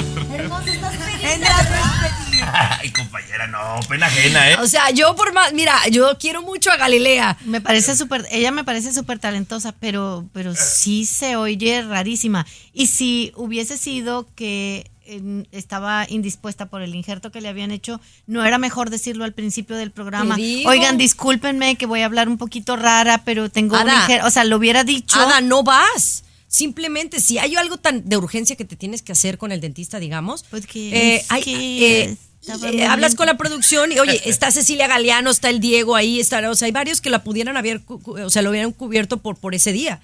Entra 1.21 1.57
a 1.57 1.63
despedir. 2.03 2.43
Ay, 2.51 2.91
compañera, 2.91 3.47
no, 3.47 3.79
pena 3.87 4.05
ajena, 4.07 4.51
¿eh? 4.51 4.57
O 4.57 4.67
sea, 4.67 4.91
yo 4.91 5.15
por 5.15 5.33
más, 5.33 5.53
mira, 5.53 5.75
yo 5.89 6.17
quiero 6.19 6.41
mucho 6.41 6.71
a 6.71 6.77
Galilea. 6.77 7.37
Me 7.45 7.61
parece 7.61 7.95
súper, 7.95 8.27
ella 8.31 8.51
me 8.51 8.63
parece 8.63 8.93
súper 8.93 9.19
talentosa, 9.19 9.73
pero, 9.79 10.25
pero 10.33 10.55
sí 10.55 11.05
se 11.05 11.35
oye 11.35 11.81
rarísima. 11.81 12.45
Y 12.73 12.87
si 12.87 13.33
hubiese 13.35 13.77
sido 13.77 14.27
que 14.35 14.89
eh, 15.09 15.47
estaba 15.51 16.05
indispuesta 16.09 16.67
por 16.67 16.81
el 16.81 16.93
injerto 16.95 17.31
que 17.31 17.41
le 17.41 17.49
habían 17.49 17.71
hecho, 17.71 17.99
no 18.27 18.45
era 18.45 18.57
mejor 18.57 18.89
decirlo 18.89 19.23
al 19.25 19.33
principio 19.33 19.75
del 19.75 19.91
programa. 19.91 20.37
Oigan, 20.65 20.97
discúlpenme 20.97 21.75
que 21.75 21.85
voy 21.85 22.01
a 22.01 22.05
hablar 22.05 22.29
un 22.29 22.37
poquito 22.37 22.75
rara, 22.75 23.23
pero 23.25 23.49
tengo 23.49 23.75
un 23.75 23.81
Ada, 23.89 24.01
injerto. 24.03 24.27
O 24.27 24.29
sea, 24.29 24.43
lo 24.43 24.57
hubiera 24.57 24.83
dicho. 24.83 25.19
Ada, 25.19 25.41
no 25.41 25.63
vas. 25.63 26.23
Simplemente, 26.47 27.19
si 27.19 27.37
hay 27.37 27.55
algo 27.55 27.77
tan 27.77 28.07
de 28.09 28.17
urgencia 28.17 28.55
que 28.55 28.65
te 28.65 28.75
tienes 28.75 29.01
que 29.01 29.11
hacer 29.11 29.37
con 29.37 29.51
el 29.51 29.61
dentista, 29.61 29.99
digamos, 29.99 30.43
Pues 30.49 30.65
que 30.65 31.17
es 31.17 31.25
hay- 31.31 31.43
que 31.43 32.03
eh, 32.03 32.17
eh, 32.73 32.85
hablas 32.85 33.15
con 33.15 33.27
la 33.27 33.37
producción 33.37 33.91
y, 33.91 33.99
oye, 33.99 34.21
está 34.25 34.49
Cecilia 34.49 34.87
Galeano, 34.87 35.29
está 35.29 35.49
el 35.49 35.59
Diego 35.59 35.95
ahí, 35.95 36.19
está, 36.19 36.49
o 36.49 36.55
sea, 36.55 36.65
hay 36.65 36.71
varios 36.71 37.01
que 37.01 37.09
la 37.11 37.23
pudieran 37.23 37.55
haber, 37.57 37.81
o 37.87 38.29
sea, 38.29 38.41
lo 38.41 38.49
hubieran 38.49 38.71
cubierto 38.71 39.17
por, 39.17 39.35
por 39.37 39.53
ese 39.53 39.71
día. 39.71 39.99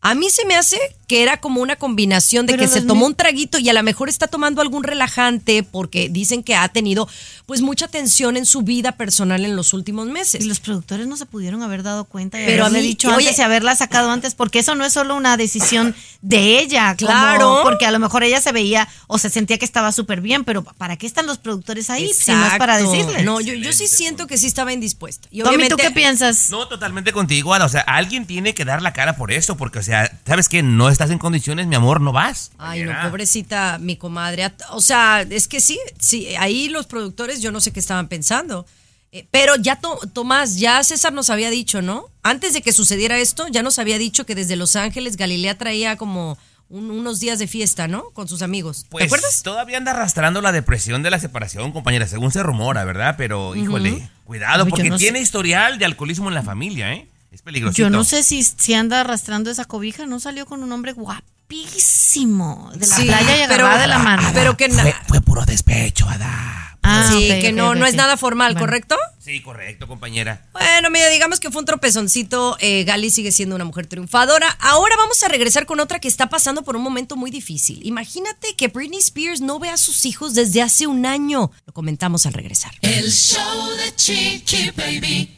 A 0.00 0.14
mí 0.14 0.30
se 0.30 0.44
me 0.46 0.54
hace 0.54 0.78
que 1.08 1.22
era 1.22 1.38
como 1.40 1.60
una 1.62 1.74
combinación 1.76 2.44
de 2.46 2.52
Pero 2.52 2.62
que 2.64 2.68
se 2.68 2.82
tomó 2.82 3.06
un 3.06 3.14
traguito 3.14 3.58
y 3.58 3.68
a 3.68 3.72
lo 3.72 3.82
mejor 3.82 4.08
está 4.10 4.26
tomando 4.28 4.60
algún 4.60 4.84
relajante 4.84 5.62
porque 5.62 6.08
dicen 6.10 6.42
que 6.42 6.54
ha 6.54 6.68
tenido 6.68 7.08
pues 7.46 7.62
mucha 7.62 7.88
tensión 7.88 8.36
en 8.36 8.44
su 8.44 8.60
vida 8.62 8.92
personal 8.92 9.44
en 9.46 9.56
los 9.56 9.72
últimos 9.72 10.06
meses. 10.06 10.44
Y 10.44 10.48
los 10.48 10.60
productores 10.60 11.06
no 11.06 11.16
se 11.16 11.24
pudieron 11.26 11.62
haber 11.62 11.82
dado 11.82 12.04
cuenta 12.04 12.40
y 12.40 12.44
Pero 12.44 12.64
a 12.64 12.66
haberle 12.66 12.82
mí- 12.82 12.88
dicho 12.88 13.08
oye- 13.08 13.26
antes 13.28 13.38
y 13.38 13.42
haberla 13.42 13.74
sacado 13.74 14.10
antes, 14.10 14.34
porque 14.34 14.58
eso 14.58 14.74
no 14.74 14.84
es 14.84 14.92
solo 14.92 15.16
una 15.16 15.36
decisión 15.38 15.96
de 16.20 16.60
ella. 16.60 16.94
como- 16.96 17.08
Claro. 17.10 17.60
porque 17.64 17.86
a 17.86 17.90
lo 17.90 17.98
mejor 17.98 18.22
ella 18.22 18.40
se 18.42 18.52
veía 18.52 18.86
o 19.06 19.18
se 19.18 19.30
sentía 19.30 19.56
que 19.58 19.64
estaba 19.64 19.90
súper 19.92 20.20
bien, 20.20 20.44
pero 20.44 20.62
¿para 20.62 20.96
qué 20.96 21.06
están 21.06 21.26
los 21.26 21.38
productores 21.38 21.88
ahí? 21.90 22.12
Si 22.12 22.30
no 22.30 22.46
es 22.46 22.58
para 22.58 22.76
decirles. 22.78 23.24
No, 23.24 23.40
yo, 23.40 23.54
yo 23.54 23.72
sí 23.72 23.86
siento 23.88 24.26
que 24.26 24.36
sí 24.36 24.46
estaba 24.46 24.72
indispuesta. 24.74 25.26
Y 25.32 25.42
Tommy, 25.42 25.68
¿tú 25.68 25.76
qué 25.76 25.90
piensas? 25.90 26.50
No, 26.50 26.68
totalmente 26.68 27.12
contigo, 27.12 27.54
Ada. 27.54 27.64
O 27.64 27.68
sea, 27.70 27.80
alguien 27.80 28.26
tiene 28.26 28.54
que 28.54 28.64
dar 28.66 28.82
la 28.82 28.92
cara 28.92 29.16
por 29.16 29.32
esto, 29.32 29.56
porque, 29.56 29.78
o 29.78 29.82
sea, 29.88 30.10
¿sabes 30.26 30.48
qué? 30.48 30.62
No 30.62 30.88
estás 30.88 31.10
en 31.10 31.18
condiciones, 31.18 31.66
mi 31.66 31.74
amor, 31.74 32.00
no 32.00 32.12
vas. 32.12 32.50
Ay, 32.58 32.82
no, 32.82 32.92
pobrecita 33.02 33.78
mi 33.78 33.96
comadre. 33.96 34.52
O 34.70 34.80
sea, 34.80 35.22
es 35.28 35.48
que 35.48 35.60
sí, 35.60 35.78
sí, 35.98 36.34
ahí 36.36 36.68
los 36.68 36.86
productores 36.86 37.40
yo 37.42 37.50
no 37.52 37.60
sé 37.60 37.72
qué 37.72 37.80
estaban 37.80 38.08
pensando. 38.08 38.66
Eh, 39.10 39.26
pero 39.30 39.56
ya, 39.56 39.76
To- 39.76 39.98
Tomás, 40.12 40.58
ya 40.58 40.84
César 40.84 41.12
nos 41.14 41.30
había 41.30 41.48
dicho, 41.50 41.80
¿no? 41.80 42.06
Antes 42.22 42.52
de 42.52 42.60
que 42.62 42.72
sucediera 42.72 43.16
esto, 43.18 43.46
ya 43.48 43.62
nos 43.62 43.78
había 43.78 43.96
dicho 43.98 44.26
que 44.26 44.34
desde 44.34 44.56
Los 44.56 44.76
Ángeles 44.76 45.16
Galilea 45.16 45.56
traía 45.56 45.96
como 45.96 46.36
un- 46.68 46.90
unos 46.90 47.18
días 47.18 47.38
de 47.38 47.46
fiesta, 47.46 47.88
¿no? 47.88 48.10
Con 48.10 48.28
sus 48.28 48.42
amigos. 48.42 48.84
Pues 48.90 49.00
¿Te 49.02 49.06
acuerdas? 49.06 49.42
todavía 49.42 49.78
anda 49.78 49.92
arrastrando 49.92 50.42
la 50.42 50.52
depresión 50.52 51.02
de 51.02 51.10
la 51.10 51.18
separación, 51.18 51.72
compañera, 51.72 52.06
según 52.06 52.30
se 52.30 52.42
rumora, 52.42 52.84
¿verdad? 52.84 53.14
Pero, 53.16 53.56
híjole, 53.56 54.10
cuidado, 54.24 54.66
porque 54.66 54.90
no 54.90 54.98
sé. 54.98 55.04
tiene 55.04 55.20
historial 55.20 55.78
de 55.78 55.86
alcoholismo 55.86 56.28
en 56.28 56.34
la 56.34 56.42
familia, 56.42 56.92
¿eh? 56.92 57.08
Es 57.30 57.42
peligroso. 57.42 57.76
Yo 57.76 57.90
no 57.90 58.04
sé 58.04 58.22
si, 58.22 58.42
si 58.42 58.74
anda 58.74 59.00
arrastrando 59.00 59.50
esa 59.50 59.64
cobija, 59.66 60.06
no 60.06 60.18
salió 60.20 60.46
con 60.46 60.62
un 60.62 60.72
hombre 60.72 60.92
guapísimo 60.92 62.70
de 62.74 62.86
la 62.86 62.96
Sí, 62.96 63.04
playa 63.04 63.44
y 63.44 63.48
pero- 63.48 63.66
agarrada 63.66 63.80
de 63.82 63.86
la 63.88 63.98
mano. 63.98 64.30
Pero 64.34 64.56
que 64.56 64.68
na- 64.68 64.84
Fue 65.06 65.20
puro 65.20 65.44
despecho, 65.44 66.08
Ada. 66.08 66.54
Ah, 66.90 67.06
sí, 67.12 67.28
que 67.40 67.52
no, 67.52 67.74
no 67.74 67.84
es 67.84 67.94
nada 67.94 68.16
formal, 68.16 68.52
Bueno. 68.54 68.64
¿correcto? 68.66 68.96
Sí, 69.18 69.42
correcto, 69.42 69.86
compañera. 69.86 70.46
Bueno, 70.52 70.88
mira, 70.88 71.08
digamos 71.10 71.38
que 71.38 71.50
fue 71.50 71.60
un 71.60 71.66
tropezoncito. 71.66 72.56
eh, 72.60 72.84
Gali 72.84 73.10
sigue 73.10 73.30
siendo 73.30 73.56
una 73.56 73.64
mujer 73.66 73.86
triunfadora. 73.86 74.48
Ahora 74.60 74.96
vamos 74.96 75.22
a 75.22 75.28
regresar 75.28 75.66
con 75.66 75.80
otra 75.80 75.98
que 75.98 76.08
está 76.08 76.30
pasando 76.30 76.62
por 76.62 76.76
un 76.76 76.82
momento 76.82 77.14
muy 77.16 77.30
difícil. 77.30 77.80
Imagínate 77.84 78.54
que 78.56 78.68
Britney 78.68 79.00
Spears 79.00 79.42
no 79.42 79.58
ve 79.58 79.68
a 79.68 79.76
sus 79.76 80.06
hijos 80.06 80.32
desde 80.32 80.62
hace 80.62 80.86
un 80.86 81.04
año. 81.04 81.50
Lo 81.66 81.74
comentamos 81.74 82.24
al 82.24 82.32
regresar. 82.32 82.72
El 82.80 83.12
show 83.12 83.68
de 83.76 83.94
Chiqui 83.94 84.70
Baby. 84.70 85.34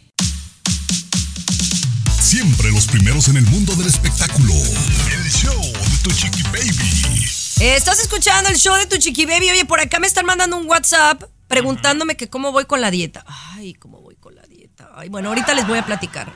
Siempre 2.30 2.70
los 2.70 2.86
primeros 2.86 3.26
en 3.26 3.38
el 3.38 3.44
mundo 3.46 3.74
del 3.74 3.88
espectáculo. 3.88 4.54
El 4.54 5.28
show 5.32 5.60
de 5.60 5.98
tu 6.00 6.12
chiqui 6.12 6.44
baby. 6.44 7.24
Estás 7.60 7.98
escuchando 7.98 8.48
el 8.50 8.56
show 8.56 8.76
de 8.76 8.86
tu 8.86 8.98
chiqui 8.98 9.26
baby. 9.26 9.50
Oye, 9.50 9.64
por 9.64 9.80
acá 9.80 9.98
me 9.98 10.06
están 10.06 10.26
mandando 10.26 10.56
un 10.56 10.68
WhatsApp 10.68 11.24
preguntándome 11.48 12.16
que 12.16 12.28
cómo 12.28 12.52
voy 12.52 12.66
con 12.66 12.80
la 12.80 12.92
dieta. 12.92 13.24
Ay, 13.26 13.74
cómo 13.74 14.00
voy 14.00 14.14
con 14.14 14.36
la 14.36 14.42
dieta. 14.42 14.92
Ay, 14.94 15.08
bueno, 15.08 15.30
ahorita 15.30 15.54
les 15.54 15.66
voy 15.66 15.78
a 15.78 15.84
platicar. 15.84 16.32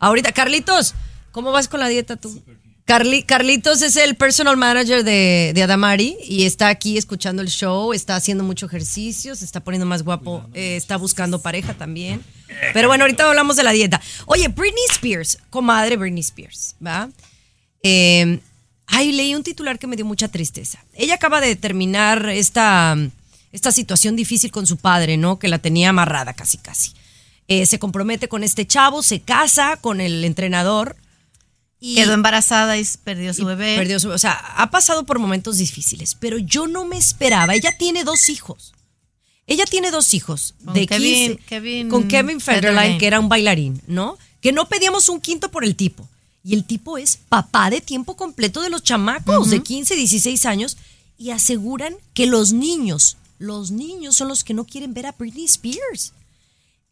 Ahorita, 0.00 0.32
Carlitos, 0.32 0.96
¿cómo 1.30 1.52
vas 1.52 1.68
con 1.68 1.78
la 1.78 1.86
dieta 1.86 2.16
tú? 2.16 2.42
Carli- 2.84 3.24
Carlitos 3.24 3.82
es 3.82 3.94
el 3.94 4.16
personal 4.16 4.56
manager 4.56 5.04
de, 5.04 5.52
de 5.54 5.62
Adamari 5.62 6.16
y 6.26 6.46
está 6.46 6.66
aquí 6.66 6.98
escuchando 6.98 7.42
el 7.42 7.48
show, 7.48 7.92
está 7.92 8.16
haciendo 8.16 8.42
mucho 8.42 8.66
ejercicio, 8.66 9.36
se 9.36 9.44
está 9.44 9.60
poniendo 9.62 9.86
más 9.86 10.02
guapo, 10.02 10.44
eh, 10.52 10.74
está 10.76 10.96
buscando 10.96 11.40
pareja 11.40 11.74
también. 11.74 12.24
Pero 12.72 12.88
bueno, 12.88 13.04
ahorita 13.04 13.28
hablamos 13.28 13.56
de 13.56 13.62
la 13.62 13.72
dieta. 13.72 14.00
Oye, 14.26 14.48
Britney 14.48 14.84
Spears, 14.90 15.38
comadre 15.50 15.96
Britney 15.96 16.20
Spears, 16.20 16.74
¿va? 16.84 17.08
Eh, 17.82 18.40
ay, 18.86 19.12
leí 19.12 19.34
un 19.34 19.42
titular 19.42 19.78
que 19.78 19.86
me 19.86 19.96
dio 19.96 20.04
mucha 20.04 20.28
tristeza. 20.28 20.84
Ella 20.94 21.14
acaba 21.14 21.40
de 21.40 21.56
terminar 21.56 22.28
esta, 22.28 22.96
esta 23.52 23.72
situación 23.72 24.16
difícil 24.16 24.50
con 24.50 24.66
su 24.66 24.76
padre, 24.76 25.16
¿no? 25.16 25.38
Que 25.38 25.48
la 25.48 25.58
tenía 25.58 25.90
amarrada 25.90 26.32
casi, 26.34 26.58
casi. 26.58 26.92
Eh, 27.46 27.64
se 27.64 27.78
compromete 27.78 28.28
con 28.28 28.44
este 28.44 28.66
chavo, 28.66 29.02
se 29.02 29.20
casa 29.20 29.78
con 29.80 30.00
el 30.00 30.24
entrenador. 30.24 30.96
Y 31.80 31.94
Quedó 31.94 32.12
embarazada 32.12 32.76
y 32.76 32.84
perdió 33.04 33.32
su 33.32 33.46
bebé. 33.46 33.76
Perdió 33.76 34.00
su, 34.00 34.10
o 34.10 34.18
sea, 34.18 34.32
ha 34.32 34.70
pasado 34.70 35.04
por 35.04 35.20
momentos 35.20 35.58
difíciles, 35.58 36.16
pero 36.16 36.36
yo 36.38 36.66
no 36.66 36.84
me 36.84 36.98
esperaba. 36.98 37.54
Ella 37.54 37.76
tiene 37.78 38.02
dos 38.02 38.28
hijos. 38.28 38.74
Ella 39.48 39.64
tiene 39.64 39.90
dos 39.90 40.14
hijos 40.14 40.54
Con 40.64 40.74
de 40.74 40.86
Kevin- 40.86 41.36
15 41.38 41.42
Kevin 41.46 41.88
con 41.88 42.06
Kevin 42.06 42.40
Federline, 42.40 42.74
Federline. 42.76 42.98
que 42.98 43.06
era 43.08 43.18
un 43.18 43.28
bailarín, 43.28 43.82
¿no? 43.88 44.16
Que 44.40 44.52
no 44.52 44.68
pedíamos 44.68 45.08
un 45.08 45.20
quinto 45.20 45.50
por 45.50 45.64
el 45.64 45.74
tipo. 45.74 46.08
Y 46.44 46.54
el 46.54 46.64
tipo 46.64 46.96
es 46.98 47.16
papá 47.28 47.68
de 47.70 47.80
tiempo 47.80 48.14
completo 48.16 48.60
de 48.62 48.70
los 48.70 48.82
chamacos 48.84 49.50
de 49.50 49.60
15, 49.62 49.96
16 49.96 50.46
años 50.46 50.76
y 51.18 51.30
aseguran 51.30 51.96
que 52.14 52.26
los 52.26 52.52
niños, 52.52 53.16
los 53.38 53.70
niños 53.72 54.14
son 54.16 54.28
los 54.28 54.44
que 54.44 54.54
no 54.54 54.64
quieren 54.64 54.94
ver 54.94 55.06
a 55.06 55.12
Britney 55.12 55.46
Spears. 55.46 56.12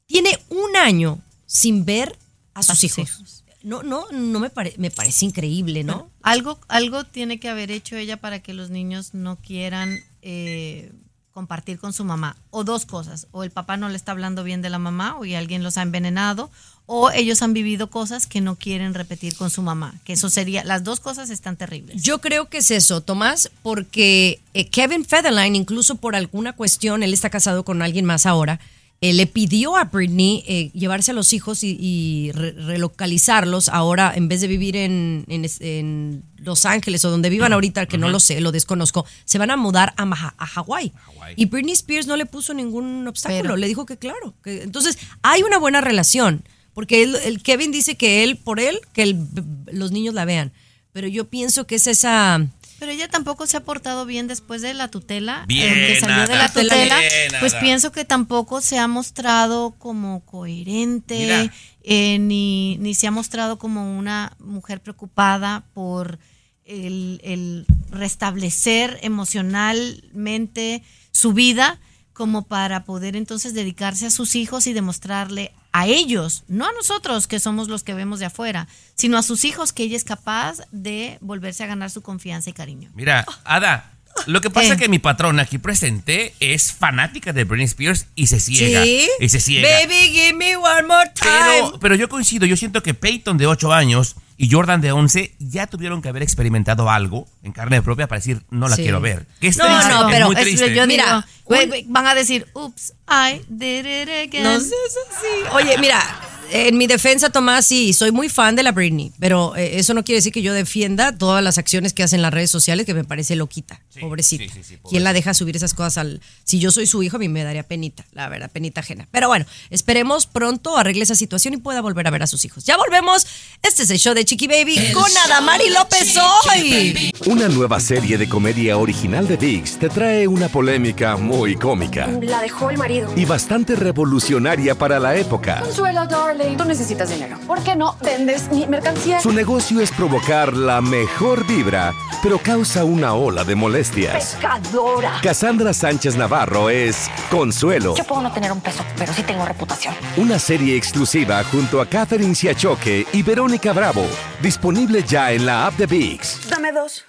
Tiene 0.07 0.39
un 0.49 0.77
año 0.77 1.21
sin 1.47 1.85
ver 1.85 2.19
a 2.55 2.63
sus, 2.63 2.79
sus 2.81 2.85
hijos. 2.99 2.99
hijos. 3.11 3.45
No, 3.63 3.83
no, 3.83 4.07
no 4.13 4.41
me, 4.41 4.49
pare- 4.51 4.75
me 4.79 4.91
parece 4.91 5.25
increíble, 5.27 5.85
¿no? 5.85 5.95
Bueno, 5.95 6.11
algo, 6.23 6.59
algo 6.69 7.05
tiene 7.05 7.39
que 7.41 7.49
haber 7.49 7.71
hecho 7.71 7.97
ella 7.97 8.17
para 8.17 8.41
que 8.41 8.55
los 8.55 8.71
niños 8.71 9.13
no 9.15 9.37
quieran 9.41 9.99
eh, 10.23 10.93
compartir 11.37 11.79
con 11.79 11.93
su 11.93 12.03
mamá. 12.03 12.39
O 12.51 12.65
dos 12.65 12.87
cosas. 12.87 13.27
O 13.31 13.45
el 13.45 13.51
papá 13.51 13.77
no 13.77 13.91
le 13.91 13.97
está 13.97 14.13
hablando 14.13 14.43
bien 14.43 14.63
de 14.63 14.71
la 14.71 14.79
mamá, 14.79 15.19
o 15.19 15.27
y 15.27 15.35
alguien 15.35 15.63
los 15.63 15.77
ha 15.77 15.83
envenenado, 15.83 16.51
o 16.87 17.11
ellos 17.11 17.43
han 17.43 17.53
vivido 17.53 17.91
cosas 17.91 18.27
que 18.27 18.41
no 18.41 18.57
quieren 18.57 18.95
repetir 18.95 19.37
con 19.37 19.51
su 19.51 19.61
mamá. 19.61 19.93
Que 20.05 20.15
eso 20.15 20.31
sería, 20.31 20.65
las 20.65 20.83
dos 20.83 20.99
cosas 20.99 21.29
están 21.29 21.57
terribles. 21.57 22.03
Yo 22.03 22.23
creo 22.23 22.49
que 22.49 22.59
es 22.59 22.71
eso, 22.71 23.03
Tomás, 23.03 23.51
porque 23.63 24.41
eh, 24.55 24.71
Kevin 24.71 25.05
Federline, 25.05 25.57
incluso 25.57 25.97
por 25.97 26.17
alguna 26.17 26.55
cuestión, 26.55 27.03
él 27.03 27.13
está 27.13 27.29
casado 27.29 27.67
con 27.67 27.83
alguien 27.83 28.07
más 28.07 28.25
ahora, 28.25 28.59
eh, 29.03 29.13
le 29.13 29.27
pidió 29.27 29.77
a 29.77 29.85
Britney 29.85 30.43
eh, 30.47 30.71
llevarse 30.73 31.11
a 31.11 31.15
los 31.15 31.33
hijos 31.35 31.63
y, 31.63 31.77
y 31.79 32.33
re- 32.33 32.53
relocalizarlos 32.53 33.69
ahora, 33.69 34.13
en 34.15 34.29
vez 34.29 34.41
de 34.41 34.47
vivir 34.47 34.75
en, 34.77 35.25
en 35.29 36.23
Los 36.39 36.65
Ángeles 36.65 37.05
o 37.05 37.11
donde 37.11 37.29
vivan 37.29 37.53
ahorita, 37.53 37.87
que 37.87 37.99
no 37.99 38.09
lo 38.09 38.21
sé, 38.21 38.41
lo 38.41 38.53
desconozco, 38.53 39.05
se 39.25 39.39
van 39.39 39.51
a 39.51 39.57
mudar 39.57 39.93
a, 39.97 40.05
Maha- 40.07 40.35
a 40.39 40.47
Hawái. 40.47 40.93
Y 41.37 41.47
Britney 41.47 41.75
Spears 41.75 42.07
no 42.07 42.17
le 42.17 42.25
puso 42.27 42.55
ningún 42.55 43.07
obstáculo, 43.07 43.43
Pero- 43.43 43.57
le 43.57 43.69
dijo 43.69 43.85
que 43.87 43.97
claro. 43.99 44.35
que- 44.43 44.63
entonces, 44.63 44.97
hay 45.23 45.43
una 45.43 45.59
buena 45.59 45.81
relación, 45.81 46.43
porque 46.73 47.03
él- 47.03 47.17
el 47.25 47.43
Kevin 47.43 47.73
dice 47.73 47.97
que 47.97 48.23
él, 48.25 48.37
por 48.39 48.61
él, 48.61 48.81
que 48.95 49.03
el- 49.03 49.27
los 49.73 49.93
niños 49.93 50.15
la 50.15 50.25
vean. 50.25 50.53
Pero 50.93 51.07
yo 51.09 51.27
pienso 51.29 51.67
que 51.67 51.75
es 51.75 51.87
esa... 51.87 52.47
Pero 52.79 52.93
ella 52.93 53.09
tampoco 53.09 53.47
se 53.47 53.57
ha 53.57 53.65
portado 53.65 54.05
bien 54.05 54.27
después 54.27 54.63
de 54.63 54.75
la 54.75 54.89
tutela. 54.89 55.45
Bien, 55.47 55.73
eh, 55.73 55.87
que 55.89 56.01
salió 56.01 56.27
de 56.27 56.37
la 56.37 56.53
tutela. 56.53 56.99
bien, 56.99 57.33
pues 57.41 57.55
pienso 57.55 57.91
que 57.93 58.05
tampoco 58.05 58.61
se 58.61 58.79
ha 58.79 58.87
mostrado 58.87 59.75
como 59.79 60.25
coherente, 60.27 61.51
eh, 61.83 62.19
ni, 62.19 62.77
ni 62.79 62.95
se 62.95 63.07
ha 63.07 63.11
mostrado 63.11 63.59
como 63.59 63.97
una 63.97 64.33
mujer 64.39 64.81
preocupada 64.81 65.65
por 65.73 66.19
el, 66.65 67.21
el 67.23 67.67
restablecer 67.91 68.99
emocionalmente 69.03 70.83
su 71.13 71.33
vida 71.33 71.79
como 72.13 72.47
para 72.47 72.85
poder 72.85 73.15
entonces 73.15 73.55
dedicarse 73.55 74.07
a 74.07 74.11
sus 74.11 74.35
hijos 74.37 74.67
y 74.67 74.73
demostrarle 74.73 75.53
a 75.79 75.87
ellos, 75.87 76.45
no 76.49 76.67
a 76.67 76.73
nosotros 76.73 77.27
que 77.27 77.39
somos 77.41 77.69
los 77.69 77.83
que 77.85 77.93
vemos 77.95 78.19
de 78.19 78.27
afuera, 78.27 78.67
sino 78.95 79.19
a 79.19 79.23
sus 79.23 79.45
hijos 79.45 79.73
que 79.73 79.83
ella 79.83 79.97
es 79.97 80.05
capaz 80.05 80.59
de 80.73 81.19
volverse 81.21 81.65
a 81.65 81.67
ganar 81.67 81.91
su 81.91 82.01
confianza 82.03 82.49
y 82.51 82.53
cariño. 82.55 82.91
Mira, 82.95 83.27
Ada, 83.45 83.93
lo 84.27 84.41
que 84.41 84.49
pasa 84.49 84.69
Eh. 84.69 84.73
es 84.73 84.79
que 84.79 84.89
mi 84.89 84.99
patrona 84.99 85.43
aquí 85.43 85.59
presente 85.59 86.35
es 86.41 86.73
fanática 86.73 87.33
de 87.35 87.45
Britney 87.45 87.67
Spears 87.67 88.07
y 88.15 88.29
se 88.29 88.41
ciega. 88.41 88.83
¿Sí? 88.85 89.07
Y 89.21 89.29
se 89.29 89.41
ciega. 89.41 89.69
Baby, 89.69 90.09
give 90.13 90.33
me 90.33 90.57
one 90.57 90.83
more 90.85 91.11
time. 91.15 91.31
Pero, 91.47 91.79
pero 91.81 91.95
yo 91.95 92.09
coincido, 92.09 92.47
yo 92.47 92.57
siento 92.57 92.83
que 92.83 92.95
Peyton 92.95 93.37
de 93.37 93.47
8 93.47 93.73
años 93.75 94.17
y 94.37 94.51
Jordan 94.51 94.81
de 94.81 94.93
11 94.93 95.35
ya 95.39 95.67
tuvieron 95.67 96.03
que 96.03 96.09
haber 96.09 96.23
experimentado 96.23 96.91
algo 96.91 97.27
en 97.43 97.53
carne 97.53 97.81
propia 97.83 98.07
para 98.07 98.19
decir, 98.19 98.43
no 98.51 98.69
la 98.69 98.77
Sí. 98.77 98.83
quiero 98.83 99.01
ver. 99.01 99.27
Que 99.41 99.49
es 99.49 99.57
No, 99.57 99.65
triste, 99.65 99.89
no, 99.95 100.09
es 100.09 100.15
pero 100.15 100.33
es- 100.33 100.41
triste. 100.41 100.75
yo 100.75 100.87
Mira, 100.87 101.27
digo, 101.49 101.63
un- 101.87 101.93
van 101.93 102.07
a 102.07 102.15
decir, 102.15 102.47
ups, 102.55 102.93
I 103.09 103.41
did 103.49 103.87
it 103.87 104.09
again. 104.29 104.43
No 104.45 104.61
seas 104.61 104.97
así. 105.11 105.55
Oye, 105.55 105.79
mira, 105.79 106.03
en 106.53 106.79
mi 106.79 106.87
defensa, 106.87 107.31
Tomás, 107.31 107.67
sí, 107.67 107.93
soy 107.93 108.13
muy 108.13 108.29
fan 108.29 108.57
de 108.57 108.63
la 108.63 108.73
Britney, 108.73 109.13
pero 109.19 109.55
eh, 109.57 109.79
eso 109.79 109.95
no 109.95 110.05
quiere 110.05 110.19
decir 110.19 110.33
que 110.33 110.43
yo 110.43 110.53
defienda 110.53 111.17
todas 111.17 111.43
las 111.43 111.59
acciones 111.59 111.93
que 111.93 112.03
hacen 112.03 112.19
en 112.19 112.23
las 112.23 112.33
redes 112.33 112.51
sociales, 112.51 112.87
que 112.87 112.95
me 112.95 113.05
parece 113.05 113.37
loquita, 113.37 113.81
pobrecita. 114.01 114.45
sí, 114.45 114.51
sí, 114.63 114.65
sí, 114.65 114.79
¿Quién 114.89 115.05
la 115.05 115.13
deja 115.13 115.35
subir 115.35 115.57
esas 115.57 115.75
cosas 115.75 115.99
al... 115.99 116.21
Si 116.45 116.59
yo 116.59 116.71
soy 116.71 116.87
su 116.87 117.03
hijo, 117.03 117.17
a 117.17 117.19
mí 117.19 117.29
me 117.29 117.45
daría 117.45 117.63
penita, 117.63 118.05
la 118.13 118.29
verdad, 118.29 118.51
penita 118.51 118.81
ajena. 118.81 119.09
Pero 119.11 119.29
bueno, 119.29 119.47
esperemos 119.71 120.27
pronto 120.27 120.77
arregle 120.77 121.03
esa 121.03 121.15
situación 121.15 121.55
y 121.55 121.57
pueda 121.59 121.81
volver 121.81 122.07
a 122.07 122.11
ver 122.11 122.23
a 122.23 122.27
sus 122.27 122.45
hijos. 122.45 122.65
Ya 122.65 122.77
volvemos. 122.77 123.27
Este 123.63 123.83
es 123.83 123.91
el 123.91 123.99
show 123.99 124.15
de 124.15 124.25
Chiqui 124.25 124.47
Baby 124.47 124.79
El 124.79 124.93
con 124.93 125.11
Adamari 125.27 125.71
López 125.71 126.15
hoy. 126.53 127.13
Una 127.27 127.49
nueva 127.49 127.81
serie 127.81 128.19
de 128.19 128.29
comedia 128.29 128.77
original 128.79 129.27
de 129.27 129.37
VIX 129.37 129.79
te 129.79 129.89
trae 129.89 130.27
una 130.29 130.49
polémica 130.49 131.17
muy 131.17 131.57
cómica 131.57 132.07
La 132.23 132.41
dejó 132.41 132.71
el 132.71 132.79
marido. 132.79 133.13
y 133.17 133.25
bastante 133.25 133.75
revolucionaria 133.77 134.75
para 134.77 134.99
la 135.01 135.17
época. 135.17 135.61
Consuelo, 135.63 136.07
darling, 136.07 136.36
tú 136.57 136.65
necesitas 136.65 137.09
dinero. 137.11 137.39
¿Por 137.47 137.63
qué 137.63 137.75
no 137.77 137.97
vendes 138.03 138.51
mi 138.51 138.67
mercancía? 138.67 139.21
Su 139.21 139.33
negocio 139.33 139.81
es 139.81 139.91
provocar 139.91 140.55
la 140.55 140.81
mejor 140.81 141.47
vibra, 141.47 141.95
pero 142.23 142.39
causa 142.39 142.85
una 142.85 143.15
ola 143.15 143.45
de 143.45 143.55
molestias. 143.55 144.15
Pescadora. 144.15 145.21
Cassandra 145.23 145.73
Sánchez 145.73 146.17
Navarro 146.17 146.69
es 146.71 147.11
Consuelo, 147.31 147.95
Yo 147.97 148.05
puedo 148.05 148.23
no 148.23 148.33
tener 148.33 148.53
un 148.53 148.61
peso, 148.61 148.85
pero 148.99 149.13
sí 149.13 149.23
tengo 149.23 149.45
reputación. 149.47 149.95
una 150.17 150.39
serie 150.39 150.77
exclusiva 150.77 151.43
junto 151.45 151.81
a 151.81 151.87
Catherine 151.87 152.35
Siachoque 152.35 153.07
y 153.13 153.23
Verónica 153.23 153.73
Bravo, 153.73 154.05
disponible 154.43 155.03
ya 155.03 155.33
en 155.33 155.47
la 155.47 155.67
app 155.67 155.75
de 155.77 155.87
VIX. 155.87 156.49
Dame 156.51 156.73
dos. 156.73 157.06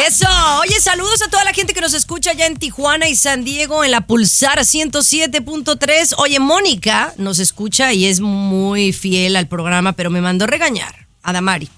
Eso, 0.08 0.28
oye, 0.60 0.80
saludos 0.82 1.22
a 1.22 1.28
toda 1.30 1.44
la 1.44 1.54
gente 1.54 1.74
que 1.74 1.82
nos 1.82 1.94
escucha 1.94 2.32
allá 2.32 2.48
en 2.48 2.58
Tijuana 2.58 3.08
y 3.08 3.16
San 3.16 3.44
Diego 3.44 3.84
en 3.84 3.92
la 3.92 4.02
Pulsar 4.02 4.58
107.3. 4.60 6.16
Oye, 6.18 6.40
Mónica 6.40 7.14
nos 7.18 7.38
escucha 7.40 7.94
y 7.94 8.08
es 8.08 8.22
muy 8.22 8.92
fiel 8.92 9.36
al 9.36 9.48
programa, 9.48 9.94
pero 9.94 10.10
me 10.10 10.22
mandó 10.22 10.48
regañar 10.48 11.06
a 11.22 11.32
Damari. 11.32 11.70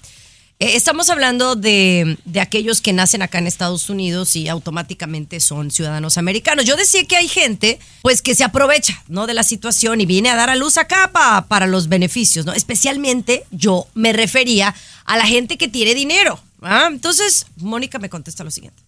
Eh, 0.62 0.76
estamos 0.76 1.10
hablando 1.10 1.56
de, 1.56 2.16
de 2.24 2.40
aquellos 2.40 2.80
que 2.80 2.92
nacen 2.92 3.20
acá 3.20 3.38
en 3.38 3.48
Estados 3.48 3.90
Unidos 3.90 4.36
y 4.36 4.46
automáticamente 4.46 5.40
son 5.40 5.72
ciudadanos 5.72 6.18
americanos. 6.18 6.64
Yo 6.66 6.76
decía 6.76 7.04
que 7.04 7.16
hay 7.16 7.26
gente, 7.26 7.80
pues, 8.00 8.22
que 8.22 8.36
se 8.36 8.44
aprovecha, 8.44 9.02
¿no? 9.08 9.26
De 9.26 9.34
la 9.34 9.42
situación 9.42 10.00
y 10.00 10.06
viene 10.06 10.30
a 10.30 10.36
dar 10.36 10.50
a 10.50 10.54
luz 10.54 10.78
acá 10.78 11.10
pa- 11.12 11.46
para 11.48 11.66
los 11.66 11.88
beneficios, 11.88 12.46
¿no? 12.46 12.52
Especialmente 12.52 13.44
yo 13.50 13.88
me 13.94 14.12
refería 14.12 14.72
a 15.04 15.16
la 15.16 15.26
gente 15.26 15.58
que 15.58 15.66
tiene 15.66 15.94
dinero. 15.96 16.38
¿ah? 16.62 16.88
Entonces, 16.92 17.46
Mónica 17.56 17.98
me 17.98 18.08
contesta 18.08 18.44
lo 18.44 18.52
siguiente. 18.52 18.80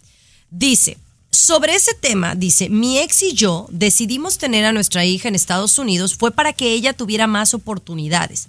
Dice, 0.51 0.97
sobre 1.33 1.75
ese 1.75 1.95
tema, 1.95 2.37
dice, 2.37 2.69
mi 2.69 2.99
ex 3.01 3.21
y 3.25 3.33
yo 3.33 3.67
decidimos 3.69 4.39
tener 4.39 4.65
a 4.65 4.71
nuestra 4.71 5.05
hija 5.05 5.27
en 5.27 5.35
Estados 5.35 5.77
Unidos 5.81 6.15
fue 6.15 6.31
para 6.31 6.53
que 6.53 6.71
ella 6.73 6.93
tuviera 6.93 7.27
más 7.27 7.53
oportunidades. 7.53 8.47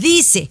Dice, 0.00 0.50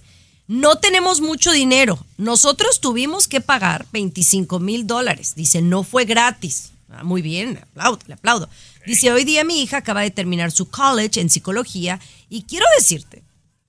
no 0.50 0.78
tenemos 0.78 1.20
mucho 1.20 1.52
dinero. 1.52 2.04
Nosotros 2.16 2.80
tuvimos 2.80 3.28
que 3.28 3.40
pagar 3.40 3.86
25 3.92 4.58
mil 4.58 4.84
dólares. 4.84 5.34
Dice, 5.36 5.62
no 5.62 5.84
fue 5.84 6.06
gratis. 6.06 6.72
Ah, 6.88 7.04
muy 7.04 7.22
bien, 7.22 7.54
le 7.54 7.60
aplaudo, 7.60 8.00
le 8.08 8.14
aplaudo. 8.14 8.48
Dice, 8.84 9.12
hoy 9.12 9.22
día 9.22 9.44
mi 9.44 9.62
hija 9.62 9.76
acaba 9.76 10.00
de 10.00 10.10
terminar 10.10 10.50
su 10.50 10.68
college 10.68 11.20
en 11.20 11.30
psicología 11.30 12.00
y 12.28 12.42
quiero 12.42 12.66
decirte, 12.76 13.22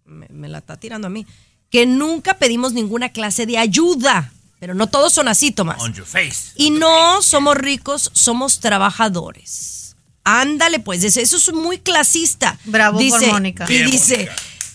me, 0.06 0.26
me 0.30 0.50
la 0.50 0.58
está 0.58 0.76
tirando 0.76 1.06
a 1.06 1.12
mí, 1.12 1.28
que 1.70 1.86
nunca 1.86 2.40
pedimos 2.40 2.74
ninguna 2.74 3.10
clase 3.10 3.46
de 3.46 3.60
ayuda. 3.60 4.34
Pero 4.60 4.74
no 4.74 4.88
todos 4.88 5.14
son 5.14 5.28
así, 5.28 5.52
Tomás. 5.52 5.80
On 5.84 5.94
your 5.94 6.08
face. 6.08 6.54
Y 6.56 6.72
no 6.72 7.22
somos 7.22 7.58
ricos, 7.58 8.10
somos 8.16 8.60
trabajadores. 8.60 9.96
Ándale, 10.24 10.80
pues, 10.80 11.04
eso 11.04 11.38
es 11.38 11.54
muy 11.54 11.78
clasista. 11.78 12.58
Bravo 12.66 13.00
por 13.08 13.28
Mónica. 13.28 13.72
Y 13.72 13.84
dice, 13.84 14.30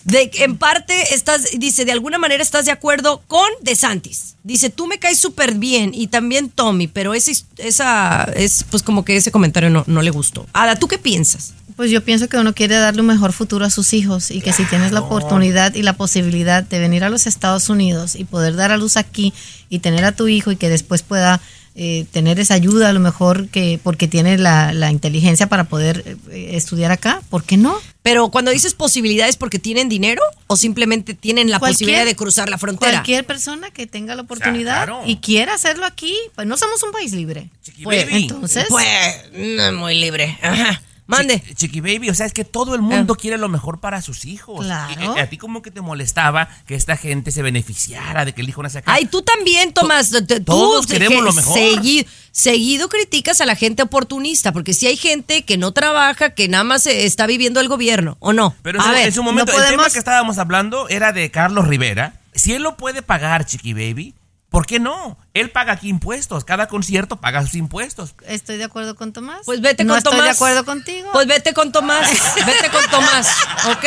de, 0.07 0.31
en 0.35 0.57
parte, 0.57 1.13
estás, 1.13 1.47
dice, 1.57 1.83
de 1.83 1.91
alguna 1.91 2.17
manera 2.17 2.41
estás 2.41 2.65
de 2.65 2.71
acuerdo 2.71 3.21
con 3.27 3.47
DeSantis. 3.61 4.35
Dice, 4.43 4.69
tú 4.69 4.87
me 4.87 4.99
caes 4.99 5.19
súper 5.19 5.55
bien 5.55 5.91
y 5.93 6.07
también 6.07 6.49
Tommy, 6.49 6.87
pero 6.87 7.13
ese, 7.13 7.33
esa 7.57 8.23
es, 8.35 8.65
pues, 8.69 8.83
como 8.83 9.03
que 9.03 9.17
ese 9.17 9.31
comentario 9.31 9.69
no, 9.69 9.83
no 9.85 10.01
le 10.01 10.09
gustó. 10.09 10.47
Ada, 10.53 10.77
¿tú 10.77 10.87
qué 10.87 10.97
piensas? 10.97 11.53
Pues 11.75 11.91
yo 11.91 12.03
pienso 12.03 12.29
que 12.29 12.37
uno 12.37 12.55
quiere 12.55 12.75
darle 12.75 13.01
un 13.01 13.07
mejor 13.07 13.33
futuro 13.33 13.65
a 13.65 13.69
sus 13.69 13.93
hijos 13.93 14.31
y 14.31 14.41
que 14.41 14.53
si 14.53 14.63
tienes 14.63 14.93
la 14.93 15.01
oportunidad 15.01 15.75
y 15.75 15.83
la 15.83 15.93
posibilidad 15.93 16.63
de 16.63 16.79
venir 16.79 17.03
a 17.03 17.09
los 17.09 17.27
Estados 17.27 17.69
Unidos 17.69 18.15
y 18.15 18.23
poder 18.23 18.55
dar 18.55 18.71
a 18.71 18.77
luz 18.77 18.97
aquí 18.97 19.33
y 19.69 19.79
tener 19.79 20.05
a 20.05 20.13
tu 20.13 20.27
hijo 20.27 20.51
y 20.51 20.55
que 20.55 20.69
después 20.69 21.03
pueda 21.03 21.39
eh, 21.79 22.07
tener 22.11 22.39
esa 22.39 22.55
ayuda 22.55 22.89
a 22.89 22.93
lo 22.93 22.99
mejor 22.99 23.49
que 23.49 23.79
porque 23.83 24.07
tiene 24.07 24.39
la, 24.39 24.73
la 24.73 24.89
inteligencia 24.89 25.45
para 25.45 25.65
poder 25.65 26.17
eh, 26.31 26.49
estudiar 26.53 26.91
acá, 26.91 27.21
¿por 27.29 27.43
qué 27.43 27.55
no? 27.55 27.77
Pero 28.01 28.29
cuando 28.29 28.49
dices 28.49 28.73
posibilidades 28.73 29.37
porque 29.37 29.59
tienen 29.59 29.87
dinero 29.87 30.23
o 30.47 30.57
simplemente 30.57 31.13
tienen 31.13 31.51
la 31.51 31.59
posibilidad 31.59 32.03
de 32.03 32.15
cruzar 32.15 32.49
la 32.49 32.57
frontera. 32.57 32.93
Cualquier 32.93 33.27
persona 33.27 33.69
que 33.69 33.85
tenga 33.85 34.15
la 34.15 34.23
oportunidad 34.23 34.85
claro. 34.85 35.03
y 35.05 35.17
quiera 35.17 35.53
hacerlo 35.53 35.85
aquí, 35.85 36.15
pues 36.33 36.47
no 36.47 36.57
somos 36.57 36.81
un 36.81 36.91
país 36.91 37.13
libre. 37.13 37.51
Pues, 37.83 38.07
entonces, 38.09 38.65
pues, 38.69 38.87
no, 39.33 39.73
muy 39.73 39.99
libre. 39.99 40.35
Ajá. 40.41 40.81
Mande. 41.07 41.39
Chi- 41.41 41.55
Chiqui 41.55 41.81
Baby, 41.81 42.09
o 42.09 42.13
sea, 42.13 42.25
es 42.25 42.33
que 42.33 42.43
todo 42.45 42.75
el 42.75 42.81
mundo 42.81 43.15
quiere 43.15 43.37
lo 43.37 43.49
mejor 43.49 43.79
para 43.79 44.01
sus 44.01 44.25
hijos. 44.25 44.65
Claro. 44.65 45.15
Y- 45.15 45.19
A, 45.19 45.29
ti 45.29 45.37
como 45.37 45.61
que 45.61 45.71
te 45.71 45.81
molestaba 45.81 46.49
que 46.67 46.75
esta 46.75 46.97
gente 46.97 47.31
se 47.31 47.41
beneficiara 47.41 48.25
de 48.25 48.33
que 48.33 48.41
el 48.41 48.49
hijo 48.49 48.61
nace 48.61 48.79
acá. 48.79 48.91
Ay, 48.93 49.05
tú 49.05 49.21
también, 49.21 49.73
Tomás. 49.73 50.11
T- 50.27 50.39
todos 50.41 50.85
queremos 50.85 51.17
que 51.19 51.23
lo 51.23 51.33
mejor. 51.33 51.53
Seguido, 51.57 52.09
seguido 52.31 52.89
criticas 52.89 53.41
a 53.41 53.45
la 53.45 53.55
gente 53.55 53.81
oportunista, 53.83 54.51
porque 54.51 54.73
si 54.73 54.85
hay 54.87 54.97
gente 54.97 55.43
que 55.43 55.57
no 55.57 55.71
trabaja, 55.71 56.31
que 56.31 56.47
nada 56.47 56.63
más 56.63 56.85
eh, 56.85 57.05
está 57.05 57.25
viviendo 57.25 57.59
el 57.59 57.67
gobierno, 57.67 58.17
¿o 58.19 58.33
no? 58.33 58.55
Pero 58.61 58.79
en 58.81 58.87
a 58.87 58.91
ver, 58.91 59.07
en 59.07 59.13
su 59.13 59.23
momento, 59.23 59.51
no 59.53 59.59
el 59.63 59.69
tema 59.69 59.89
que 59.89 59.99
estábamos 59.99 60.37
hablando 60.37 60.89
era 60.89 61.13
de 61.13 61.31
Carlos 61.31 61.67
Rivera. 61.67 62.19
Si 62.35 62.53
él 62.53 62.61
lo 62.61 62.77
puede 62.77 63.01
pagar, 63.01 63.45
Chiqui 63.45 63.73
Baby, 63.73 64.13
¿por 64.49 64.65
qué 64.65 64.79
no? 64.79 65.17
Él 65.33 65.51
paga 65.51 65.73
aquí 65.73 65.87
impuestos. 65.89 66.43
Cada 66.45 66.67
concierto 66.67 67.21
paga 67.21 67.41
sus 67.43 67.53
impuestos. 67.55 68.15
estoy 68.27 68.57
de 68.57 68.63
acuerdo 68.63 68.95
con 68.95 69.13
Tomás. 69.13 69.41
Pues 69.45 69.61
vete 69.61 69.83
no 69.83 69.93
con 69.93 69.97
estoy 69.99 70.11
Tomás. 70.13 70.25
de 70.25 70.31
acuerdo 70.31 70.65
contigo. 70.65 71.09
Pues 71.13 71.27
vete 71.27 71.53
con 71.53 71.71
Tomás, 71.71 72.09
vete 72.45 72.69
con 72.71 72.83
Tomás, 72.89 73.27
¿ok? 73.69 73.85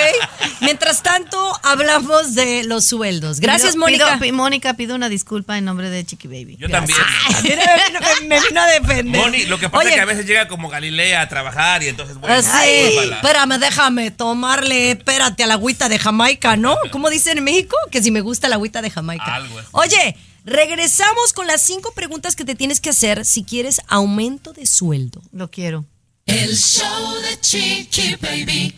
Mientras 0.61 1.03
tanto, 1.03 1.53
hablamos 1.65 2.35
de 2.35 2.63
los 2.65 2.85
sueldos. 2.85 3.41
Gracias, 3.41 3.73
Pido- 3.73 3.81
Mónica. 3.81 4.19
pido- 4.21 4.33
Mónica, 4.37 4.75
pido 4.75 4.95
una 4.95 5.09
disculpa 5.09 5.59
en 5.59 5.65
nombre 5.65 5.91
de 5.91 6.05
Chiqui 6.05 6.29
Baby. 6.29 6.57
Yo 6.57 6.69
también. 6.69 6.99
Mira, 7.43 7.65
me, 7.77 7.99
vino- 7.99 8.29
me 8.29 8.41
vino 8.49 8.61
a 8.61 8.67
defender. 8.67 9.21
Moni, 9.23 9.47
lo 9.47 9.59
que 9.59 9.69
pasa 9.69 9.81
Oye, 9.81 9.89
es 9.91 9.95
que 9.97 10.01
a 10.01 10.05
veces 10.05 10.27
llega 10.27 10.47
como 10.47 10.69
Galilea 10.69 11.23
a 11.23 11.29
trabajar 11.29 11.83
y 11.83 11.89
entonces, 11.89 12.17
bueno, 12.19 12.37
Ah, 12.37 12.43
sí, 12.43 12.99
espérame, 13.11 13.59
déjame 13.59 14.11
tomarle, 14.13 14.93
espérate, 14.93 15.43
a 15.43 15.47
la 15.49 15.55
agüita 15.55 15.89
de 15.89 15.99
Jamaica, 15.99 16.57
¿no? 16.57 16.77
¿Cómo 16.93 17.11
dicen 17.11 17.39
en 17.39 17.45
México? 17.45 17.77
Que 17.91 18.03
si 18.03 18.11
me 18.13 18.21
gusta 18.21 18.49
la 18.49 18.55
agüita 18.55 18.83
de 18.83 18.91
Jamaica. 18.91 19.35
Algo 19.35 19.59
así. 19.59 19.69
Oye, 19.73 20.17
regresamos 20.45 21.33
con 21.33 21.47
las 21.47 21.63
cinco 21.63 21.93
preguntas 21.93 22.37
que 22.37 22.45
te 22.45 22.55
tienes 22.55 22.81
que 22.81 22.91
hacer 22.91 23.25
si 23.25 23.45
quieres 23.45 23.81
aumento 23.89 24.53
de 24.53 24.67
sueldo. 24.67 25.23
Lo 25.33 25.51
quiero. 25.51 25.85
El 26.27 26.57
show 26.57 27.15
de 27.23 27.41
Chiqui 27.41 28.17
Baby. 28.17 28.75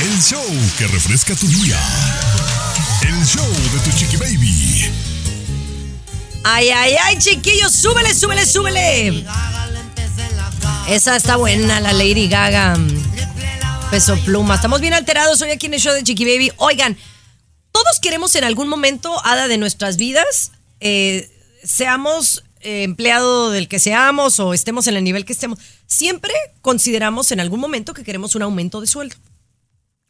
El 0.00 0.22
show 0.22 0.44
que 0.78 0.86
refresca 0.86 1.34
tu 1.34 1.48
día. 1.48 1.76
El 3.02 3.26
show 3.26 3.44
de 3.44 3.78
tu 3.80 3.96
chiqui 3.96 4.16
baby. 4.16 4.92
Ay, 6.44 6.68
ay, 6.70 6.94
ay, 7.02 7.18
chiquillos, 7.18 7.72
súbele, 7.72 8.14
súbele, 8.14 8.46
súbele. 8.46 9.24
Esa 10.88 11.16
está 11.16 11.34
buena, 11.34 11.80
la 11.80 11.92
Lady 11.92 12.28
Gaga. 12.28 12.78
Peso 13.90 14.16
pluma. 14.24 14.54
Estamos 14.54 14.80
bien 14.80 14.94
alterados 14.94 15.40
hoy 15.42 15.50
aquí 15.50 15.66
en 15.66 15.74
el 15.74 15.80
show 15.80 15.92
de 15.92 16.04
Chiqui 16.04 16.24
Baby. 16.24 16.52
Oigan, 16.58 16.96
todos 17.78 18.00
queremos 18.00 18.34
en 18.34 18.44
algún 18.44 18.68
momento, 18.68 19.24
Ada, 19.24 19.46
de 19.46 19.56
nuestras 19.56 19.96
vidas, 19.96 20.50
eh, 20.80 21.30
seamos 21.62 22.42
eh, 22.60 22.82
empleado 22.82 23.50
del 23.50 23.68
que 23.68 23.78
seamos 23.78 24.40
o 24.40 24.52
estemos 24.52 24.88
en 24.88 24.96
el 24.96 25.04
nivel 25.04 25.24
que 25.24 25.32
estemos, 25.32 25.60
siempre 25.86 26.32
consideramos 26.60 27.30
en 27.30 27.38
algún 27.38 27.60
momento 27.60 27.94
que 27.94 28.02
queremos 28.02 28.34
un 28.34 28.42
aumento 28.42 28.80
de 28.80 28.88
sueldo. 28.88 29.14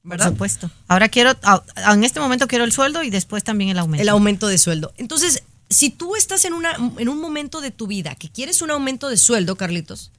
Por 0.03 0.23
supuesto. 0.23 0.71
Ahora 0.87 1.11
quiero, 1.11 1.33
ah, 1.43 1.63
en 1.93 2.05
este 2.05 2.21
momento 2.21 2.49
quiero 2.49 2.65
el 2.65 2.73
sueldo 2.73 3.03
y 3.03 3.11
después 3.11 3.45
también 3.45 3.69
el 3.69 3.79
aumento. 3.79 4.01
El 4.01 4.09
aumento 4.09 4.47
de 4.47 4.57
sueldo. 4.57 4.95
Entonces, 4.97 5.43
si 5.69 5.91
tú 5.91 6.17
estás 6.17 6.47
en, 6.47 6.55
una, 6.55 6.75
en 6.97 7.09
un 7.11 7.21
momento 7.21 7.61
de 7.61 7.71
tu 7.71 7.87
vida 7.87 8.15
que 8.15 8.31
quieres 8.31 8.63
un 8.63 8.71
aumento 8.71 9.11
de 9.11 9.19
sueldo, 9.19 9.57
Carlitos, 9.57 10.11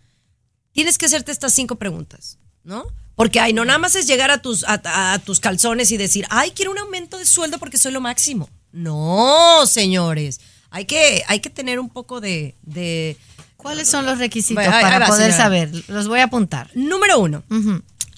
tienes 0.71 0.99
que 0.99 1.07
hacerte 1.07 1.31
estas 1.31 1.53
cinco 1.53 1.77
preguntas, 1.77 2.37
¿no? 2.63 2.85
Porque, 3.19 3.41
ay, 3.41 3.51
no 3.51 3.65
nada 3.65 3.79
más 3.79 3.97
es 3.97 4.07
llegar 4.07 4.31
a 4.31 4.41
tus, 4.41 4.63
a, 4.65 5.19
tus 5.25 5.41
calzones 5.41 5.91
y 5.91 5.97
decir, 5.97 6.25
ay, 6.29 6.51
quiero 6.51 6.71
un 6.71 6.77
aumento 6.77 7.17
de 7.17 7.25
sueldo 7.25 7.59
porque 7.59 7.77
soy 7.77 7.91
lo 7.91 7.99
máximo. 7.99 8.49
No, 8.71 9.65
señores. 9.65 10.39
Hay 10.69 10.85
que, 10.85 11.25
hay 11.27 11.41
que 11.41 11.49
tener 11.49 11.81
un 11.81 11.89
poco 11.89 12.21
de... 12.21 12.55
de 12.61 13.17
¿Cuáles 13.57 13.89
son 13.89 14.05
los 14.05 14.19
requisitos 14.19 14.63
Bueno, 14.63 14.71
para 14.71 15.05
poder 15.05 15.33
señora. 15.33 15.43
saber? 15.43 15.69
Los 15.89 16.07
voy 16.07 16.21
a 16.21 16.23
apuntar. 16.23 16.71
Número 16.75 17.19
uno, 17.19 17.43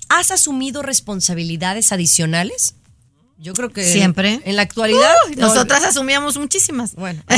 ¿has 0.08 0.30
asumido 0.30 0.84
responsabilidades 0.84 1.92
adicionales? 1.92 2.76
Yo 3.42 3.54
creo 3.54 3.70
que... 3.70 3.84
Siempre. 3.84 4.40
En 4.46 4.56
la 4.56 4.62
actualidad... 4.62 5.16
No, 5.36 5.48
nosotras 5.48 5.84
asumíamos 5.84 6.38
muchísimas. 6.38 6.94
Bueno. 6.94 7.22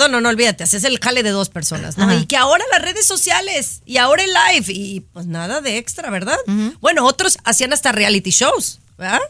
No, 0.00 0.08
no, 0.08 0.20
no 0.20 0.28
olvídate, 0.28 0.64
haces 0.64 0.82
el 0.82 0.98
jale 0.98 1.22
de 1.22 1.30
dos 1.30 1.50
personas, 1.50 1.96
¿no? 1.98 2.04
Ajá. 2.04 2.16
Y 2.16 2.26
que 2.26 2.36
ahora 2.36 2.64
las 2.72 2.82
redes 2.82 3.06
sociales 3.06 3.80
y 3.84 3.98
ahora 3.98 4.24
el 4.24 4.30
live 4.30 4.72
y 4.72 5.00
pues 5.00 5.26
nada 5.26 5.60
de 5.60 5.76
extra, 5.76 6.10
¿verdad? 6.10 6.38
Bueno, 6.80 7.06
otros 7.06 7.38
hacían 7.44 7.72
hasta 7.72 7.92
reality 7.92 8.30
shows, 8.30 8.80
¿verdad? 8.98 9.20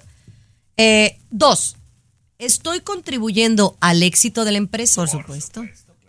Eh, 0.78 1.18
dos, 1.30 1.76
¿estoy 2.38 2.80
contribuyendo 2.80 3.76
al 3.80 4.02
éxito 4.02 4.46
de 4.46 4.52
la 4.52 4.58
empresa? 4.58 5.02
Por 5.02 5.10
supuesto. 5.10 5.64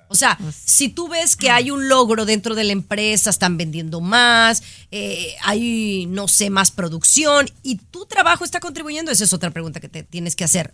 O 0.07 0.15
sea, 0.15 0.37
si 0.53 0.89
tú 0.89 1.07
ves 1.07 1.35
que 1.35 1.49
hay 1.49 1.71
un 1.71 1.89
logro 1.89 2.25
dentro 2.25 2.55
de 2.55 2.63
la 2.63 2.71
empresa, 2.71 3.29
están 3.29 3.57
vendiendo 3.57 4.01
más, 4.01 4.63
eh, 4.91 5.35
hay, 5.43 6.05
no 6.07 6.27
sé, 6.27 6.49
más 6.49 6.71
producción 6.71 7.49
y 7.63 7.77
tu 7.77 8.05
trabajo 8.05 8.43
está 8.43 8.59
contribuyendo, 8.59 9.11
esa 9.11 9.23
es 9.23 9.33
otra 9.33 9.51
pregunta 9.51 9.79
que 9.79 9.89
te 9.89 10.03
tienes 10.03 10.35
que 10.35 10.43
hacer. 10.43 10.73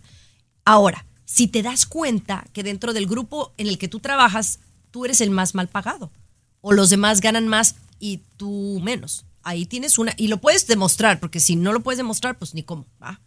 Ahora, 0.64 1.06
si 1.24 1.48
te 1.48 1.62
das 1.62 1.86
cuenta 1.86 2.44
que 2.52 2.62
dentro 2.62 2.92
del 2.92 3.06
grupo 3.06 3.52
en 3.56 3.66
el 3.66 3.78
que 3.78 3.88
tú 3.88 4.00
trabajas, 4.00 4.58
tú 4.90 5.04
eres 5.04 5.20
el 5.20 5.30
más 5.30 5.54
mal 5.54 5.68
pagado 5.68 6.12
o 6.60 6.72
los 6.72 6.90
demás 6.90 7.20
ganan 7.20 7.48
más 7.48 7.74
y 7.98 8.22
tú 8.36 8.80
menos. 8.82 9.26
Ahí 9.42 9.66
tienes 9.66 9.98
una, 9.98 10.14
y 10.16 10.28
lo 10.28 10.38
puedes 10.38 10.66
demostrar, 10.66 11.20
porque 11.20 11.40
si 11.40 11.56
no 11.56 11.72
lo 11.72 11.80
puedes 11.80 11.98
demostrar, 11.98 12.38
pues 12.38 12.54
ni 12.54 12.62
cómo, 12.62 12.86
¿va? 13.02 13.20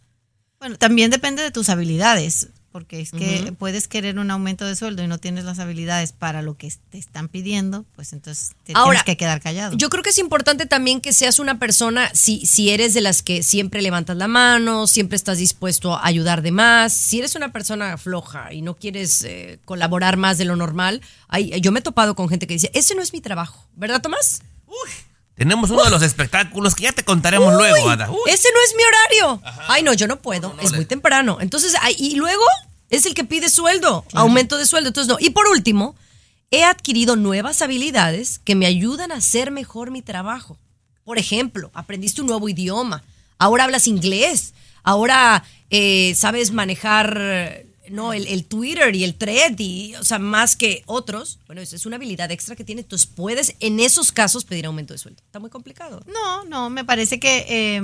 Bueno, 0.58 0.76
también 0.76 1.10
depende 1.10 1.42
de 1.42 1.50
tus 1.50 1.68
habilidades, 1.68 2.48
porque 2.76 3.00
es 3.00 3.10
que 3.10 3.54
puedes 3.58 3.88
querer 3.88 4.18
un 4.18 4.30
aumento 4.30 4.66
de 4.66 4.76
sueldo 4.76 5.02
y 5.02 5.06
no 5.06 5.16
tienes 5.16 5.44
las 5.44 5.60
habilidades 5.60 6.12
para 6.12 6.42
lo 6.42 6.58
que 6.58 6.70
te 6.90 6.98
están 6.98 7.28
pidiendo, 7.28 7.86
pues 7.94 8.12
entonces 8.12 8.54
te 8.64 8.74
Ahora, 8.74 8.98
tienes 8.98 9.04
que 9.04 9.16
quedar 9.16 9.40
callado. 9.40 9.74
Yo 9.78 9.88
creo 9.88 10.02
que 10.02 10.10
es 10.10 10.18
importante 10.18 10.66
también 10.66 11.00
que 11.00 11.14
seas 11.14 11.38
una 11.38 11.58
persona, 11.58 12.10
si, 12.12 12.44
si 12.44 12.68
eres 12.68 12.92
de 12.92 13.00
las 13.00 13.22
que 13.22 13.42
siempre 13.42 13.80
levantas 13.80 14.18
la 14.18 14.28
mano, 14.28 14.86
siempre 14.86 15.16
estás 15.16 15.38
dispuesto 15.38 15.94
a 15.94 16.06
ayudar 16.06 16.42
de 16.42 16.52
más, 16.52 16.92
si 16.92 17.18
eres 17.18 17.34
una 17.34 17.50
persona 17.50 17.96
floja 17.96 18.52
y 18.52 18.60
no 18.60 18.76
quieres 18.76 19.24
eh, 19.24 19.58
colaborar 19.64 20.18
más 20.18 20.36
de 20.36 20.44
lo 20.44 20.54
normal, 20.54 21.00
ay, 21.28 21.58
yo 21.62 21.72
me 21.72 21.78
he 21.78 21.82
topado 21.82 22.14
con 22.14 22.28
gente 22.28 22.46
que 22.46 22.52
dice, 22.52 22.70
ese 22.74 22.94
no 22.94 23.00
es 23.00 23.14
mi 23.14 23.22
trabajo, 23.22 23.66
¿verdad 23.74 24.02
Tomás? 24.02 24.42
Tenemos 25.36 25.70
uno 25.70 25.84
de 25.84 25.90
los 25.90 26.02
espectáculos 26.02 26.74
que 26.74 26.84
ya 26.84 26.92
te 26.92 27.04
contaremos 27.04 27.54
luego, 27.54 27.90
Ada. 27.90 28.10
Uy. 28.10 28.18
Ese 28.26 28.48
no 28.52 28.58
es 28.64 28.74
mi 28.74 28.82
horario. 28.84 29.42
Ay, 29.68 29.82
no, 29.82 29.92
yo 29.92 30.06
no 30.06 30.20
puedo, 30.22 30.56
es 30.62 30.72
muy 30.72 30.86
temprano. 30.86 31.38
Entonces, 31.40 31.74
y 31.98 32.16
luego 32.16 32.42
es 32.88 33.04
el 33.04 33.14
que 33.14 33.24
pide 33.24 33.50
sueldo, 33.50 34.04
aumento 34.14 34.56
de 34.56 34.64
sueldo. 34.64 34.88
Entonces, 34.88 35.08
no. 35.08 35.18
Y 35.20 35.30
por 35.30 35.46
último, 35.48 35.94
he 36.50 36.64
adquirido 36.64 37.16
nuevas 37.16 37.60
habilidades 37.60 38.38
que 38.44 38.54
me 38.54 38.64
ayudan 38.64 39.12
a 39.12 39.16
hacer 39.16 39.50
mejor 39.50 39.90
mi 39.90 40.00
trabajo. 40.00 40.58
Por 41.04 41.18
ejemplo, 41.18 41.70
aprendiste 41.74 42.22
un 42.22 42.28
nuevo 42.28 42.48
idioma, 42.48 43.04
ahora 43.38 43.64
hablas 43.64 43.86
inglés, 43.86 44.54
ahora 44.82 45.44
eh, 45.68 46.14
sabes 46.16 46.50
manejar 46.50 47.65
no 47.90 48.12
el, 48.12 48.26
el 48.26 48.44
Twitter 48.46 48.94
y 48.94 49.04
el 49.04 49.14
thread 49.14 49.58
y 49.58 49.94
o 49.96 50.04
sea 50.04 50.18
más 50.18 50.56
que 50.56 50.82
otros 50.86 51.38
bueno 51.46 51.60
es, 51.62 51.72
es 51.72 51.86
una 51.86 51.96
habilidad 51.96 52.30
extra 52.30 52.56
que 52.56 52.64
tienes 52.64 52.84
entonces 52.84 53.06
puedes 53.06 53.54
en 53.60 53.80
esos 53.80 54.12
casos 54.12 54.44
pedir 54.44 54.66
aumento 54.66 54.94
de 54.94 54.98
sueldo 54.98 55.22
está 55.24 55.38
muy 55.38 55.50
complicado 55.50 56.02
No, 56.06 56.44
no, 56.44 56.70
me 56.70 56.84
parece 56.84 57.20
que 57.20 57.46
eh, 57.48 57.80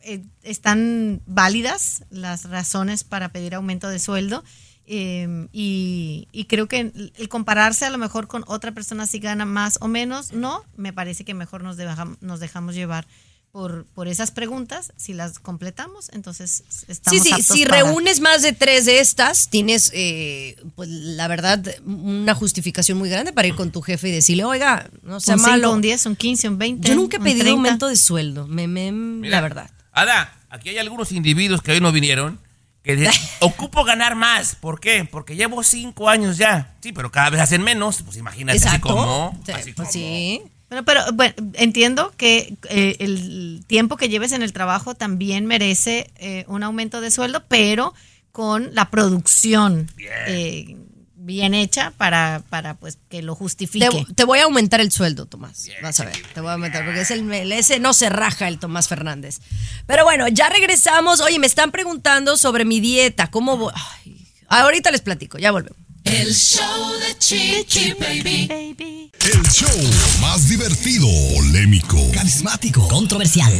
eh, 0.00 0.24
están 0.42 1.22
válidas 1.26 2.04
las 2.10 2.48
razones 2.48 3.04
para 3.04 3.30
pedir 3.30 3.54
aumento 3.54 3.88
de 3.88 3.98
sueldo. 3.98 4.44
eh, 4.86 5.48
y, 5.52 6.28
y 6.32 6.44
creo 6.44 6.68
que 6.68 6.92
el 7.16 7.28
compararse 7.28 7.84
a 7.84 7.90
lo 7.90 7.98
mejor 7.98 8.28
con 8.28 8.44
otra 8.46 8.72
persona 8.72 9.06
si 9.06 9.18
gana 9.18 9.44
más 9.44 9.78
o 9.80 9.88
menos, 9.88 10.32
no, 10.32 10.64
me 10.76 10.92
parece 10.92 11.24
que 11.24 11.34
mejor 11.34 11.62
nos, 11.64 11.76
nos 12.20 12.40
dejamos 12.40 12.74
llevar 12.76 13.06
por, 13.56 13.86
por 13.94 14.06
esas 14.06 14.32
preguntas. 14.32 14.92
Si 14.98 15.14
las 15.14 15.38
completamos, 15.38 16.10
entonces 16.12 16.62
estamos 16.88 17.22
sí 17.22 17.26
sí 17.26 17.32
aptos 17.32 17.56
si 17.56 17.64
para- 17.64 17.84
reúnes 17.84 18.20
más 18.20 18.42
de 18.42 18.52
tres 18.52 18.84
de 18.84 19.00
estas 19.00 19.48
tienes 19.48 19.90
eh, 19.94 20.56
pues 20.74 20.90
la 20.90 21.26
verdad 21.26 21.64
una 21.86 22.34
justificación 22.34 22.98
muy 22.98 23.08
grande 23.08 23.32
para 23.32 23.48
ir 23.48 23.54
con 23.54 23.70
tu 23.72 23.80
jefe 23.80 24.08
y 24.08 24.12
decirle 24.12 24.44
oiga 24.44 24.90
no 25.02 25.20
sea 25.20 25.36
un 25.36 25.40
5, 25.40 25.50
malo 25.50 25.72
un 25.72 25.80
10, 25.80 26.04
un 26.04 26.16
15, 26.16 26.48
un 26.50 26.58
20. 26.58 26.86
yo 26.88 26.94
nunca 26.96 27.16
he 27.16 27.20
pedido 27.20 27.44
30. 27.44 27.52
aumento 27.52 27.88
de 27.88 27.96
sueldo 27.96 28.46
me, 28.46 28.68
me- 28.68 29.26
la 29.26 29.40
verdad 29.40 29.70
Ada, 29.92 30.36
aquí 30.50 30.68
hay 30.68 30.76
algunos 30.76 31.10
individuos 31.12 31.62
que 31.62 31.72
hoy 31.72 31.80
no 31.80 31.92
vinieron 31.92 32.38
que 32.82 32.94
dicen, 32.94 33.14
ocupo 33.40 33.82
ganar 33.84 34.14
más. 34.16 34.54
¿Por 34.54 34.78
qué? 34.80 35.08
Porque 35.10 35.34
llevo 35.34 35.64
cinco 35.64 36.08
años 36.08 36.36
ya. 36.36 36.76
Sí, 36.82 36.92
pero 36.92 37.10
cada 37.10 37.30
vez 37.30 37.40
hacen 37.40 37.60
menos. 37.62 38.02
Pues 38.02 38.16
imagínate 38.16 38.58
así 38.58 38.66
Exacto. 38.68 38.88
como. 38.94 39.40
Sí, 39.44 39.50
así 39.50 39.72
pues 39.72 39.88
como. 39.88 39.92
sí. 39.92 40.42
Bueno, 40.68 40.84
pero 40.84 41.00
bueno, 41.12 41.34
entiendo 41.54 42.12
que 42.16 42.56
eh, 42.70 42.96
el 42.98 43.62
tiempo 43.66 43.96
que 43.96 44.08
lleves 44.08 44.32
en 44.32 44.42
el 44.42 44.52
trabajo 44.52 44.94
también 44.94 45.46
merece 45.46 46.10
eh, 46.16 46.44
un 46.48 46.62
aumento 46.64 47.00
de 47.00 47.10
sueldo, 47.10 47.44
pero 47.48 47.94
con 48.32 48.74
la 48.74 48.90
producción 48.90 49.88
eh, 50.26 50.76
bien 51.14 51.54
hecha 51.54 51.92
para, 51.96 52.42
para 52.50 52.74
pues 52.74 52.98
que 53.08 53.22
lo 53.22 53.34
justifique. 53.34 53.86
Te, 54.06 54.14
te 54.14 54.24
voy 54.24 54.40
a 54.40 54.44
aumentar 54.44 54.80
el 54.80 54.90
sueldo, 54.92 55.26
Tomás. 55.26 55.68
Vas 55.82 56.00
a 56.00 56.04
ver, 56.04 56.16
te 56.34 56.40
voy 56.40 56.50
a 56.50 56.54
aumentar, 56.54 56.84
porque 56.84 57.00
es 57.00 57.10
el, 57.12 57.32
el- 57.32 57.52
ese 57.52 57.78
no 57.78 57.94
se 57.94 58.08
raja 58.10 58.46
el 58.48 58.58
Tomás 58.58 58.88
Fernández. 58.88 59.40
Pero 59.86 60.04
bueno, 60.04 60.26
ya 60.28 60.48
regresamos. 60.48 61.20
Oye, 61.20 61.38
me 61.38 61.46
están 61.46 61.70
preguntando 61.70 62.36
sobre 62.36 62.64
mi 62.64 62.80
dieta. 62.80 63.28
¿Cómo 63.30 63.56
voy? 63.56 63.72
Ay, 64.48 64.62
ahorita 64.62 64.90
les 64.90 65.00
platico, 65.00 65.38
ya 65.38 65.50
volvemos. 65.52 65.78
El 66.06 66.32
show 66.32 66.92
de 67.00 67.18
Chiqui 67.18 67.92
Baby. 67.98 69.10
El 69.20 69.42
show 69.50 69.68
más 70.20 70.48
divertido, 70.48 71.08
polémico, 71.34 71.98
carismático, 72.12 72.86
controversial. 72.86 73.52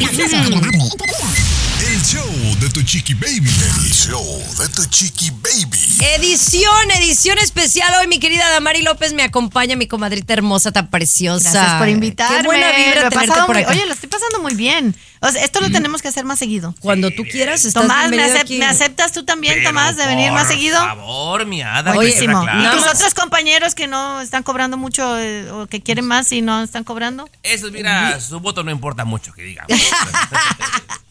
El 1.79 2.03
show 2.03 2.24
de 2.59 2.70
tu 2.70 2.83
chiqui 2.83 3.12
baby. 3.14 3.51
El 3.85 3.93
show 3.93 4.24
de 4.59 4.68
tu 4.70 4.85
chiqui 4.87 5.31
baby. 5.31 5.79
Edición, 6.16 6.91
edición 6.97 7.37
especial. 7.39 7.93
Hoy 8.01 8.07
mi 8.07 8.18
querida 8.18 8.49
Damari 8.51 8.81
López 8.83 9.12
me 9.12 9.22
acompaña, 9.22 9.77
mi 9.77 9.87
comadrita 9.87 10.33
hermosa, 10.33 10.72
tan 10.72 10.89
preciosa. 10.89 11.51
Gracias 11.53 11.74
por 11.79 11.89
invitarme. 11.89 12.39
Qué 12.39 12.45
buena 12.47 12.68
Lo 12.70 12.77
vibra 12.77 12.91
he 13.07 13.11
tenerte 13.11 13.33
por 13.47 13.55
muy- 13.55 13.62
acá. 13.62 13.70
Oye, 13.72 13.87
lo 13.87 13.93
estoy 13.93 14.09
pasando 14.09 14.41
muy 14.41 14.55
bien. 14.55 14.97
O 15.20 15.31
sea, 15.31 15.45
esto 15.45 15.61
lo 15.61 15.70
tenemos 15.70 16.01
que 16.03 16.09
hacer 16.09 16.24
más 16.24 16.39
seguido. 16.39 16.74
Cuando 16.81 17.11
tú 17.11 17.24
quieras, 17.24 17.64
estás 17.64 17.83
Tomás, 17.83 18.05
¿me, 18.05 18.16
bienvenido 18.16 18.37
acep- 18.39 18.43
aquí. 18.43 18.59
me 18.59 18.66
aceptas 18.66 19.12
tú 19.12 19.24
también, 19.24 19.55
Pero 19.57 19.68
Tomás, 19.70 19.97
de 19.97 20.07
venir 20.07 20.31
más 20.33 20.45
por 20.45 20.53
seguido? 20.53 20.79
favor, 20.79 21.45
mi 21.47 21.61
Ada. 21.62 21.91
que 21.93 21.97
Buenísimo. 21.97 22.43
¿Y 22.43 22.70
tus 22.77 22.87
otros 22.87 23.12
compañeros 23.14 23.74
que 23.74 23.87
no 23.87 24.20
están 24.20 24.43
cobrando 24.43 24.77
mucho 24.77 25.18
eh, 25.18 25.51
o 25.51 25.66
que 25.66 25.83
quieren 25.83 26.07
más 26.07 26.33
y 26.33 26.41
no 26.43 26.62
están 26.62 26.85
cobrando? 26.85 27.29
Eso, 27.43 27.70
mira, 27.70 28.18
su 28.20 28.41
voto 28.41 28.62
no 28.62 28.70
importa 28.70 29.05
mucho, 29.05 29.33
que 29.35 29.43
digamos. 29.43 29.72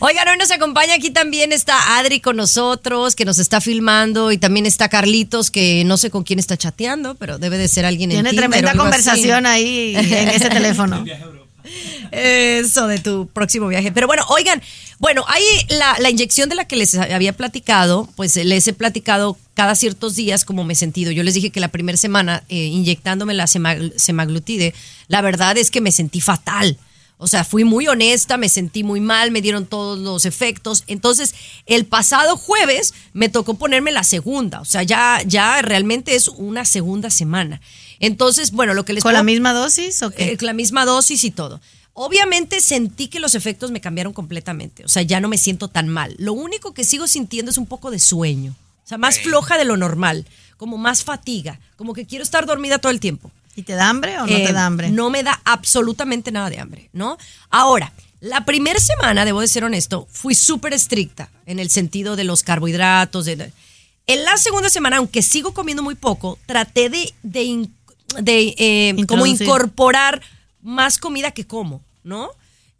Oigan, 0.00 0.28
hoy 0.28 0.36
nos 0.38 0.50
acompaña 0.50 0.94
aquí 0.94 1.10
también 1.10 1.52
está 1.52 1.98
Adri 1.98 2.20
con 2.20 2.36
nosotros, 2.36 3.14
que 3.16 3.24
nos 3.24 3.38
está 3.38 3.60
filmando, 3.60 4.32
y 4.32 4.38
también 4.38 4.66
está 4.66 4.88
Carlitos, 4.88 5.50
que 5.50 5.84
no 5.84 5.96
sé 5.96 6.10
con 6.10 6.24
quién 6.24 6.38
está 6.38 6.56
chateando, 6.56 7.14
pero 7.16 7.38
debe 7.38 7.58
de 7.58 7.68
ser 7.68 7.84
alguien 7.84 8.10
Tiene 8.10 8.28
en 8.30 8.34
Tinder 8.36 8.50
tremenda 8.50 8.70
así. 8.70 8.78
conversación 8.78 9.46
ahí 9.46 9.94
en 9.96 10.28
ese 10.28 10.48
teléfono. 10.50 11.04
Eso 12.10 12.86
de 12.88 12.98
tu 12.98 13.28
próximo 13.28 13.68
viaje. 13.68 13.92
Pero 13.92 14.06
bueno, 14.06 14.24
oigan, 14.28 14.60
bueno, 14.98 15.24
ahí 15.28 15.44
la, 15.68 15.96
la 16.00 16.10
inyección 16.10 16.48
de 16.48 16.54
la 16.56 16.64
que 16.66 16.74
les 16.76 16.94
había 16.96 17.32
platicado, 17.32 18.08
pues 18.16 18.34
les 18.36 18.66
he 18.66 18.72
platicado 18.72 19.38
cada 19.54 19.74
ciertos 19.76 20.16
días 20.16 20.44
cómo 20.44 20.64
me 20.64 20.72
he 20.72 20.76
sentido. 20.76 21.12
Yo 21.12 21.22
les 21.22 21.34
dije 21.34 21.50
que 21.50 21.60
la 21.60 21.68
primera 21.68 21.96
semana 21.98 22.42
eh, 22.48 22.56
inyectándome 22.56 23.34
la 23.34 23.46
sema- 23.46 23.76
semaglutide, 23.96 24.74
la 25.08 25.20
verdad 25.20 25.56
es 25.58 25.70
que 25.70 25.80
me 25.80 25.92
sentí 25.92 26.20
fatal. 26.20 26.78
O 27.22 27.26
sea, 27.26 27.44
fui 27.44 27.64
muy 27.64 27.86
honesta, 27.86 28.38
me 28.38 28.48
sentí 28.48 28.82
muy 28.82 28.98
mal, 28.98 29.30
me 29.30 29.42
dieron 29.42 29.66
todos 29.66 29.98
los 29.98 30.24
efectos. 30.24 30.84
Entonces, 30.86 31.34
el 31.66 31.84
pasado 31.84 32.38
jueves 32.38 32.94
me 33.12 33.28
tocó 33.28 33.54
ponerme 33.54 33.92
la 33.92 34.04
segunda. 34.04 34.62
O 34.62 34.64
sea, 34.64 34.84
ya, 34.84 35.20
ya 35.26 35.60
realmente 35.60 36.14
es 36.14 36.28
una 36.28 36.64
segunda 36.64 37.10
semana. 37.10 37.60
Entonces, 37.98 38.52
bueno, 38.52 38.72
lo 38.72 38.86
que 38.86 38.94
les 38.94 39.02
¿Con 39.02 39.12
la 39.12 39.22
misma 39.22 39.52
dosis 39.52 40.02
o 40.02 40.10
qué? 40.10 40.32
eh, 40.32 40.38
la 40.40 40.54
misma 40.54 40.86
dosis 40.86 41.22
y 41.24 41.30
todo. 41.30 41.60
Obviamente 41.92 42.62
sentí 42.62 43.08
que 43.08 43.20
los 43.20 43.34
efectos 43.34 43.70
me 43.70 43.82
cambiaron 43.82 44.14
completamente. 44.14 44.86
O 44.86 44.88
sea, 44.88 45.02
ya 45.02 45.20
no 45.20 45.28
me 45.28 45.36
siento 45.36 45.68
tan 45.68 45.90
mal. 45.90 46.14
Lo 46.16 46.32
único 46.32 46.72
que 46.72 46.84
sigo 46.84 47.06
sintiendo 47.06 47.50
es 47.50 47.58
un 47.58 47.66
poco 47.66 47.90
de 47.90 47.98
sueño. 47.98 48.54
O 48.82 48.88
sea, 48.88 48.96
más 48.96 49.18
floja 49.18 49.58
de 49.58 49.66
lo 49.66 49.76
normal. 49.76 50.24
Como 50.56 50.78
más 50.78 51.04
fatiga. 51.04 51.60
Como 51.76 51.92
que 51.92 52.06
quiero 52.06 52.22
estar 52.22 52.46
dormida 52.46 52.78
todo 52.78 52.92
el 52.92 52.98
tiempo. 52.98 53.30
¿Y 53.56 53.62
te 53.62 53.74
da 53.74 53.88
hambre 53.88 54.18
o 54.18 54.26
no 54.26 54.36
Eh, 54.36 54.46
te 54.46 54.52
da 54.52 54.66
hambre? 54.66 54.90
No 54.90 55.10
me 55.10 55.22
da 55.22 55.40
absolutamente 55.44 56.30
nada 56.30 56.50
de 56.50 56.58
hambre, 56.58 56.88
¿no? 56.92 57.18
Ahora, 57.50 57.92
la 58.20 58.44
primera 58.44 58.78
semana, 58.80 59.24
debo 59.24 59.40
de 59.40 59.48
ser 59.48 59.64
honesto, 59.64 60.06
fui 60.10 60.34
súper 60.34 60.72
estricta 60.72 61.30
en 61.46 61.58
el 61.58 61.70
sentido 61.70 62.16
de 62.16 62.24
los 62.24 62.42
carbohidratos. 62.42 63.24
De, 63.24 63.52
en 64.06 64.24
la 64.24 64.36
segunda 64.36 64.68
semana, 64.70 64.98
aunque 64.98 65.22
sigo 65.22 65.52
comiendo 65.54 65.82
muy 65.82 65.94
poco, 65.94 66.38
traté 66.46 66.90
de, 66.90 67.12
de, 67.22 67.68
de, 68.20 68.54
eh, 68.58 68.96
como 69.06 69.26
incorporar 69.26 70.22
más 70.62 70.98
comida 70.98 71.30
que 71.30 71.46
como, 71.46 71.82
¿no? 72.04 72.30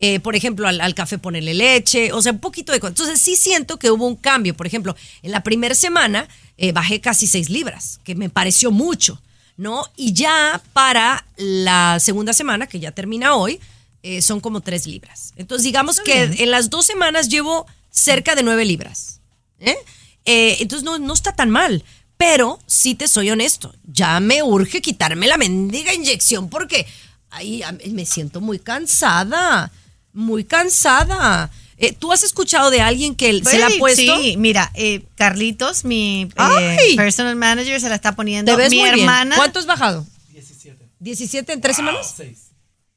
Eh, 0.02 0.18
por 0.20 0.34
ejemplo, 0.34 0.66
al, 0.66 0.80
al 0.80 0.94
café 0.94 1.18
ponerle 1.18 1.52
leche, 1.52 2.12
o 2.12 2.22
sea, 2.22 2.32
un 2.32 2.38
poquito 2.38 2.72
de. 2.72 2.78
Entonces 2.78 3.20
sí 3.20 3.36
siento 3.36 3.78
que 3.78 3.90
hubo 3.90 4.06
un 4.06 4.16
cambio. 4.16 4.56
Por 4.56 4.66
ejemplo, 4.66 4.96
en 5.22 5.30
la 5.30 5.42
primera 5.42 5.74
semana 5.74 6.26
eh, 6.56 6.72
bajé 6.72 7.00
casi 7.00 7.26
seis 7.26 7.50
libras, 7.50 8.00
que 8.02 8.14
me 8.14 8.30
pareció 8.30 8.70
mucho, 8.70 9.20
¿no? 9.60 9.84
Y 9.94 10.14
ya 10.14 10.62
para 10.72 11.26
la 11.36 12.00
segunda 12.00 12.32
semana, 12.32 12.66
que 12.66 12.80
ya 12.80 12.92
termina 12.92 13.34
hoy, 13.34 13.60
eh, 14.02 14.22
son 14.22 14.40
como 14.40 14.62
tres 14.62 14.86
libras. 14.86 15.34
Entonces 15.36 15.64
digamos 15.64 16.00
que 16.00 16.22
en 16.22 16.50
las 16.50 16.70
dos 16.70 16.86
semanas 16.86 17.28
llevo 17.28 17.66
cerca 17.90 18.34
de 18.34 18.42
nueve 18.42 18.64
libras. 18.64 19.20
¿eh? 19.58 19.76
Eh, 20.24 20.56
entonces 20.60 20.82
no, 20.82 20.98
no 20.98 21.12
está 21.12 21.34
tan 21.34 21.50
mal. 21.50 21.84
Pero 22.16 22.58
sí 22.66 22.94
te 22.94 23.06
soy 23.06 23.30
honesto, 23.30 23.74
ya 23.84 24.18
me 24.20 24.42
urge 24.42 24.80
quitarme 24.80 25.26
la 25.26 25.36
mendiga 25.36 25.92
inyección 25.92 26.48
porque 26.48 26.86
ahí 27.30 27.62
me 27.90 28.06
siento 28.06 28.40
muy 28.40 28.58
cansada, 28.58 29.70
muy 30.14 30.44
cansada. 30.44 31.50
Eh, 31.80 31.92
¿Tú 31.98 32.12
has 32.12 32.22
escuchado 32.22 32.70
de 32.70 32.80
alguien 32.82 33.14
que 33.14 33.42
se 33.42 33.58
la 33.58 33.66
ha 33.66 33.70
puesto? 33.78 34.16
Sí, 34.20 34.36
mira, 34.36 34.70
eh, 34.74 35.02
Carlitos, 35.16 35.84
mi 35.84 36.28
eh, 36.36 36.96
personal 36.96 37.34
manager, 37.36 37.80
se 37.80 37.88
la 37.88 37.94
está 37.94 38.14
poniendo. 38.14 38.52
Te 38.52 38.56
ves 38.56 38.70
mi 38.70 38.76
muy 38.80 38.90
bien. 38.90 39.00
hermana. 39.00 39.34
¿Cuánto 39.36 39.58
has 39.58 39.66
bajado? 39.66 40.06
17. 40.28 40.86
¿17 41.00 41.52
en 41.54 41.60
tres 41.60 41.76
semanas? 41.76 42.14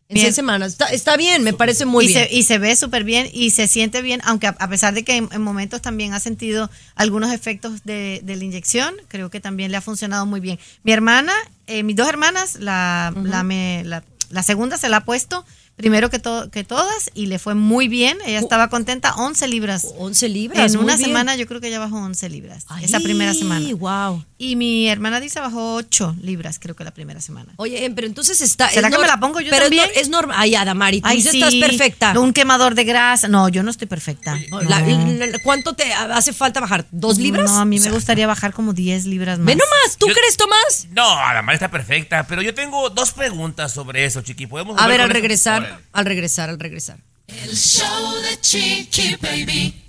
En 0.10 0.16
Bien. 0.16 0.26
seis 0.26 0.36
semanas. 0.36 0.74
Está, 0.74 0.88
está 0.88 1.16
bien, 1.18 1.44
me 1.44 1.54
parece 1.54 1.86
muy 1.86 2.04
y 2.06 2.08
bien. 2.10 2.28
Se, 2.28 2.36
y 2.36 2.44
se 2.44 2.58
ve 2.60 2.76
súper 2.76 3.04
bien 3.06 3.28
y 3.34 3.52
se 3.52 3.68
siente 3.68 4.02
bien, 4.02 4.22
aunque 4.26 4.48
a, 4.48 4.56
a 4.60 4.68
pesar 4.68 4.94
de 4.94 5.04
que 5.04 5.16
en, 5.16 5.30
en 5.32 5.42
momentos 5.42 5.82
también 5.82 6.14
ha 6.14 6.20
sentido 6.20 6.70
algunos 6.94 7.32
efectos 7.32 7.84
de, 7.86 8.20
de 8.22 8.36
la 8.36 8.44
inyección, 8.44 8.94
creo 9.08 9.30
que 9.30 9.40
también 9.40 9.72
le 9.72 9.78
ha 9.78 9.82
funcionado 9.82 10.26
muy 10.26 10.40
bien. 10.42 10.60
Mi 10.84 10.92
hermana, 10.92 11.34
eh, 11.68 11.84
mis 11.84 11.96
dos 11.96 12.08
hermanas, 12.10 12.58
la, 12.60 13.14
la, 13.24 13.44
me- 13.44 13.84
la- 13.86 14.04
la 14.30 14.44
segunda 14.44 14.78
se 14.78 14.90
la 14.90 14.98
ha 14.98 15.06
puesto 15.06 15.46
primero 15.76 16.10
que, 16.10 16.20
to- 16.20 16.50
que 16.52 16.64
todas 16.64 17.10
y 17.14 17.26
le 17.26 17.40
fue 17.40 17.56
muy 17.56 17.88
bien. 17.88 18.18
Ella 18.26 18.40
estaba 18.40 18.70
contenta, 18.70 19.14
11 19.16 19.48
libras. 19.48 19.88
11 19.98 20.30
libras. 20.30 20.74
En 20.74 20.80
una 20.80 20.96
bien. 20.96 21.08
semana 21.10 21.36
yo 21.36 21.48
creo 21.48 21.62
que 21.62 21.70
ya 21.70 21.80
bajó 21.80 21.98
11 21.98 22.30
libras. 22.30 22.66
esa 22.82 23.00
primera 23.00 23.34
semana. 23.34 23.66
wow. 23.76 24.24
Y 24.38 24.56
mi 24.58 24.90
hermana 24.90 25.20
dice 25.22 25.40
bajó 25.40 25.76
8 25.76 26.18
libras, 26.22 26.60
creo 26.60 26.76
que 26.76 26.84
la 26.84 26.92
primera 26.92 27.22
semana. 27.22 27.54
Oye, 27.56 27.86
em, 27.86 27.96
pero 27.96 28.08
entonces 28.08 28.42
está. 28.42 28.70
¿Será 28.70 28.90
es 28.90 28.96
que 28.96 29.02
me 29.02 29.08
la 29.08 29.18
pongo 29.18 29.40
yo 29.40 29.50
pero 29.50 29.64
es 29.66 29.70
también? 29.70 29.90
Es 29.96 30.10
normal. 30.10 30.36
Ay, 30.40 30.56
Adamari, 30.56 31.00
tú 31.02 31.08
Ay, 31.08 31.22
sí, 31.22 31.40
estás 31.42 31.56
perfecta. 31.56 32.20
Un 32.20 32.34
quemador 32.34 32.76
de 32.76 32.84
grasa. 32.84 33.28
No, 33.30 33.48
yo 33.50 33.64
no 33.64 33.72
estoy 33.72 33.88
perfecta. 33.88 34.38
La- 34.68 34.82
No. 34.82 35.12
la- 35.18 35.40
¿Cuánto 35.44 35.74
te 35.74 35.94
hace 35.94 36.34
falta 36.34 36.60
bajar? 36.60 36.86
¿Dos 36.92 37.18
libras? 37.18 37.50
No, 37.52 37.60
a 37.60 37.66
mí 37.66 37.80
O 37.80 37.84
me 37.84 37.92
gustaría 37.92 38.28
bajar 38.28 38.54
como 38.54 38.74
10 38.74 39.06
libras 39.06 39.40
más. 39.40 39.46
Ve 39.46 39.56
nomás, 39.56 39.98
¿tú 39.98 40.08
Yo- 40.08 40.14
crees, 40.14 40.36
Tomás? 40.38 40.88
No, 40.92 41.10
Adamar 41.18 41.56
está 41.56 41.72
perfecta, 41.72 42.28
pero 42.28 42.42
yo 42.42 42.54
tengo 42.54 42.90
dos 42.90 43.12
preguntas 43.12 43.72
sobre 43.72 44.04
eso, 44.06 44.22
chiqui. 44.22 44.46
¿Podemos 44.48 44.78
A 44.80 44.88
ver, 44.88 45.00
al 45.02 45.10
regresar, 45.10 45.62
Órale. 45.64 45.84
al 45.91 46.05
regresar, 46.05 46.49
al 46.49 46.59
regresar. 46.59 46.99
El 47.28 47.55
show 47.55 48.22
de 48.22 48.39
Chiqui 48.41 49.16
Baby. 49.22 49.84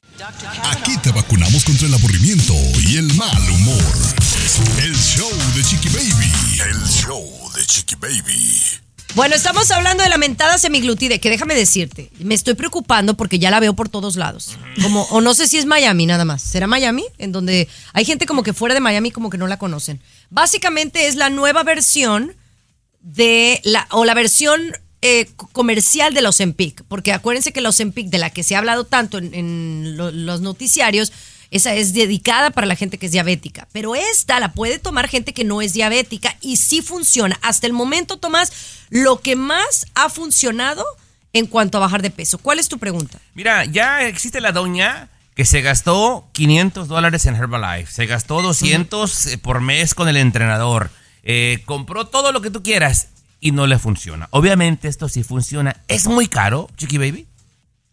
Aquí 0.64 0.96
te 0.98 1.10
vacunamos 1.10 1.64
contra 1.64 1.88
el 1.88 1.94
aburrimiento 1.94 2.54
y 2.88 2.96
el 2.96 3.12
mal 3.14 3.50
humor. 3.50 3.94
El 4.82 4.94
show 4.96 5.30
de 5.56 5.62
Chiqui 5.64 5.88
Baby. 5.88 6.32
El 6.70 6.88
show 6.88 7.50
de 7.54 7.66
Chiqui 7.66 7.96
Baby. 7.96 8.60
Bueno, 9.14 9.36
estamos 9.36 9.70
hablando 9.70 10.02
de 10.02 10.08
la 10.08 10.18
mentada 10.18 10.58
semiglutide, 10.58 11.20
que 11.20 11.30
déjame 11.30 11.54
decirte, 11.54 12.10
me 12.18 12.34
estoy 12.34 12.54
preocupando 12.54 13.14
porque 13.16 13.38
ya 13.38 13.50
la 13.50 13.60
veo 13.60 13.74
por 13.74 13.88
todos 13.88 14.16
lados. 14.16 14.56
Como, 14.82 15.02
o 15.02 15.20
no 15.20 15.34
sé 15.34 15.46
si 15.46 15.56
es 15.56 15.66
Miami 15.66 16.06
nada 16.06 16.24
más. 16.24 16.42
¿Será 16.42 16.66
Miami? 16.66 17.04
En 17.18 17.30
donde 17.30 17.68
hay 17.92 18.04
gente 18.04 18.26
como 18.26 18.42
que 18.42 18.52
fuera 18.52 18.74
de 18.74 18.80
Miami 18.80 19.12
como 19.12 19.30
que 19.30 19.38
no 19.38 19.46
la 19.46 19.56
conocen. 19.56 20.00
Básicamente 20.30 21.06
es 21.06 21.14
la 21.14 21.30
nueva 21.30 21.62
versión 21.62 22.34
de 23.00 23.60
la, 23.62 23.86
o 23.90 24.04
la 24.04 24.14
versión 24.14 24.72
eh, 25.04 25.28
co- 25.36 25.48
comercial 25.52 26.14
de 26.14 26.22
los 26.22 26.40
Empic. 26.40 26.82
Porque 26.88 27.12
acuérdense 27.12 27.52
que 27.52 27.60
los 27.60 27.78
Empic, 27.80 28.08
de 28.08 28.18
la 28.18 28.30
que 28.30 28.42
se 28.42 28.54
ha 28.56 28.58
hablado 28.58 28.84
tanto 28.84 29.18
en, 29.18 29.32
en 29.34 29.96
lo- 29.96 30.10
los 30.10 30.40
noticiarios, 30.40 31.12
esa 31.50 31.74
es 31.74 31.92
dedicada 31.94 32.50
para 32.50 32.66
la 32.66 32.74
gente 32.74 32.98
que 32.98 33.06
es 33.06 33.12
diabética. 33.12 33.68
Pero 33.72 33.94
esta 33.94 34.40
la 34.40 34.52
puede 34.52 34.78
tomar 34.80 35.06
gente 35.08 35.32
que 35.32 35.44
no 35.44 35.62
es 35.62 35.72
diabética 35.72 36.36
y 36.40 36.56
sí 36.56 36.82
funciona. 36.82 37.38
Hasta 37.42 37.66
el 37.68 37.72
momento, 37.72 38.16
Tomás, 38.16 38.50
lo 38.90 39.20
que 39.20 39.36
más 39.36 39.86
ha 39.94 40.08
funcionado 40.08 40.84
en 41.32 41.46
cuanto 41.46 41.78
a 41.78 41.80
bajar 41.82 42.02
de 42.02 42.10
peso. 42.10 42.38
¿Cuál 42.38 42.58
es 42.58 42.68
tu 42.68 42.78
pregunta? 42.78 43.18
Mira, 43.34 43.64
ya 43.64 44.02
existe 44.06 44.40
la 44.40 44.52
doña 44.52 45.10
que 45.36 45.44
se 45.44 45.62
gastó 45.62 46.28
500 46.32 46.86
dólares 46.88 47.26
en 47.26 47.34
Herbalife, 47.34 47.92
se 47.92 48.06
gastó 48.06 48.40
200 48.40 49.26
eh, 49.26 49.38
por 49.38 49.60
mes 49.60 49.94
con 49.94 50.08
el 50.08 50.16
entrenador, 50.16 50.90
eh, 51.24 51.62
compró 51.66 52.06
todo 52.06 52.30
lo 52.30 52.40
que 52.40 52.50
tú 52.50 52.62
quieras 52.62 53.08
y 53.40 53.52
no 53.52 53.66
le 53.66 53.78
funciona. 53.78 54.28
Obviamente 54.30 54.88
esto 54.88 55.08
sí 55.08 55.22
funciona. 55.22 55.76
¿Es 55.88 56.06
muy 56.06 56.28
caro, 56.28 56.68
Chiqui 56.76 56.98
Baby? 56.98 57.26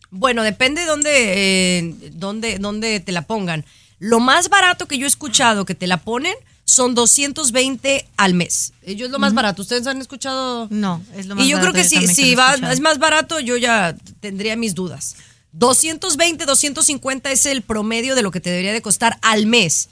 Bueno, 0.10 0.44
depende 0.44 0.82
de 0.82 0.88
dónde, 0.88 1.12
eh, 1.14 1.96
dónde, 2.14 2.58
dónde 2.60 3.00
te 3.00 3.12
la 3.12 3.24
pongan. 3.24 3.66
Lo 4.00 4.20
más 4.20 4.50
barato 4.50 4.88
que 4.88 4.98
yo 4.98 5.06
he 5.06 5.08
escuchado 5.08 5.66
que 5.66 5.76
te 5.76 5.88
la 5.88 5.98
ponen 5.98 6.34
son 6.66 6.96
220 6.96 8.08
al 8.18 8.34
mes. 8.34 8.74
Ellos 8.84 9.08
es 9.08 9.12
lo 9.12 9.20
más 9.20 9.34
barato. 9.34 9.62
¿Ustedes 9.62 9.86
han 9.88 10.00
escuchado? 10.02 10.68
No, 10.70 11.04
es 11.16 11.26
lo 11.26 11.36
más 11.36 11.46
Y 11.46 11.50
yo 11.50 11.58
creo 11.60 11.72
barato, 11.72 11.90
que 11.90 11.96
yo 11.96 12.08
si, 12.08 12.16
si 12.16 12.36
va, 12.36 12.56
es 12.56 12.80
más 12.80 12.98
barato, 12.98 13.40
yo 13.40 13.58
ya 13.58 13.96
tendría 14.20 14.56
mis 14.56 14.74
dudas. 14.74 15.16
220, 15.54 16.46
250 16.46 17.32
es 17.32 17.46
el 17.46 17.62
promedio 17.62 18.16
de 18.16 18.22
lo 18.22 18.32
que 18.32 18.40
te 18.40 18.50
debería 18.50 18.74
de 18.74 18.82
costar 18.82 19.18
al 19.22 19.46
mes. 19.46 19.90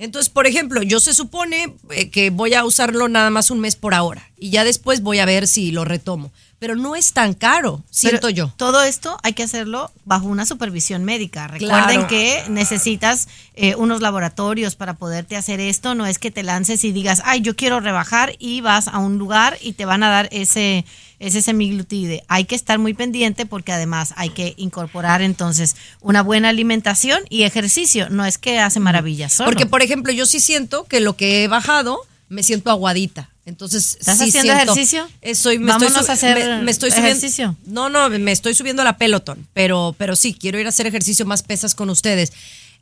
Entonces, 0.00 0.30
por 0.30 0.46
ejemplo, 0.46 0.82
yo 0.82 0.98
se 0.98 1.12
supone 1.12 1.74
eh, 1.90 2.08
que 2.08 2.30
voy 2.30 2.54
a 2.54 2.64
usarlo 2.64 3.06
nada 3.08 3.28
más 3.28 3.50
un 3.50 3.60
mes 3.60 3.76
por 3.76 3.92
ahora 3.92 4.30
y 4.38 4.48
ya 4.48 4.64
después 4.64 5.02
voy 5.02 5.18
a 5.18 5.26
ver 5.26 5.46
si 5.46 5.72
lo 5.72 5.84
retomo. 5.84 6.32
Pero 6.58 6.74
no 6.74 6.96
es 6.96 7.12
tan 7.12 7.34
caro, 7.34 7.84
siento 7.90 8.28
Pero 8.28 8.30
yo. 8.30 8.52
Todo 8.56 8.82
esto 8.82 9.18
hay 9.22 9.34
que 9.34 9.42
hacerlo 9.42 9.92
bajo 10.06 10.26
una 10.26 10.46
supervisión 10.46 11.04
médica. 11.04 11.48
Recuerden 11.48 12.06
Claro. 12.06 12.06
que 12.08 12.42
necesitas 12.48 13.28
eh, 13.54 13.74
unos 13.76 14.00
laboratorios 14.00 14.74
para 14.74 14.94
poderte 14.94 15.36
hacer 15.36 15.60
esto. 15.60 15.94
No 15.94 16.06
es 16.06 16.18
que 16.18 16.30
te 16.30 16.42
lances 16.42 16.82
y 16.84 16.92
digas, 16.92 17.20
ay, 17.26 17.42
yo 17.42 17.54
quiero 17.54 17.80
rebajar 17.80 18.36
y 18.38 18.62
vas 18.62 18.88
a 18.88 18.98
un 18.98 19.18
lugar 19.18 19.58
y 19.60 19.74
te 19.74 19.84
van 19.84 20.02
a 20.02 20.08
dar 20.08 20.28
ese, 20.32 20.86
ese 21.20 21.42
semiglutide. 21.42 22.24
Hay 22.26 22.44
que 22.46 22.56
estar 22.56 22.78
muy 22.80 22.94
pendiente 22.94 23.46
porque 23.46 23.70
además 23.72 24.12
hay 24.16 24.30
que 24.30 24.54
incorporar 24.56 25.22
entonces 25.22 25.76
una 26.00 26.22
buena 26.22 26.48
alimentación 26.48 27.20
y 27.28 27.44
ejercicio. 27.44 28.08
No 28.10 28.24
es 28.24 28.38
que 28.38 28.58
hace 28.58 28.80
maravillas. 28.80 29.34
solo. 29.34 29.48
Porque, 29.50 29.66
por 29.66 29.82
ejemplo, 29.82 30.12
yo 30.12 30.26
sí 30.26 30.40
siento 30.40 30.84
que 30.84 31.00
lo 31.00 31.16
que 31.16 31.44
he 31.44 31.48
bajado, 31.48 32.00
me 32.28 32.42
siento 32.42 32.70
aguadita. 32.70 33.30
Entonces, 33.44 33.96
¿Estás 34.00 34.18
sí 34.18 34.28
haciendo 34.28 34.52
siento- 34.52 34.72
ejercicio? 34.72 35.08
Estoy, 35.20 35.58
me 35.58 35.66
Vámonos 35.72 35.88
estoy 35.90 36.04
su- 36.04 36.10
a 36.10 36.14
hacer 36.14 36.38
me, 36.58 36.62
me 36.62 36.70
estoy 36.70 36.90
subiendo- 36.90 37.08
ejercicio. 37.08 37.56
No, 37.66 37.88
no, 37.88 38.08
me 38.08 38.32
estoy 38.32 38.54
subiendo 38.54 38.82
a 38.82 38.84
la 38.84 38.96
Peloton, 38.98 39.46
pero, 39.52 39.94
pero 39.98 40.14
sí, 40.16 40.34
quiero 40.34 40.58
ir 40.60 40.66
a 40.66 40.68
hacer 40.68 40.86
ejercicio 40.86 41.26
más 41.26 41.42
pesas 41.42 41.74
con 41.74 41.90
ustedes. 41.90 42.32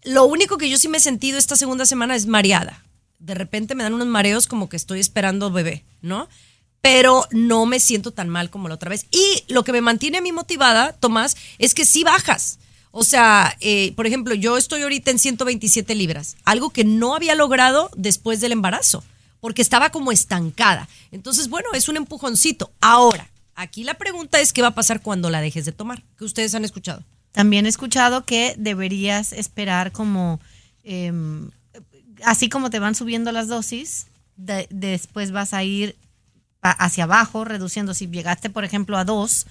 Lo 0.05 0.27
único 0.27 0.59
que 0.59 0.69
yo 0.69 0.77
sí 0.79 0.87
me 0.89 0.99
he 0.99 1.01
sentido 1.01 1.39
esta 1.39 1.57
segunda 1.57 1.87
semana 1.87 2.15
es 2.15 2.27
mareada. 2.27 2.85
De 3.19 3.35
repente 3.35 3.75
me 3.75 3.83
dan 3.83 3.95
unos 3.95 4.07
mareos 4.07 4.47
como 4.47 4.69
que 4.69 4.77
estoy 4.77 5.01
esperando 5.01 5.51
bebé, 5.51 5.83
¿no? 6.03 6.29
Pero 6.81 7.27
no 7.33 7.67
me 7.67 7.81
siento 7.81 8.13
tan 8.13 8.29
mal 8.29 8.51
como 8.51 8.69
la 8.69 8.75
otra 8.77 8.91
vez. 8.91 9.07
Y 9.11 9.45
lo 9.49 9.65
que 9.65 9.73
me 9.73 9.81
mantiene 9.81 10.19
a 10.19 10.23
mí 10.23 10.33
motivada, 10.33 10.93
Tomás, 10.93 11.37
es 11.59 11.75
que 11.75 11.85
sí 11.85 12.05
bajas. 12.05 12.59
O 12.91 13.05
sea, 13.05 13.57
eh, 13.61 13.93
por 13.97 14.07
ejemplo, 14.07 14.35
yo 14.35 14.57
estoy 14.57 14.83
ahorita 14.83 15.11
en 15.11 15.19
127 15.19 15.95
libras, 15.95 16.37
algo 16.45 16.71
que 16.71 16.85
no 16.85 17.15
había 17.15 17.35
logrado 17.35 17.91
después 17.97 18.41
del 18.41 18.53
embarazo, 18.53 19.05
porque 19.41 19.61
estaba 19.63 19.91
como 19.91 20.11
estancada. 20.13 20.89
Entonces, 21.13 21.49
bueno, 21.49 21.69
es 21.75 21.89
un 21.89 21.97
empujoncito. 21.97 22.73
Ahora, 22.81 23.29
aquí 23.55 23.85
la 23.85 23.95
pregunta 23.95 24.41
es 24.41 24.53
qué 24.53 24.63
va 24.63 24.69
a 24.69 24.75
pasar 24.75 25.03
cuando 25.03 25.29
la 25.31 25.41
dejes 25.41 25.65
de 25.65 25.73
tomar, 25.73 26.03
que 26.17 26.25
ustedes 26.25 26.55
han 26.55 26.65
escuchado. 26.65 27.05
También 27.33 27.67
he 27.67 27.69
escuchado 27.69 28.25
que 28.25 28.55
deberías 28.57 29.33
esperar 29.33 29.93
como, 29.93 30.41
em, 30.83 31.51
así 32.25 32.49
como 32.49 32.71
te 32.71 32.79
van 32.79 32.95
subiendo 32.95 33.33
las 33.33 33.49
dosis, 33.49 34.07
de- 34.37 34.67
después 34.71 35.31
vas 35.31 35.53
a 35.53 35.63
ir 35.63 35.95
hacia 36.63 37.05
abajo, 37.05 37.45
reduciendo. 37.45 37.95
Si 37.95 38.07
llegaste, 38.09 38.51
por 38.51 38.65
ejemplo, 38.65 38.99
a 38.99 39.05
2, 39.05 39.47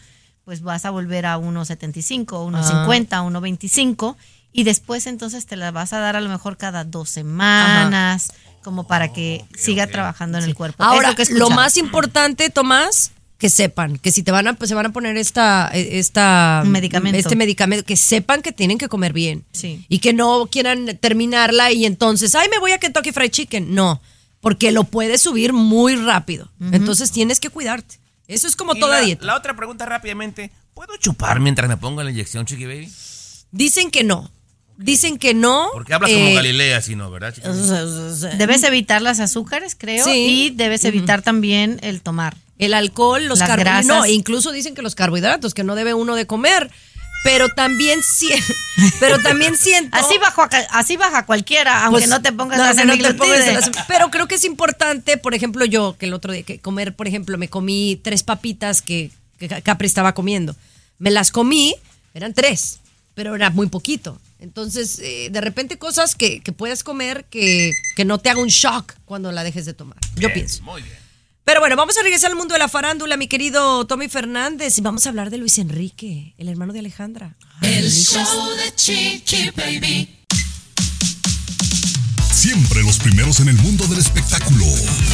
pues 0.45 0.61
vas 0.61 0.85
a 0.85 0.91
volver 0.91 1.25
a 1.25 1.37
1.75, 1.37 2.25
1.50, 2.25 3.07
1.25 3.09 4.15
y 4.53 4.63
después 4.63 5.05
entonces 5.07 5.45
te 5.45 5.55
la 5.55 5.71
vas 5.71 5.93
a 5.93 5.99
dar 5.99 6.15
a 6.15 6.21
lo 6.21 6.29
mejor 6.29 6.57
cada 6.57 6.83
dos 6.83 7.09
semanas, 7.09 8.31
como 8.63 8.87
para 8.87 9.13
que 9.13 9.45
siga 9.55 9.87
trabajando 9.87 10.37
en 10.37 10.45
el 10.45 10.55
cuerpo. 10.55 10.83
Es 10.83 10.89
Ahora, 10.89 11.15
que 11.15 11.25
lo, 11.31 11.49
más 11.49 11.77
importante, 11.77 12.49
Tomás, 12.49 13.11
que 13.37 13.49
sepan 13.49 13.97
que 13.97 14.11
si 14.11 14.23
te 14.23 14.31
van 14.31 14.47
a, 14.47 14.53
pues, 14.53 14.69
se 14.69 14.75
van 14.75 14.87
a 14.87 14.93
poner 14.93 15.15
esta, 15.17 15.69
esta 15.73 16.61
Un 16.63 16.71
medicamento. 16.71 17.17
este 17.19 17.35
medicamento, 17.35 17.85
que 17.85 17.95
sepan 17.97 18.41
que 18.41 18.51
tienen 18.51 18.77
que 18.77 18.87
comer 18.87 19.13
bien. 19.13 19.45
Sí. 19.51 19.85
Y 19.89 19.99
que 19.99 20.13
no 20.13 20.47
quieran 20.47 20.97
terminarla 20.99 21.71
y 21.71 21.85
entonces, 21.85 22.33
ay, 22.33 22.47
me 22.49 22.57
voy 22.57 22.71
a 22.71 22.79
Kentucky 22.79 23.11
Fried 23.11 23.29
Chicken. 23.29 23.75
No, 23.75 24.01
porque 24.47 24.71
lo 24.71 24.85
puedes 24.85 25.19
subir 25.19 25.51
muy 25.51 25.97
rápido. 25.97 26.49
Entonces 26.71 27.11
tienes 27.11 27.41
que 27.41 27.49
cuidarte. 27.49 27.99
Eso 28.29 28.47
es 28.47 28.55
como 28.55 28.77
Y 28.77 28.79
toda 28.79 29.01
la, 29.01 29.05
dieta. 29.05 29.25
La 29.25 29.35
otra 29.35 29.57
pregunta 29.57 29.85
rápidamente, 29.85 30.51
¿puedo 30.73 30.95
chupar 30.95 31.41
mientras 31.41 31.67
me 31.67 31.75
pongo 31.75 32.01
la 32.01 32.11
inyección, 32.11 32.45
Chiqui 32.45 32.65
Baby? 32.65 32.89
Dicen 33.51 33.91
que 33.91 34.05
no. 34.05 34.31
Dicen 34.77 35.17
que 35.17 35.33
no. 35.33 35.67
Porque 35.73 35.93
hablas 35.93 36.11
como 36.13 36.27
eh, 36.27 36.33
Galilea, 36.33 36.81
si 36.81 36.95
no, 36.95 37.11
¿verdad, 37.11 37.33
Chiqui 37.33 37.45
Baby? 37.45 38.37
Debes 38.37 38.63
evitar 38.63 39.01
las 39.01 39.19
azúcares, 39.19 39.75
creo, 39.77 40.05
Sí. 40.05 40.11
y 40.11 40.49
debes 40.51 40.85
evitar 40.85 41.23
también 41.23 41.81
el 41.83 42.01
tomar. 42.01 42.37
El 42.57 42.73
alcohol, 42.73 43.25
los 43.25 43.39
carbohidratos. 43.39 43.85
No, 43.85 44.05
incluso 44.05 44.53
dicen 44.53 44.75
que 44.75 44.81
los 44.81 44.95
carbohidratos, 44.95 45.53
que 45.53 45.65
no 45.65 45.75
debe 45.75 45.93
uno 45.93 46.15
de 46.15 46.25
comer. 46.25 46.71
Pero 47.23 47.49
también, 47.49 48.01
si- 48.03 48.29
pero 48.99 49.19
también 49.21 49.57
siento. 49.57 49.95
Así 49.97 50.17
bajo 50.17 50.41
a 50.41 50.49
ca- 50.49 50.67
así 50.71 50.95
baja 50.97 51.25
cualquiera, 51.25 51.83
aunque 51.85 52.01
Pues, 52.01 52.09
no 52.09 52.21
te 52.21 52.31
pongas 52.31 52.57
no, 52.57 52.63
la 52.65 52.73
no, 52.73 52.85
no 52.85 52.91
te 52.93 52.97
semiglutide. 53.03 53.53
pongas 53.53 53.67
las- 53.75 53.85
Pero 53.87 54.09
creo 54.11 54.27
que 54.27 54.35
es 54.35 54.43
importante, 54.45 55.17
por 55.17 55.33
ejemplo, 55.33 55.65
yo 55.65 55.97
que 55.97 56.05
el 56.05 56.13
otro 56.13 56.31
día 56.31 56.43
que 56.43 56.59
comer, 56.59 56.95
por 56.95 57.07
ejemplo, 57.07 57.37
me 57.37 57.49
comí 57.49 57.99
tres 58.03 58.23
papitas 58.23 58.81
que, 58.81 59.11
que 59.39 59.47
Capri 59.61 59.87
estaba 59.87 60.13
comiendo. 60.13 60.55
Me 60.99 61.11
las 61.11 61.31
comí, 61.31 61.75
eran 62.13 62.33
tres, 62.33 62.79
pero 63.13 63.35
era 63.35 63.49
muy 63.49 63.67
poquito. 63.67 64.19
Entonces, 64.39 64.99
eh, 64.99 65.29
de 65.31 65.41
repente 65.41 65.77
cosas 65.77 66.15
que, 66.15 66.39
que 66.41 66.51
puedas 66.51 66.83
comer 66.83 67.25
que, 67.25 67.71
que 67.95 68.05
no 68.05 68.19
te 68.19 68.29
haga 68.29 68.39
un 68.39 68.49
shock 68.49 68.93
cuando 69.05 69.31
la 69.31 69.43
dejes 69.43 69.65
de 69.65 69.73
tomar. 69.73 69.97
Yo 70.15 70.31
pienso. 70.31 70.61
Muy 70.63 70.81
bien. 70.83 70.95
Pero 71.47 71.61
bueno, 71.61 71.77
vamos 71.77 71.97
a 71.97 72.03
regresar 72.03 72.29
al 72.29 72.35
mundo 72.35 72.55
de 72.55 72.59
la 72.59 72.67
farándula, 72.67 73.15
mi 73.15 73.29
querido 73.29 73.87
Tommy 73.87 74.09
Fernández, 74.09 74.77
y 74.77 74.81
vamos 74.81 75.05
a 75.05 75.09
hablar 75.09 75.29
de 75.29 75.37
Luis 75.37 75.57
Enrique, 75.59 76.33
el 76.37 76.49
hermano 76.49 76.73
de 76.73 76.79
Alejandra. 76.79 77.37
El 77.61 77.89
show 77.89 78.49
de 78.57 78.75
Chiqui 78.75 79.51
Baby. 79.51 80.09
Siempre 82.33 82.83
los 82.83 82.97
primeros 82.97 83.39
en 83.39 83.47
el 83.47 83.55
mundo 83.55 83.87
del 83.87 83.99
espectáculo. 83.99 84.65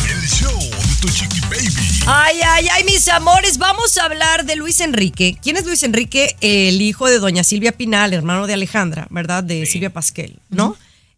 El 0.10 0.28
show 0.28 0.60
de 0.60 0.96
tu 1.00 1.08
Chiqui 1.08 1.40
Baby. 1.42 2.02
Ay, 2.08 2.42
ay, 2.44 2.68
ay, 2.68 2.84
mis 2.84 3.08
amores, 3.10 3.60
vamos 3.60 3.96
a 4.00 4.06
hablar 4.06 4.44
de 4.44 4.56
Luis 4.56 4.82
Enrique. 4.82 5.38
¿Quién 5.40 5.58
es 5.58 5.68
Luis 5.68 5.84
Enrique? 5.84 6.36
El 6.42 6.82
hijo 6.82 7.06
de 7.06 7.20
doña 7.20 7.44
Silvia 7.44 7.74
Pinal, 7.74 8.12
hermano 8.12 8.48
de 8.48 8.56
Alejandra, 8.56 9.06
¿verdad? 9.12 9.44
De 9.44 9.68
Silvia 9.68 9.94
Pasquel, 9.94 10.40
¿no? 10.50 10.78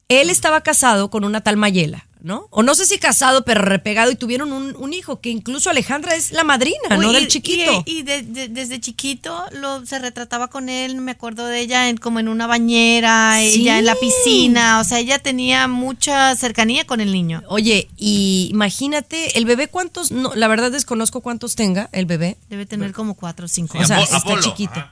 Él 0.09 0.30
estaba 0.30 0.59
casado 0.59 1.09
con 1.09 1.24
una 1.24 1.39
tal 1.39 1.55
Mayela, 1.55 2.05
¿no? 2.26 2.47
O 2.49 2.63
no 2.63 2.73
sé 2.73 2.86
si 2.86 2.97
casado, 2.97 3.45
pero 3.45 3.61
repegado 3.61 4.09
y 4.09 4.15
tuvieron 4.15 4.51
un, 4.51 4.76
un 4.78 4.93
hijo, 4.93 5.21
que 5.21 5.30
incluso 5.30 5.69
Alejandra 5.69 6.15
es 6.15 6.32
la 6.32 6.43
madrina, 6.43 6.97
¿no? 6.99 7.13
Del 7.13 7.26
y- 7.26 7.28
chiquito. 7.28 7.84
Y, 7.86 7.99
y 7.99 8.01
de- 8.03 8.23
de- 8.23 8.47
desde 8.49 8.80
chiquito 8.80 9.45
lo, 9.51 9.86
se 9.86 9.99
retrataba 9.99 10.47
con 10.47 10.67
él, 10.67 10.95
me 10.95 11.11
acuerdo 11.11 11.45
de 11.45 11.59
ella 11.59 11.88
en, 11.88 11.97
como 11.97 12.19
en 12.19 12.28
una 12.28 12.47
bañera, 12.47 13.38
Sí. 13.39 13.61
ella 13.61 13.78
en 13.78 13.86
la 13.86 13.93
piscina, 13.95 14.80
o 14.80 14.84
sea, 14.84 14.99
ella 14.99 15.19
tenía 15.19 15.67
mucha 15.67 16.36
cercanía 16.36 16.86
con 16.88 16.99
el 16.99 17.11
niño. 17.11 17.43
Oye, 17.47 17.89
y 17.95 18.47
imagínate, 18.51 19.38
el 19.38 19.45
bebé 19.45 19.67
cuántos, 19.67 20.11
no, 20.11 20.34
la 20.34 20.47
verdad 20.47 20.71
desconozco 20.71 21.21
cuántos 21.21 21.55
tenga 21.55 21.89
el 21.91 22.07
bebé. 22.07 22.38
Debe 22.49 22.65
tener 22.65 22.91
como 22.91 23.13
cuatro 23.13 23.45
o 23.45 23.49
cinco. 23.49 23.78
O 23.78 23.86
sea, 23.86 24.01
está 24.01 24.19
chiquito. 24.41 24.84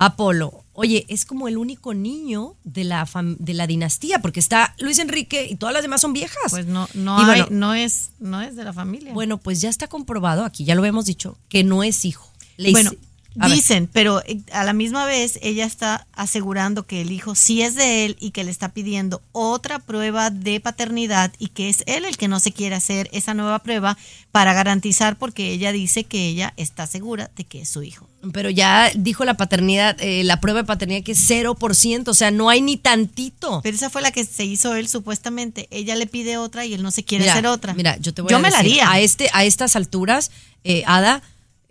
Apolo. 0.00 0.64
Oye, 0.72 1.04
es 1.08 1.26
como 1.26 1.46
el 1.46 1.58
único 1.58 1.92
niño 1.92 2.56
de 2.64 2.84
la 2.84 3.04
fam- 3.06 3.36
de 3.38 3.52
la 3.54 3.66
dinastía, 3.66 4.20
porque 4.22 4.40
está 4.40 4.74
Luis 4.78 4.98
Enrique 4.98 5.46
y 5.50 5.56
todas 5.56 5.74
las 5.74 5.82
demás 5.82 6.00
son 6.00 6.14
viejas. 6.14 6.38
Pues 6.50 6.64
no, 6.66 6.88
no, 6.94 7.18
hay- 7.18 7.42
bueno, 7.42 7.46
no 7.50 7.74
es, 7.74 8.10
no 8.18 8.40
es 8.40 8.56
de 8.56 8.64
la 8.64 8.72
familia. 8.72 9.12
Bueno, 9.12 9.36
pues 9.38 9.60
ya 9.60 9.68
está 9.68 9.88
comprobado, 9.88 10.44
aquí 10.44 10.64
ya 10.64 10.74
lo 10.74 10.80
habíamos 10.80 11.04
dicho, 11.04 11.36
que 11.50 11.64
no 11.64 11.82
es 11.82 12.04
hijo. 12.06 12.28
Le 12.56 12.70
Bueno, 12.72 12.90
ver. 13.34 13.56
Dicen, 13.56 13.88
pero 13.92 14.22
eh, 14.26 14.40
a 14.52 14.64
la 14.64 14.72
misma 14.72 15.04
vez 15.06 15.38
ella 15.42 15.64
está 15.64 16.06
asegurando 16.12 16.86
que 16.86 17.00
el 17.00 17.12
hijo 17.12 17.34
sí 17.34 17.62
es 17.62 17.74
de 17.74 18.04
él 18.04 18.16
y 18.20 18.30
que 18.32 18.44
le 18.44 18.50
está 18.50 18.70
pidiendo 18.70 19.22
otra 19.32 19.78
prueba 19.78 20.30
de 20.30 20.60
paternidad 20.60 21.32
y 21.38 21.48
que 21.48 21.68
es 21.68 21.84
él 21.86 22.04
el 22.04 22.16
que 22.16 22.28
no 22.28 22.40
se 22.40 22.52
quiere 22.52 22.74
hacer 22.74 23.08
esa 23.12 23.34
nueva 23.34 23.60
prueba 23.60 23.96
para 24.32 24.52
garantizar 24.52 25.16
porque 25.16 25.52
ella 25.52 25.72
dice 25.72 26.04
que 26.04 26.28
ella 26.28 26.54
está 26.56 26.86
segura 26.86 27.30
de 27.36 27.44
que 27.44 27.62
es 27.62 27.68
su 27.68 27.82
hijo. 27.82 28.08
Pero 28.32 28.50
ya 28.50 28.90
dijo 28.94 29.24
la 29.24 29.34
paternidad, 29.34 29.96
eh, 30.00 30.24
la 30.24 30.40
prueba 30.40 30.60
de 30.60 30.66
paternidad 30.66 31.02
que 31.02 31.12
es 31.12 31.30
0%, 31.30 32.08
o 32.08 32.14
sea, 32.14 32.30
no 32.30 32.50
hay 32.50 32.60
ni 32.60 32.76
tantito. 32.76 33.60
Pero 33.62 33.76
esa 33.76 33.88
fue 33.88 34.02
la 34.02 34.10
que 34.10 34.24
se 34.24 34.44
hizo 34.44 34.74
él 34.74 34.88
supuestamente. 34.88 35.68
Ella 35.70 35.94
le 35.94 36.06
pide 36.06 36.36
otra 36.36 36.66
y 36.66 36.74
él 36.74 36.82
no 36.82 36.90
se 36.90 37.02
quiere 37.04 37.24
Mira, 37.24 37.32
hacer 37.32 37.46
otra. 37.46 37.74
Mira, 37.74 37.96
yo 37.98 38.12
te 38.12 38.22
voy 38.22 38.30
Yo 38.30 38.36
a 38.36 38.40
me 38.40 38.50
la 38.50 38.58
haría. 38.58 38.90
A, 38.90 39.00
este, 39.00 39.30
a 39.32 39.44
estas 39.44 39.74
alturas, 39.74 40.30
eh, 40.64 40.82
Ada, 40.86 41.22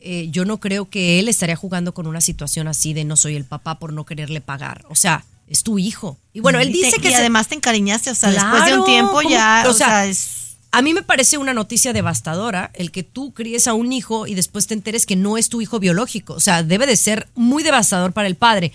eh, 0.02 0.28
yo 0.32 0.45
no 0.45 0.60
creo 0.60 0.89
que 0.89 1.20
él 1.20 1.28
estaría 1.28 1.56
jugando 1.56 1.93
con 1.93 2.08
una 2.08 2.22
situación 2.22 2.68
así 2.68 2.93
de 2.93 3.04
no 3.06 3.16
soy 3.16 3.36
el 3.36 3.45
papá 3.45 3.80
por 3.80 3.93
no 3.93 4.06
quererle 4.06 4.41
pagar. 4.41 4.86
O 4.89 4.95
sea, 4.95 5.26
es 5.47 5.64
tu 5.64 5.80
hijo. 5.80 6.18
Y 6.34 6.39
bueno, 6.41 6.60
él 6.60 6.70
Y 6.70 6.74
dice 6.74 6.97
te- 6.97 7.02
que 7.02 7.08
y 7.10 7.12
se- 7.12 7.18
además 7.18 7.47
te 7.47 7.56
encariñaste, 7.56 8.12
o 8.12 8.16
sea, 8.16 8.32
después 8.32 8.66
de 8.66 8.78
un 8.78 8.86
tiempo 8.86 9.14
¿cómo? 9.14 9.30
ya, 9.30 9.64
o 9.66 9.72
o 9.72 9.74
sea, 9.74 9.88
sea, 9.88 10.06
es 10.06 10.36
a 10.72 10.84
mí 10.84 10.93
me 10.93 11.02
parece 11.02 11.39
una 11.39 11.54
noticia 11.56 11.93
devastadora 11.93 12.70
el 12.76 12.91
que 12.91 13.02
tú 13.02 13.34
críes 13.34 13.68
a 13.68 13.74
un 13.74 13.91
hijo 13.91 14.28
y 14.28 14.36
después 14.36 14.68
te 14.68 14.76
enteres 14.76 15.08
que 15.08 15.16
no 15.16 15.36
es 15.38 15.50
tu 15.50 15.62
hijo 15.62 15.80
biológico. 15.80 16.34
O 16.36 16.39
sea, 16.39 16.62
debe 16.62 16.86
de 16.86 16.95
ser 16.95 17.28
muy 17.34 17.64
devastador 17.64 18.14
para 18.14 18.28
el 18.28 18.36
padre. 18.36 18.72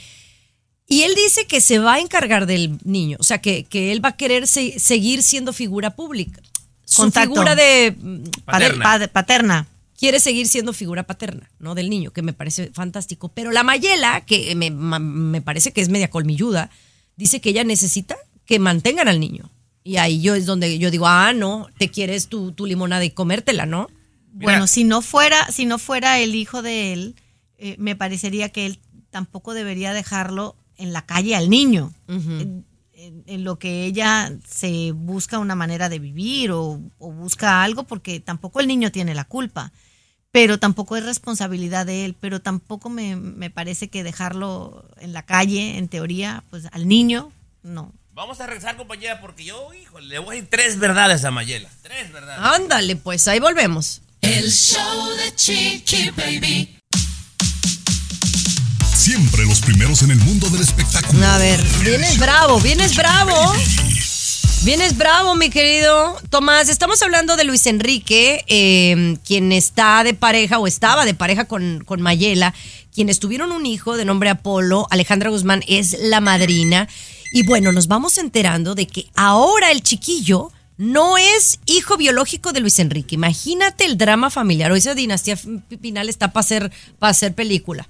Y 0.89 1.03
él 1.03 1.15
dice 1.15 1.47
que 1.47 1.61
se 1.61 1.79
va 1.79 1.95
a 1.95 2.01
encargar 2.01 2.47
del 2.47 2.79
niño, 2.83 3.17
o 3.21 3.23
sea, 3.23 3.39
que, 3.41 3.63
que 3.65 3.93
él 3.93 4.05
va 4.05 4.09
a 4.11 4.17
querer 4.17 4.47
se- 4.49 4.79
seguir 4.81 5.23
siendo 5.23 5.53
figura 5.53 5.91
pública. 5.95 6.43
Su 6.85 7.03
Contacto. 7.03 7.31
figura 7.33 7.55
de 7.55 7.97
mm, 7.97 8.23
Paterna. 8.45 8.85
padre- 8.85 9.07
Pad- 9.07 9.13
paterna. 9.13 9.69
Quiere 9.99 10.21
seguir 10.21 10.49
siendo 10.49 10.73
figura 10.73 11.05
paterna, 11.05 11.51
¿no? 11.59 11.75
Del 11.75 11.91
niño, 11.91 12.13
que 12.13 12.23
me 12.23 12.33
parece 12.33 12.71
fantástico. 12.73 13.29
Pero 13.29 13.53
la 13.53 13.63
Mayela, 13.63 14.25
que 14.27 14.55
me, 14.55 14.71
me 14.71 15.41
parece 15.41 15.73
que 15.73 15.81
es 15.81 15.89
media 15.89 16.11
colmilluda, 16.11 16.71
dice 17.17 17.41
que 17.41 17.51
ella 17.51 17.65
necesita 17.65 18.17
que 18.45 18.59
mantengan 18.59 19.09
al 19.09 19.21
niño. 19.21 19.51
Y 19.83 19.99
ahí 19.99 20.21
yo 20.21 20.35
es 20.35 20.47
donde 20.47 20.79
yo 20.79 20.91
digo, 20.91 21.07
ah, 21.07 21.33
no, 21.35 21.69
te 21.79 21.91
quieres 21.91 22.29
tu, 22.29 22.53
tu 22.53 22.67
limonada 22.67 23.05
y 23.05 23.11
comértela, 23.11 23.67
¿no? 23.67 23.89
Bueno, 24.33 24.67
si 24.67 24.83
no 24.83 25.01
fuera, 25.01 25.47
si 25.53 25.67
no 25.67 25.79
fuera 25.79 26.19
el 26.19 26.35
hijo 26.35 26.63
de 26.63 26.93
él, 26.93 27.15
eh, 27.59 27.77
me 27.79 27.95
parecería 27.95 28.49
que 28.49 28.67
él 28.67 28.81
tampoco 29.11 29.55
debería 29.55 29.93
dejarlo 29.93 30.57
en 30.77 30.93
la 30.93 31.07
calle 31.07 31.37
al 31.37 31.51
niño. 31.51 31.93
en, 32.09 32.65
en- 32.97 33.25
en 33.27 33.45
lo 33.45 33.59
que 33.59 33.85
ella 33.85 34.33
se 34.49 34.93
busca 34.93 35.39
una 35.39 35.55
manera 35.55 35.89
de 35.89 35.99
vivir 35.99 36.51
o, 36.53 36.81
o 36.99 37.13
busca 37.13 37.63
algo, 37.63 37.85
porque 37.85 38.21
tampoco 38.21 38.61
el 38.61 38.67
niño 38.69 38.91
tiene 38.93 39.15
la 39.15 39.25
culpa. 39.25 39.73
Pero 40.31 40.59
tampoco 40.59 40.97
es 40.97 41.05
responsabilidad 41.05 41.87
de 41.87 42.05
él, 42.05 42.17
pero 42.19 42.41
tampoco 42.41 42.91
me, 42.91 43.15
me 43.15 43.51
parece 43.51 43.89
que 43.89 44.03
dejarlo 44.03 44.85
en 44.99 45.13
la 45.13 45.23
calle, 45.25 45.79
en 45.79 45.87
teoría, 45.89 46.43
pues 46.51 46.65
al 46.73 46.89
niño, 46.89 47.31
no. 47.63 47.93
Vamos 48.13 48.41
a 48.41 48.47
regresar, 48.47 48.77
compañera, 48.77 49.21
porque 49.21 49.45
yo, 49.45 49.73
híjole, 49.75 50.07
le 50.07 50.19
voy 50.19 50.29
a 50.29 50.35
decir 50.37 50.51
tres 50.51 50.79
verdades 50.79 51.25
a 51.25 51.31
Mayela. 51.31 51.69
Tres 51.83 52.13
verdades. 52.13 52.41
Ándale, 52.45 52.97
pues 52.97 53.27
ahí 53.29 53.39
volvemos. 53.41 54.03
El 54.23 54.51
show 54.51 55.09
de 55.17 55.35
Chiqui 55.37 56.11
Baby. 56.11 56.79
Siempre 59.05 59.45
los 59.45 59.61
primeros 59.61 60.03
en 60.03 60.13
el 60.13 60.19
mundo 60.21 60.49
del 60.49 60.63
espectáculo. 60.63 61.27
A 61.27 61.37
ver, 61.37 61.61
vienes 61.85 62.19
bravo, 62.19 62.59
vienes 62.59 62.97
bravo. 62.97 63.35
Vienes 64.63 64.97
bravo, 64.97 65.37
mi 65.37 65.51
querido 65.51 66.17
Tomás. 66.31 66.71
Estamos 66.71 67.03
hablando 67.03 67.37
de 67.37 67.45
Luis 67.45 67.67
Enrique, 67.67 68.43
eh, 68.47 69.19
quien 69.27 69.53
está 69.53 70.05
de 70.05 70.15
pareja 70.15 70.59
o 70.59 70.67
estaba 70.67 71.05
de 71.05 71.13
pareja 71.13 71.45
con, 71.45 71.85
con 71.85 72.01
Mayela, 72.01 72.55
quienes 72.95 73.21
tuvieron 73.21 73.53
un 73.53 73.67
hijo 73.67 73.99
de 73.99 74.07
nombre 74.07 74.31
Apolo. 74.31 74.87
Alejandra 74.89 75.29
Guzmán 75.29 75.63
es 75.69 75.95
la 76.01 76.23
madrina. 76.23 76.89
Y 77.31 77.43
bueno, 77.43 77.73
nos 77.73 77.89
vamos 77.89 78.17
enterando 78.17 78.75
de 78.75 78.87
que 78.87 79.09
ahora 79.17 79.71
el 79.71 79.83
chiquillo 79.83 80.51
no 80.79 81.19
es 81.19 81.59
hijo 81.67 81.99
biológico 81.99 82.55
de 82.55 82.61
Luis 82.61 82.79
Enrique. 82.79 83.17
Imagínate 83.17 83.85
el 83.85 83.99
drama 83.99 84.31
familiar. 84.31 84.73
Hoy 84.73 84.79
esa 84.79 84.95
dinastía 84.95 85.39
Pinal 85.83 86.09
está 86.09 86.33
para 86.33 86.41
hacer, 86.41 86.73
para 86.99 87.11
hacer 87.11 87.35
película. 87.35 87.87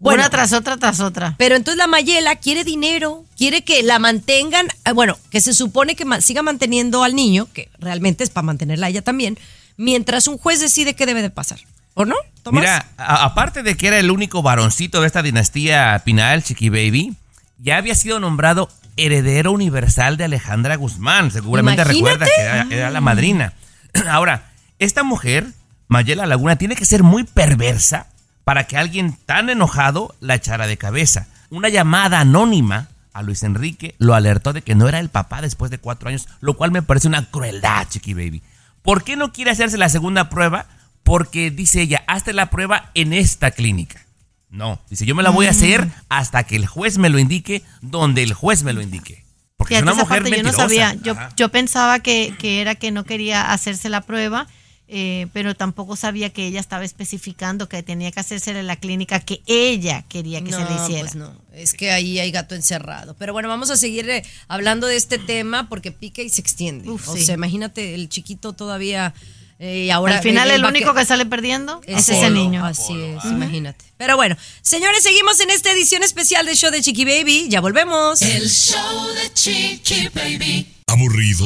Una 0.00 0.30
tras 0.30 0.52
otra, 0.52 0.76
tras 0.76 1.00
otra. 1.00 1.34
Pero 1.38 1.56
entonces 1.56 1.78
la 1.78 1.86
Mayela 1.86 2.36
quiere 2.36 2.64
dinero, 2.64 3.24
quiere 3.36 3.62
que 3.62 3.82
la 3.82 3.98
mantengan, 3.98 4.68
eh, 4.84 4.92
bueno, 4.92 5.18
que 5.30 5.40
se 5.40 5.54
supone 5.54 5.96
que 5.96 6.04
siga 6.20 6.42
manteniendo 6.42 7.02
al 7.02 7.14
niño, 7.14 7.48
que 7.52 7.68
realmente 7.80 8.22
es 8.22 8.30
para 8.30 8.44
mantenerla 8.46 8.86
a 8.86 8.90
ella 8.90 9.02
también, 9.02 9.38
mientras 9.76 10.28
un 10.28 10.38
juez 10.38 10.60
decide 10.60 10.94
qué 10.94 11.06
debe 11.06 11.22
de 11.22 11.30
pasar. 11.30 11.58
¿O 11.94 12.04
no? 12.04 12.14
Tomás? 12.44 12.62
Mira, 12.62 12.86
aparte 12.96 13.64
de 13.64 13.76
que 13.76 13.88
era 13.88 13.98
el 13.98 14.12
único 14.12 14.40
varoncito 14.40 15.00
de 15.00 15.08
esta 15.08 15.20
dinastía 15.20 16.00
Pinal, 16.04 16.44
Chiqui 16.44 16.68
Baby, 16.68 17.16
ya 17.58 17.76
había 17.76 17.96
sido 17.96 18.20
nombrado 18.20 18.68
heredero 18.96 19.50
universal 19.50 20.16
de 20.16 20.24
Alejandra 20.24 20.76
Guzmán. 20.76 21.32
Seguramente 21.32 21.82
Imagínate. 21.82 21.98
recuerda 21.98 22.26
que 22.26 22.40
era, 22.40 22.66
era 22.70 22.90
la 22.90 23.00
madrina. 23.00 23.52
Ahora, 24.08 24.52
esta 24.78 25.02
mujer, 25.02 25.48
Mayela 25.88 26.26
Laguna, 26.26 26.54
tiene 26.54 26.76
que 26.76 26.84
ser 26.84 27.02
muy 27.02 27.24
perversa 27.24 28.06
para 28.48 28.66
que 28.66 28.78
alguien 28.78 29.14
tan 29.26 29.50
enojado 29.50 30.16
la 30.20 30.36
echara 30.36 30.66
de 30.66 30.78
cabeza. 30.78 31.26
Una 31.50 31.68
llamada 31.68 32.20
anónima 32.20 32.88
a 33.12 33.20
Luis 33.20 33.42
Enrique 33.42 33.94
lo 33.98 34.14
alertó 34.14 34.54
de 34.54 34.62
que 34.62 34.74
no 34.74 34.88
era 34.88 35.00
el 35.00 35.10
papá 35.10 35.42
después 35.42 35.70
de 35.70 35.76
cuatro 35.76 36.08
años, 36.08 36.26
lo 36.40 36.56
cual 36.56 36.70
me 36.70 36.80
parece 36.80 37.08
una 37.08 37.26
crueldad, 37.26 37.86
Chiqui 37.90 38.14
Baby. 38.14 38.42
¿Por 38.80 39.04
qué 39.04 39.16
no 39.16 39.34
quiere 39.34 39.50
hacerse 39.50 39.76
la 39.76 39.90
segunda 39.90 40.30
prueba? 40.30 40.64
Porque 41.02 41.50
dice 41.50 41.82
ella, 41.82 42.04
hazte 42.06 42.32
la 42.32 42.48
prueba 42.48 42.90
en 42.94 43.12
esta 43.12 43.50
clínica. 43.50 44.00
No, 44.48 44.80
dice, 44.88 45.04
yo 45.04 45.14
me 45.14 45.22
la 45.22 45.28
voy 45.28 45.44
a 45.44 45.50
hacer 45.50 45.84
Mm. 45.84 45.92
hasta 46.08 46.44
que 46.44 46.56
el 46.56 46.66
juez 46.66 46.96
me 46.96 47.10
lo 47.10 47.18
indique, 47.18 47.62
donde 47.82 48.22
el 48.22 48.32
juez 48.32 48.62
me 48.62 48.72
lo 48.72 48.80
indique. 48.80 49.26
Porque 49.58 49.74
Fíjate, 49.74 49.90
es 49.90 49.94
una 49.94 50.02
mujer 50.04 50.22
parte 50.22 50.36
yo 50.38 50.42
no 50.42 50.52
sabía. 50.54 50.94
Yo, 51.02 51.14
yo 51.36 51.50
pensaba 51.50 51.98
que, 51.98 52.34
que 52.38 52.62
era 52.62 52.76
que 52.76 52.92
no 52.92 53.04
quería 53.04 53.52
hacerse 53.52 53.90
la 53.90 54.00
prueba, 54.00 54.46
eh, 54.88 55.26
pero 55.34 55.54
tampoco 55.54 55.96
sabía 55.96 56.30
que 56.30 56.46
ella 56.46 56.60
estaba 56.60 56.84
especificando 56.84 57.68
que 57.68 57.82
tenía 57.82 58.10
que 58.10 58.20
hacerse 58.20 58.50
en 58.58 58.66
la 58.66 58.76
clínica 58.76 59.20
que 59.20 59.42
ella 59.46 60.04
quería 60.08 60.42
que 60.42 60.50
se 60.50 60.58
le 60.64 60.74
hiciera. 60.82 61.02
pues 61.02 61.14
no, 61.14 61.32
es 61.52 61.74
que 61.74 61.90
ahí 61.90 62.18
hay 62.18 62.30
gato 62.30 62.54
encerrado. 62.54 63.14
Pero 63.18 63.32
bueno, 63.34 63.48
vamos 63.48 63.70
a 63.70 63.76
seguir 63.76 64.08
eh, 64.08 64.24
hablando 64.48 64.86
de 64.86 64.96
este 64.96 65.18
tema 65.18 65.68
porque 65.68 65.92
pica 65.92 66.22
y 66.22 66.30
se 66.30 66.40
extiende. 66.40 66.88
Uf, 66.88 67.08
o 67.08 67.16
sí. 67.16 67.24
sea, 67.24 67.34
imagínate 67.34 67.94
el 67.94 68.08
chiquito 68.08 68.54
todavía 68.54 69.12
eh, 69.60 69.84
y 69.86 69.90
ahora 69.90 70.16
Al 70.18 70.22
final 70.22 70.48
él 70.50 70.60
el 70.60 70.64
único 70.64 70.94
que- 70.94 71.00
que 71.00 71.06
sale 71.06 71.26
perdiendo 71.26 71.80
es 71.84 72.08
Apolo, 72.08 72.18
ese 72.18 72.30
niño. 72.30 72.64
Así 72.64 72.94
es, 72.98 73.24
imagínate. 73.24 73.84
Pero 73.96 74.16
bueno, 74.16 74.36
señores, 74.62 75.02
seguimos 75.02 75.38
en 75.40 75.50
esta 75.50 75.70
edición 75.72 76.02
especial 76.04 76.46
del 76.46 76.56
show 76.56 76.70
de 76.70 76.80
Chiqui 76.80 77.04
Baby. 77.04 77.48
Ya 77.50 77.60
volvemos. 77.60 78.22
El 78.22 78.48
show 78.48 79.08
de 79.14 79.32
Chiqui 79.34 80.08
Baby. 80.14 80.66
¿Aburrido? 80.86 81.44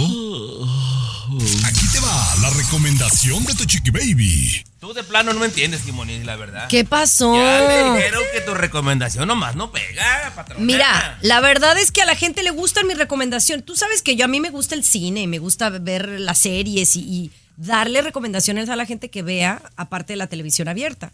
Aquí 1.65 1.87
te 1.93 2.01
va 2.01 2.35
la 2.43 2.51
recomendación 2.51 3.45
de 3.45 3.55
tu 3.55 3.65
chiqui 3.65 3.91
baby. 3.91 4.65
Tú 4.81 4.93
de 4.93 5.03
plano 5.05 5.33
no 5.33 5.41
me 5.41 5.47
entiendes, 5.47 5.83
Timoní, 5.83 6.23
la 6.25 6.37
verdad. 6.37 6.69
¿Qué 6.69 6.85
pasó? 6.85 7.35
Ya 7.35 7.95
dijeron 7.95 8.23
que 8.35 8.41
tu 8.41 8.55
recomendación 8.55 9.29
nomás 9.29 9.55
no 9.57 9.71
pega, 9.73 10.33
patrón. 10.35 10.65
Mira, 10.67 11.19
la 11.23 11.41
verdad 11.41 11.79
es 11.79 11.91
que 11.93 12.03
a 12.03 12.05
la 12.07 12.17
gente 12.17 12.43
le 12.43 12.51
gusta 12.51 12.83
mi 12.83 12.95
recomendación. 12.95 13.63
Tú 13.63 13.77
sabes 13.77 14.03
que 14.03 14.17
yo 14.17 14.25
a 14.25 14.29
mí 14.29 14.41
me 14.41 14.51
gusta 14.51 14.75
el 14.75 14.85
cine, 14.85 15.27
me 15.27 15.39
gusta 15.39 15.71
ver 15.71 16.09
las 16.21 16.39
series 16.41 16.97
y, 16.97 17.01
y 17.01 17.31
darle 17.57 18.03
recomendaciones 18.03 18.69
a 18.69 18.77
la 18.77 18.87
gente 18.87 19.09
que 19.09 19.23
vea, 19.23 19.63
aparte 19.77 20.15
de 20.15 20.17
la 20.17 20.27
televisión 20.27 20.69
abierta. 20.69 21.13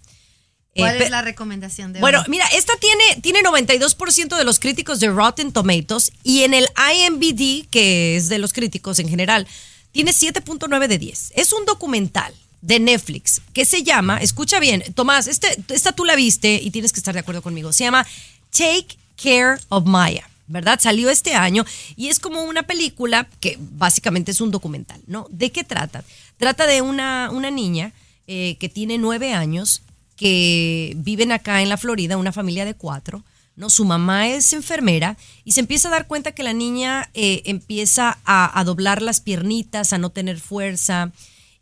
¿Cuál 0.74 0.96
Eh, 0.96 0.98
pe- 0.98 1.04
es 1.06 1.10
la 1.10 1.22
recomendación 1.22 1.92
de 1.92 2.00
Bueno, 2.00 2.20
hoy? 2.20 2.24
mira, 2.28 2.46
esta 2.54 2.72
tiene, 2.76 3.20
tiene 3.22 3.40
92% 3.42 4.36
de 4.36 4.44
los 4.44 4.58
críticos 4.60 5.00
de 5.00 5.08
Rotten 5.08 5.52
Tomatoes 5.52 6.12
y 6.22 6.42
en 6.44 6.54
el 6.54 6.66
IMBD, 6.76 7.68
que 7.70 8.16
es 8.16 8.28
de 8.28 8.38
los 8.38 8.52
críticos 8.52 8.98
en 8.98 9.08
general, 9.08 9.46
tiene 9.92 10.12
7.9 10.12 10.86
de 10.86 10.98
10. 10.98 11.32
Es 11.34 11.52
un 11.52 11.64
documental 11.64 12.34
de 12.60 12.80
Netflix 12.80 13.40
que 13.52 13.64
se 13.64 13.82
llama, 13.82 14.18
escucha 14.18 14.58
bien, 14.60 14.82
Tomás, 14.94 15.26
este, 15.26 15.48
esta 15.68 15.92
tú 15.92 16.04
la 16.04 16.16
viste 16.16 16.60
y 16.62 16.70
tienes 16.70 16.92
que 16.92 17.00
estar 17.00 17.14
de 17.14 17.20
acuerdo 17.20 17.42
conmigo, 17.42 17.72
se 17.72 17.84
llama 17.84 18.06
Take 18.50 18.98
Care 19.22 19.60
of 19.68 19.84
Maya. 19.86 20.28
¿Verdad? 20.50 20.80
Salió 20.80 21.10
este 21.10 21.34
año 21.34 21.66
y 21.94 22.08
es 22.08 22.20
como 22.20 22.42
una 22.42 22.62
película 22.62 23.28
que 23.38 23.58
básicamente 23.60 24.30
es 24.30 24.40
un 24.40 24.50
documental, 24.50 24.98
¿no? 25.06 25.26
¿De 25.28 25.52
qué 25.52 25.62
trata? 25.62 26.04
Trata 26.38 26.66
de 26.66 26.80
una, 26.80 27.28
una 27.30 27.50
niña 27.50 27.92
eh, 28.26 28.56
que 28.58 28.70
tiene 28.70 28.96
nueve 28.96 29.34
años 29.34 29.82
que 30.16 30.94
viven 30.96 31.32
acá 31.32 31.60
en 31.60 31.68
la 31.68 31.76
Florida, 31.76 32.16
una 32.16 32.32
familia 32.32 32.64
de 32.64 32.72
cuatro, 32.72 33.24
¿no? 33.58 33.70
Su 33.70 33.84
mamá 33.84 34.28
es 34.28 34.52
enfermera 34.52 35.18
y 35.44 35.52
se 35.52 35.60
empieza 35.60 35.88
a 35.88 35.90
dar 35.90 36.06
cuenta 36.06 36.32
que 36.32 36.44
la 36.44 36.52
niña 36.52 37.10
eh, 37.12 37.42
empieza 37.44 38.18
a, 38.24 38.62
doblar 38.64 39.02
las 39.02 39.20
piernitas, 39.20 39.92
a 39.92 39.98
no 39.98 40.10
tener 40.10 40.38
fuerza. 40.38 41.10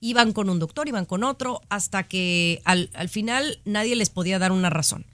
Iban 0.00 0.32
con 0.32 0.50
un 0.50 0.58
doctor, 0.58 0.88
iban 0.88 1.06
con 1.06 1.24
otro, 1.24 1.62
hasta 1.70 2.02
que 2.02 2.60
al, 2.64 2.90
al 2.92 3.08
final 3.08 3.60
nadie 3.64 3.96
les 3.96 4.10
podía 4.10 4.38
dar 4.38 4.52
una 4.52 4.68
razón. 4.68 5.06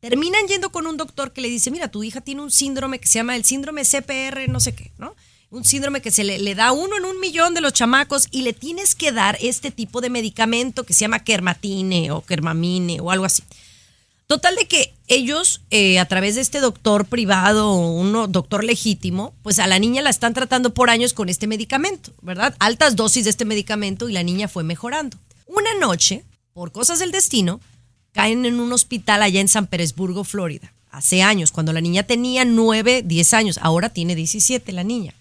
Terminan 0.00 0.46
yendo 0.48 0.72
con 0.72 0.86
un 0.86 0.96
doctor 0.96 1.32
que 1.34 1.42
le 1.42 1.50
dice, 1.50 1.70
mira, 1.70 1.88
tu 1.88 2.02
hija 2.02 2.22
tiene 2.22 2.40
un 2.40 2.50
síndrome 2.50 2.98
que 3.00 3.06
se 3.06 3.18
llama 3.18 3.36
el 3.36 3.44
síndrome 3.44 3.82
CPR, 3.84 4.48
no 4.48 4.58
sé 4.58 4.74
qué, 4.74 4.92
¿no? 4.96 5.14
Un 5.50 5.64
síndrome 5.64 6.00
que 6.00 6.10
se 6.10 6.24
le, 6.24 6.54
da 6.54 6.72
uno 6.72 6.96
en 6.96 7.04
un 7.04 7.20
millón 7.20 7.52
de 7.52 7.60
los 7.60 7.74
chamacos 7.74 8.28
y 8.30 8.42
le 8.42 8.54
tienes 8.54 8.94
que 8.94 9.12
dar 9.12 9.36
este 9.42 9.70
tipo 9.70 10.00
de 10.00 10.08
medicamento 10.08 10.84
que 10.84 10.94
se 10.94 11.00
llama 11.00 11.22
kermatine 11.22 12.12
o 12.12 12.22
kermamine 12.22 12.98
o 13.00 13.10
algo 13.10 13.26
así. 13.26 13.42
Total 14.30 14.54
de 14.54 14.68
que 14.68 14.94
ellos, 15.08 15.60
eh, 15.70 15.98
a 15.98 16.04
través 16.04 16.36
de 16.36 16.40
este 16.40 16.60
doctor 16.60 17.04
privado, 17.06 17.74
un 17.74 18.12
doctor 18.30 18.62
legítimo, 18.62 19.34
pues 19.42 19.58
a 19.58 19.66
la 19.66 19.80
niña 19.80 20.02
la 20.02 20.10
están 20.10 20.34
tratando 20.34 20.72
por 20.72 20.88
años 20.88 21.14
con 21.14 21.28
este 21.28 21.48
medicamento, 21.48 22.12
¿verdad? 22.22 22.54
Altas 22.60 22.94
dosis 22.94 23.24
de 23.24 23.30
este 23.30 23.44
medicamento 23.44 24.08
y 24.08 24.12
la 24.12 24.22
niña 24.22 24.46
fue 24.46 24.62
mejorando. 24.62 25.16
Una 25.46 25.74
noche, 25.80 26.22
por 26.52 26.70
cosas 26.70 27.00
del 27.00 27.10
destino, 27.10 27.58
caen 28.12 28.46
en 28.46 28.60
un 28.60 28.72
hospital 28.72 29.20
allá 29.24 29.40
en 29.40 29.48
San 29.48 29.66
Petersburgo, 29.66 30.22
Florida. 30.22 30.72
Hace 30.92 31.24
años, 31.24 31.50
cuando 31.50 31.72
la 31.72 31.80
niña 31.80 32.04
tenía 32.04 32.44
9, 32.44 33.02
10 33.04 33.34
años, 33.34 33.58
ahora 33.60 33.88
tiene 33.88 34.14
17 34.14 34.70
la 34.70 34.84
niña. 34.84 35.12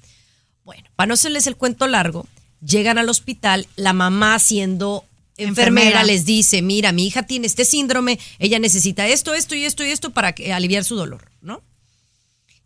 Bueno, 0.63 0.87
para 0.95 1.07
no 1.07 1.15
hacerles 1.15 1.47
el 1.47 1.55
cuento 1.55 1.87
largo, 1.87 2.27
llegan 2.63 2.99
al 2.99 3.09
hospital, 3.09 3.65
la 3.75 3.93
mamá 3.93 4.37
siendo 4.37 5.03
enfermera, 5.43 5.87
Enfermera. 5.87 6.03
les 6.03 6.25
dice, 6.25 6.61
mira, 6.61 6.91
mi 6.91 7.07
hija 7.07 7.23
tiene 7.23 7.47
este 7.47 7.65
síndrome, 7.65 8.19
ella 8.39 8.59
necesita 8.59 9.07
esto, 9.07 9.33
esto 9.33 9.55
y 9.55 9.63
esto 9.63 9.83
y 9.83 9.89
esto 9.89 10.11
para 10.11 10.35
aliviar 10.53 10.83
su 10.83 10.95
dolor, 10.95 11.31
¿no? 11.41 11.61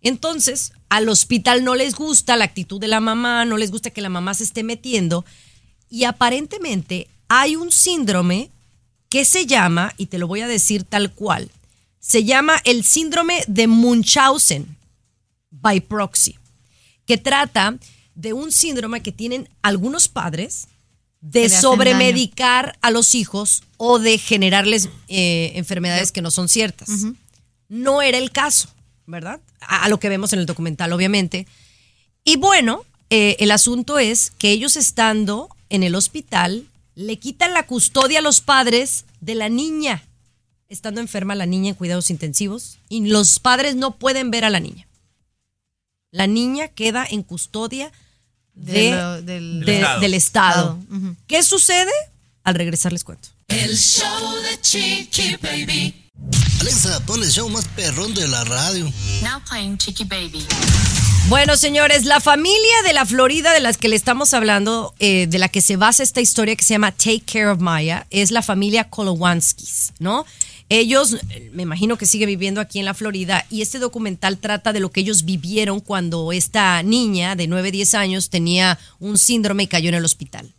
Entonces, 0.01 0.74
al 0.89 1.07
hospital 1.07 1.63
no 1.63 1.76
les 1.76 1.95
gusta 1.95 2.36
la 2.36 2.45
actitud 2.45 2.80
de 2.80 2.88
la 2.89 2.99
mamá, 2.99 3.45
no 3.45 3.57
les 3.57 3.71
gusta 3.71 3.89
que 3.89 4.01
la 4.01 4.09
mamá 4.09 4.34
se 4.34 4.43
esté 4.43 4.63
metiendo 4.63 5.24
y 5.89 6.03
aparentemente 6.03 7.07
hay 7.30 7.55
un 7.55 7.71
síndrome 7.71 8.49
que 9.09 9.26
se 9.26 9.45
llama, 9.45 9.93
y 9.97 10.07
te 10.07 10.17
lo 10.17 10.28
voy 10.28 10.41
a 10.41 10.47
decir 10.47 10.84
tal 10.84 11.13
cual, 11.13 11.51
se 11.99 12.24
llama 12.26 12.59
el 12.65 12.84
síndrome 12.84 13.43
de 13.47 13.67
Munchausen 13.67 14.76
by 15.51 15.80
proxy, 15.82 16.36
que 17.05 17.17
trata 17.17 17.78
de 18.15 18.34
un 18.34 18.51
síndrome 18.51 19.01
que 19.01 19.11
tienen 19.11 19.47
algunos 19.61 20.07
padres 20.07 20.67
de 21.24 21.47
sobremedicar 21.47 22.78
a 22.82 22.91
los 22.91 23.15
hijos 23.15 23.63
o 23.78 23.97
de 23.97 24.17
generarles 24.17 24.89
eh, 25.07 25.53
enfermedades 25.55 26.11
que 26.11 26.21
no 26.21 26.32
son 26.32 26.49
ciertas. 26.49 26.89
No 27.69 28.01
era 28.01 28.17
el 28.17 28.32
caso, 28.32 28.67
¿verdad? 29.05 29.39
A, 29.61 29.86
a 29.86 29.89
lo 29.89 29.99
que 30.01 30.09
vemos 30.09 30.34
en 30.34 30.39
el 30.39 30.45
documental, 30.45 30.91
obviamente. 30.91 31.47
Y 32.26 32.36
bueno, 32.36 32.84
eh, 33.09 33.38
el 33.39 33.51
asunto 33.51 33.99
es 33.99 34.32
que 34.38 34.51
ellos 34.51 34.76
estando 34.76 35.49
en 35.69 35.84
el 35.84 35.95
hospital 35.95 36.67
le 36.93 37.17
quitan 37.17 37.53
la 37.53 37.67
custodia 37.67 38.19
a 38.19 38.21
los 38.21 38.41
padres 38.41 39.05
de 39.21 39.36
la 39.36 39.47
niña, 39.47 40.03
estando 40.67 40.99
enferma 40.99 41.36
la 41.36 41.45
niña 41.45 41.69
en 41.69 41.76
cuidados 41.76 42.09
intensivos, 42.09 42.80
y 42.89 43.07
los 43.07 43.39
padres 43.39 43.78
no 43.78 43.95
pueden 43.95 44.30
ver 44.30 44.43
a 44.43 44.49
la 44.49 44.59
niña. 44.59 44.88
La 46.11 46.28
niña 46.28 46.67
queda 46.67 47.07
en 47.09 47.24
custodia 47.24 47.93
de- 48.56 48.74
De 48.74 48.91
lo- 48.91 49.22
del- 49.22 49.60
de- 49.62 49.66
Del 49.66 49.76
Estado. 49.84 49.99
del 50.01 50.14
Estado. 50.14 50.80
Estado, 50.82 50.97
ujú. 50.97 51.16
¿Qué 51.28 51.43
sucede? 51.43 51.91
Al 52.43 52.56
regresar 52.56 52.91
les 52.91 53.04
cuento. 53.04 53.30
El 53.47 53.78
show 53.78 54.36
de 54.41 54.60
Chiqui 54.62 55.36
Baby. 55.41 55.99
Alexa, 56.62 56.99
pon 57.06 57.22
el 57.24 57.30
show 57.32 57.49
más 57.49 57.66
perrón 57.76 58.14
de 58.14 58.28
la 58.28 58.43
radio. 58.45 58.86
Now 59.22 59.41
playing 59.49 59.78
Chicky 59.78 60.04
Baby. 60.06 60.45
Bueno, 61.30 61.55
señores, 61.55 62.03
la 62.03 62.19
familia 62.19 62.82
de 62.86 62.91
la 62.91 63.05
Florida 63.05 63.53
de 63.53 63.61
las 63.61 63.78
que 63.78 63.88
le 63.88 63.95
estamos 63.95 64.34
hablando, 64.34 64.93
eh, 64.99 65.26
de 65.28 65.39
la 65.39 65.47
que 65.47 65.61
se 65.61 65.78
basa 65.78 66.03
esta 66.03 66.19
historia 66.19 66.55
que 66.55 66.65
se 66.65 66.74
llama 66.74 66.91
Take 66.91 67.21
Care 67.21 67.47
of 67.47 67.59
Maya, 67.59 68.05
es 68.09 68.30
la 68.30 68.41
familia 68.41 68.89
Kolowanskis, 68.89 69.93
¿no? 69.99 70.26
Ellos, 70.67 71.17
me 71.53 71.63
imagino 71.63 71.97
que 71.97 72.05
sigue 72.05 72.26
viviendo 72.26 72.59
aquí 72.59 72.80
en 72.80 72.86
la 72.86 72.93
Florida 72.93 73.45
y 73.49 73.61
este 73.61 73.80
documental 73.80 74.38
trata 74.38 74.74
de 74.74 74.82
lo 74.82 74.91
que 74.91 74.99
ellos 74.99 75.24
vivieron 75.24 75.80
cuando 75.80 76.34
esta 76.34 76.84
niña 76.84 77.36
de 77.36 77.47
9, 77.47 77.71
10 77.71 77.95
años 77.95 78.30
tenía 78.30 78.78
un 78.99 79.17
síndrome 79.17 79.63
y 79.63 79.67
cayó 79.67 79.89
en 79.89 79.95
el 79.95 80.05
hospital. 80.05 80.51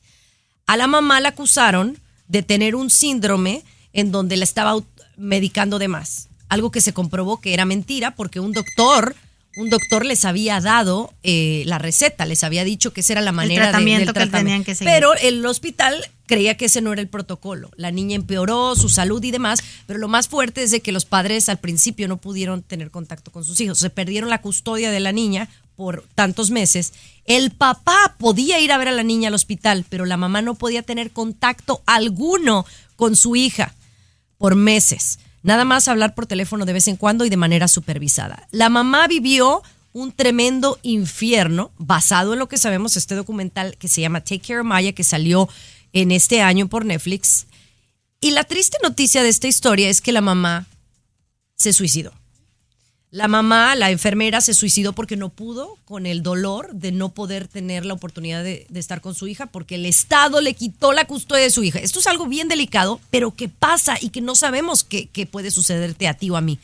A 0.67 0.77
la 0.77 0.87
mamá 0.87 1.21
la 1.21 1.31
acusaron 1.31 1.99
de 2.29 2.43
tener 2.43 2.75
un 2.75 2.91
síndrome 2.91 3.63
en 3.93 4.13
donde 4.13 4.37
la 4.37 4.45
estaba 4.45 4.77
medicando 5.17 5.79
de 5.79 5.89
más. 5.89 6.29
Algo 6.49 6.71
que 6.71 6.81
se 6.81 6.95
comprobó 6.95 7.41
que 7.41 7.53
era 7.53 7.67
mentira 7.67 8.15
porque 8.15 8.41
un 8.41 8.53
doctor, 8.53 9.15
un 9.57 9.71
doctor 9.71 10.05
les 10.05 10.25
había 10.25 10.61
dado 10.61 11.13
eh, 11.23 11.63
la 11.67 11.79
receta, 11.79 12.27
les 12.27 12.43
había 12.45 12.65
dicho 12.65 12.93
que 12.93 13.01
esa 13.03 13.13
era 13.15 13.21
la 13.23 13.33
manera 13.33 13.67
de- 13.67 13.71
tratamiento 13.71 13.99
del 14.01 14.09
que 14.09 14.13
tratamiento. 14.13 14.39
tenían 14.39 14.65
que 14.65 14.75
seguir. 14.75 14.93
Pero 14.93 15.15
el 15.15 15.45
hospital 15.47 16.05
creía 16.27 16.57
que 16.57 16.65
ese 16.65 16.81
no 16.81 16.93
era 16.93 17.01
el 17.03 17.09
protocolo. 17.09 17.71
La 17.77 17.91
niña 17.91 18.17
empeoró 18.17 18.75
su 18.77 18.89
salud 18.89 19.23
y 19.23 19.31
demás, 19.31 19.61
pero 19.87 19.99
lo 19.99 20.09
más 20.09 20.29
fuerte 20.29 20.63
es 20.63 20.71
de 20.71 20.81
que 20.81 20.91
los 20.93 21.05
padres 21.05 21.49
al 21.49 21.59
principio 21.59 22.09
no 22.09 22.17
pudieron 22.17 22.63
tener 22.63 22.91
contacto 22.91 23.31
con 23.31 23.45
sus 23.45 23.61
hijos. 23.61 23.79
Se 23.79 23.91
perdieron 23.91 24.31
la 24.31 24.41
custodia 24.41 24.91
de 24.91 25.01
la 25.01 25.13
niña 25.13 25.49
por 25.77 26.05
tantos 26.15 26.51
meses. 26.51 26.93
El 27.25 27.51
papá 27.51 28.17
podía 28.19 28.61
ir 28.61 28.73
a 28.73 28.79
ver 28.79 28.89
a 28.89 28.93
la 28.93 29.03
niña 29.03 29.29
al 29.29 29.35
hospital, 29.35 29.85
pero 29.89 30.05
la 30.07 30.17
mamá 30.17 30.41
no 30.43 30.55
podía 30.55 30.83
tener 30.83 31.11
contacto 31.11 31.83
alguno 31.87 32.65
con 32.97 33.17
su 33.17 33.35
hija 33.37 33.75
por 34.39 34.55
meses. 34.57 35.19
Nada 35.45 35.67
más 35.67 35.89
hablar 35.89 36.15
por 36.15 36.27
teléfono 36.27 36.65
de 36.65 36.73
vez 36.73 36.89
en 36.89 36.97
cuando 36.97 37.27
y 37.27 37.29
de 37.29 37.37
manera 37.37 37.69
supervisada. 37.69 38.49
La 38.51 38.71
mamá 38.71 39.07
vivió 39.07 39.63
un 39.93 40.11
tremendo 40.11 40.79
infierno 40.83 41.71
basado 41.77 42.33
en 42.33 42.39
lo 42.39 42.49
que 42.49 42.57
sabemos 42.57 42.97
este 42.97 43.15
documental 43.15 43.77
que 43.77 43.87
se 43.87 44.01
llama 44.01 44.23
Take 44.23 44.41
Care 44.41 44.61
of 44.61 44.67
Maya 44.67 44.93
que 44.93 45.05
salió 45.05 45.47
en 45.93 46.13
este 46.13 46.41
año 46.41 46.67
por 46.67 46.87
Netflix. 46.87 47.47
Y 48.23 48.31
la 48.31 48.45
triste 48.45 48.79
noticia 48.83 49.23
de 49.23 49.29
esta 49.29 49.47
historia 49.47 49.91
es 49.91 50.01
que 50.01 50.13
la 50.13 50.23
mamá 50.23 50.67
se 51.57 51.75
suicidó. 51.75 52.15
La 53.15 53.29
mamá, 53.29 53.77
la 53.77 53.93
enfermera, 53.93 54.41
se 54.41 54.55
suicidó 54.55 54.93
porque 54.93 55.17
no 55.17 55.29
pudo 55.29 55.79
con 55.85 56.05
el 56.05 56.25
dolor 56.25 56.75
de 56.75 56.91
no 56.91 57.11
poder 57.11 57.47
tener 57.47 57.87
la 57.87 57.95
oportunidad 57.95 58.43
de, 58.43 58.67
estar 58.75 59.01
con 59.01 59.15
su 59.15 59.29
hija 59.29 59.47
porque 59.47 59.77
el 59.77 59.87
Estado 59.87 60.41
le 60.41 60.55
quitó 60.55 60.93
la 60.93 61.05
custodia 61.05 61.45
de 61.45 61.51
su 61.51 61.63
hija. 61.63 61.79
Esto 61.79 62.01
es 62.01 62.09
algo 62.09 62.27
bien 62.27 62.49
delicado, 62.49 63.01
pero 63.11 63.31
que 63.31 63.49
pasa 63.49 63.97
y 64.01 64.09
que 64.09 64.21
no 64.21 64.35
sabemos 64.35 64.83
qué 64.83 65.29
puede 65.31 65.53
sucederte 65.53 66.09
a 66.09 66.15
ti 66.15 66.29
o 66.31 66.37
a 66.37 66.41
mí. 66.41 66.59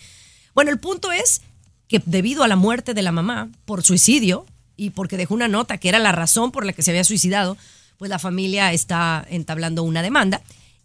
Bueno, 0.53 0.72
el 0.72 0.80
punto 0.80 1.12
es 1.12 1.42
que 1.86 2.03
debido 2.05 2.42
a 2.42 2.48
la 2.48 2.57
muerte 2.57 2.94
de 2.94 3.03
la 3.03 3.12
mamá 3.12 3.48
por 3.64 3.84
suicidio 3.84 4.44
y 4.76 4.90
porque 4.90 5.16
dejó 5.16 5.34
una 5.34 5.46
nota 5.46 5.78
que 5.78 5.88
era 5.88 6.01
la 6.01 6.11
razón 6.11 6.51
por 6.51 6.66
la 6.66 6.72
que 6.72 6.82
se 6.82 6.90
había 6.90 7.05
suicidado, 7.05 7.57
pues 7.96 8.09
la 8.09 8.18
familia 8.18 8.72
está 8.72 9.24
entablando 9.30 9.84
una 9.84 10.03
demanda. 10.03 10.42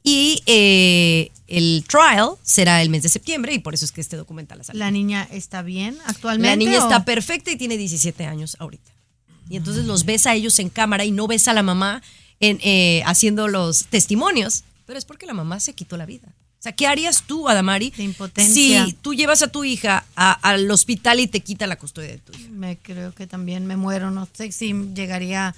Y 0.08 0.41
eh, 0.45 1.32
el 1.47 1.84
trial 1.88 2.36
será 2.43 2.82
el 2.84 2.89
mes 2.89 3.01
de 3.03 3.10
septiembre 3.10 3.53
y 3.53 3.60
por 3.60 3.74
eso 3.74 3.84
es 3.86 3.91
que 3.91 4.01
este 4.01 4.16
documental 4.18 4.62
ha 4.62 4.64
salido. 4.64 4.86
¿La 4.86 4.91
niña 4.91 5.28
está 5.32 5.64
bien 5.64 5.97
actualmente? 6.06 6.49
La 6.49 6.56
niña 6.56 6.80
o- 6.80 6.84
está 6.84 7.03
perfecta 7.06 7.51
y 7.51 7.56
tiene 7.58 7.76
17 7.76 8.24
años 8.26 8.56
ahorita. 8.60 8.91
Y 9.49 9.58
entonces 9.58 9.86
los 9.86 10.06
ves 10.06 10.28
a 10.28 10.36
ellos 10.36 10.60
en 10.60 10.70
cámara 10.70 11.06
y 11.06 11.12
no 11.12 11.28
ves 11.28 11.47
a 11.47 11.53
la 11.53 11.64
mamá 11.64 12.01
en, 12.39 12.60
eh, 12.64 13.01
haciendo 13.06 13.47
los 13.47 13.86
testimonios, 13.88 14.64
pero 14.86 14.99
es 14.99 15.06
porque 15.06 15.26
la 15.26 15.34
mamá 15.34 15.60
se 15.60 15.74
quitó 15.74 15.97
la 15.97 16.06
vida. 16.06 16.28
O 16.60 16.62
sea, 16.66 16.72
¿qué 16.72 16.88
harías 16.88 17.24
tú, 17.28 17.47
Adamari, 17.47 17.93
impotencia. 17.97 18.86
si 18.86 18.93
tú 18.93 19.14
llevas 19.14 19.41
a 19.43 19.47
tu 19.49 19.64
hija 19.64 20.06
a- 20.16 20.32
al 20.34 20.70
hospital 20.72 21.20
y 21.20 21.28
te 21.28 21.39
quita 21.41 21.68
la 21.68 21.78
custodia 21.78 22.10
de 22.10 22.18
tu 22.20 22.34
hija? 22.34 22.49
Me 22.51 22.78
creo 22.78 23.14
que 23.14 23.28
también 23.28 23.66
me 23.68 23.76
muero. 23.78 24.10
No 24.12 24.28
sé 24.34 24.51
si 24.51 24.74
llegaría 24.95 25.56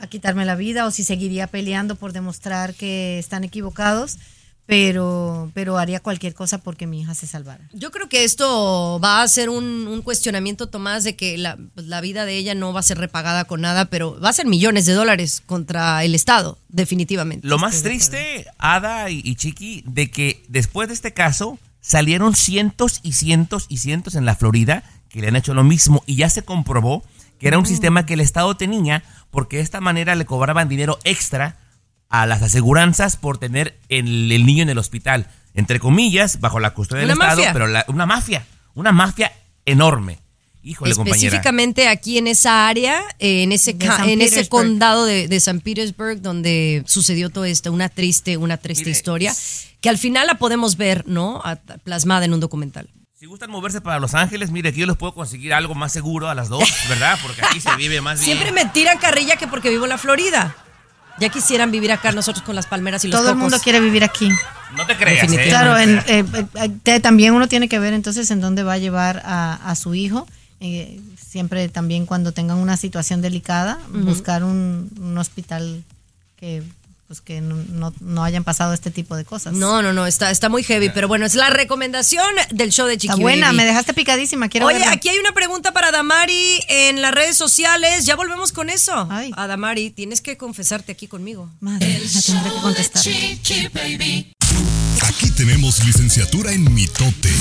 a 0.00 0.06
quitarme 0.06 0.44
la 0.44 0.56
vida 0.56 0.86
o 0.86 0.90
si 0.90 1.04
seguiría 1.04 1.46
peleando 1.46 1.94
por 1.94 2.12
demostrar 2.12 2.74
que 2.74 3.18
están 3.18 3.44
equivocados, 3.44 4.18
pero, 4.66 5.50
pero 5.52 5.78
haría 5.78 5.98
cualquier 5.98 6.32
cosa 6.32 6.58
porque 6.58 6.86
mi 6.86 7.00
hija 7.00 7.14
se 7.14 7.26
salvara. 7.26 7.68
Yo 7.72 7.90
creo 7.90 8.08
que 8.08 8.22
esto 8.22 9.00
va 9.02 9.20
a 9.20 9.28
ser 9.28 9.50
un, 9.50 9.88
un 9.88 10.00
cuestionamiento, 10.00 10.68
Tomás, 10.68 11.02
de 11.02 11.16
que 11.16 11.36
la, 11.36 11.58
pues, 11.74 11.86
la 11.86 12.00
vida 12.00 12.24
de 12.24 12.36
ella 12.36 12.54
no 12.54 12.72
va 12.72 12.80
a 12.80 12.84
ser 12.84 12.98
repagada 12.98 13.46
con 13.46 13.60
nada, 13.60 13.86
pero 13.86 14.20
va 14.20 14.28
a 14.28 14.32
ser 14.32 14.46
millones 14.46 14.86
de 14.86 14.92
dólares 14.92 15.42
contra 15.44 16.04
el 16.04 16.14
Estado, 16.14 16.56
definitivamente. 16.68 17.48
Lo 17.48 17.58
más 17.58 17.82
triste, 17.82 18.46
Ada 18.58 19.10
y, 19.10 19.22
y 19.24 19.34
Chiqui, 19.34 19.82
de 19.86 20.08
que 20.10 20.44
después 20.48 20.86
de 20.86 20.94
este 20.94 21.12
caso 21.12 21.58
salieron 21.80 22.36
cientos 22.36 23.00
y 23.02 23.14
cientos 23.14 23.66
y 23.68 23.78
cientos 23.78 24.14
en 24.14 24.24
la 24.24 24.36
Florida 24.36 24.84
que 25.08 25.20
le 25.20 25.28
han 25.28 25.36
hecho 25.36 25.52
lo 25.52 25.64
mismo 25.64 26.04
y 26.06 26.14
ya 26.14 26.30
se 26.30 26.42
comprobó 26.42 27.02
que 27.40 27.48
era 27.48 27.58
un 27.58 27.66
sistema 27.66 28.04
que 28.04 28.14
el 28.14 28.20
Estado 28.20 28.54
tenía 28.54 29.02
porque 29.30 29.58
de 29.58 29.62
esta 29.62 29.80
manera 29.80 30.14
le 30.14 30.26
cobraban 30.26 30.68
dinero 30.68 30.98
extra 31.04 31.56
a 32.08 32.26
las 32.26 32.42
aseguranzas 32.42 33.16
por 33.16 33.38
tener 33.38 33.78
el, 33.88 34.30
el 34.32 34.44
niño 34.46 34.62
en 34.62 34.70
el 34.70 34.78
hospital. 34.78 35.28
Entre 35.54 35.78
comillas, 35.80 36.40
bajo 36.40 36.60
la 36.60 36.70
custodia 36.74 37.02
del 37.06 37.10
Una 37.16 37.24
Estado, 37.24 37.36
mafia. 37.38 37.52
pero 37.52 37.66
la- 37.68 37.84
una 37.88 38.06
mafia, 38.06 38.46
una 38.74 38.92
mafia 38.92 39.32
enorme. 39.64 40.18
Híjole, 40.62 40.94
compañera. 40.94 41.16
Específicamente 41.28 41.88
aquí 41.88 42.18
en 42.18 42.26
esa 42.26 42.68
área, 42.68 43.00
eh, 43.18 43.42
en 43.44 43.52
ese, 43.52 43.76
en 44.06 44.20
ese 44.20 44.46
condado 44.48 45.06
de, 45.06 45.26
de 45.26 45.40
San 45.40 45.60
Petersburg, 45.60 46.20
donde 46.20 46.82
sucedió 46.86 47.30
todo 47.30 47.46
esto, 47.46 47.72
una 47.72 47.88
triste, 47.88 48.36
una 48.36 48.58
triste 48.58 48.84
Mire. 48.84 48.90
historia, 48.96 49.34
que 49.80 49.88
al 49.88 49.96
final 49.96 50.26
la 50.26 50.34
podemos 50.34 50.76
ver, 50.76 51.04
¿no? 51.08 51.40
A- 51.44 51.56
plasmada 51.56 52.26
en 52.26 52.34
un 52.34 52.40
documental. 52.40 52.90
Si 53.20 53.26
gustan 53.26 53.50
moverse 53.50 53.82
para 53.82 53.98
Los 54.00 54.14
Ángeles, 54.14 54.50
mire, 54.50 54.70
aquí 54.70 54.80
yo 54.80 54.86
les 54.86 54.96
puedo 54.96 55.12
conseguir 55.12 55.52
algo 55.52 55.74
más 55.74 55.92
seguro 55.92 56.30
a 56.30 56.34
las 56.34 56.48
dos, 56.48 56.66
¿verdad? 56.88 57.18
Porque 57.20 57.42
aquí 57.44 57.60
se 57.60 57.76
vive 57.76 58.00
más 58.00 58.18
bien. 58.18 58.38
Siempre 58.38 58.50
me 58.50 58.64
tiran 58.70 58.96
carrilla 58.96 59.36
que 59.36 59.46
porque 59.46 59.68
vivo 59.68 59.84
en 59.84 59.90
la 59.90 59.98
Florida. 59.98 60.56
Ya 61.18 61.28
quisieran 61.28 61.70
vivir 61.70 61.92
acá 61.92 62.12
nosotros 62.12 62.42
con 62.42 62.56
las 62.56 62.64
palmeras 62.66 63.04
y 63.04 63.08
los 63.08 63.20
Todo 63.20 63.32
el 63.32 63.36
mundo 63.36 63.58
quiere 63.62 63.78
vivir 63.78 64.04
aquí. 64.04 64.30
No 64.74 64.86
te 64.86 64.96
creas, 64.96 65.30
¿eh? 65.30 65.44
Claro, 65.48 65.76
en- 65.76 65.98
eh, 66.06 66.24
eh, 66.54 66.70
te- 66.82 67.00
también 67.00 67.34
uno 67.34 67.46
tiene 67.46 67.68
que 67.68 67.78
ver 67.78 67.92
entonces 67.92 68.30
en 68.30 68.40
dónde 68.40 68.62
va 68.62 68.72
a 68.72 68.78
llevar 68.78 69.20
a, 69.26 69.52
a 69.70 69.74
su 69.74 69.94
hijo. 69.94 70.26
Eh, 70.60 70.98
siempre 71.22 71.68
también 71.68 72.06
cuando 72.06 72.32
tengan 72.32 72.56
una 72.56 72.78
situación 72.78 73.20
delicada, 73.20 73.78
buscar 73.90 74.44
un, 74.44 74.88
un 74.98 75.18
hospital 75.18 75.84
que 76.36 76.62
pues 77.10 77.20
que 77.20 77.40
no, 77.40 77.56
no, 77.56 77.92
no 77.98 78.22
hayan 78.22 78.44
pasado 78.44 78.72
este 78.72 78.92
tipo 78.92 79.16
de 79.16 79.24
cosas. 79.24 79.52
No, 79.52 79.82
no, 79.82 79.92
no, 79.92 80.06
está, 80.06 80.30
está 80.30 80.48
muy 80.48 80.62
heavy, 80.62 80.90
pero 80.90 81.08
bueno, 81.08 81.26
es 81.26 81.34
la 81.34 81.50
recomendación 81.50 82.24
del 82.52 82.70
show 82.70 82.86
de 82.86 82.98
Chiqui 82.98 83.08
Está 83.08 83.20
buena, 83.20 83.46
Baby. 83.46 83.56
me 83.56 83.64
dejaste 83.64 83.94
picadísima, 83.94 84.48
quiero 84.48 84.68
Oye, 84.68 84.78
verla. 84.78 84.92
aquí 84.92 85.08
hay 85.08 85.18
una 85.18 85.32
pregunta 85.32 85.72
para 85.72 85.90
Damari 85.90 86.60
en 86.68 87.02
las 87.02 87.12
redes 87.12 87.36
sociales. 87.36 88.06
Ya 88.06 88.14
volvemos 88.14 88.52
con 88.52 88.70
eso. 88.70 89.08
Adamari, 89.32 89.90
tienes 89.90 90.20
que 90.20 90.36
confesarte 90.36 90.92
aquí 90.92 91.08
conmigo. 91.08 91.50
Madre, 91.58 92.00
la 92.14 92.22
tendré 92.22 92.50
que 92.52 92.60
contestar. 92.60 93.02
Chiqui 93.02 93.66
Baby. 93.74 94.32
Aquí 95.08 95.32
tenemos 95.32 95.84
licenciatura 95.84 96.52
en 96.52 96.72
mitote. 96.72 97.34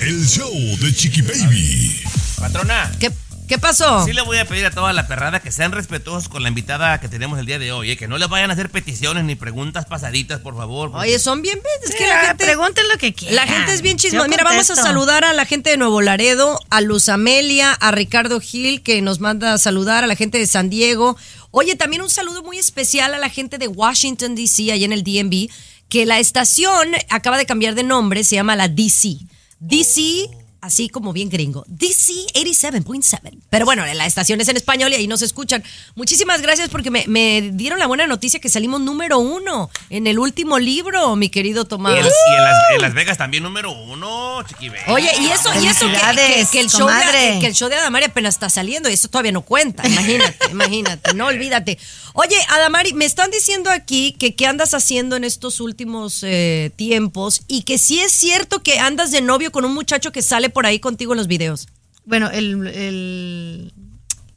El 0.00 0.26
show 0.26 0.52
de 0.80 0.92
Chiqui 0.92 1.22
Baby. 1.22 1.94
Patrona. 2.40 2.90
¿Qué, 2.98 3.12
qué 3.50 3.58
pasó? 3.58 4.04
Sí 4.06 4.12
le 4.12 4.22
voy 4.22 4.38
a 4.38 4.44
pedir 4.46 4.64
a 4.64 4.70
toda 4.70 4.92
la 4.92 5.08
perrada 5.08 5.40
que 5.40 5.50
sean 5.50 5.72
respetuosos 5.72 6.28
con 6.28 6.42
la 6.44 6.48
invitada 6.48 7.00
que 7.00 7.08
tenemos 7.08 7.36
el 7.38 7.46
día 7.46 7.58
de 7.58 7.72
hoy, 7.72 7.90
¿eh? 7.90 7.96
que 7.96 8.06
no 8.06 8.16
le 8.16 8.26
vayan 8.26 8.48
a 8.48 8.52
hacer 8.52 8.70
peticiones 8.70 9.24
ni 9.24 9.34
preguntas 9.34 9.86
pasaditas, 9.86 10.38
por 10.40 10.56
favor. 10.56 10.92
porque- 10.92 11.08
Oye, 11.08 11.18
son 11.18 11.42
bien, 11.42 11.58
es 11.84 11.90
que 11.90 11.98
Sí, 11.98 12.04
la 12.06 12.26
gente 12.28 12.44
pregunten 12.44 12.88
lo 12.88 12.96
que 12.96 13.12
quieran. 13.12 13.34
La 13.34 13.46
gente 13.52 13.74
es 13.74 13.82
bien 13.82 13.96
chismosa. 13.98 14.28
Mira, 14.28 14.44
vamos 14.44 14.70
a 14.70 14.76
saludar 14.76 15.24
a 15.24 15.32
la 15.32 15.44
gente 15.44 15.70
de 15.70 15.76
Nuevo 15.76 16.00
Laredo, 16.00 16.58
a 16.70 16.80
Luz 16.80 17.08
Amelia, 17.08 17.72
a 17.72 17.90
Ricardo 17.90 18.40
Gil, 18.40 18.82
que 18.82 19.02
nos 19.02 19.18
manda 19.18 19.52
a 19.52 19.58
saludar, 19.58 20.04
a 20.04 20.06
la 20.06 20.14
gente 20.14 20.38
de 20.38 20.46
San 20.46 20.70
Diego. 20.70 21.16
Oye, 21.50 21.74
también 21.74 22.02
un 22.02 22.10
saludo 22.10 22.44
muy 22.44 22.56
especial 22.58 23.12
a 23.14 23.18
la 23.18 23.28
gente 23.28 23.58
de 23.58 23.66
Washington, 23.66 24.36
D.C., 24.36 24.70
allá 24.72 24.84
en 24.84 24.92
el 24.92 25.02
DMV, 25.02 25.50
que 25.88 26.06
la 26.06 26.20
estación 26.20 26.88
acaba 27.08 27.36
de 27.36 27.46
cambiar 27.46 27.74
de 27.74 27.82
nombre, 27.82 28.22
se 28.22 28.36
llama 28.36 28.54
la 28.54 28.68
DC. 28.68 29.16
DC, 29.58 30.30
así 30.60 30.88
como 30.88 31.12
bien 31.12 31.28
gringo. 31.30 31.64
DC 31.68 32.12
87.7. 32.34 33.38
Pero 33.48 33.64
bueno, 33.64 33.84
la 33.94 34.06
estación 34.06 34.40
es 34.40 34.48
en 34.48 34.56
español 34.56 34.92
y 34.92 34.96
ahí 34.96 35.06
nos 35.06 35.22
escuchan. 35.22 35.62
Muchísimas 35.94 36.42
gracias 36.42 36.68
porque 36.68 36.90
me, 36.90 37.04
me 37.06 37.50
dieron 37.52 37.78
la 37.78 37.86
buena 37.86 38.06
noticia 38.06 38.40
que 38.40 38.48
salimos 38.48 38.80
número 38.80 39.18
uno 39.18 39.70
en 39.90 40.06
el 40.06 40.18
último 40.18 40.58
libro, 40.58 41.16
mi 41.16 41.28
querido 41.28 41.62
Y, 41.62 41.66
Tomás. 41.68 41.94
y 41.94 41.98
en 41.98 42.44
las, 42.44 42.54
en 42.74 42.82
Las 42.82 42.94
Vegas 42.94 43.18
también 43.18 43.42
número 43.42 43.70
uno, 43.72 44.42
Chiqui 44.46 44.68
Baby. 44.68 44.80
Oye, 44.88 45.10
y 45.20 45.26
eso, 45.26 45.50
y 45.62 45.66
eso 45.66 45.86
que, 45.86 45.94
Felicidades, 45.96 46.48
que- 46.48 46.52
que 46.52 46.60
el 46.60 46.70
show 46.70 46.88
de, 46.88 47.38
que 47.40 47.46
el 47.46 47.54
show 47.54 47.68
de 47.68 47.76
Adamari 47.76 48.04
apenas 48.06 48.34
está 48.34 48.50
saliendo 48.50 48.88
y 48.90 48.92
eso 48.94 49.08
todavía 49.08 49.32
no 49.32 49.42
cuenta. 49.42 49.86
Imagínate, 49.86 50.36
imagínate, 50.50 51.14
no 51.14 51.26
olvídate. 51.26 51.78
Oye, 52.12 52.36
Adamari, 52.48 52.92
me 52.92 53.04
están 53.04 53.30
diciendo 53.30 53.70
aquí 53.70 54.12
que 54.18 54.34
qué 54.34 54.46
andas 54.46 54.74
haciendo 54.74 55.16
en 55.16 55.24
estos 55.24 55.60
últimos 55.60 56.20
eh, 56.22 56.70
tiempos 56.76 57.42
y 57.46 57.62
que 57.62 57.78
sí 57.78 58.00
es 58.00 58.12
cierto 58.12 58.62
que 58.62 58.78
andas 58.80 59.10
de 59.12 59.20
novio 59.20 59.52
con 59.52 59.64
un 59.64 59.72
muchacho 59.72 60.10
que 60.12 60.20
sale 60.22 60.49
por 60.50 60.66
ahí 60.66 60.78
contigo 60.80 61.12
en 61.12 61.18
los 61.18 61.26
videos. 61.26 61.68
Bueno, 62.04 62.30
el, 62.30 62.66
el, 62.66 63.72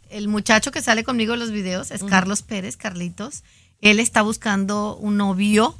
el 0.09 0.27
muchacho 0.27 0.71
que 0.71 0.81
sale 0.81 1.03
conmigo 1.03 1.33
en 1.33 1.39
los 1.39 1.51
videos 1.51 1.91
es 1.91 2.03
Carlos 2.03 2.41
Pérez, 2.41 2.77
Carlitos. 2.77 3.43
Él 3.81 3.99
está 3.99 4.21
buscando 4.21 4.95
un 4.95 5.17
novio, 5.17 5.75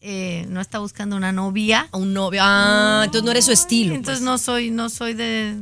eh, 0.00 0.46
no 0.48 0.60
está 0.60 0.78
buscando 0.78 1.16
una 1.16 1.32
novia. 1.32 1.88
Un 1.92 2.12
novio. 2.12 2.40
Ah, 2.42 3.02
entonces 3.04 3.24
no 3.24 3.30
eres 3.30 3.44
su 3.44 3.52
estilo. 3.52 3.94
Entonces 3.94 4.22
no 4.22 4.38
soy, 4.38 4.70
no 4.70 4.88
soy 4.88 5.14
de, 5.14 5.56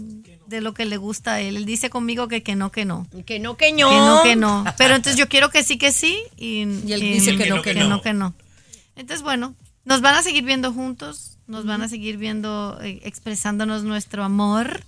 de 0.47 0.61
lo 0.61 0.75
que 0.75 0.85
le 0.85 0.97
gusta 0.97 1.35
a 1.35 1.41
él. 1.41 1.57
Él 1.57 1.65
dice 1.65 1.91
conmigo 1.91 2.29
que, 2.29 2.43
que 2.43 2.55
no, 2.57 2.71
que 2.71 2.85
no. 2.85 3.07
Que 3.27 3.39
no, 3.39 3.57
que 3.57 3.73
no. 3.73 3.89
Que 3.89 3.97
no, 3.97 4.23
que 4.23 4.37
no. 4.37 4.65
Pero 4.79 4.95
entonces 4.95 5.19
yo 5.19 5.29
quiero 5.29 5.51
que 5.51 5.63
sí, 5.63 5.79
que 5.79 5.93
sí. 5.93 6.23
Y, 6.37 6.67
Y 6.87 6.93
él 6.93 7.01
dice 7.01 7.37
que 7.37 7.49
no, 7.49 7.63
que 7.63 7.75
no. 7.75 8.01
que 8.01 8.13
no. 8.13 8.35
Entonces, 8.97 9.23
bueno, 9.23 9.55
nos 9.85 10.01
van 10.01 10.15
a 10.15 10.23
seguir 10.23 10.45
viendo 10.45 10.73
juntos, 10.73 11.34
nos 11.47 11.67
van 11.67 11.83
a 11.83 11.89
seguir 11.89 12.17
viendo, 12.17 12.79
eh, 12.83 13.01
expresándonos 13.05 13.83
nuestro 13.85 14.25
amor, 14.25 14.83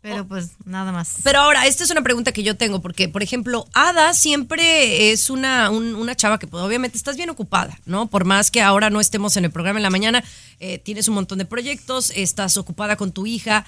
pero 0.00 0.26
pues 0.26 0.50
nada 0.64 0.90
más. 0.90 1.16
Pero 1.22 1.38
ahora, 1.40 1.66
esta 1.66 1.84
es 1.84 1.90
una 1.90 2.02
pregunta 2.02 2.32
que 2.32 2.42
yo 2.42 2.56
tengo, 2.56 2.80
porque, 2.82 3.08
por 3.08 3.22
ejemplo, 3.22 3.66
Ada 3.72 4.14
siempre 4.14 5.12
es 5.12 5.30
una, 5.30 5.70
un- 5.70 5.94
una 5.94 6.16
chava 6.16 6.38
que, 6.40 6.46
pues, 6.48 6.62
obviamente, 6.62 6.96
estás 6.96 7.16
bien 7.16 7.30
ocupada, 7.30 7.78
¿no? 7.86 8.08
Por 8.08 8.24
más 8.24 8.50
que 8.50 8.60
ahora 8.62 8.90
no 8.90 9.00
estemos 9.00 9.36
en 9.36 9.44
el 9.44 9.52
programa 9.52 9.78
en 9.78 9.84
la 9.84 9.90
mañana, 9.90 10.24
eh, 10.58 10.78
tienes 10.78 11.06
un 11.08 11.14
montón 11.14 11.38
de 11.38 11.44
proyectos, 11.44 12.10
estás 12.16 12.56
ocupada 12.56 12.96
con 12.96 13.12
tu 13.12 13.26
hija, 13.26 13.64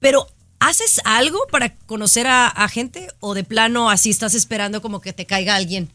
pero 0.00 0.26
¿haces 0.60 1.00
algo 1.04 1.38
para 1.52 1.74
conocer 1.74 2.26
a, 2.26 2.46
a 2.48 2.68
gente? 2.68 3.08
¿O 3.20 3.34
de 3.34 3.44
plano 3.44 3.90
así 3.90 4.08
estás 4.08 4.34
esperando 4.34 4.80
como 4.80 5.02
que 5.02 5.12
te 5.12 5.26
caiga 5.26 5.56
alguien? 5.56 5.90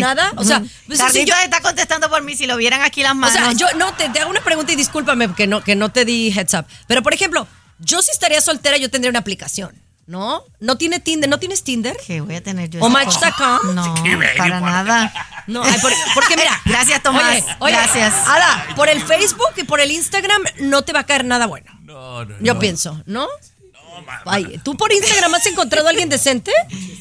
¿Nada? 0.00 0.32
O 0.36 0.44
sea, 0.44 0.58
Ujú. 0.58 0.68
pues, 0.86 1.00
si 1.12 1.24
yo- 1.24 1.34
está 1.44 1.60
contestando 1.60 2.08
por 2.10 2.22
mí, 2.22 2.34
si 2.36 2.46
lo 2.46 2.56
vieran 2.56 2.82
aquí 2.82 3.02
las 3.02 3.12
o 3.12 3.14
manos. 3.16 3.36
sea, 3.36 3.52
yo 3.52 3.66
no 3.76 3.92
te, 3.94 4.08
te 4.08 4.20
hago 4.20 4.30
una 4.30 4.40
pregunta 4.42 4.72
y 4.72 4.76
discúlpame 4.76 5.32
que 5.34 5.46
no, 5.46 5.62
que 5.62 5.74
no 5.76 5.90
te 5.90 6.04
di 6.04 6.28
heads 6.36 6.54
up. 6.54 6.66
Pero 6.86 7.02
por 7.02 7.14
ejemplo, 7.14 7.46
yo 7.78 8.02
si 8.02 8.10
estaría 8.10 8.40
soltera, 8.40 8.76
yo 8.76 8.90
tendría 8.90 9.10
una 9.10 9.18
aplicación, 9.20 9.74
¿no? 10.06 10.42
¿No 10.60 10.76
tiene 10.78 11.00
Tinder? 11.00 11.28
¿No 11.28 11.38
tienes 11.38 11.64
Tinder? 11.64 11.96
Que 12.06 12.20
voy 12.20 12.36
a 12.36 12.42
tener 12.42 12.70
yo. 12.70 12.80
¿O 12.80 12.88
Match.com? 12.88 13.74
No, 13.74 13.94
para 14.38 14.60
nada. 14.60 15.12
No, 15.46 15.62
ay, 15.62 15.78
por- 15.80 15.92
porque 16.14 16.36
mira. 16.36 16.60
Gracias, 16.64 17.02
Tomás. 17.02 17.24
Oye, 17.42 17.44
oye, 17.60 17.72
Gracias. 17.72 18.14
Ada, 18.26 18.66
por 18.76 18.88
el 18.88 19.02
Facebook 19.02 19.52
y 19.56 19.64
por 19.64 19.80
el 19.80 19.90
Instagram 19.90 20.42
no 20.60 20.82
te 20.82 20.92
va 20.92 21.00
a 21.00 21.06
caer 21.06 21.24
nada 21.24 21.46
bueno. 21.46 21.70
No, 21.82 22.24
no, 22.24 22.34
Yo 22.40 22.54
no. 22.54 22.60
pienso, 22.60 23.02
¿no? 23.06 23.26
Ay, 24.26 24.60
¿tú 24.64 24.76
por 24.76 24.92
Instagram 24.92 25.34
has 25.34 25.46
encontrado 25.46 25.86
a 25.86 25.90
alguien 25.90 26.08
decente? 26.08 26.52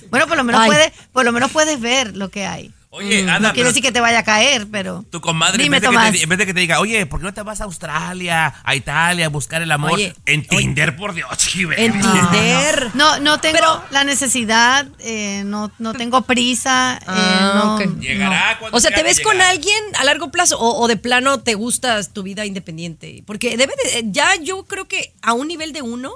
Bueno, 0.10 0.28
por 0.28 0.38
lo 0.38 0.44
menos 0.44 0.62
Ay. 0.62 0.68
puedes, 0.68 0.92
por 1.12 1.26
lo 1.26 1.32
menos 1.32 1.52
puedes 1.52 1.80
ver 1.80 2.16
lo 2.16 2.30
que 2.30 2.46
hay. 2.46 2.72
Oye, 2.96 3.24
Mm, 3.24 3.30
Ada, 3.30 3.40
no 3.40 3.46
quiere 3.48 3.54
pero- 3.56 3.68
decir 3.70 3.82
que 3.82 3.92
te 3.92 4.00
vaya 4.00 4.20
a 4.20 4.24
caer, 4.24 4.68
pero. 4.72 5.04
Tu 5.10 5.20
comadre, 5.20 5.64
Dime, 5.64 5.78
en, 5.78 5.82
vez 5.82 5.82
de 5.82 5.88
que 5.88 5.94
Tomás. 5.96 6.12
te, 6.12 6.22
en 6.22 6.30
vez 6.30 6.38
de 6.38 6.46
que 6.46 6.54
te 6.54 6.60
diga, 6.60 6.80
oye, 6.80 7.06
¿por 7.08 7.20
qué 7.20 7.26
no 7.26 7.34
te 7.34 7.42
vas 7.42 7.60
a 7.60 7.64
Australia, 7.64 8.54
a 8.64 8.76
Italia, 8.76 9.26
a 9.26 9.30
buscar 9.30 9.64
el 9.64 9.72
amor? 9.72 9.94
Oye, 9.94 10.14
en 10.28 10.46
Tinder, 10.46 10.96
por 10.96 11.16
Dios, 11.16 11.28
Baby. 11.56 11.74
En 11.78 11.92
Tinder. 11.94 12.92
No, 12.94 13.20
no 13.20 13.40
tengo 13.40 13.58
Pero- 13.58 13.84
la 13.90 14.04
necesidad, 14.04 14.86
eh, 15.00 15.42
no, 15.44 15.72
no 15.80 15.94
tengo 15.94 16.22
prisa. 16.22 17.00
eh, 17.02 17.06
Ah, 17.08 17.78
no. 17.84 18.00
Llegará 18.00 18.58
cuando 18.60 18.78
O 18.78 18.80
sea, 18.80 18.92
¿te 18.92 19.02
ves 19.02 19.22
con 19.22 19.42
alguien 19.42 19.84
a 20.00 20.04
largo 20.04 20.30
plazo 20.30 20.60
o, 20.60 20.80
o 20.80 20.88
de 20.88 20.96
plano 20.98 21.40
te 21.40 21.56
gusta 21.56 22.04
tu 22.04 22.22
vida 22.22 22.46
independiente? 22.46 23.24
Porque 23.26 23.58
debe 23.58 23.74
de, 23.92 24.04
ya 24.12 24.36
yo 24.36 24.66
creo 24.66 24.88
que 24.88 25.14
a 25.24 25.34
un 25.34 25.48
nivel 25.48 25.74
de 25.74 25.82
uno 25.82 26.12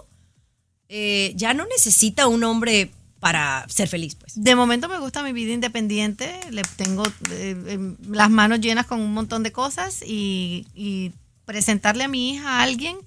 eh, 0.89 1.33
ya 1.35 1.53
no 1.53 1.65
necesita 1.65 2.27
un 2.27 2.43
hombre 2.43 2.91
para 3.19 3.65
ser 3.69 3.87
feliz, 3.87 4.15
pues. 4.15 4.33
De 4.35 4.55
momento 4.55 4.87
me 4.87 4.99
gusta 4.99 5.23
mi 5.23 5.33
vida 5.33 5.53
independiente, 5.53 6.39
le 6.51 6.61
tengo 6.75 7.03
eh, 7.31 7.55
eh, 7.67 7.95
las 8.09 8.29
manos 8.29 8.61
llenas 8.61 8.85
con 8.85 9.01
un 9.01 9.13
montón 9.13 9.43
de 9.43 9.51
cosas 9.51 10.01
y, 10.05 10.67
y 10.75 11.13
presentarle 11.45 12.03
a 12.03 12.07
mi 12.07 12.31
hija 12.31 12.59
a 12.59 12.63
alguien 12.63 12.97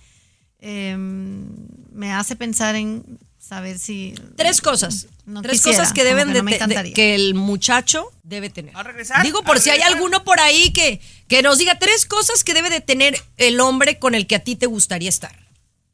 eh, 0.61 0.96
me 0.98 2.12
hace 2.12 2.36
pensar 2.36 2.76
en 2.76 3.18
saber 3.38 3.78
si... 3.78 4.14
Tres 4.36 4.61
cosas. 4.61 5.06
No 5.24 5.42
Tres 5.42 5.58
quisiera, 5.58 5.78
cosas 5.78 5.92
que 5.92 6.04
deben 6.04 6.28
que 6.28 6.34
de, 6.34 6.42
no 6.42 6.94
que 6.94 7.14
el 7.14 7.34
muchacho 7.34 8.11
debe 8.22 8.50
tener. 8.50 8.76
¿A 8.76 8.82
regresar? 8.82 9.22
Digo 9.24 9.42
por 9.42 9.56
¿A 9.56 9.61
si 9.61 9.70
hay 9.70 9.80
alguno 9.80 10.22
por 10.24 10.38
ahí 10.40 10.72
que, 10.72 11.00
que 11.28 11.42
nos 11.42 11.58
diga 11.58 11.78
tres 11.78 12.04
cosas 12.04 12.44
que 12.44 12.54
debe 12.54 12.70
de 12.70 12.80
tener 12.80 13.20
el 13.36 13.61
hombre 13.61 13.98
con 13.98 14.14
el 14.14 14.26
que 14.26 14.36
a 14.36 14.40
ti 14.40 14.56
te 14.56 14.66
gustaría 14.66 15.08
estar. 15.08 15.34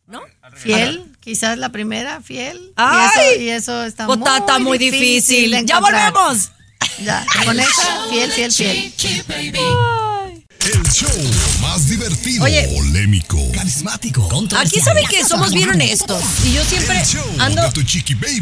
¿No? 0.07 0.21
Fiel, 0.55 1.16
quizás 1.27 1.59
la 1.59 1.71
primera, 1.71 2.21
fiel. 2.23 2.73
¡Ay! 2.77 3.11
Y 3.19 3.33
eso, 3.35 3.41
y 3.43 3.49
eso 3.51 3.85
está 3.85 4.07
Pues 4.07 4.17
muy, 4.17 4.29
está- 4.29 4.39
está 4.39 4.59
muy 4.61 4.79
difícil. 4.79 5.67
¡Ya 5.67 5.81
volvemos! 5.81 6.51
Ya, 7.03 7.27
con 7.45 7.59
esa, 7.59 8.07
fiel, 8.11 8.31
fiel, 8.31 8.53
fiel. 8.53 8.93
El 10.67 10.83
show 10.91 11.09
más 11.61 11.89
divertido, 11.89 12.43
Oye. 12.43 12.67
polémico, 12.75 13.39
Carismático. 13.53 14.29
Aquí 14.57 14.81
saben 14.81 15.07
que 15.07 15.25
somos 15.25 15.53
bien 15.53 15.69
honestos. 15.69 16.21
Y 16.45 16.55
yo 16.55 16.65
siempre 16.65 17.01
ando. 17.39 17.63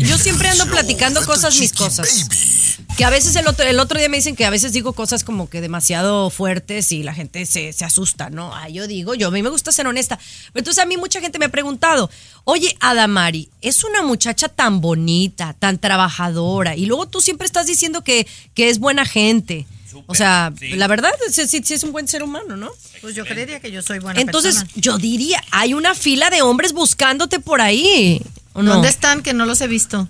Yo 0.00 0.16
siempre 0.16 0.48
ando 0.48 0.66
platicando 0.66 1.22
cosas, 1.26 1.54
mis 1.60 1.74
cosas. 1.74 2.08
Baby. 2.08 2.86
Que 2.96 3.04
a 3.04 3.10
veces 3.10 3.36
el 3.36 3.46
otro, 3.46 3.66
el 3.66 3.78
otro 3.78 3.98
día 3.98 4.08
me 4.08 4.16
dicen 4.16 4.36
que 4.36 4.46
a 4.46 4.50
veces 4.50 4.72
digo 4.72 4.94
cosas 4.94 5.22
como 5.22 5.50
que 5.50 5.60
demasiado 5.60 6.30
fuertes 6.30 6.92
y 6.92 7.02
la 7.02 7.12
gente 7.12 7.44
se, 7.44 7.74
se 7.74 7.84
asusta, 7.84 8.30
¿no? 8.30 8.54
Ah, 8.54 8.70
yo 8.70 8.86
digo, 8.86 9.14
yo 9.14 9.28
a 9.28 9.30
mí 9.30 9.42
me 9.42 9.50
gusta 9.50 9.70
ser 9.70 9.86
honesta. 9.86 10.16
Pero 10.52 10.60
entonces 10.62 10.82
a 10.82 10.86
mí 10.86 10.96
mucha 10.96 11.20
gente 11.20 11.38
me 11.38 11.44
ha 11.44 11.50
preguntado, 11.50 12.08
oye, 12.44 12.74
Adamari, 12.80 13.50
es 13.60 13.84
una 13.84 14.02
muchacha 14.02 14.48
tan 14.48 14.80
bonita, 14.80 15.54
tan 15.58 15.78
trabajadora, 15.78 16.74
y 16.74 16.86
luego 16.86 17.06
tú 17.06 17.20
siempre 17.20 17.46
estás 17.46 17.66
diciendo 17.66 18.02
que, 18.02 18.26
que 18.54 18.70
es 18.70 18.78
buena 18.78 19.04
gente. 19.04 19.66
O 20.06 20.14
sea, 20.14 20.52
sí. 20.58 20.70
la 20.70 20.86
verdad, 20.88 21.10
sí, 21.30 21.46
sí- 21.46 21.62
sí 21.64 21.74
es 21.74 21.84
un 21.84 21.92
buen 21.92 22.08
ser 22.08 22.22
humano, 22.22 22.56
¿no? 22.56 22.70
Pues 23.00 23.14
yo 23.14 23.24
creería 23.24 23.60
que 23.60 23.70
yo 23.70 23.82
soy 23.82 23.98
buena 23.98 24.20
Entonces, 24.20 24.56
persona. 24.56 24.72
yo 24.76 24.98
diría, 24.98 25.42
hay 25.50 25.74
una 25.74 25.94
fila 25.94 26.30
de 26.30 26.42
hombres 26.42 26.72
buscándote 26.72 27.38
por 27.40 27.60
ahí. 27.60 28.20
¿o 28.52 28.62
no? 28.62 28.74
¿Dónde 28.74 28.88
están 28.88 29.22
que 29.22 29.34
no 29.34 29.46
los 29.46 29.60
he 29.60 29.66
visto? 29.68 30.08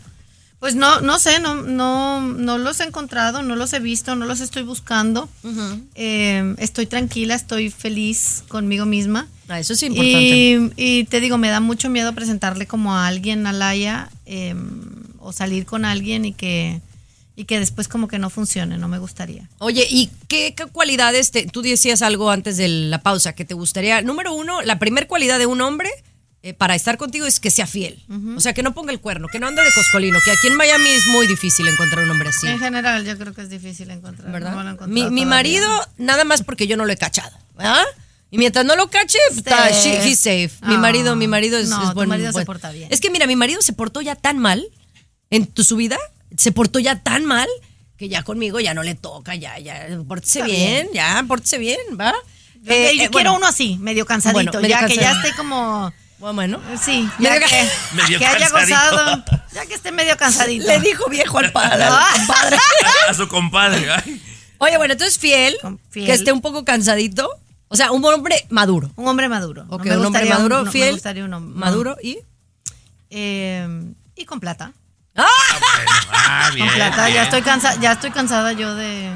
Pues 0.60 0.74
no, 0.76 1.00
no 1.02 1.18
sé, 1.18 1.40
no, 1.40 1.56
no, 1.56 2.20
no 2.22 2.56
los 2.56 2.80
he 2.80 2.84
encontrado, 2.84 3.42
no 3.42 3.54
los 3.54 3.72
he 3.74 3.80
visto, 3.80 4.16
no 4.16 4.24
los 4.24 4.40
estoy 4.40 4.62
buscando. 4.62 5.28
Eh, 5.94 6.54
estoy 6.58 6.86
tranquila, 6.86 7.34
estoy 7.34 7.70
feliz 7.70 8.44
conmigo 8.48 8.86
misma. 8.86 9.28
Ah, 9.48 9.60
eso 9.60 9.74
es 9.74 9.82
importante. 9.82 10.72
Y, 10.76 11.00
y 11.00 11.04
te 11.04 11.20
digo, 11.20 11.36
me 11.36 11.50
da 11.50 11.60
mucho 11.60 11.90
miedo 11.90 12.14
presentarle 12.14 12.66
como 12.66 12.94
a 12.94 13.06
alguien 13.06 13.46
a 13.46 13.52
Laia 13.52 14.08
eh, 14.24 14.54
o 15.18 15.32
salir 15.32 15.66
con 15.66 15.84
alguien 15.84 16.24
y 16.24 16.32
que, 16.32 16.80
y 17.36 17.44
que 17.46 17.58
después 17.58 17.88
como 17.88 18.06
que 18.08 18.18
no 18.18 18.30
funcione, 18.30 18.78
no 18.78 18.88
me 18.88 18.98
gustaría. 18.98 19.48
Oye, 19.58 19.86
¿y 19.90 20.10
qué, 20.28 20.54
qué 20.56 20.66
cualidades 20.66 21.30
te, 21.30 21.46
tú 21.46 21.62
decías 21.62 22.00
algo 22.02 22.30
antes 22.30 22.56
de 22.56 22.68
la 22.68 23.02
pausa 23.02 23.32
que 23.34 23.44
te 23.44 23.54
gustaría? 23.54 24.02
Número 24.02 24.32
uno, 24.32 24.62
la 24.62 24.78
primer 24.78 25.06
cualidad 25.08 25.38
de 25.38 25.46
un 25.46 25.60
hombre 25.60 25.90
eh, 26.42 26.52
para 26.54 26.74
estar 26.74 26.96
contigo 26.98 27.24
es 27.26 27.40
que 27.40 27.50
sea 27.50 27.66
fiel. 27.66 28.04
O 28.36 28.40
sea, 28.40 28.52
que 28.52 28.62
no 28.62 28.74
ponga 28.74 28.92
el 28.92 29.00
cuerno, 29.00 29.28
que 29.32 29.40
no 29.40 29.46
ande 29.46 29.62
de 29.62 29.72
coscolino, 29.74 30.18
que 30.24 30.30
aquí 30.30 30.46
en 30.48 30.56
Miami 30.56 30.90
es 30.90 31.06
muy 31.06 31.26
difícil 31.26 31.66
encontrar 31.66 32.04
un 32.04 32.10
hombre 32.10 32.28
así. 32.28 32.46
En 32.46 32.58
general, 32.58 33.04
yo 33.04 33.16
creo 33.18 33.32
que 33.34 33.40
es 33.40 33.48
difícil 33.50 33.90
encontrar. 33.90 34.30
¿verdad? 34.30 34.54
no 34.54 34.62
lo 34.74 34.86
mi, 34.86 35.08
mi 35.10 35.24
marido, 35.24 35.66
nada 35.96 36.24
más 36.24 36.42
porque 36.42 36.66
yo 36.66 36.76
no 36.76 36.84
lo 36.84 36.92
he 36.92 36.96
cachado. 36.98 37.34
Y 38.30 38.38
mientras 38.38 38.64
no 38.64 38.74
lo 38.76 38.90
cache, 38.90 39.18
está, 39.30 39.70
she- 39.70 40.06
he's 40.08 40.18
safe. 40.18 40.50
Mi 40.66 40.74
Ah. 40.74 40.78
marido, 40.78 41.14
mi 41.16 41.28
marido 41.28 41.56
es, 41.56 41.68
No, 41.68 41.80
es 41.82 41.88
tu 41.90 41.94
buen- 41.94 42.08
marido 42.08 42.32
se 42.32 42.44
porta 42.44 42.72
bien. 42.72 42.88
Es 42.92 43.00
que 43.00 43.10
mira, 43.10 43.26
mi 43.26 43.36
marido 43.36 43.62
se 43.62 43.72
portó 43.72 44.00
ya 44.02 44.14
tan 44.16 44.38
mal 44.38 44.66
en 45.30 45.46
tu 45.46 45.62
su 45.64 45.76
vida, 45.76 45.96
se 46.36 46.52
portó 46.52 46.78
ya 46.78 47.00
tan 47.02 47.24
mal 47.24 47.48
que 47.96 48.08
ya 48.08 48.22
conmigo 48.22 48.58
ya 48.60 48.74
no 48.74 48.82
le 48.82 48.94
toca, 48.94 49.34
ya, 49.36 49.58
ya, 49.58 49.86
pórtese 50.08 50.42
bien, 50.42 50.58
bien. 50.58 50.88
ya, 50.92 51.24
pórtese 51.28 51.58
bien, 51.58 51.78
¿va? 51.98 52.12
Yo, 52.62 52.72
Eh, 52.72 52.92
yo 52.96 53.04
eh, 53.04 53.08
quiero 53.10 53.10
bueno. 53.10 53.34
uno 53.36 53.46
así, 53.46 53.76
medio 53.78 54.04
cansadito, 54.06 54.38
Bueno, 54.52 54.60
medio 54.60 54.76
ya 54.80 54.86
que 54.86 54.96
ya 54.96 55.12
esté 55.12 55.32
como... 55.36 55.92
Bueno, 56.18 56.58
Sí, 56.82 57.06
Medio 57.18 57.38
ya 57.38 57.46
que, 57.46 57.68
Medio 57.94 58.18
que 58.18 58.24
haya 58.26 58.48
cansadito. 58.48 58.96
gozado, 58.96 59.24
ya 59.52 59.66
que 59.66 59.74
esté 59.74 59.92
medio 59.92 60.16
cansadito. 60.16 60.66
Le 60.66 60.80
dijo 60.80 61.06
viejo 61.10 61.38
al 61.38 61.52
padre. 61.52 61.84
No. 61.84 61.94
al 61.96 62.12
compadre. 62.16 62.56
A 63.10 63.14
su 63.14 63.28
compadre. 63.28 63.90
ay. 63.90 64.22
Oye, 64.58 64.78
bueno, 64.78 64.92
entonces 64.92 65.18
fiel, 65.18 65.54
fiel. 65.90 66.06
que 66.06 66.12
esté 66.14 66.32
un 66.32 66.40
poco 66.40 66.64
cansadito. 66.64 67.28
O 67.68 67.76
sea, 67.76 67.90
un 67.92 68.02
hombre 68.06 68.46
maduro. 68.48 68.90
Un 68.96 69.06
hombre 69.06 69.28
maduro. 69.28 69.64
No 69.66 69.76
Ok, 69.76 69.84
me 69.84 69.90
un 69.98 70.06
hombre 70.06 70.20
gustaría 70.22 70.34
maduro, 70.34 70.58
no 70.60 70.64
me 70.64 70.70
fiel, 70.70 70.92
gustaría 70.92 71.24
un 71.24 71.34
hombre- 71.34 71.58
maduro 71.60 71.96
y... 72.02 72.18
Eh, 73.10 73.92
y 74.16 74.24
con 74.24 74.40
plata. 74.40 74.72
Ah, 75.16 76.50
bien. 76.54 76.66
con 76.66 76.74
plata. 76.76 77.04
bien. 77.06 77.14
Ya 77.16 77.22
estoy 77.24 77.42
cansada, 77.42 77.80
ya 77.80 77.92
estoy 77.92 78.10
cansada 78.10 78.52
yo 78.52 78.74
de 78.74 79.10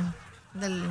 del 0.55 0.82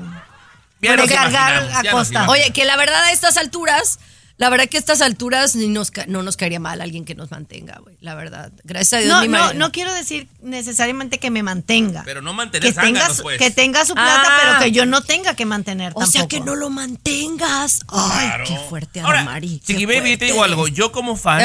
nos 0.81 1.09
cargar 1.09 1.69
a 1.73 1.91
costa. 1.91 2.27
Oye, 2.29 2.51
que 2.53 2.65
la 2.65 2.75
verdad 2.77 3.03
a 3.03 3.11
estas 3.11 3.37
alturas, 3.37 3.99
la 4.37 4.49
verdad 4.49 4.67
que 4.69 4.77
a 4.77 4.79
estas 4.79 5.01
alturas 5.01 5.55
ni 5.55 5.67
nos 5.67 5.91
no 6.07 6.21
nos 6.21 6.37
caería 6.37 6.59
mal 6.59 6.79
alguien 6.81 7.03
que 7.05 7.15
nos 7.15 7.31
mantenga, 7.31 7.79
güey. 7.81 7.97
La 8.01 8.13
verdad. 8.15 8.51
Gracias 8.63 8.93
a 8.93 8.97
Dios. 9.03 9.11
No, 9.11 9.21
mi 9.21 9.27
no, 9.29 9.53
no 9.53 9.71
quiero 9.71 9.91
decir 9.93 10.27
necesariamente 10.41 11.17
que 11.19 11.31
me 11.31 11.41
mantenga. 11.41 12.03
Pero 12.05 12.21
no 12.21 12.33
mantener 12.33 12.73
que 12.73 12.79
tenga, 12.79 13.09
su, 13.09 13.23
pues. 13.23 13.39
que 13.39 13.49
tenga 13.49 13.83
su 13.85 13.95
plata, 13.95 14.23
Ah. 14.27 14.39
pero 14.41 14.59
que 14.59 14.71
yo 14.71 14.85
no 14.85 15.01
tenga 15.01 15.33
que 15.35 15.45
mantener 15.45 15.93
O 15.95 16.01
tampoco. 16.01 16.11
sea, 16.11 16.27
que 16.27 16.39
no 16.41 16.55
lo 16.55 16.69
mantengas. 16.69 17.79
Ay, 17.87 18.27
Claro. 18.27 18.43
qué 18.47 18.57
fuerte, 18.69 18.99
Ahora, 19.01 19.23
Mari. 19.23 19.59
Chiqui 19.65 19.85
Baby, 19.85 20.17
te 20.17 20.25
digo 20.25 20.43
algo. 20.43 20.67
Yo 20.67 20.91
como 20.91 21.15
fan. 21.15 21.39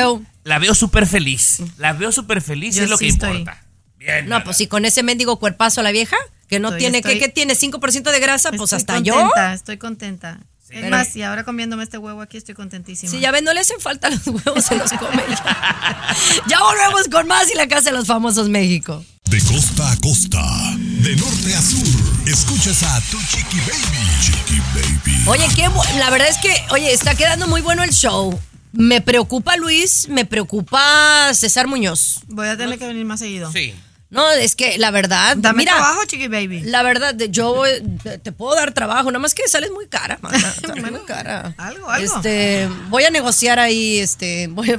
La 0.44 0.58
veo 0.58 0.74
súper 0.74 1.06
feliz. 1.06 1.58
La 1.78 1.92
veo 1.92 2.12
súper 2.12 2.40
feliz 2.42 2.74
y 2.74 2.78
Yo 2.78 2.84
es 2.84 2.90
lo 2.90 2.96
sí 2.98 3.06
que 3.06 3.10
estoy. 3.12 3.38
importa. 3.38 3.62
Bien. 3.98 4.28
No, 4.28 4.42
pues 4.42 4.56
sí, 4.56 4.66
con 4.66 4.84
ese 4.84 5.02
mendigo 5.02 5.38
cuerpazo 5.38 5.80
a 5.80 5.84
la 5.84 5.92
vieja, 5.92 6.16
que 6.48 6.58
no 6.58 6.68
Estoy- 6.68 6.78
tiene, 6.80 6.98
estoy- 6.98 7.14
que, 7.14 7.20
que 7.20 7.28
tiene 7.28 7.54
5% 7.54 8.10
de 8.10 8.18
grasa, 8.20 8.50
pues 8.50 8.72
Estoy 8.72 8.76
hasta 8.78 8.98
yo. 8.98 9.14
contenta, 9.14 9.54
Estoy 9.54 9.76
contenta. 9.78 10.38
Es 10.70 10.88
más, 10.88 11.14
y 11.16 11.22
ahora 11.22 11.44
comiéndome 11.44 11.82
este 11.82 11.98
huevo 11.98 12.22
aquí 12.22 12.38
estoy 12.38 12.54
contentísima. 12.54 13.10
Sí, 13.12 13.20
ya 13.20 13.30
ven, 13.30 13.44
no 13.44 13.52
le 13.52 13.60
hacen 13.60 13.78
falta 13.78 14.08
los 14.08 14.26
huevos, 14.26 14.64
se 14.64 14.74
los 14.74 14.90
come. 14.92 15.22
ya 16.48 16.60
volvemos 16.62 17.08
con 17.10 17.26
más 17.28 17.50
y 17.50 17.54
la 17.56 17.68
casa 17.68 17.90
de 17.90 17.96
los 17.96 18.06
famosos 18.06 18.48
México. 18.48 19.04
De 19.26 19.38
costa 19.42 19.92
a 19.92 19.96
costa, 19.98 20.42
de 20.78 21.14
norte 21.16 21.54
a 21.54 21.60
sur, 21.62 21.86
escuchas 22.26 22.82
a 22.84 23.00
tu 23.10 23.18
Chiqui 23.20 23.58
Baby. 23.60 24.08
Chiqui 24.22 24.60
Baby. 24.74 25.22
Oye, 25.26 25.46
qué 25.54 25.68
la 25.98 26.08
verdad 26.10 26.28
es 26.28 26.38
que, 26.38 26.54
oye, 26.70 26.90
está 26.92 27.14
quedando 27.14 27.46
muy 27.48 27.60
bueno 27.60 27.82
el 27.82 27.90
show. 27.90 28.38
Me 28.72 29.00
preocupa 29.00 29.56
Luis, 29.56 30.08
me 30.08 30.24
preocupa 30.24 31.32
César 31.34 31.66
Muñoz. 31.68 32.20
Voy 32.28 32.48
a 32.48 32.56
tener 32.56 32.78
que 32.78 32.86
venir 32.86 33.04
más 33.04 33.20
seguido. 33.20 33.50
Sí. 33.52 33.74
No, 34.08 34.30
es 34.30 34.56
que 34.56 34.76
la 34.76 34.90
verdad, 34.90 35.38
Dame 35.38 35.56
mira, 35.60 35.72
trabajo, 35.72 36.04
chiqui 36.06 36.28
baby. 36.28 36.60
la 36.64 36.82
verdad, 36.82 37.14
de- 37.14 37.30
yo 37.30 37.64
eh, 37.64 37.82
te, 38.22 38.30
puedo 38.30 38.54
dar 38.54 38.74
trabajo, 38.74 39.04
nada 39.10 39.20
más 39.20 39.32
que 39.34 39.48
sales 39.48 39.70
muy 39.70 39.86
cara, 39.88 40.18
mana, 40.20 40.38
sales 40.60 40.90
muy 40.90 41.00
cara. 41.06 41.54
algo, 41.56 41.88
algo. 41.88 42.14
Este, 42.16 42.68
voy 42.90 43.04
a 43.04 43.10
negociar 43.10 43.58
ahí, 43.58 43.98
este, 44.00 44.48
voy, 44.48 44.78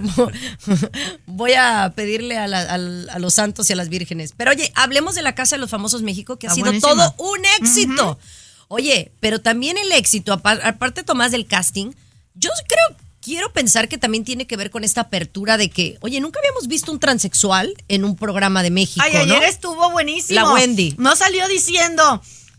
voy 1.26 1.54
a 1.54 1.94
pedirle 1.96 2.38
a, 2.38 2.48
la- 2.48 2.62
al- 2.62 3.10
a 3.10 3.18
los 3.20 3.34
santos 3.34 3.68
y 3.70 3.74
a 3.74 3.76
las 3.76 3.90
vírgenes. 3.90 4.34
Pero 4.38 4.52
oye, 4.52 4.72
hablemos 4.76 5.16
de 5.16 5.24
la 5.24 5.34
Casa 5.36 5.56
de 5.56 5.62
los 5.62 5.70
Famosos 5.72 6.04
México, 6.04 6.38
que 6.38 6.46
ha 6.48 6.52
Está 6.52 6.70
sido 6.70 6.80
todo 6.80 7.16
un 7.18 7.40
éxito. 7.60 8.20
Oye, 8.68 9.12
pero 9.20 9.40
también 9.42 9.78
el 9.80 9.92
éxito, 9.94 10.34
apa- 10.34 10.60
aparte 10.64 11.04
Tomás 11.04 11.32
del 11.32 11.48
casting, 11.48 11.92
yo 12.36 12.50
creo, 12.68 12.98
quiero 13.24 13.52
pensar 13.54 13.88
que 13.88 13.98
también 13.98 14.24
tiene 14.26 14.46
que 14.48 14.58
ver 14.58 14.70
con 14.70 14.84
esta 14.84 15.02
apertura 15.02 15.58
de 15.58 15.70
que, 15.70 15.98
oye, 16.02 16.20
nunca 16.20 16.40
habíamos 16.40 16.68
visto 16.68 16.92
un 16.92 17.00
transexual 17.00 17.74
en 17.88 18.04
un 18.04 18.16
programa 18.16 18.62
de 18.64 18.70
México, 18.72 19.04
Ay, 19.06 19.16
ayer 19.16 19.40
¿no? 19.42 19.46
estuvo 19.48 19.90
buenísimo. 19.92 20.40
La 20.40 20.52
Wendy. 20.54 20.96
No 20.98 21.16
salió 21.16 21.48
diciendo, 21.48 22.04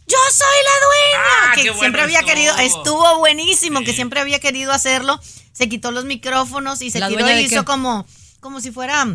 yo 0.07 0.17
soy 0.33 0.59
la 0.65 0.87
dueña. 0.87 1.25
Ah, 1.27 1.55
que 1.55 1.63
bueno 1.71 1.81
siempre 1.81 2.03
había 2.03 2.21
estuvo. 2.21 2.35
querido, 2.35 2.57
estuvo 2.59 3.19
buenísimo, 3.19 3.81
que 3.83 3.93
siempre 3.93 4.21
había 4.21 4.39
querido 4.41 4.73
hacerlo. 4.73 5.21
Se 5.53 5.69
quitó 5.69 5.91
los 5.93 6.05
micrófonos 6.05 6.81
y 6.83 6.91
se 6.91 6.99
¿La 6.99 7.09
tiró 7.09 7.29
y 7.31 7.41
hizo 7.45 7.61
qué? 7.61 7.65
como, 7.65 8.07
como 8.41 8.61
si 8.61 8.71
fuera 8.73 9.07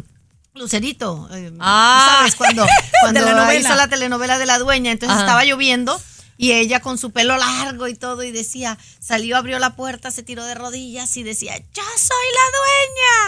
Lucerito. 0.54 1.28
eh, 1.32 1.52
Ah. 1.60 2.18
¿Sabes? 2.20 2.36
Cuando, 2.36 2.66
cuando 3.02 3.54
hizo 3.54 3.76
la 3.76 3.88
telenovela 3.88 4.38
de 4.39 4.45
la 4.45 4.58
dueña. 4.60 4.91
Entonces 4.91 5.16
Ajá. 5.16 5.26
estaba 5.26 5.45
lloviendo. 5.45 6.00
Y 6.42 6.54
ella 6.54 6.80
con 6.80 6.98
su 6.98 7.12
pelo 7.12 7.36
largo 7.36 7.90
y 7.90 7.96
todo, 7.96 8.24
y 8.24 8.32
decía, 8.32 8.78
salió, 9.02 9.36
abrió 9.36 9.60
la 9.60 9.76
puerta, 9.76 10.10
se 10.10 10.24
tiró 10.24 10.46
de 10.46 10.56
rodillas 10.56 11.18
y 11.18 11.24
decía, 11.24 11.58
yo 11.58 11.84
soy 11.98 12.28
la 12.34 12.58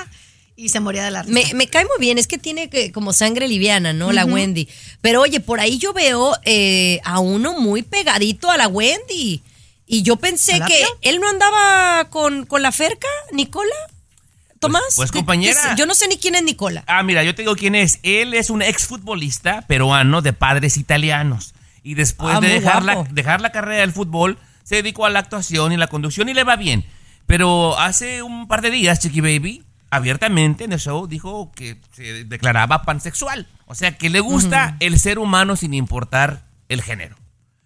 dueña. 0.05 0.11
Y 0.55 0.69
se 0.69 0.79
moría 0.79 1.03
de 1.03 1.11
la 1.11 1.23
risa. 1.23 1.33
Me, 1.33 1.53
me 1.55 1.67
cae 1.67 1.83
muy 1.83 1.97
bien, 1.99 2.17
es 2.17 2.27
que 2.27 2.37
tiene 2.37 2.69
que, 2.69 2.93
como 2.93 3.11
sangre 3.11 3.49
liviana, 3.49 3.91
¿no? 3.91 4.13
La 4.13 4.23
Wendy. 4.25 4.69
Pero 5.01 5.19
oye, 5.21 5.41
por 5.41 5.59
ahí 5.59 5.77
yo 5.77 5.91
veo 5.91 6.33
eh, 6.45 7.01
a 7.03 7.19
uno 7.19 7.59
muy 7.59 7.81
pegadito 7.83 8.49
a 8.49 8.55
la 8.55 8.69
Wendy. 8.69 9.43
Y 9.87 10.03
yo 10.03 10.15
pensé 10.15 10.53
¿A 10.53 10.65
que 10.65 10.81
él 11.01 11.19
no 11.19 11.27
andaba 11.27 12.09
con, 12.11 12.45
con 12.45 12.61
la 12.61 12.71
Ferca, 12.71 13.09
Nicola. 13.33 13.75
Tomás. 14.59 14.83
pues, 14.95 15.11
¿Qué- 15.11 15.19
compañera. 15.19 15.75
Yo 15.75 15.85
no 15.85 15.95
sé 15.95 16.07
ni 16.07 16.15
quién 16.15 16.35
es 16.35 16.43
Nicola. 16.43 16.85
Ah, 16.87 17.03
mira, 17.03 17.25
yo 17.25 17.35
te 17.35 17.41
digo 17.41 17.57
quién 17.57 17.75
es. 17.75 17.99
Él 18.03 18.33
es 18.35 18.49
un 18.49 18.61
exfutbolista 18.61 19.63
peruano 19.67 20.21
de 20.21 20.31
padres 20.31 20.77
italianos. 20.77 21.53
Y 21.83 21.95
después 21.95 22.35
Ah, 22.35 22.39
de 22.39 22.47
dejar 22.49 22.83
la, 22.83 23.03
dejar 23.11 23.41
la 23.41 23.51
carrera 23.51 23.81
del 23.81 23.91
fútbol, 23.91 24.37
se 24.63 24.75
dedicó 24.75 25.05
a 25.05 25.09
la 25.09 25.19
actuación 25.19 25.71
y 25.71 25.77
la 25.77 25.87
conducción 25.87 26.29
y 26.29 26.33
le 26.33 26.43
va 26.43 26.55
bien. 26.55 26.85
Pero 27.25 27.77
hace 27.79 28.21
un 28.23 28.47
par 28.47 28.61
de 28.61 28.71
días, 28.71 28.99
Chiqui 28.99 29.21
Baby, 29.21 29.63
abiertamente 29.89 30.63
en 30.63 30.73
el 30.73 30.79
show, 30.79 31.07
dijo 31.07 31.51
que 31.55 31.79
se 31.91 32.23
declaraba 32.25 32.83
pansexual. 32.83 33.47
O 33.65 33.75
sea, 33.75 33.97
que 33.97 34.09
le 34.09 34.19
gusta 34.19 34.75
el 34.79 34.99
ser 34.99 35.17
humano 35.19 35.55
sin 35.55 35.73
importar 35.73 36.45
el 36.69 36.81
género. 36.81 37.15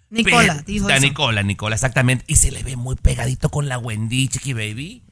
Nicola, 0.10 0.54
Pero- 0.54 0.64
dijo 0.66 0.88
la 0.88 0.96
eso. 0.98 1.06
Nicola, 1.08 1.44
Nicola, 1.44 1.76
exactamente. 1.76 2.24
Y 2.28 2.36
se 2.36 2.52
le 2.52 2.64
ve 2.64 2.76
muy 2.76 2.96
pegadito 2.96 3.50
con 3.50 3.68
la 3.68 3.78
Wendy, 3.80 4.28
Chiqui 4.28 4.54
Baby. 4.54 5.04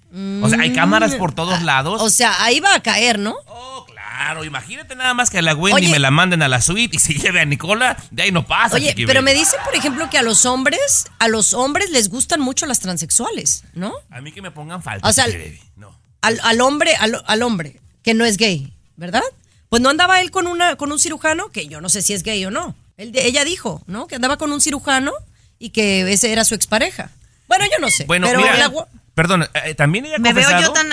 O 0.43 0.47
sea, 0.49 0.59
hay 0.61 0.71
cámaras 0.73 1.15
por 1.15 1.33
todos 1.33 1.63
lados. 1.63 1.99
Mm. 1.99 2.05
O 2.05 2.09
sea, 2.09 2.43
ahí 2.43 2.59
va 2.59 2.75
a 2.75 2.79
caer, 2.81 3.17
¿no? 3.17 3.33
Oh, 3.47 3.85
claro, 4.15 4.43
imagínate 4.43 4.95
nada 4.95 5.13
más 5.13 5.29
que 5.29 5.39
a 5.39 5.41
la 5.41 5.55
Wendy 5.55 5.83
Oye. 5.83 5.89
me 5.89 5.99
la 5.99 6.11
manden 6.11 6.41
a 6.43 6.47
la 6.47 6.61
suite 6.61 6.95
y 6.95 6.99
se 6.99 7.13
lleve 7.13 7.39
a 7.41 7.45
Nicola, 7.45 7.97
de 8.11 8.23
ahí 8.23 8.31
no 8.31 8.45
pasa. 8.45 8.75
Oye, 8.75 8.93
pero 9.07 9.21
me 9.21 9.33
dicen, 9.33 9.59
por 9.65 9.75
ejemplo, 9.75 10.09
que 10.09 10.17
a 10.17 10.21
los 10.21 10.45
hombres, 10.45 11.05
a 11.19 11.27
los 11.27 11.53
hombres 11.53 11.89
les 11.89 12.09
gustan 12.09 12.39
mucho 12.39 12.65
las 12.65 12.79
transexuales, 12.79 13.63
¿no? 13.73 13.93
A 14.11 14.21
mí 14.21 14.31
que 14.31 14.41
me 14.41 14.51
pongan 14.51 14.81
falta. 14.83 15.07
O 15.07 15.13
sea, 15.13 15.25
Chiqui 15.25 15.37
Baby. 15.37 15.61
No. 15.75 15.97
al, 16.21 16.39
al 16.43 16.61
hombre, 16.61 16.95
al, 16.95 17.21
al 17.25 17.41
hombre, 17.43 17.79
que 18.03 18.13
no 18.13 18.25
es 18.25 18.37
gay, 18.37 18.73
¿verdad? 18.95 19.23
Pues 19.69 19.81
no 19.81 19.89
andaba 19.89 20.21
él 20.21 20.29
con 20.31 20.45
una, 20.47 20.75
con 20.75 20.91
un 20.91 20.99
cirujano, 20.99 21.49
que 21.49 21.67
yo 21.67 21.81
no 21.81 21.89
sé 21.89 22.01
si 22.01 22.13
es 22.13 22.21
gay 22.23 22.45
o 22.45 22.51
no. 22.51 22.75
Él, 22.97 23.11
ella 23.15 23.43
dijo, 23.43 23.81
¿no? 23.87 24.05
Que 24.07 24.15
andaba 24.15 24.37
con 24.37 24.51
un 24.51 24.61
cirujano 24.61 25.11
y 25.57 25.71
que 25.71 26.11
ese 26.11 26.31
era 26.31 26.45
su 26.45 26.53
expareja. 26.53 27.09
Bueno, 27.47 27.65
yo 27.65 27.79
no 27.81 27.89
sé. 27.89 28.05
Bueno, 28.05 28.27
pero 28.27 28.39
mira, 28.41 28.55
la 28.57 28.71
perdón, 29.15 29.47
eh, 29.65 29.73
también 29.75 30.05
ella 30.05 30.15
ha 30.15 30.19
Me 30.19 30.31
veo 30.33 30.43
yo 30.49 30.55
confesado- 30.71 30.73
tan 30.73 30.89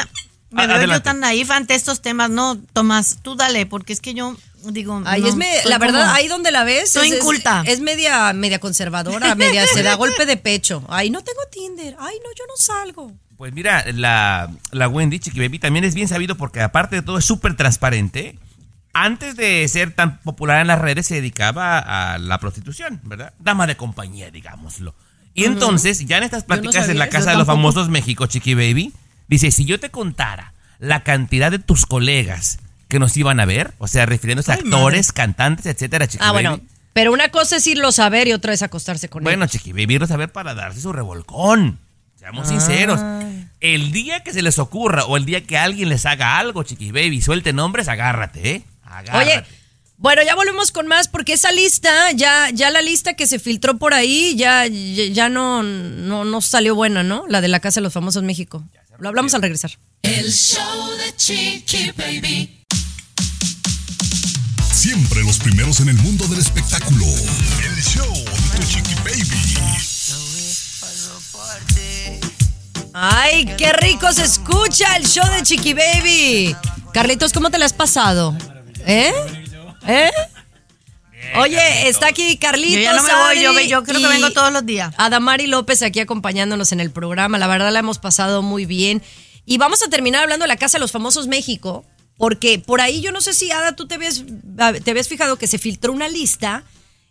me 0.51 0.67
veo 0.67 0.85
yo 0.87 1.03
tan 1.03 1.21
naif 1.21 1.51
ante 1.51 1.75
estos 1.75 2.03
temas. 2.03 2.31
No, 2.31 2.57
Tomás, 2.73 3.19
tú 3.23 3.37
dale, 3.37 3.67
porque 3.67 3.93
es 3.93 4.01
que 4.01 4.15
yo 4.15 4.37
digo. 4.65 5.01
Ahí 5.07 5.23
no, 5.23 5.29
es 5.29 5.37
me- 5.37 5.61
soy 5.63 5.71
la 5.71 5.79
verdad, 5.79 6.01
como- 6.03 6.13
ahí 6.15 6.29
donde 6.29 6.51
la 6.51 6.65
ves. 6.65 6.91
Soy 6.91 7.09
es, 7.09 7.13
es- 7.15 7.19
inculta. 7.21 7.63
Es, 7.67 7.81
media, 7.81 8.33
media 8.33 8.59
conservadora, 8.59 9.35
media, 9.35 9.67
se 9.67 9.83
da 9.83 9.95
golpe 9.95 10.27
de 10.27 10.37
pecho. 10.37 10.85
Ay, 10.89 11.11
no 11.11 11.23
tengo 11.23 11.41
Tinder. 11.51 11.97
Ay, 11.99 12.17
no, 12.25 12.31
yo 12.37 12.45
no 12.47 12.57
salgo. 12.57 13.13
Pues 13.37 13.53
mira, 13.55 13.85
la, 13.95 14.51
la 14.71 14.89
Wendy, 14.89 15.19
Chiqui 15.19 15.41
Baby, 15.41 15.59
también 15.59 15.85
es 15.85 15.95
bien 15.95 16.09
sabido 16.09 16.37
porque 16.37 16.61
aparte 16.61 16.97
de 16.97 17.03
todo 17.03 17.17
es 17.19 17.25
súper 17.25 17.57
transparente. 17.57 18.39
Antes 18.93 19.37
de 19.37 19.67
ser 19.69 19.95
tan 19.95 20.21
popular 20.21 20.61
en 20.61 20.67
las 20.67 20.79
redes 20.81 21.07
se 21.07 21.15
dedicaba 21.15 21.79
a 21.79 22.19
la 22.19 22.39
prostitución, 22.39 23.01
¿verdad? 23.05 23.33
Dama 23.39 23.67
de 23.69 23.77
compañía, 23.77 24.31
digámoslo. 24.31 24.95
Y 25.33 25.45
entonces, 25.45 26.05
ya 26.07 26.19
en 26.19 26.25
estas 26.25 26.43
no 26.43 26.49
pláticas 26.49 26.89
en 26.89 26.99
la 26.99 27.09
Casa 27.09 27.31
de 27.31 27.37
los. 27.39 27.47
Famosos 27.47 27.89
México, 27.89 28.27
Chiqui 28.27 28.55
Baby, 28.55 28.93
dice, 29.31 29.51
si 29.51 29.65
yo 29.65 29.81
te 29.81 29.91
contara 29.91 30.53
la 30.79 31.03
cantidad 31.03 31.51
de 31.51 31.59
tus 31.59 31.87
colegas 31.87 32.59
que 32.89 32.99
nos 32.99 33.17
iban 33.17 33.41
a 33.41 33.45
ver, 33.47 33.73
o 33.79 33.89
sea, 33.89 34.05
refiriéndose 34.05 34.51
a 34.53 34.57
actores, 34.57 35.13
cantantes, 35.13 35.65
etcétera, 35.67 36.07
Chiqui 36.09 36.25
Ah, 36.27 36.33
Baby. 36.33 36.45
bueno. 36.49 36.61
Pero 36.93 37.13
una 37.13 37.29
cosa 37.31 37.57
es 37.57 37.67
irlo 37.69 37.89
a 37.89 37.93
saber 37.93 38.27
y 38.29 38.33
otra 38.33 38.53
es 38.53 38.63
acostarse 38.63 39.09
con 39.09 39.23
Bueno, 39.23 39.45
él. 39.45 39.51
Chiqui 39.51 39.73
Baby, 39.73 39.95
irlos 39.95 40.11
a 40.11 40.17
ver 40.17 40.31
para 40.33 40.55
darse 40.55 40.81
su 40.81 40.93
revolcón. 40.93 41.79
Seamos 42.19 42.49
sinceros. 42.49 43.01
El 43.61 43.93
día 43.93 44.21
que 44.25 44.33
se 44.33 44.43
les 44.43 44.59
ocurra 44.59 45.05
o 45.05 45.17
el 45.17 45.25
día 45.25 45.47
que 45.47 45.57
alguien 45.57 45.89
les 45.89 46.05
haga 46.05 46.37
algo, 46.39 46.65
Chiqui 46.65 46.91
Baby, 46.93 47.23
suelte 47.23 47.53
nombres, 47.53 47.89
agárrate, 47.89 48.51
¿eh? 48.57 48.65
Agárrate. 48.83 49.19
Oye, 49.39 49.45
bueno, 49.99 50.23
ya 50.25 50.35
volvemos 50.35 50.73
con 50.73 50.87
más 50.87 51.09
porque 51.09 51.35
esa 51.35 51.53
lista, 51.53 52.11
ya, 52.13 52.51
ya 52.51 52.71
la 52.71 52.83
lista 52.83 53.15
que 53.15 53.27
se 53.27 53.39
filtró 53.39 53.79
por 53.79 53.95
ahí, 53.95 54.35
ya, 54.37 54.67
ya, 54.67 55.05
ya 55.13 55.29
no, 55.29 55.63
no, 55.63 56.25
no 56.25 56.41
salió 56.41 56.75
buena, 56.75 57.03
¿no? 57.03 57.25
La 57.29 57.41
de 57.41 57.49
la 57.49 57.61
Casa 57.61 57.81
de 57.81 57.85
los 57.85 57.93
Famosos 57.93 58.23
México. 58.23 58.65
Lo 59.01 59.09
hablamos 59.09 59.35
al 59.35 59.43
regresar. 59.43 59.73
El 60.03 60.31
show 60.31 60.91
de 60.99 61.17
Chiqui 61.17 61.91
Baby. 61.97 62.61
Siempre 64.73 65.23
los 65.25 65.39
primeros 65.39 65.81
en 65.81 65.89
el 65.89 65.97
mundo 65.97 66.27
del 66.29 66.39
espectáculo. 66.39 67.05
El 67.05 67.83
show 67.83 68.13
de 68.15 68.59
tu 68.59 68.67
chiqui 68.67 68.95
baby. 69.05 69.51
Ay, 72.95 73.45
qué 73.59 73.73
rico 73.73 74.13
se 74.13 74.25
escucha 74.25 74.97
el 74.97 75.07
show 75.07 75.29
de 75.35 75.43
Chiqui 75.43 75.75
Baby. 75.75 76.57
Carlitos, 76.95 77.33
¿cómo 77.33 77.51
te 77.51 77.59
la 77.59 77.67
has 77.67 77.75
pasado? 77.75 78.35
¿Eh? 78.87 79.13
¿Eh? 79.87 80.11
Oye, 81.39 81.89
está 81.89 82.09
aquí 82.09 82.37
Carlitos. 82.37 82.75
Yo 82.77 82.81
ya 82.83 82.95
no 82.95 83.03
me 83.03 83.15
voy, 83.15 83.43
yo- 83.43 83.51
Adri 83.51 83.69
yo 83.69 83.83
creo 83.85 84.01
que 84.01 84.07
vengo 84.09 84.31
todos 84.33 84.53
los 84.53 84.65
días. 84.67 84.95
Adamari 84.97 85.47
López 85.47 85.83
aquí 85.83 86.01
acompañándonos 86.01 86.73
en 86.73 86.81
el 86.81 86.91
programa. 86.91 87.39
La 87.39 87.47
verdad 87.47 87.73
la 87.73 87.79
hemos 87.81 87.99
pasado 87.99 88.43
muy 88.43 88.67
bien. 88.67 89.03
Y 89.47 89.59
vamos 89.59 89.83
a 89.83 89.89
terminar 89.89 90.23
hablando 90.23 90.45
de 90.45 90.49
la 90.49 90.57
Casa 90.57 90.79
de 90.79 90.81
los 90.81 90.93
Famosos 90.93 91.27
México, 91.27 91.85
porque 92.17 92.59
por 92.59 92.81
ahí 92.81 93.01
yo 93.01 93.11
no 93.13 93.21
sé 93.21 93.33
si, 93.33 93.51
Ada, 93.51 93.75
tú 93.75 93.87
te 93.89 93.95
habías, 93.97 94.23
te 94.85 95.05
fijado 95.05 95.37
que 95.37 95.47
se 95.47 95.59
filtró 95.59 95.93
una 95.93 96.09
lista 96.09 96.65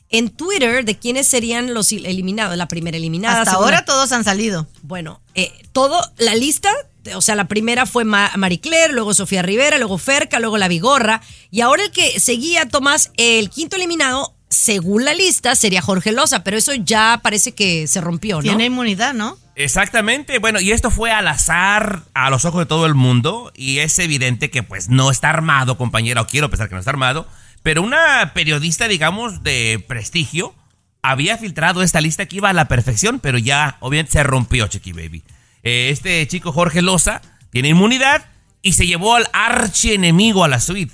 en 0.09 0.29
Twitter 0.29 0.85
de 0.85 0.97
quiénes 0.97 1.27
serían 1.27 1.73
los 1.73 1.91
eliminados, 1.91 2.55
la 2.57 2.67
primera 2.67 2.97
eliminada. 2.97 3.39
Hasta 3.41 3.51
segunda- 3.51 3.65
ahora 3.77 3.85
todos 3.85 4.11
han 4.11 4.23
salido. 4.23 4.67
Bueno, 4.81 5.21
eh, 5.35 5.51
todo, 5.71 6.01
la 6.17 6.33
lista, 6.35 6.71
o 7.15 7.21
sea, 7.21 7.35
la 7.35 7.45
primera 7.47 7.85
fue 7.85 8.03
Ma- 8.05 8.31
Marie 8.37 8.59
Claire, 8.59 8.93
luego 8.93 9.13
Sofía 9.13 9.41
Rivera, 9.41 9.77
luego 9.77 9.97
Ferca, 9.97 10.39
luego 10.39 10.57
La 10.57 10.67
Vigorra, 10.67 11.21
y 11.51 11.61
ahora 11.61 11.83
el 11.83 11.91
que 11.91 12.19
seguía, 12.19 12.67
Tomás, 12.67 13.11
el 13.17 13.49
quinto 13.49 13.75
eliminado, 13.75 14.35
según 14.49 15.05
la 15.05 15.13
lista, 15.13 15.55
sería 15.55 15.81
Jorge 15.81 16.11
Loza, 16.11 16.43
pero 16.43 16.57
eso 16.57 16.73
ya 16.73 17.19
parece 17.21 17.53
que 17.53 17.87
se 17.87 18.01
rompió, 18.01 18.37
¿no? 18.37 18.41
Tiene 18.43 18.65
inmunidad, 18.65 19.13
¿no? 19.13 19.37
Exactamente, 19.55 20.39
bueno, 20.39 20.59
y 20.59 20.71
esto 20.71 20.89
fue 20.89 21.11
al 21.11 21.27
azar 21.27 22.03
a 22.13 22.29
los 22.29 22.45
ojos 22.45 22.61
de 22.61 22.65
todo 22.65 22.85
el 22.85 22.95
mundo 22.95 23.51
y 23.55 23.79
es 23.79 23.99
evidente 23.99 24.49
que 24.49 24.63
pues 24.63 24.89
no 24.89 25.11
está 25.11 25.29
armado, 25.29 25.77
compañera, 25.77 26.21
o 26.21 26.27
quiero 26.27 26.49
pensar 26.49 26.69
que 26.69 26.75
no 26.75 26.79
está 26.79 26.91
armado, 26.91 27.27
pero 27.61 27.81
una 27.83 28.31
periodista, 28.33 28.87
digamos, 28.87 29.43
de 29.43 29.83
prestigio 29.87 30.55
había 31.01 31.37
filtrado 31.37 31.83
esta 31.83 32.01
lista 32.01 32.25
que 32.25 32.37
iba 32.37 32.49
a 32.49 32.53
la 32.53 32.67
perfección, 32.67 33.19
pero 33.19 33.37
ya 33.37 33.77
obviamente 33.81 34.13
se 34.13 34.23
rompió, 34.23 34.67
Chiqui 34.67 34.91
Baby. 34.93 35.23
Eh, 35.63 35.89
este 35.91 36.27
chico 36.27 36.51
Jorge 36.51 36.81
Loza 36.81 37.21
tiene 37.51 37.69
inmunidad 37.69 38.25
y 38.61 38.73
se 38.73 38.85
llevó 38.87 39.15
al 39.15 39.27
archienemigo 39.33 40.43
a 40.43 40.47
la 40.47 40.59
suite. 40.59 40.93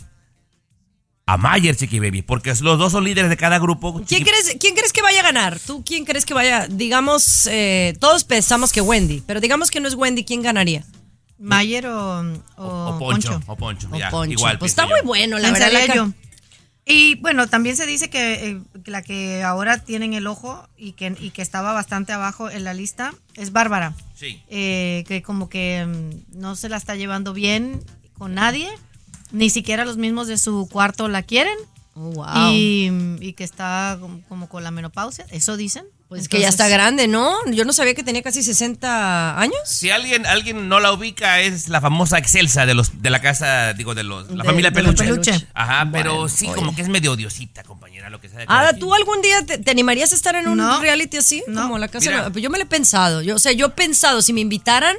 A 1.27 1.37
Mayer, 1.37 1.75
Chiqui 1.75 1.99
Baby, 1.99 2.21
porque 2.21 2.53
los 2.61 2.77
dos 2.77 2.91
son 2.91 3.03
líderes 3.03 3.31
de 3.31 3.37
cada 3.37 3.57
grupo. 3.57 3.99
¿Quién 4.07 4.23
crees, 4.23 4.57
¿Quién 4.59 4.75
crees 4.75 4.93
que 4.93 5.01
vaya 5.01 5.21
a 5.21 5.23
ganar? 5.23 5.59
¿Tú 5.59 5.83
quién 5.83 6.05
crees 6.05 6.23
que 6.23 6.35
vaya? 6.35 6.67
Digamos, 6.67 7.47
eh, 7.47 7.95
todos 7.99 8.23
pensamos 8.23 8.71
que 8.71 8.79
Wendy, 8.81 9.23
pero 9.25 9.39
digamos 9.41 9.71
que 9.71 9.79
no 9.79 9.87
es 9.87 9.95
Wendy, 9.95 10.23
¿quién 10.23 10.43
ganaría? 10.43 10.83
Mayer 11.39 11.87
o, 11.87 12.19
o, 12.57 12.63
O 12.95 12.99
Poncho, 12.99 13.41
o 13.47 13.55
Poncho, 13.57 13.89
ya, 13.97 14.11
Poncho. 14.11 14.33
igual. 14.33 14.59
Pues 14.59 14.71
está 14.71 14.85
muy 14.85 15.01
bueno, 15.03 15.39
la 15.39 15.51
Pensaría 15.51 15.79
verdad. 15.79 15.95
la 15.95 16.01
ca- 16.03 16.09
yo. 16.11 16.13
Y 16.85 17.15
bueno, 17.15 17.47
también 17.47 17.75
se 17.75 17.87
dice 17.87 18.11
que, 18.11 18.33
eh, 18.33 18.61
la 18.85 19.01
que 19.01 19.41
ahora 19.41 19.79
tienen 19.79 20.13
el 20.13 20.27
ojo 20.27 20.67
y 20.77 20.91
que, 20.91 21.15
y 21.19 21.31
que 21.31 21.41
estaba 21.41 21.73
bastante 21.73 22.13
abajo 22.13 22.49
en 22.51 22.63
la 22.63 22.75
lista 22.75 23.13
es 23.33 23.51
Bárbara. 23.51 23.95
Sí. 24.13 24.43
Eh, 24.49 25.03
que 25.07 25.23
como 25.23 25.49
que 25.49 25.83
mm, 25.85 26.39
no 26.39 26.55
se 26.55 26.69
la 26.69 26.77
está 26.77 26.95
llevando 26.95 27.33
bien 27.33 27.81
con 28.13 28.35
nadie, 28.35 28.69
ni 29.31 29.49
siquiera 29.49 29.83
los 29.83 29.97
mismos 29.97 30.27
de 30.27 30.37
su 30.37 30.69
cuarto 30.71 31.07
la 31.07 31.23
quieren. 31.23 31.57
Oh, 31.97 32.11
wow. 32.11 32.51
Y, 32.51 32.91
y 33.21 33.33
que 33.33 33.43
está 33.45 33.97
como, 34.27 34.49
con 34.49 34.63
la 34.63 34.71
menopausia, 34.71 35.25
eso 35.29 35.55
dicen. 35.57 35.85
Pues 36.09 36.29
que 36.29 36.39
ya 36.39 36.49
está 36.49 36.67
grande, 36.67 37.07
¿no? 37.07 37.33
Yo 37.51 37.65
no 37.65 37.73
sabía 37.73 37.95
que 37.95 38.03
tenía 38.03 38.21
casi 38.21 38.43
60 38.43 39.39
años. 39.39 39.57
Si 39.65 39.89
alguien, 39.89 40.25
alguien 40.27 40.69
no 40.69 40.79
la 40.79 40.91
ubica, 40.91 41.39
es 41.41 41.67
la 41.67 41.81
famosa 41.81 42.17
Excelsa 42.19 42.65
de 42.67 42.73
los 42.75 43.01
de 43.01 43.09
la 43.09 43.21
casa, 43.21 43.73
digo, 43.73 43.95
de 43.95 44.03
los 44.03 44.29
la 44.29 44.43
De- 44.43 44.49
familia 44.49 44.69
de 44.69 44.75
Peluche. 44.75 45.03
Peluche. 45.03 45.47
Ajá, 45.53 45.89
pero 45.91 46.29
sí, 46.29 46.45
oye. 46.45 46.55
como 46.55 46.75
que 46.75 46.83
es 46.83 46.89
medio 46.89 47.13
odiosita, 47.13 47.63
compañera, 47.63 48.09
lo 48.11 48.21
que 48.21 48.29
sea. 48.29 48.45
quien. 48.45 48.79
¿tú 48.79 48.93
algún 48.93 49.21
día 49.23 49.43
te, 49.45 49.57
te 49.57 49.71
animarías 49.71 50.11
a 50.11 50.15
estar 50.15 50.35
en 50.35 50.47
un 50.47 50.57
No. 50.57 50.79
reality 50.79 51.17
así? 51.17 51.43
Como 51.51 51.77
la 51.79 51.87
casa. 51.87 52.07
Mira. 52.09 52.29
de- 52.29 52.41
Yo 52.41 52.49
me 52.51 52.59
lo 52.59 52.65
he 52.65 52.67
pensado. 52.67 53.21
Yo, 53.23 53.35
o 53.35 53.39
sea, 53.39 53.53
yo 53.53 53.65
he 53.67 53.69
pensado, 53.71 54.21
si 54.21 54.31
me 54.31 54.41
invitaran, 54.41 54.95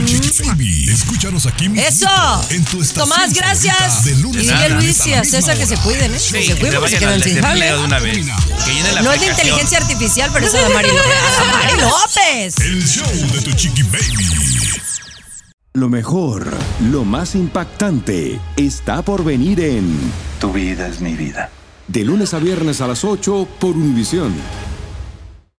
Baby, 0.46 0.90
escúchanos 0.90 1.46
aquí 1.46 1.70
mismo. 1.70 1.88
Eso. 1.88 2.08
En 2.50 2.66
tu 2.66 2.82
estación 2.82 3.10
Tomás, 3.10 3.34
gracias. 3.34 4.04
De 4.04 4.16
lunes 4.18 4.46
Y 4.46 4.74
Luis 4.74 5.08
y 5.08 5.14
a 5.14 5.24
César 5.24 5.58
que 5.58 5.66
se 5.66 5.78
cuiden, 5.78 6.14
¿eh? 6.14 6.20
Sí, 6.20 6.34
que 6.34 6.44
se 6.44 6.56
cuiden 6.58 6.80
porque 6.80 6.96
se 6.96 7.00
quedan 7.00 7.24
sin 7.24 7.42
jale. 7.42 7.66
desempleo 7.66 7.78
de 7.80 7.86
una 7.86 8.00
vez. 8.00 8.28
Que 8.66 8.74
llenen 8.74 8.96
la 8.96 9.02
No 9.04 9.14
es 9.14 9.22
de 9.22 9.28
inteligencia 9.28 9.78
artificial, 9.78 10.30
pero 10.34 10.46
eso 10.48 10.58
de 10.58 10.68
Mari 10.74 10.90
López. 10.90 11.04
Mari 11.54 11.82
López. 11.82 12.60
El 12.60 12.86
show 12.86 13.10
de 13.32 13.42
tu 13.42 13.52
chiqui 13.54 13.84
baby. 13.84 14.28
Lo 15.74 15.88
mejor, 15.88 16.52
lo 16.92 17.06
más 17.06 17.36
impactante, 17.36 18.38
está 18.58 19.02
por 19.02 19.24
venir 19.24 19.62
en 19.62 19.98
Tu 20.42 20.52
vida 20.52 20.88
es 20.88 21.00
mi 21.00 21.14
vida. 21.16 21.52
De 21.88 22.04
lunes 22.04 22.34
a 22.34 22.40
viernes 22.40 22.82
a 22.82 22.88
las 22.88 23.06
8 23.06 23.48
por 23.62 23.78
Univisión. 23.78 24.34